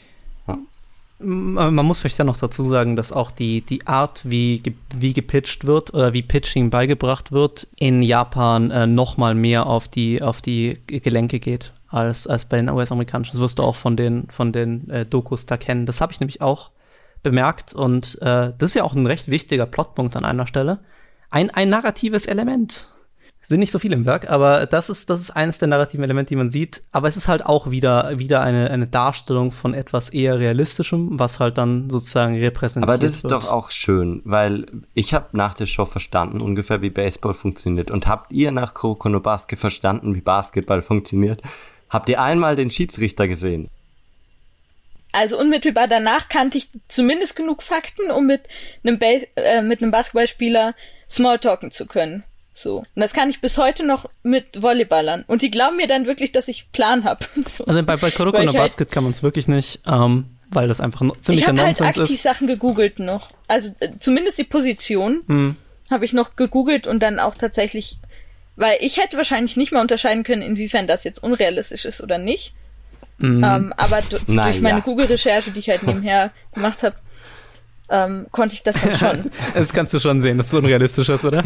Man 1.25 1.85
muss 1.85 1.99
vielleicht 1.99 2.19
ja 2.19 2.25
noch 2.25 2.37
dazu 2.37 2.69
sagen, 2.69 2.95
dass 2.95 3.11
auch 3.11 3.31
die, 3.31 3.61
die 3.61 3.87
Art, 3.87 4.21
wie, 4.23 4.61
wie 4.93 5.13
gepitcht 5.13 5.65
wird 5.65 5.93
oder 5.93 6.13
wie 6.13 6.21
Pitching 6.21 6.69
beigebracht 6.69 7.31
wird, 7.31 7.67
in 7.77 8.01
Japan 8.01 8.71
äh, 8.71 8.87
noch 8.87 9.17
mal 9.17 9.33
mehr 9.33 9.65
auf 9.65 9.87
die, 9.87 10.21
auf 10.21 10.41
die 10.41 10.79
Gelenke 10.87 11.39
geht 11.39 11.73
als, 11.87 12.27
als 12.27 12.45
bei 12.45 12.57
den 12.57 12.69
US-amerikanischen. 12.69 13.33
Das 13.33 13.41
wirst 13.41 13.59
du 13.59 13.63
auch 13.63 13.75
von 13.75 13.95
den, 13.95 14.27
von 14.29 14.51
den 14.51 14.89
äh, 14.89 15.05
Dokus 15.05 15.45
da 15.45 15.57
kennen. 15.57 15.85
Das 15.85 16.01
habe 16.01 16.11
ich 16.11 16.19
nämlich 16.19 16.41
auch 16.41 16.71
bemerkt 17.21 17.73
und 17.73 18.21
äh, 18.21 18.51
das 18.57 18.71
ist 18.71 18.75
ja 18.75 18.83
auch 18.83 18.93
ein 18.93 19.07
recht 19.07 19.29
wichtiger 19.29 19.65
Plotpunkt 19.65 20.15
an 20.15 20.25
einer 20.25 20.47
Stelle. 20.47 20.79
Ein, 21.29 21.49
ein 21.49 21.69
narratives 21.69 22.25
Element. 22.25 22.92
Sind 23.47 23.59
nicht 23.59 23.71
so 23.71 23.79
viele 23.79 23.95
im 23.95 24.05
Werk, 24.05 24.29
aber 24.31 24.65
das 24.65 24.89
ist, 24.89 25.09
das 25.09 25.19
ist 25.19 25.31
eines 25.31 25.57
der 25.57 25.67
narrativen 25.67 26.03
Elemente, 26.03 26.29
die 26.29 26.35
man 26.37 26.49
sieht. 26.49 26.81
Aber 26.91 27.07
es 27.07 27.17
ist 27.17 27.27
halt 27.27 27.45
auch 27.45 27.69
wieder, 27.71 28.17
wieder 28.17 28.41
eine, 28.41 28.71
eine 28.71 28.87
Darstellung 28.87 29.51
von 29.51 29.73
etwas 29.73 30.09
eher 30.09 30.39
realistischem, 30.39 31.19
was 31.19 31.39
halt 31.39 31.57
dann 31.57 31.89
sozusagen 31.89 32.35
repräsentiert 32.35 32.89
Aber 32.89 32.97
das 32.97 33.15
ist 33.15 33.23
wird. 33.23 33.33
doch 33.33 33.51
auch 33.51 33.69
schön, 33.71 34.21
weil 34.23 34.65
ich 34.93 35.13
habe 35.13 35.27
nach 35.33 35.53
der 35.53 35.65
Show 35.65 35.85
verstanden, 35.85 36.41
ungefähr 36.41 36.81
wie 36.81 36.89
Baseball 36.89 37.33
funktioniert. 37.33 37.91
Und 37.91 38.07
habt 38.07 38.31
ihr 38.31 38.51
nach 38.51 38.73
Kuroko 38.73 39.09
no 39.09 39.19
Basket 39.19 39.59
verstanden, 39.59 40.15
wie 40.15 40.21
Basketball 40.21 40.81
funktioniert? 40.81 41.41
Habt 41.89 42.07
ihr 42.09 42.21
einmal 42.21 42.55
den 42.55 42.69
Schiedsrichter 42.69 43.27
gesehen? 43.27 43.69
Also 45.11 45.37
unmittelbar 45.39 45.87
danach 45.87 46.27
kannte 46.27 46.57
ich 46.57 46.69
zumindest 46.87 47.35
genug 47.35 47.61
Fakten, 47.61 48.09
um 48.09 48.25
mit 48.25 48.47
einem, 48.83 48.97
ba 48.97 49.05
äh, 49.35 49.61
mit 49.61 49.81
einem 49.81 49.91
Basketballspieler 49.91 50.73
Smalltalken 51.07 51.69
zu 51.69 51.85
können. 51.85 52.23
So. 52.53 52.77
Und 52.77 52.85
das 52.95 53.13
kann 53.13 53.29
ich 53.29 53.41
bis 53.41 53.57
heute 53.57 53.85
noch 53.85 54.07
mit 54.21 54.61
Volleyballern. 54.61 55.23
Und 55.27 55.41
die 55.41 55.49
glauben 55.49 55.75
mir 55.77 55.87
dann 55.87 56.05
wirklich, 56.05 56.31
dass 56.31 56.47
ich 56.47 56.71
Plan 56.71 57.03
habe. 57.03 57.25
So. 57.57 57.65
Also 57.65 57.81
bei, 57.83 57.97
bei 57.97 58.11
Kuroko 58.11 58.37
no 58.37 58.43
ich 58.43 58.47
halt- 58.49 58.57
Basket 58.57 58.91
kann 58.91 59.03
man 59.03 59.13
es 59.13 59.23
wirklich 59.23 59.47
nicht, 59.47 59.79
ähm, 59.87 60.25
weil 60.49 60.67
das 60.67 60.79
einfach 60.79 61.01
no- 61.01 61.15
Ich 61.27 61.47
habe 61.47 61.57
halt 61.59 61.79
Nonsens 61.79 61.97
aktiv 61.97 62.15
ist. 62.17 62.23
Sachen 62.23 62.45
gegoogelt 62.47 62.99
noch. 62.99 63.29
Also 63.47 63.71
äh, 63.79 63.89
zumindest 63.99 64.37
die 64.37 64.43
Position 64.43 65.23
Hm. 65.27 65.55
habe 65.89 66.05
ich 66.05 66.13
noch 66.13 66.35
gegoogelt 66.35 66.85
und 66.85 66.99
dann 67.01 67.19
auch 67.19 67.33
tatsächlich, 67.35 67.97
weil 68.55 68.77
ich 68.81 68.97
hätte 68.97 69.17
wahrscheinlich 69.17 69.57
nicht 69.57 69.71
mal 69.71 69.81
unterscheiden 69.81 70.23
können, 70.23 70.43
inwiefern 70.43 70.85
das 70.85 71.03
jetzt 71.03 71.23
unrealistisch 71.23 71.85
ist 71.85 72.01
oder 72.03 72.19
nicht. 72.19 72.53
Mhm. 73.17 73.43
Ähm, 73.43 73.73
aber 73.77 73.99
du, 74.07 74.17
Na 74.27 74.43
durch 74.45 74.61
meine 74.61 74.77
ja. 74.79 74.83
Google-Recherche, 74.83 75.49
die 75.51 75.59
ich 75.59 75.69
halt 75.69 75.83
nebenher 75.83 76.31
gemacht 76.53 76.83
habe, 76.83 76.95
ähm, 77.89 78.27
konnte 78.31 78.53
ich 78.55 78.61
das 78.63 78.75
dann 78.81 78.95
schon. 78.95 79.31
Das 79.55 79.73
kannst 79.73 79.93
du 79.93 79.99
schon 79.99 80.21
sehen, 80.21 80.37
dass 80.37 80.47
es 80.47 80.53
unrealistisch 80.53 81.09
ist, 81.09 81.25
oder? 81.25 81.43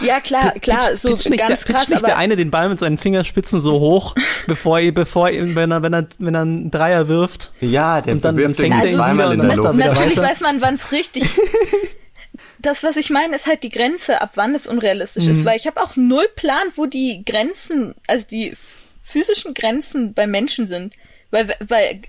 Ja, 0.00 0.20
klar, 0.20 0.52
klar, 0.60 0.96
so 0.96 1.10
pitcht 1.10 1.30
nicht, 1.30 1.46
ganz 1.46 1.64
der, 1.64 1.74
krass, 1.74 1.88
nicht 1.88 1.98
aber 1.98 2.06
der 2.08 2.16
eine 2.18 2.36
den 2.36 2.50
Ball 2.50 2.68
mit 2.68 2.78
seinen 2.78 2.98
Fingerspitzen 2.98 3.60
so 3.60 3.78
hoch, 3.80 4.14
bevor 4.46 4.78
er, 4.80 4.92
bevor 4.92 5.28
er, 5.30 5.54
wenn 5.54 5.70
er, 5.70 5.82
wenn 5.82 5.92
er, 5.94 6.06
wenn 6.18 6.34
er 6.34 6.42
einen 6.42 6.70
Dreier 6.70 7.08
wirft. 7.08 7.52
Ja, 7.60 8.00
der 8.00 8.14
Und 8.14 8.24
dann 8.24 8.36
wirft 8.36 8.56
fängt 8.56 8.74
irgendwie 8.74 8.86
er 8.86 8.90
ihn 8.92 8.96
zweimal 8.96 9.32
in 9.32 9.40
der 9.40 9.48
dann 9.48 9.56
Luft. 9.56 9.78
natürlich 9.78 10.16
weiß 10.16 10.40
man, 10.40 10.60
wann 10.60 10.74
es 10.74 10.92
richtig. 10.92 11.24
das, 12.58 12.82
was 12.82 12.96
ich 12.96 13.10
meine, 13.10 13.36
ist 13.36 13.46
halt 13.46 13.62
die 13.62 13.70
Grenze, 13.70 14.20
ab 14.20 14.32
wann 14.34 14.54
es 14.54 14.66
unrealistisch 14.66 15.24
Mhm. 15.24 15.30
ist, 15.30 15.44
weil 15.44 15.56
ich 15.56 15.66
habe 15.66 15.80
auch 15.80 15.96
null 15.96 16.28
Plan, 16.36 16.68
wo 16.76 16.86
die 16.86 17.22
Grenzen, 17.24 17.94
also 18.06 18.26
die 18.28 18.54
physischen 19.02 19.54
Grenzen 19.54 20.12
bei 20.14 20.26
Menschen 20.26 20.66
sind. 20.66 20.94
Weil, 21.30 21.54
weil, 21.60 22.00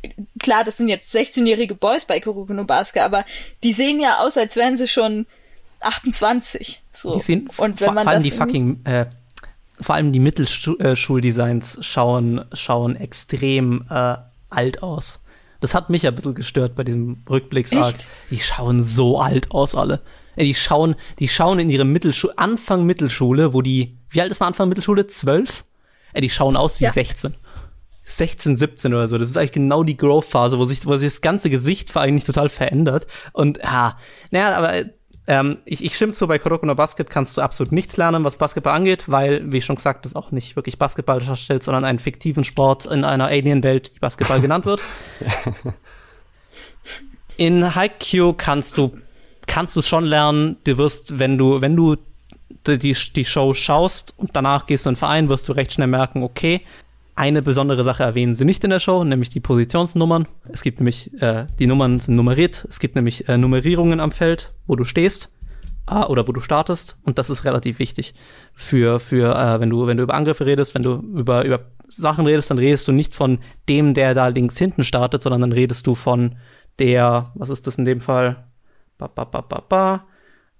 klar, 0.41 0.63
das 0.63 0.78
sind 0.78 0.88
jetzt 0.88 1.13
16-jährige 1.13 1.76
Boys 1.76 2.05
bei 2.05 2.22
Kuroko 2.22 2.53
no 2.53 2.63
Basket, 2.63 3.01
aber 3.01 3.26
die 3.63 3.74
sehen 3.74 3.99
ja 3.99 4.20
aus, 4.20 4.38
als 4.38 4.55
wären 4.55 4.78
sie 4.78 4.88
schon 4.88 5.26
28. 5.82 6.82
So. 6.94 7.14
Die 7.14 7.20
sehen, 7.20 7.48
Und 7.58 7.80
wenn 7.80 7.86
vor, 7.86 7.94
man 7.94 8.04
vor 8.04 8.14
allem 8.14 8.24
die 8.24 8.32
fucking, 8.32 8.86
äh, 8.86 9.06
vor 9.80 9.96
allem 9.96 10.12
die 10.12 10.20
Mittelschuldesigns 10.20 11.78
schauen, 11.82 12.46
schauen 12.54 12.96
extrem 12.96 13.86
äh, 13.90 14.16
alt 14.50 14.84
aus. 14.84 15.24
Das 15.62 15.74
hat 15.76 15.90
mich 15.90 16.08
ein 16.08 16.16
bisschen 16.16 16.36
gestört 16.36 16.76
bei 16.76 16.84
diesem 16.84 17.24
Rückblicksarg. 17.30 17.96
Die 18.30 18.40
schauen 18.40 18.84
so 18.84 19.20
alt 19.20 19.52
aus, 19.52 19.76
alle. 19.76 20.02
Äh, 20.36 20.46
Die 20.46 20.56
schauen, 20.56 20.96
die 21.20 21.28
schauen 21.28 21.60
in 21.60 21.70
ihre 21.70 21.86
Mittelschule, 21.86 22.38
Anfang 22.38 22.86
Mittelschule, 22.86 23.54
wo 23.54 23.62
die, 23.62 23.98
wie 24.10 24.22
alt 24.22 24.32
ist 24.32 24.40
man 24.40 24.48
Anfang 24.48 24.70
Mittelschule? 24.70 25.08
Zwölf? 25.08 25.66
Äh, 26.14 26.22
die 26.22 26.30
schauen 26.30 26.56
aus 26.56 26.80
wie 26.80 26.86
Ja. 26.86 26.92
16. 26.92 27.36
16, 28.06 28.58
17 28.58 28.94
oder 28.94 29.08
so. 29.08 29.18
Das 29.20 29.30
ist 29.30 29.38
eigentlich 29.38 29.52
genau 29.52 29.84
die 29.84 29.96
Growth-Phase, 29.98 30.58
wo 30.58 30.66
sich, 30.66 30.84
wo 30.88 30.98
sich 30.98 31.10
das 31.12 31.22
ganze 31.22 31.50
Gesicht 31.52 31.96
eigentlich 31.96 32.24
total 32.26 32.50
verändert. 32.50 33.06
Und 33.34 33.60
ja, 33.60 34.00
naja, 34.32 34.56
aber 34.58 34.74
ähm, 35.30 35.60
ich, 35.64 35.86
ich 35.86 35.96
stimme 35.96 36.12
zu, 36.12 36.28
bei 36.28 36.40
Kuroko 36.40 36.66
no 36.66 36.74
Basket 36.74 37.08
kannst 37.08 37.38
du 37.38 37.42
absolut 37.42 37.72
nichts 37.72 37.98
lernen, 37.98 38.24
was 38.24 38.38
Basketball 38.38 38.74
angeht, 38.74 39.04
weil, 39.08 39.52
wie 39.52 39.62
schon 39.62 39.76
gesagt, 39.76 40.06
das 40.06 40.16
auch 40.16 40.32
nicht 40.32 40.56
wirklich 40.56 40.80
Basketball 40.80 41.20
darstellt, 41.20 41.62
sondern 41.62 41.86
einen 41.86 42.00
fiktiven 42.00 42.44
Sport 42.44 42.88
in 42.88 43.04
einer 43.04 43.28
Alien-Welt, 43.28 43.96
die 43.96 44.00
Basketball 44.00 44.42
genannt 44.42 44.66
wird. 44.66 44.82
In 47.38 47.76
Haikyuu 47.76 48.34
kannst 48.34 48.78
du 48.78 48.98
kannst 49.46 49.76
du 49.76 49.82
schon 49.82 50.04
lernen. 50.04 50.58
Du 50.66 50.78
wirst, 50.78 51.20
wenn 51.20 51.38
du 51.38 51.62
wenn 51.62 51.76
du 51.76 51.96
die, 52.68 52.78
die, 52.80 52.94
die 53.16 53.24
Show 53.24 53.54
schaust 53.54 54.16
und 54.18 54.36
danach 54.36 54.66
gehst 54.66 54.86
du 54.86 54.90
in 54.90 54.96
den 54.96 55.00
Verein, 55.00 55.30
wirst 55.30 55.48
du 55.48 55.54
recht 55.54 55.72
schnell 55.72 55.88
merken, 55.88 56.24
okay, 56.24 56.62
eine 57.20 57.41
besondere 57.41 57.84
Sache 57.84 58.03
erwähnen 58.03 58.34
sie 58.34 58.45
nicht 58.45 58.63
in 58.63 58.70
der 58.70 58.80
Show, 58.80 59.03
nämlich 59.03 59.30
die 59.30 59.41
Positionsnummern. 59.41 60.26
Es 60.47 60.61
gibt 60.63 60.80
nämlich, 60.80 61.11
äh, 61.22 61.47
die 61.59 61.67
Nummern 61.67 61.99
sind 61.99 62.15
nummeriert. 62.15 62.65
Es 62.70 62.80
gibt 62.80 62.95
nämlich 62.95 63.28
äh, 63.28 63.38
Nummerierungen 63.38 63.99
am 63.99 64.13
Feld, 64.13 64.53
wo 64.67 64.78
du 64.78 64.86
stehst 64.86 65.30
äh, 65.91 65.95
oder 65.95 66.30
wo 66.30 66.32
du 66.32 66.39
startest. 66.39 66.97
Und 67.03 67.17
das 67.17 67.30
ist 67.30 67.43
relativ 67.43 67.80
wichtig 67.80 68.13
für, 68.53 69.01
für 69.01 69.36
äh, 69.36 69.59
wenn 69.59 69.70
du, 69.70 69.86
wenn 69.86 69.97
du 69.97 70.03
über 70.03 70.13
Angriffe 70.13 70.45
redest, 70.45 70.76
wenn 70.76 70.82
du 70.82 70.93
über, 70.93 71.43
über 71.43 71.59
Sachen 71.89 72.26
redest, 72.26 72.51
dann 72.51 72.57
redest 72.57 72.88
du 72.88 72.93
nicht 72.93 73.13
von 73.13 73.39
dem, 73.67 73.93
der 73.93 74.13
da 74.13 74.28
links 74.28 74.57
hinten 74.57 74.86
startet, 74.86 75.22
sondern 75.22 75.41
dann 75.41 75.51
redest 75.51 75.86
du 75.88 75.95
von 75.95 76.38
der, 76.80 77.34
was 77.36 77.49
ist 77.49 77.67
das 77.67 77.76
in 77.78 77.84
dem 77.84 77.99
Fall? 77.99 78.47
Ba, 78.97 79.07
ba, 79.07 79.26
ba, 79.26 79.41
ba, 79.41 79.61
ba. 79.67 80.05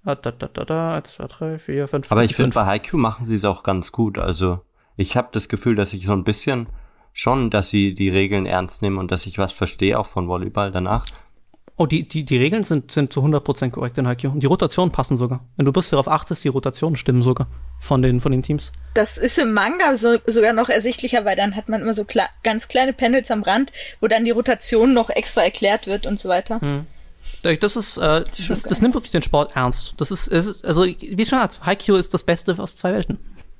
Ah, 0.04 0.16
Da, 0.16 0.32
da, 0.32 0.48
da, 0.48 0.66
da, 0.66 0.94
1, 0.96 1.14
2, 1.14 1.28
3, 1.28 1.60
4, 1.60 1.88
5, 1.88 2.12
Aber 2.12 2.24
ich 2.26 2.36
finde, 2.36 2.52
5. 2.52 2.56
bei 2.56 2.66
Haikyuu 2.66 2.98
machen 3.00 3.26
sie 3.26 3.36
es 3.36 3.46
auch 3.46 3.64
ganz 3.64 3.94
gut. 3.94 4.18
Also 4.18 4.60
ich 5.00 5.16
habe 5.16 5.30
das 5.32 5.48
Gefühl, 5.48 5.76
dass 5.76 5.94
ich 5.94 6.06
so 6.06 6.12
ein 6.12 6.26
bisschen 6.26 6.68
schon, 7.14 7.50
dass 7.50 7.70
sie 7.70 7.94
die 7.94 8.10
Regeln 8.10 8.46
ernst 8.46 8.82
nehmen 8.82 8.98
und 8.98 9.12
dass 9.12 9.26
ich 9.26 9.38
was 9.38 9.54
verstehe, 9.54 9.98
auch 9.98 10.06
von 10.06 10.28
Volleyball 10.28 10.72
danach. 10.72 11.06
Oh, 11.78 11.86
die, 11.86 12.06
die, 12.06 12.26
die 12.26 12.36
Regeln 12.36 12.66
sind, 12.66 12.92
sind 12.92 13.14
zu 13.14 13.22
100% 13.22 13.70
korrekt 13.70 13.98
in 13.98 14.06
Haikyuu. 14.06 14.34
Und 14.34 14.44
die 14.44 14.48
Rotationen 14.48 14.92
passen 14.92 15.16
sogar. 15.16 15.46
Wenn 15.56 15.66
du 15.66 15.72
bis 15.72 15.90
darauf 15.90 16.10
achtest, 16.10 16.44
die 16.44 16.50
Rotationen 16.50 16.98
stimmen 16.98 17.24
sogar 17.24 17.48
von 17.80 18.02
den, 18.02 18.20
von 18.20 18.34
den 18.34 18.44
Teams. 18.44 18.74
Das 18.94 19.18
ist 19.18 19.40
im 19.40 19.54
Manga 19.54 19.96
so, 19.96 20.18
sogar 20.28 20.52
noch 20.52 20.68
ersichtlicher, 20.68 21.24
weil 21.24 21.38
dann 21.38 21.56
hat 21.56 21.70
man 21.70 21.82
immer 21.82 21.94
so 21.94 22.04
kle 22.04 22.24
ganz 22.44 22.68
kleine 22.68 22.92
Panels 22.92 23.32
am 23.32 23.44
Rand, 23.44 23.72
wo 24.02 24.08
dann 24.08 24.26
die 24.26 24.32
Rotation 24.32 24.94
noch 24.94 25.10
extra 25.10 25.44
erklärt 25.44 25.88
wird 25.88 26.06
und 26.06 26.20
so 26.20 26.28
weiter. 26.28 26.60
Das 27.42 27.78
ist, 27.78 27.96
äh, 27.96 28.26
das, 28.50 28.64
das 28.64 28.82
nimmt 28.82 28.96
wirklich 28.96 29.12
den 29.12 29.22
Sport 29.22 29.56
ernst. 29.56 29.94
Das 29.96 30.12
ist, 30.12 30.28
es 30.28 30.46
ist 30.46 30.66
also, 30.66 30.86
wie 30.86 31.26
schon 31.26 31.40
gesagt, 31.40 31.66
Haikyuu 31.66 31.96
ist 31.96 32.14
das 32.14 32.24
Beste 32.24 32.54
aus 32.60 32.76
zwei 32.76 32.92
Welten. 32.92 33.18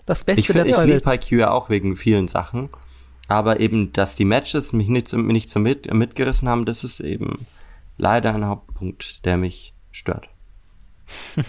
Das 0.10 0.24
Beste 0.24 0.40
Ich, 0.42 0.48
der 0.48 0.56
find- 0.56 0.68
ich 0.68 0.76
zwei 0.76 0.86
liebe. 0.86 1.06
Haikyuu 1.06 1.40
ja 1.40 1.52
auch 1.52 1.70
wegen 1.70 1.96
vielen 1.96 2.28
Sachen. 2.28 2.70
Aber 3.28 3.60
eben, 3.60 3.94
dass 3.94 4.16
die 4.16 4.26
Matches 4.26 4.74
mich 4.74 4.88
nicht, 4.90 5.08
so- 5.08 5.18
nicht 5.18 5.50
so 5.50 5.60
mit, 5.60 5.94
mitgerissen 5.94 6.50
haben, 6.50 6.66
das 6.66 6.84
ist 6.84 7.00
eben 7.00 7.46
leider 7.98 8.34
ein 8.34 8.46
Hauptpunkt, 8.46 9.24
der 9.26 9.38
mich 9.38 9.74
stört. 9.92 10.28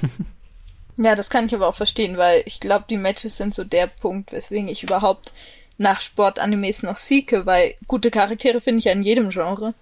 Ja, 0.97 1.15
das 1.15 1.31
kann 1.31 1.47
ich 1.47 1.55
aber 1.55 1.67
auch 1.67 1.75
verstehen, 1.75 2.19
weil 2.19 2.43
ich 2.45 2.61
glaube, 2.61 2.85
die 2.91 2.99
Matches 2.99 3.39
sind 3.39 3.55
so 3.55 3.65
der 3.65 3.87
Punkt, 3.87 4.33
weswegen 4.33 4.69
ich 4.69 4.83
überhaupt 4.83 5.33
nach 5.79 6.01
Sportanimes 6.03 6.83
noch 6.83 6.97
sieke, 6.97 7.47
weil 7.47 7.75
gute 7.89 8.11
Charaktere 8.11 8.61
finde 8.61 8.81
ich 8.81 8.85
ja 8.85 8.93
in 8.93 9.03
jedem 9.03 9.31
Genre. 9.31 9.73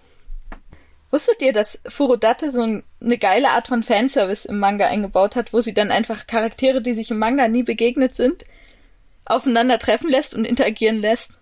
Wusstet 1.09 1.41
ihr, 1.41 1.51
dass 1.51 1.81
Furodate 1.89 2.51
so 2.53 2.61
ein, 2.61 2.83
eine 3.01 3.17
geile 3.17 3.49
Art 3.49 3.67
von 3.67 3.83
Fanservice 3.83 4.45
im 4.45 4.59
Manga 4.59 4.87
eingebaut 4.87 5.35
hat, 5.35 5.51
wo 5.51 5.59
sie 5.59 5.73
dann 5.73 5.91
einfach 5.91 6.25
Charaktere, 6.25 6.81
die 6.81 6.93
sich 6.93 7.11
im 7.11 7.17
Manga 7.19 7.49
nie 7.49 7.63
begegnet 7.63 8.15
sind, 8.15 8.45
aufeinander 9.29 9.79
treffen 9.79 10.09
lässt 10.09 10.33
und 10.35 10.45
interagieren 10.45 10.99
lässt? 10.99 11.39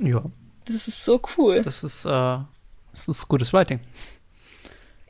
Ja, 0.00 0.22
Das 0.66 0.88
ist 0.88 1.04
so 1.04 1.20
cool. 1.36 1.62
das 1.62 1.82
ist, 1.82 2.04
äh, 2.04 2.08
das 2.10 3.08
ist 3.08 3.28
gutes 3.28 3.52
Writing. 3.52 3.80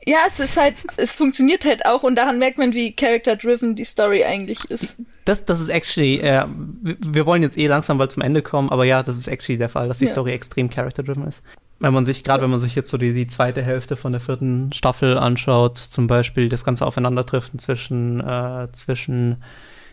Ja, 0.05 0.19
es 0.27 0.39
ist 0.39 0.55
halt, 0.55 0.75
es 0.97 1.13
funktioniert 1.13 1.65
halt 1.65 1.85
auch 1.85 2.03
und 2.03 2.15
daran 2.15 2.39
merkt 2.39 2.57
man, 2.57 2.73
wie 2.73 2.95
character-driven 2.95 3.75
die 3.75 3.83
Story 3.83 4.23
eigentlich 4.23 4.63
ist. 4.71 4.95
Das, 5.25 5.43
das 5.45 5.59
ist 5.59 5.67
actually, 5.69 6.19
äh, 6.19 6.45
wir, 6.81 7.25
wollen 7.25 7.43
jetzt 7.43 7.57
eh 7.57 7.67
langsam 7.67 7.97
bald 7.97 8.11
zum 8.13 8.23
Ende 8.23 8.41
kommen, 8.41 8.69
aber 8.69 8.85
ja, 8.85 9.03
das 9.03 9.17
ist 9.17 9.27
actually 9.27 9.57
der 9.57 9.67
Fall, 9.69 9.89
dass 9.89 9.99
die 9.99 10.05
Ja. 10.05 10.11
Story 10.11 10.31
extrem 10.31 10.69
character-driven 10.69 11.27
ist. 11.27 11.43
Wenn 11.79 11.93
man 11.93 12.05
sich, 12.05 12.23
gerade 12.23 12.41
wenn 12.41 12.49
man 12.49 12.59
sich 12.59 12.73
jetzt 12.73 12.89
so 12.89 12.97
die, 12.97 13.13
die 13.13 13.27
zweite 13.27 13.61
Hälfte 13.61 13.97
von 13.97 14.11
der 14.13 14.21
vierten 14.21 14.71
Staffel 14.73 15.17
anschaut, 15.17 15.77
zum 15.77 16.07
Beispiel 16.07 16.47
das 16.49 16.63
ganze 16.63 16.85
Aufeinandertreffen 16.87 17.59
zwischen, 17.59 18.19
äh, 18.21 18.67
zwischen 18.71 19.43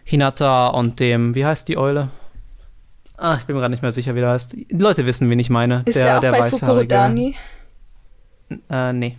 Hinata 0.05 0.69
und 0.69 1.01
dem, 1.01 1.35
wie 1.35 1.45
heißt 1.47 1.67
die 1.69 1.79
Eule? 1.79 2.11
Ah, 3.17 3.37
ich 3.39 3.45
bin 3.47 3.55
mir 3.55 3.61
gerade 3.61 3.73
nicht 3.73 3.83
mehr 3.83 3.93
sicher, 3.93 4.15
wie 4.15 4.21
der 4.21 4.31
heißt. 4.31 4.53
Die 4.53 4.67
Leute 4.71 5.07
wissen, 5.07 5.31
wen 5.31 5.39
ich 5.39 5.51
meine. 5.51 5.83
Ist 5.87 5.95
der, 5.97 6.07
ja 6.07 6.17
auch 6.17 6.21
der 6.21 6.33
bei 6.33 6.41
weißhaarige. 6.41 6.67
Fukurodani. 6.95 7.37
Äh, 8.71 8.93
nee. 8.93 9.17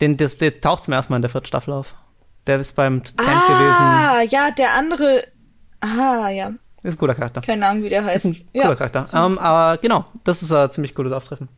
Den, 0.00 0.16
das, 0.16 0.38
der 0.38 0.60
taucht 0.60 0.82
zum 0.84 0.92
ersten 0.94 1.12
Mal 1.12 1.16
in 1.16 1.22
der 1.22 1.30
vierten 1.30 1.46
Staffel 1.46 1.72
auf. 1.72 1.94
Der 2.46 2.58
ist 2.58 2.74
beim 2.76 3.02
Camp 3.02 3.16
gewesen. 3.48 3.80
Ah, 3.82 4.20
ja, 4.22 4.50
der 4.50 4.74
andere. 4.74 5.24
Ah, 5.80 6.28
ja. 6.30 6.52
Ist 6.82 6.94
ein 6.94 6.98
cooler 6.98 7.14
Charakter. 7.14 7.40
Keine 7.40 7.66
Ahnung, 7.66 7.82
wie 7.82 7.88
der 7.88 8.04
heißt. 8.04 8.24
Ist 8.24 8.44
ein 8.44 8.46
cooler 8.52 8.68
ja. 8.70 8.74
Charakter. 8.74 9.08
Ähm, 9.12 9.38
aber 9.38 9.78
genau, 9.78 10.04
das 10.24 10.42
ist 10.42 10.52
ein 10.52 10.70
ziemlich 10.70 10.94
cooles 10.94 11.12
Auftreffen. 11.12 11.48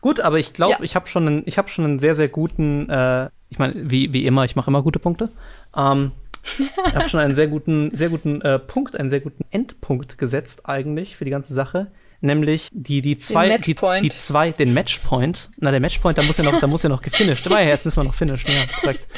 Gut, 0.00 0.20
aber 0.20 0.38
ich 0.38 0.52
glaube, 0.54 0.72
Ja. 0.72 0.78
ich 0.82 0.96
habe 0.96 1.06
schon, 1.08 1.26
einen- 1.26 1.42
ich 1.46 1.58
habe 1.58 1.68
schon 1.68 1.84
einen 1.84 1.98
sehr, 1.98 2.14
sehr 2.14 2.28
guten, 2.28 2.88
äh, 2.88 3.28
ich 3.50 3.58
meine, 3.58 3.74
wie, 3.90 4.12
wie 4.12 4.26
immer, 4.26 4.44
ich 4.44 4.56
mache 4.56 4.70
immer 4.70 4.82
gute 4.82 4.98
Punkte. 4.98 5.28
Ähm, 5.76 6.12
ich 6.58 6.94
habe 6.94 7.08
schon 7.08 7.20
einen 7.20 7.34
sehr 7.34 7.48
guten, 7.48 7.94
sehr 7.94 8.08
guten 8.08 8.40
äh, 8.42 8.58
Punkt, 8.58 8.98
einen 8.98 9.10
sehr 9.10 9.20
guten 9.20 9.44
Endpunkt 9.50 10.18
gesetzt 10.18 10.68
eigentlich 10.68 11.16
für 11.16 11.24
die 11.24 11.30
ganze 11.30 11.54
Sache. 11.54 11.88
Nämlich 12.22 12.68
die, 12.72 13.00
die 13.00 13.16
zwei, 13.16 13.46
die, 13.46 13.70
Matchpoint. 13.70 14.04
die 14.04 14.10
zwei, 14.10 14.50
den 14.50 14.74
Matchpoint. 14.74 15.48
Na, 15.58 15.70
der 15.70 15.80
Matchpoint, 15.80 16.18
da 16.18 16.22
muss 16.22 16.36
ja 16.36 16.44
noch, 16.44 16.58
da 16.60 16.66
muss 16.66 16.82
ja 16.82 16.90
noch 16.90 17.00
gefinisht. 17.00 17.46
Aber 17.46 17.60
ja, 17.62 17.68
jetzt 17.68 17.86
müssen 17.86 18.00
wir 18.00 18.04
noch 18.04 18.14
finishen, 18.14 18.50
ja, 18.50 18.80
korrekt. 18.80 19.08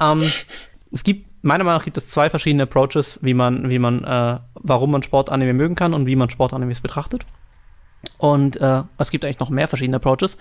Ähm, 0.00 0.30
es 0.90 1.04
gibt 1.04 1.28
meiner 1.42 1.64
Meinung 1.64 1.78
nach 1.78 1.84
gibt 1.84 1.96
es 1.96 2.08
zwei 2.08 2.30
verschiedene 2.30 2.64
Approaches, 2.64 3.18
wie 3.22 3.34
man, 3.34 3.70
wie 3.70 3.78
man, 3.78 4.04
äh, 4.04 4.38
warum 4.54 4.90
man 4.90 5.02
Sportanime 5.02 5.52
mögen 5.54 5.74
kann 5.74 5.94
und 5.94 6.06
wie 6.06 6.16
man 6.16 6.30
Sportanimes 6.30 6.80
betrachtet. 6.80 7.24
Und 8.16 8.60
äh, 8.60 8.82
es 8.98 9.10
gibt 9.10 9.24
eigentlich 9.24 9.40
noch 9.40 9.50
mehr 9.50 9.68
verschiedene 9.68 9.96
Approaches. 9.96 10.36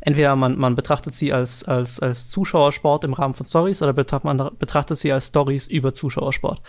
Entweder 0.00 0.34
man, 0.36 0.58
man 0.58 0.74
betrachtet 0.74 1.14
sie 1.14 1.32
als, 1.32 1.64
als, 1.64 2.00
als 2.00 2.28
Zuschauersport 2.28 3.04
im 3.04 3.12
Rahmen 3.12 3.34
von 3.34 3.46
Stories 3.46 3.82
oder 3.82 3.92
betrachtet 3.92 4.24
man 4.24 4.50
betrachtet 4.58 4.98
sie 4.98 5.12
als 5.12 5.28
Stories 5.28 5.66
über 5.66 5.92
Zuschauersport. 5.94 6.60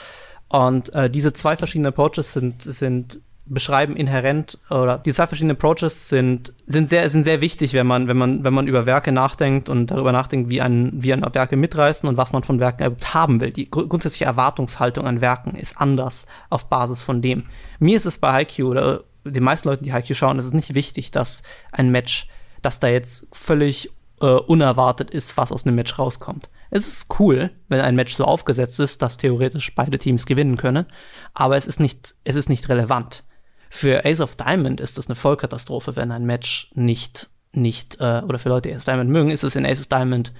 Und 0.50 0.94
äh, 0.94 1.10
diese 1.10 1.32
zwei 1.32 1.56
verschiedenen 1.56 1.94
Approaches 1.94 2.34
sind, 2.34 2.62
sind 2.62 3.20
beschreiben 3.46 3.96
inhärent 3.96 4.60
oder 4.70 4.98
die 4.98 5.12
zwei 5.12 5.28
verschiedenen 5.28 5.58
Approaches 5.58 6.10
sind, 6.10 6.54
sind 6.66 6.90
sehr, 6.90 7.10
sind 7.10 7.24
sehr 7.24 7.42
wichtig, 7.42 7.74
wenn 7.74 7.88
man, 7.88 8.08
wenn 8.08 8.18
man, 8.18 8.44
wenn 8.44 8.54
man 8.54 8.68
über 8.68 8.86
Werke 8.86 9.12
nachdenkt 9.12 9.68
und 9.68 9.88
darüber 9.88 10.12
nachdenkt, 10.12 10.50
wie 10.50 10.62
ein, 10.62 10.92
wie 10.94 11.12
ein 11.12 11.26
Werke 11.34 11.56
mitreißen 11.56 12.08
und 12.08 12.18
was 12.18 12.32
man 12.32 12.44
von 12.44 12.60
Werken 12.60 12.84
überhaupt 12.84 13.14
haben 13.14 13.42
will. 13.42 13.52
Die 13.52 13.70
grundsätzliche 13.70 14.26
Erwartungshaltung 14.26 15.06
an 15.06 15.22
Werken 15.22 15.56
ist 15.56 15.80
anders 15.80 16.28
auf 16.50 16.70
Basis 16.70 17.02
von 17.02 17.22
dem. 17.22 17.46
Mir 17.80 17.98
ist 17.98 18.06
es 18.06 18.18
bei 18.18 18.32
Haikyuu 18.32 18.70
oder 18.70 19.04
den 19.26 19.44
meisten 19.44 19.68
Leuten, 19.68 19.84
die 19.84 19.94
Haikyuu 19.94 20.16
schauen, 20.16 20.40
ist 20.40 20.46
es 20.46 20.54
nicht 20.54 20.74
wichtig, 20.74 21.12
dass 21.12 21.44
ein 21.72 21.92
Match, 21.92 22.28
dass 22.62 22.80
da 22.80 22.88
jetzt 22.88 23.28
völlig 23.32 23.90
äh, 24.22 24.26
unerwartet 24.26 25.10
ist, 25.10 25.38
was 25.38 25.52
aus 25.52 25.66
einem 25.66 25.76
Match 25.76 25.98
rauskommt. 25.98 26.50
Es 26.70 26.88
ist 26.88 27.20
cool, 27.20 27.52
wenn 27.68 27.82
ein 27.82 27.96
Match 27.96 28.16
so 28.16 28.24
aufgesetzt 28.24 28.80
ist, 28.80 29.02
dass 29.02 29.18
theoretisch 29.18 29.76
beide 29.76 30.00
Teams 30.00 30.26
gewinnen 30.26 30.58
können, 30.58 30.86
aber 31.34 31.58
es 31.58 31.68
ist 31.68 31.80
nicht, 31.80 32.16
es 32.24 32.36
ist 32.36 32.50
nicht 32.50 32.70
relevant 32.70 33.24
für 33.72 34.04
Ace 34.06 34.20
of 34.20 34.36
Diamond 34.36 34.82
ist 34.82 34.98
das 34.98 35.08
eine 35.08 35.16
Vollkatastrophe, 35.16 35.96
wenn 35.96 36.12
ein 36.12 36.26
Match 36.26 36.70
nicht, 36.76 37.30
nicht, 37.54 38.02
äh, 38.02 38.22
oder 38.22 38.38
für 38.38 38.50
Leute, 38.50 38.68
die 38.68 38.76
Ace 38.76 38.82
of 38.82 38.86
Diamond 38.86 39.10
mögen, 39.10 39.32
ist 39.32 39.44
es 39.44 39.56
in 39.56 39.66
Ace 39.66 39.80
of 39.80 39.88
Diamond 39.88 40.34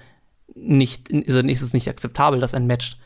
nicht, 0.54 1.08
ist 1.10 1.62
es 1.62 1.74
nicht 1.74 1.88
akzeptabel, 1.88 2.42
dass 2.42 2.54
ein 2.54 2.68
Match 2.68 2.98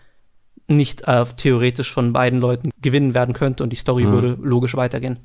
nicht 0.67 1.03
äh, 1.07 1.23
theoretisch 1.25 1.93
von 1.93 2.11
beiden 2.11 2.39
Leuten 2.39 2.71
gewinnen 2.81 3.13
werden 3.13 3.35
könnte 3.35 3.61
und 3.61 3.69
die 3.69 3.75
Story 3.75 4.05
mhm. 4.05 4.11
würde 4.11 4.37
logisch 4.41 4.75
weitergehen. 4.75 5.19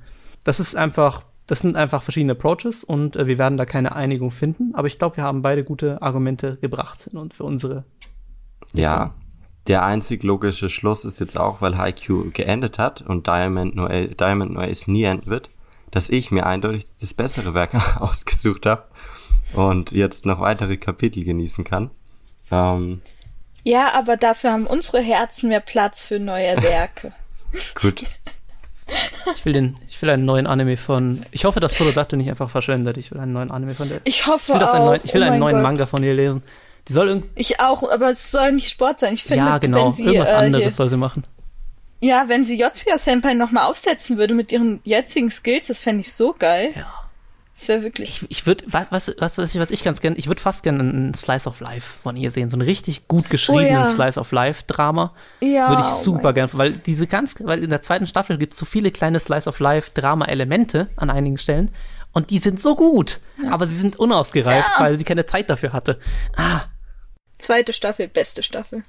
Das 0.45 0.61
ist 0.61 0.77
einfach, 0.77 1.25
das 1.51 1.59
sind 1.59 1.75
einfach 1.75 2.01
verschiedene 2.01 2.35
Approaches 2.35 2.85
und 2.85 3.17
äh, 3.17 3.27
wir 3.27 3.37
werden 3.37 3.59
da 3.59 3.67
keine 3.67 3.97
Einigung 3.97 4.31
finden, 4.31 4.73
aber 4.77 4.87
ich 4.87 5.01
glaube, 5.01 5.17
wir 5.17 5.25
haben 5.25 5.43
beide 5.43 5.65
gute 5.65 6.01
Argumente 6.01 6.59
gebracht 6.59 7.11
und 7.13 7.35
für 7.35 7.43
unsere. 7.43 7.83
Ja, 8.73 9.15
der 9.67 9.85
einzig 9.85 10.23
logische 10.23 10.69
Schluss 10.69 11.05
ist 11.05 11.19
jetzt 11.19 11.37
auch, 11.37 11.61
weil 11.61 11.77
Haikyuu 11.77 12.31
geendet 12.33 12.79
hat 12.79 13.03
und 13.03 13.27
Diamond 13.27 13.75
No, 13.75 13.89
Diamond 13.89 14.53
no 14.53 14.61
Ace 14.61 14.87
nie 14.87 15.03
enden 15.03 15.29
wird, 15.29 15.51
dass 15.91 16.09
ich 16.09 16.31
mir 16.31 16.47
eindeutig 16.47 16.85
das 17.01 17.15
bessere 17.15 17.53
Werk 17.53 17.75
ausgesucht 18.01 18.65
habe 18.65 18.85
und 19.53 19.91
jetzt 19.91 20.27
noch 20.27 20.39
weitere 20.39 20.77
Kapitel 20.77 21.25
genießen 21.25 21.65
kann. 21.65 21.91
Ähm, 22.53 23.03
ja, 23.65 23.93
aber 23.95 24.17
dafür 24.17 24.53
haben 24.53 24.69
unsere 24.69 25.03
Herzen 25.03 25.49
mehr 25.49 25.59
Platz 25.59 26.07
für 26.07 26.21
neue 26.21 26.57
Werke. 26.63 27.13
Gut. 27.75 28.05
Ich 29.35 29.45
will 29.45 29.53
den, 29.53 29.77
ich 29.89 30.01
will 30.03 30.11
einen 30.11 30.25
neuen 30.25 30.47
Anime 30.47 30.77
von. 30.77 31.25
Ich 31.31 31.45
hoffe, 31.45 31.61
dass 31.61 31.75
Furodate 31.75 32.17
nicht 32.17 32.29
einfach 32.31 32.51
verschwendet. 32.51 32.97
Ich 32.99 33.11
will 33.13 33.21
einen 33.21 33.33
neuen 33.33 33.51
Anime 33.51 33.75
von 33.75 33.89
der. 33.89 34.01
Ich 34.05 34.27
hoffe 34.27 34.53
ich 34.53 34.59
will, 34.61 34.67
auch. 34.67 34.75
Einen 34.75 34.85
neuen, 34.85 35.01
ich 35.05 35.15
will 35.15 35.23
oh 35.23 35.27
einen 35.27 35.39
neuen 35.39 35.57
Gott. 35.57 35.63
Manga 35.63 35.87
von 35.87 36.03
ihr 36.03 36.15
lesen. 36.15 36.43
Die 36.89 36.93
soll 36.93 37.09
irgendwie. 37.09 37.29
Ich 37.35 37.61
auch, 37.61 37.89
aber 37.91 38.11
es 38.11 38.31
soll 38.31 38.53
nicht 38.53 38.71
Sport 38.71 39.01
sein. 39.01 39.15
Ich 39.15 39.23
finde, 39.25 39.45
Ja, 39.45 39.59
genau. 39.59 39.87
wenn 39.87 39.93
sie, 39.93 40.05
Irgendwas 40.05 40.31
äh, 40.31 40.35
anderes 40.35 40.63
hier, 40.65 40.71
soll 40.73 40.89
sie 40.89 40.97
machen. 40.97 41.25
ja, 42.01 42.25
wenn 42.29 42.45
sie 42.45 42.59
Yotsuya 42.59 42.99
Senpai 42.99 43.35
nochmal 43.35 43.65
aufsetzen 43.71 44.17
würde 44.19 44.35
mit 44.35 44.51
ihren 44.53 44.81
jetzigen 44.85 45.31
Skills, 45.31 45.67
das 45.69 45.83
fände 45.83 46.01
ich 46.01 46.13
so 46.13 46.35
geil. 46.39 46.71
Ja. 46.75 46.93
Das 47.61 47.69
wäre 47.69 47.83
wirklich. 47.83 48.23
Ich, 48.23 48.31
ich 48.31 48.47
würde, 48.47 48.65
was, 48.69 48.91
was, 48.91 49.15
was, 49.19 49.37
was 49.39 49.71
ich, 49.71 49.83
ganz 49.83 50.01
gerne, 50.01 50.17
ich 50.17 50.29
würde 50.29 50.41
fast 50.41 50.63
gerne 50.63 50.81
einen 50.81 51.15
Slice 51.15 51.47
of 51.47 51.61
Life 51.61 52.01
von 52.03 52.17
ihr 52.17 52.31
sehen. 52.31 52.49
So 52.49 52.55
einen 52.57 52.63
richtig 52.63 53.07
gut 53.07 53.29
geschriebenen 53.29 53.83
Oh 53.83 53.85
ja. 53.85 53.87
Slice 53.87 54.19
of 54.19 54.33
Life 54.33 54.65
Drama. 54.67 55.13
Ja, 55.41 55.69
Würde 55.69 55.83
ich 55.83 55.89
oh 55.89 56.03
super 56.03 56.33
gerne, 56.33 56.51
weil 56.55 56.73
diese 56.73 57.07
ganz, 57.07 57.37
weil 57.45 57.63
in 57.63 57.69
der 57.69 57.83
zweiten 57.83 58.07
Staffel 58.07 58.39
gibt 58.39 58.55
es 58.55 58.59
so 58.59 58.65
viele 58.65 58.91
kleine 58.91 59.21
Slice 59.21 59.47
of 59.49 59.61
Life 59.61 59.91
Drama 59.93 60.25
Elemente 60.25 60.89
an 60.97 61.11
einigen 61.11 61.37
Stellen. 61.37 61.71
Und 62.13 62.31
die 62.31 62.39
sind 62.39 62.59
so 62.59 62.75
gut, 62.77 63.21
aber 63.51 63.67
sie 63.67 63.77
sind 63.77 63.97
unausgereift, 63.97 64.71
Ja. 64.77 64.81
weil 64.83 64.97
sie 64.97 65.05
keine 65.05 65.27
Zeit 65.27 65.49
dafür 65.51 65.73
hatte. 65.73 66.01
Ah, 66.37 66.63
Zweite 67.39 67.73
Staffel, 67.73 68.09
beste 68.09 68.43
Staffel. 68.43 68.85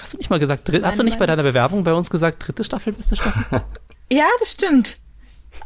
hast 0.00 0.12
du 0.12 0.18
nicht 0.18 0.30
mal 0.30 0.38
gesagt, 0.38 0.68
dritt, 0.68 0.84
hast 0.84 0.98
du 0.98 1.02
nicht 1.02 1.18
bei 1.18 1.26
deiner 1.26 1.42
Bewerbung 1.42 1.82
bei 1.84 1.92
uns 1.92 2.08
gesagt, 2.10 2.46
dritte 2.46 2.62
Staffel, 2.64 2.92
beste 2.92 3.16
Staffel? 3.16 3.62
Ja, 4.12 4.26
das 4.40 4.50
stimmt. 4.52 4.98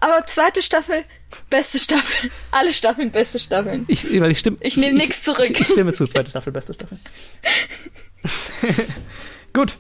Aber 0.01 0.25
zweite 0.27 0.63
Staffel, 0.63 1.05
beste 1.51 1.79
Staffel. 1.79 2.31
Alle 2.51 2.73
Staffeln, 2.73 3.11
beste 3.11 3.39
Staffeln. 3.39 3.85
Ich, 3.89 4.21
weil 4.21 4.31
ich 4.31 4.39
stimme. 4.39 4.57
Ich 4.61 4.77
nehm 4.77 4.97
nix 4.97 5.23
zurück. 5.23 5.51
Ich, 5.51 5.61
ich 5.61 5.69
stimme 5.69 5.93
zu, 5.93 6.07
zweite 6.07 6.31
Staffel, 6.31 6.53
beste 6.53 6.75
Staffel. 6.75 6.99
Gut. 9.53 9.79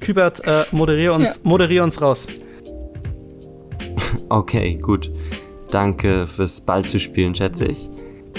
Kübert, 0.00 0.46
äh, 0.46 0.64
moderier 0.70 1.14
uns, 1.14 1.44
moderier 1.44 1.82
uns 1.82 2.02
raus. 2.02 2.26
Okay, 4.28 4.74
gut. 4.76 5.10
Danke 5.70 6.26
fürs 6.26 6.60
Ball 6.60 6.84
zu 6.84 7.00
spielen, 7.00 7.34
schätze 7.34 7.64
ich. 7.64 7.88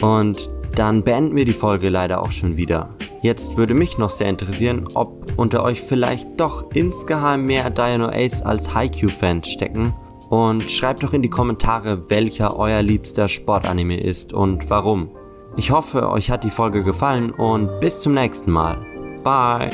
Und 0.01 0.49
dann 0.75 1.03
beenden 1.03 1.35
wir 1.35 1.45
die 1.45 1.53
Folge 1.53 1.89
leider 1.89 2.21
auch 2.21 2.31
schon 2.31 2.57
wieder. 2.57 2.95
Jetzt 3.21 3.57
würde 3.57 3.73
mich 3.73 3.97
noch 3.97 4.11
sehr 4.11 4.29
interessieren, 4.29 4.87
ob 4.93 5.33
unter 5.37 5.63
euch 5.63 5.81
vielleicht 5.81 6.39
doch 6.39 6.69
insgeheim 6.73 7.45
mehr 7.45 7.69
Dino 7.71 8.09
Ace 8.09 8.43
als 8.43 8.75
Haikyuu-Fans 8.75 9.49
stecken. 9.49 9.95
Und 10.29 10.71
schreibt 10.71 11.03
doch 11.03 11.13
in 11.13 11.21
die 11.21 11.29
Kommentare, 11.29 12.09
welcher 12.09 12.57
euer 12.57 12.81
liebster 12.81 13.29
Sportanime 13.29 13.99
ist 13.99 14.33
und 14.33 14.69
warum. 14.69 15.09
Ich 15.57 15.71
hoffe, 15.71 16.09
euch 16.09 16.31
hat 16.31 16.43
die 16.43 16.49
Folge 16.49 16.83
gefallen 16.83 17.31
und 17.31 17.79
bis 17.79 18.01
zum 18.01 18.13
nächsten 18.13 18.51
Mal. 18.51 18.85
Bye! 19.23 19.69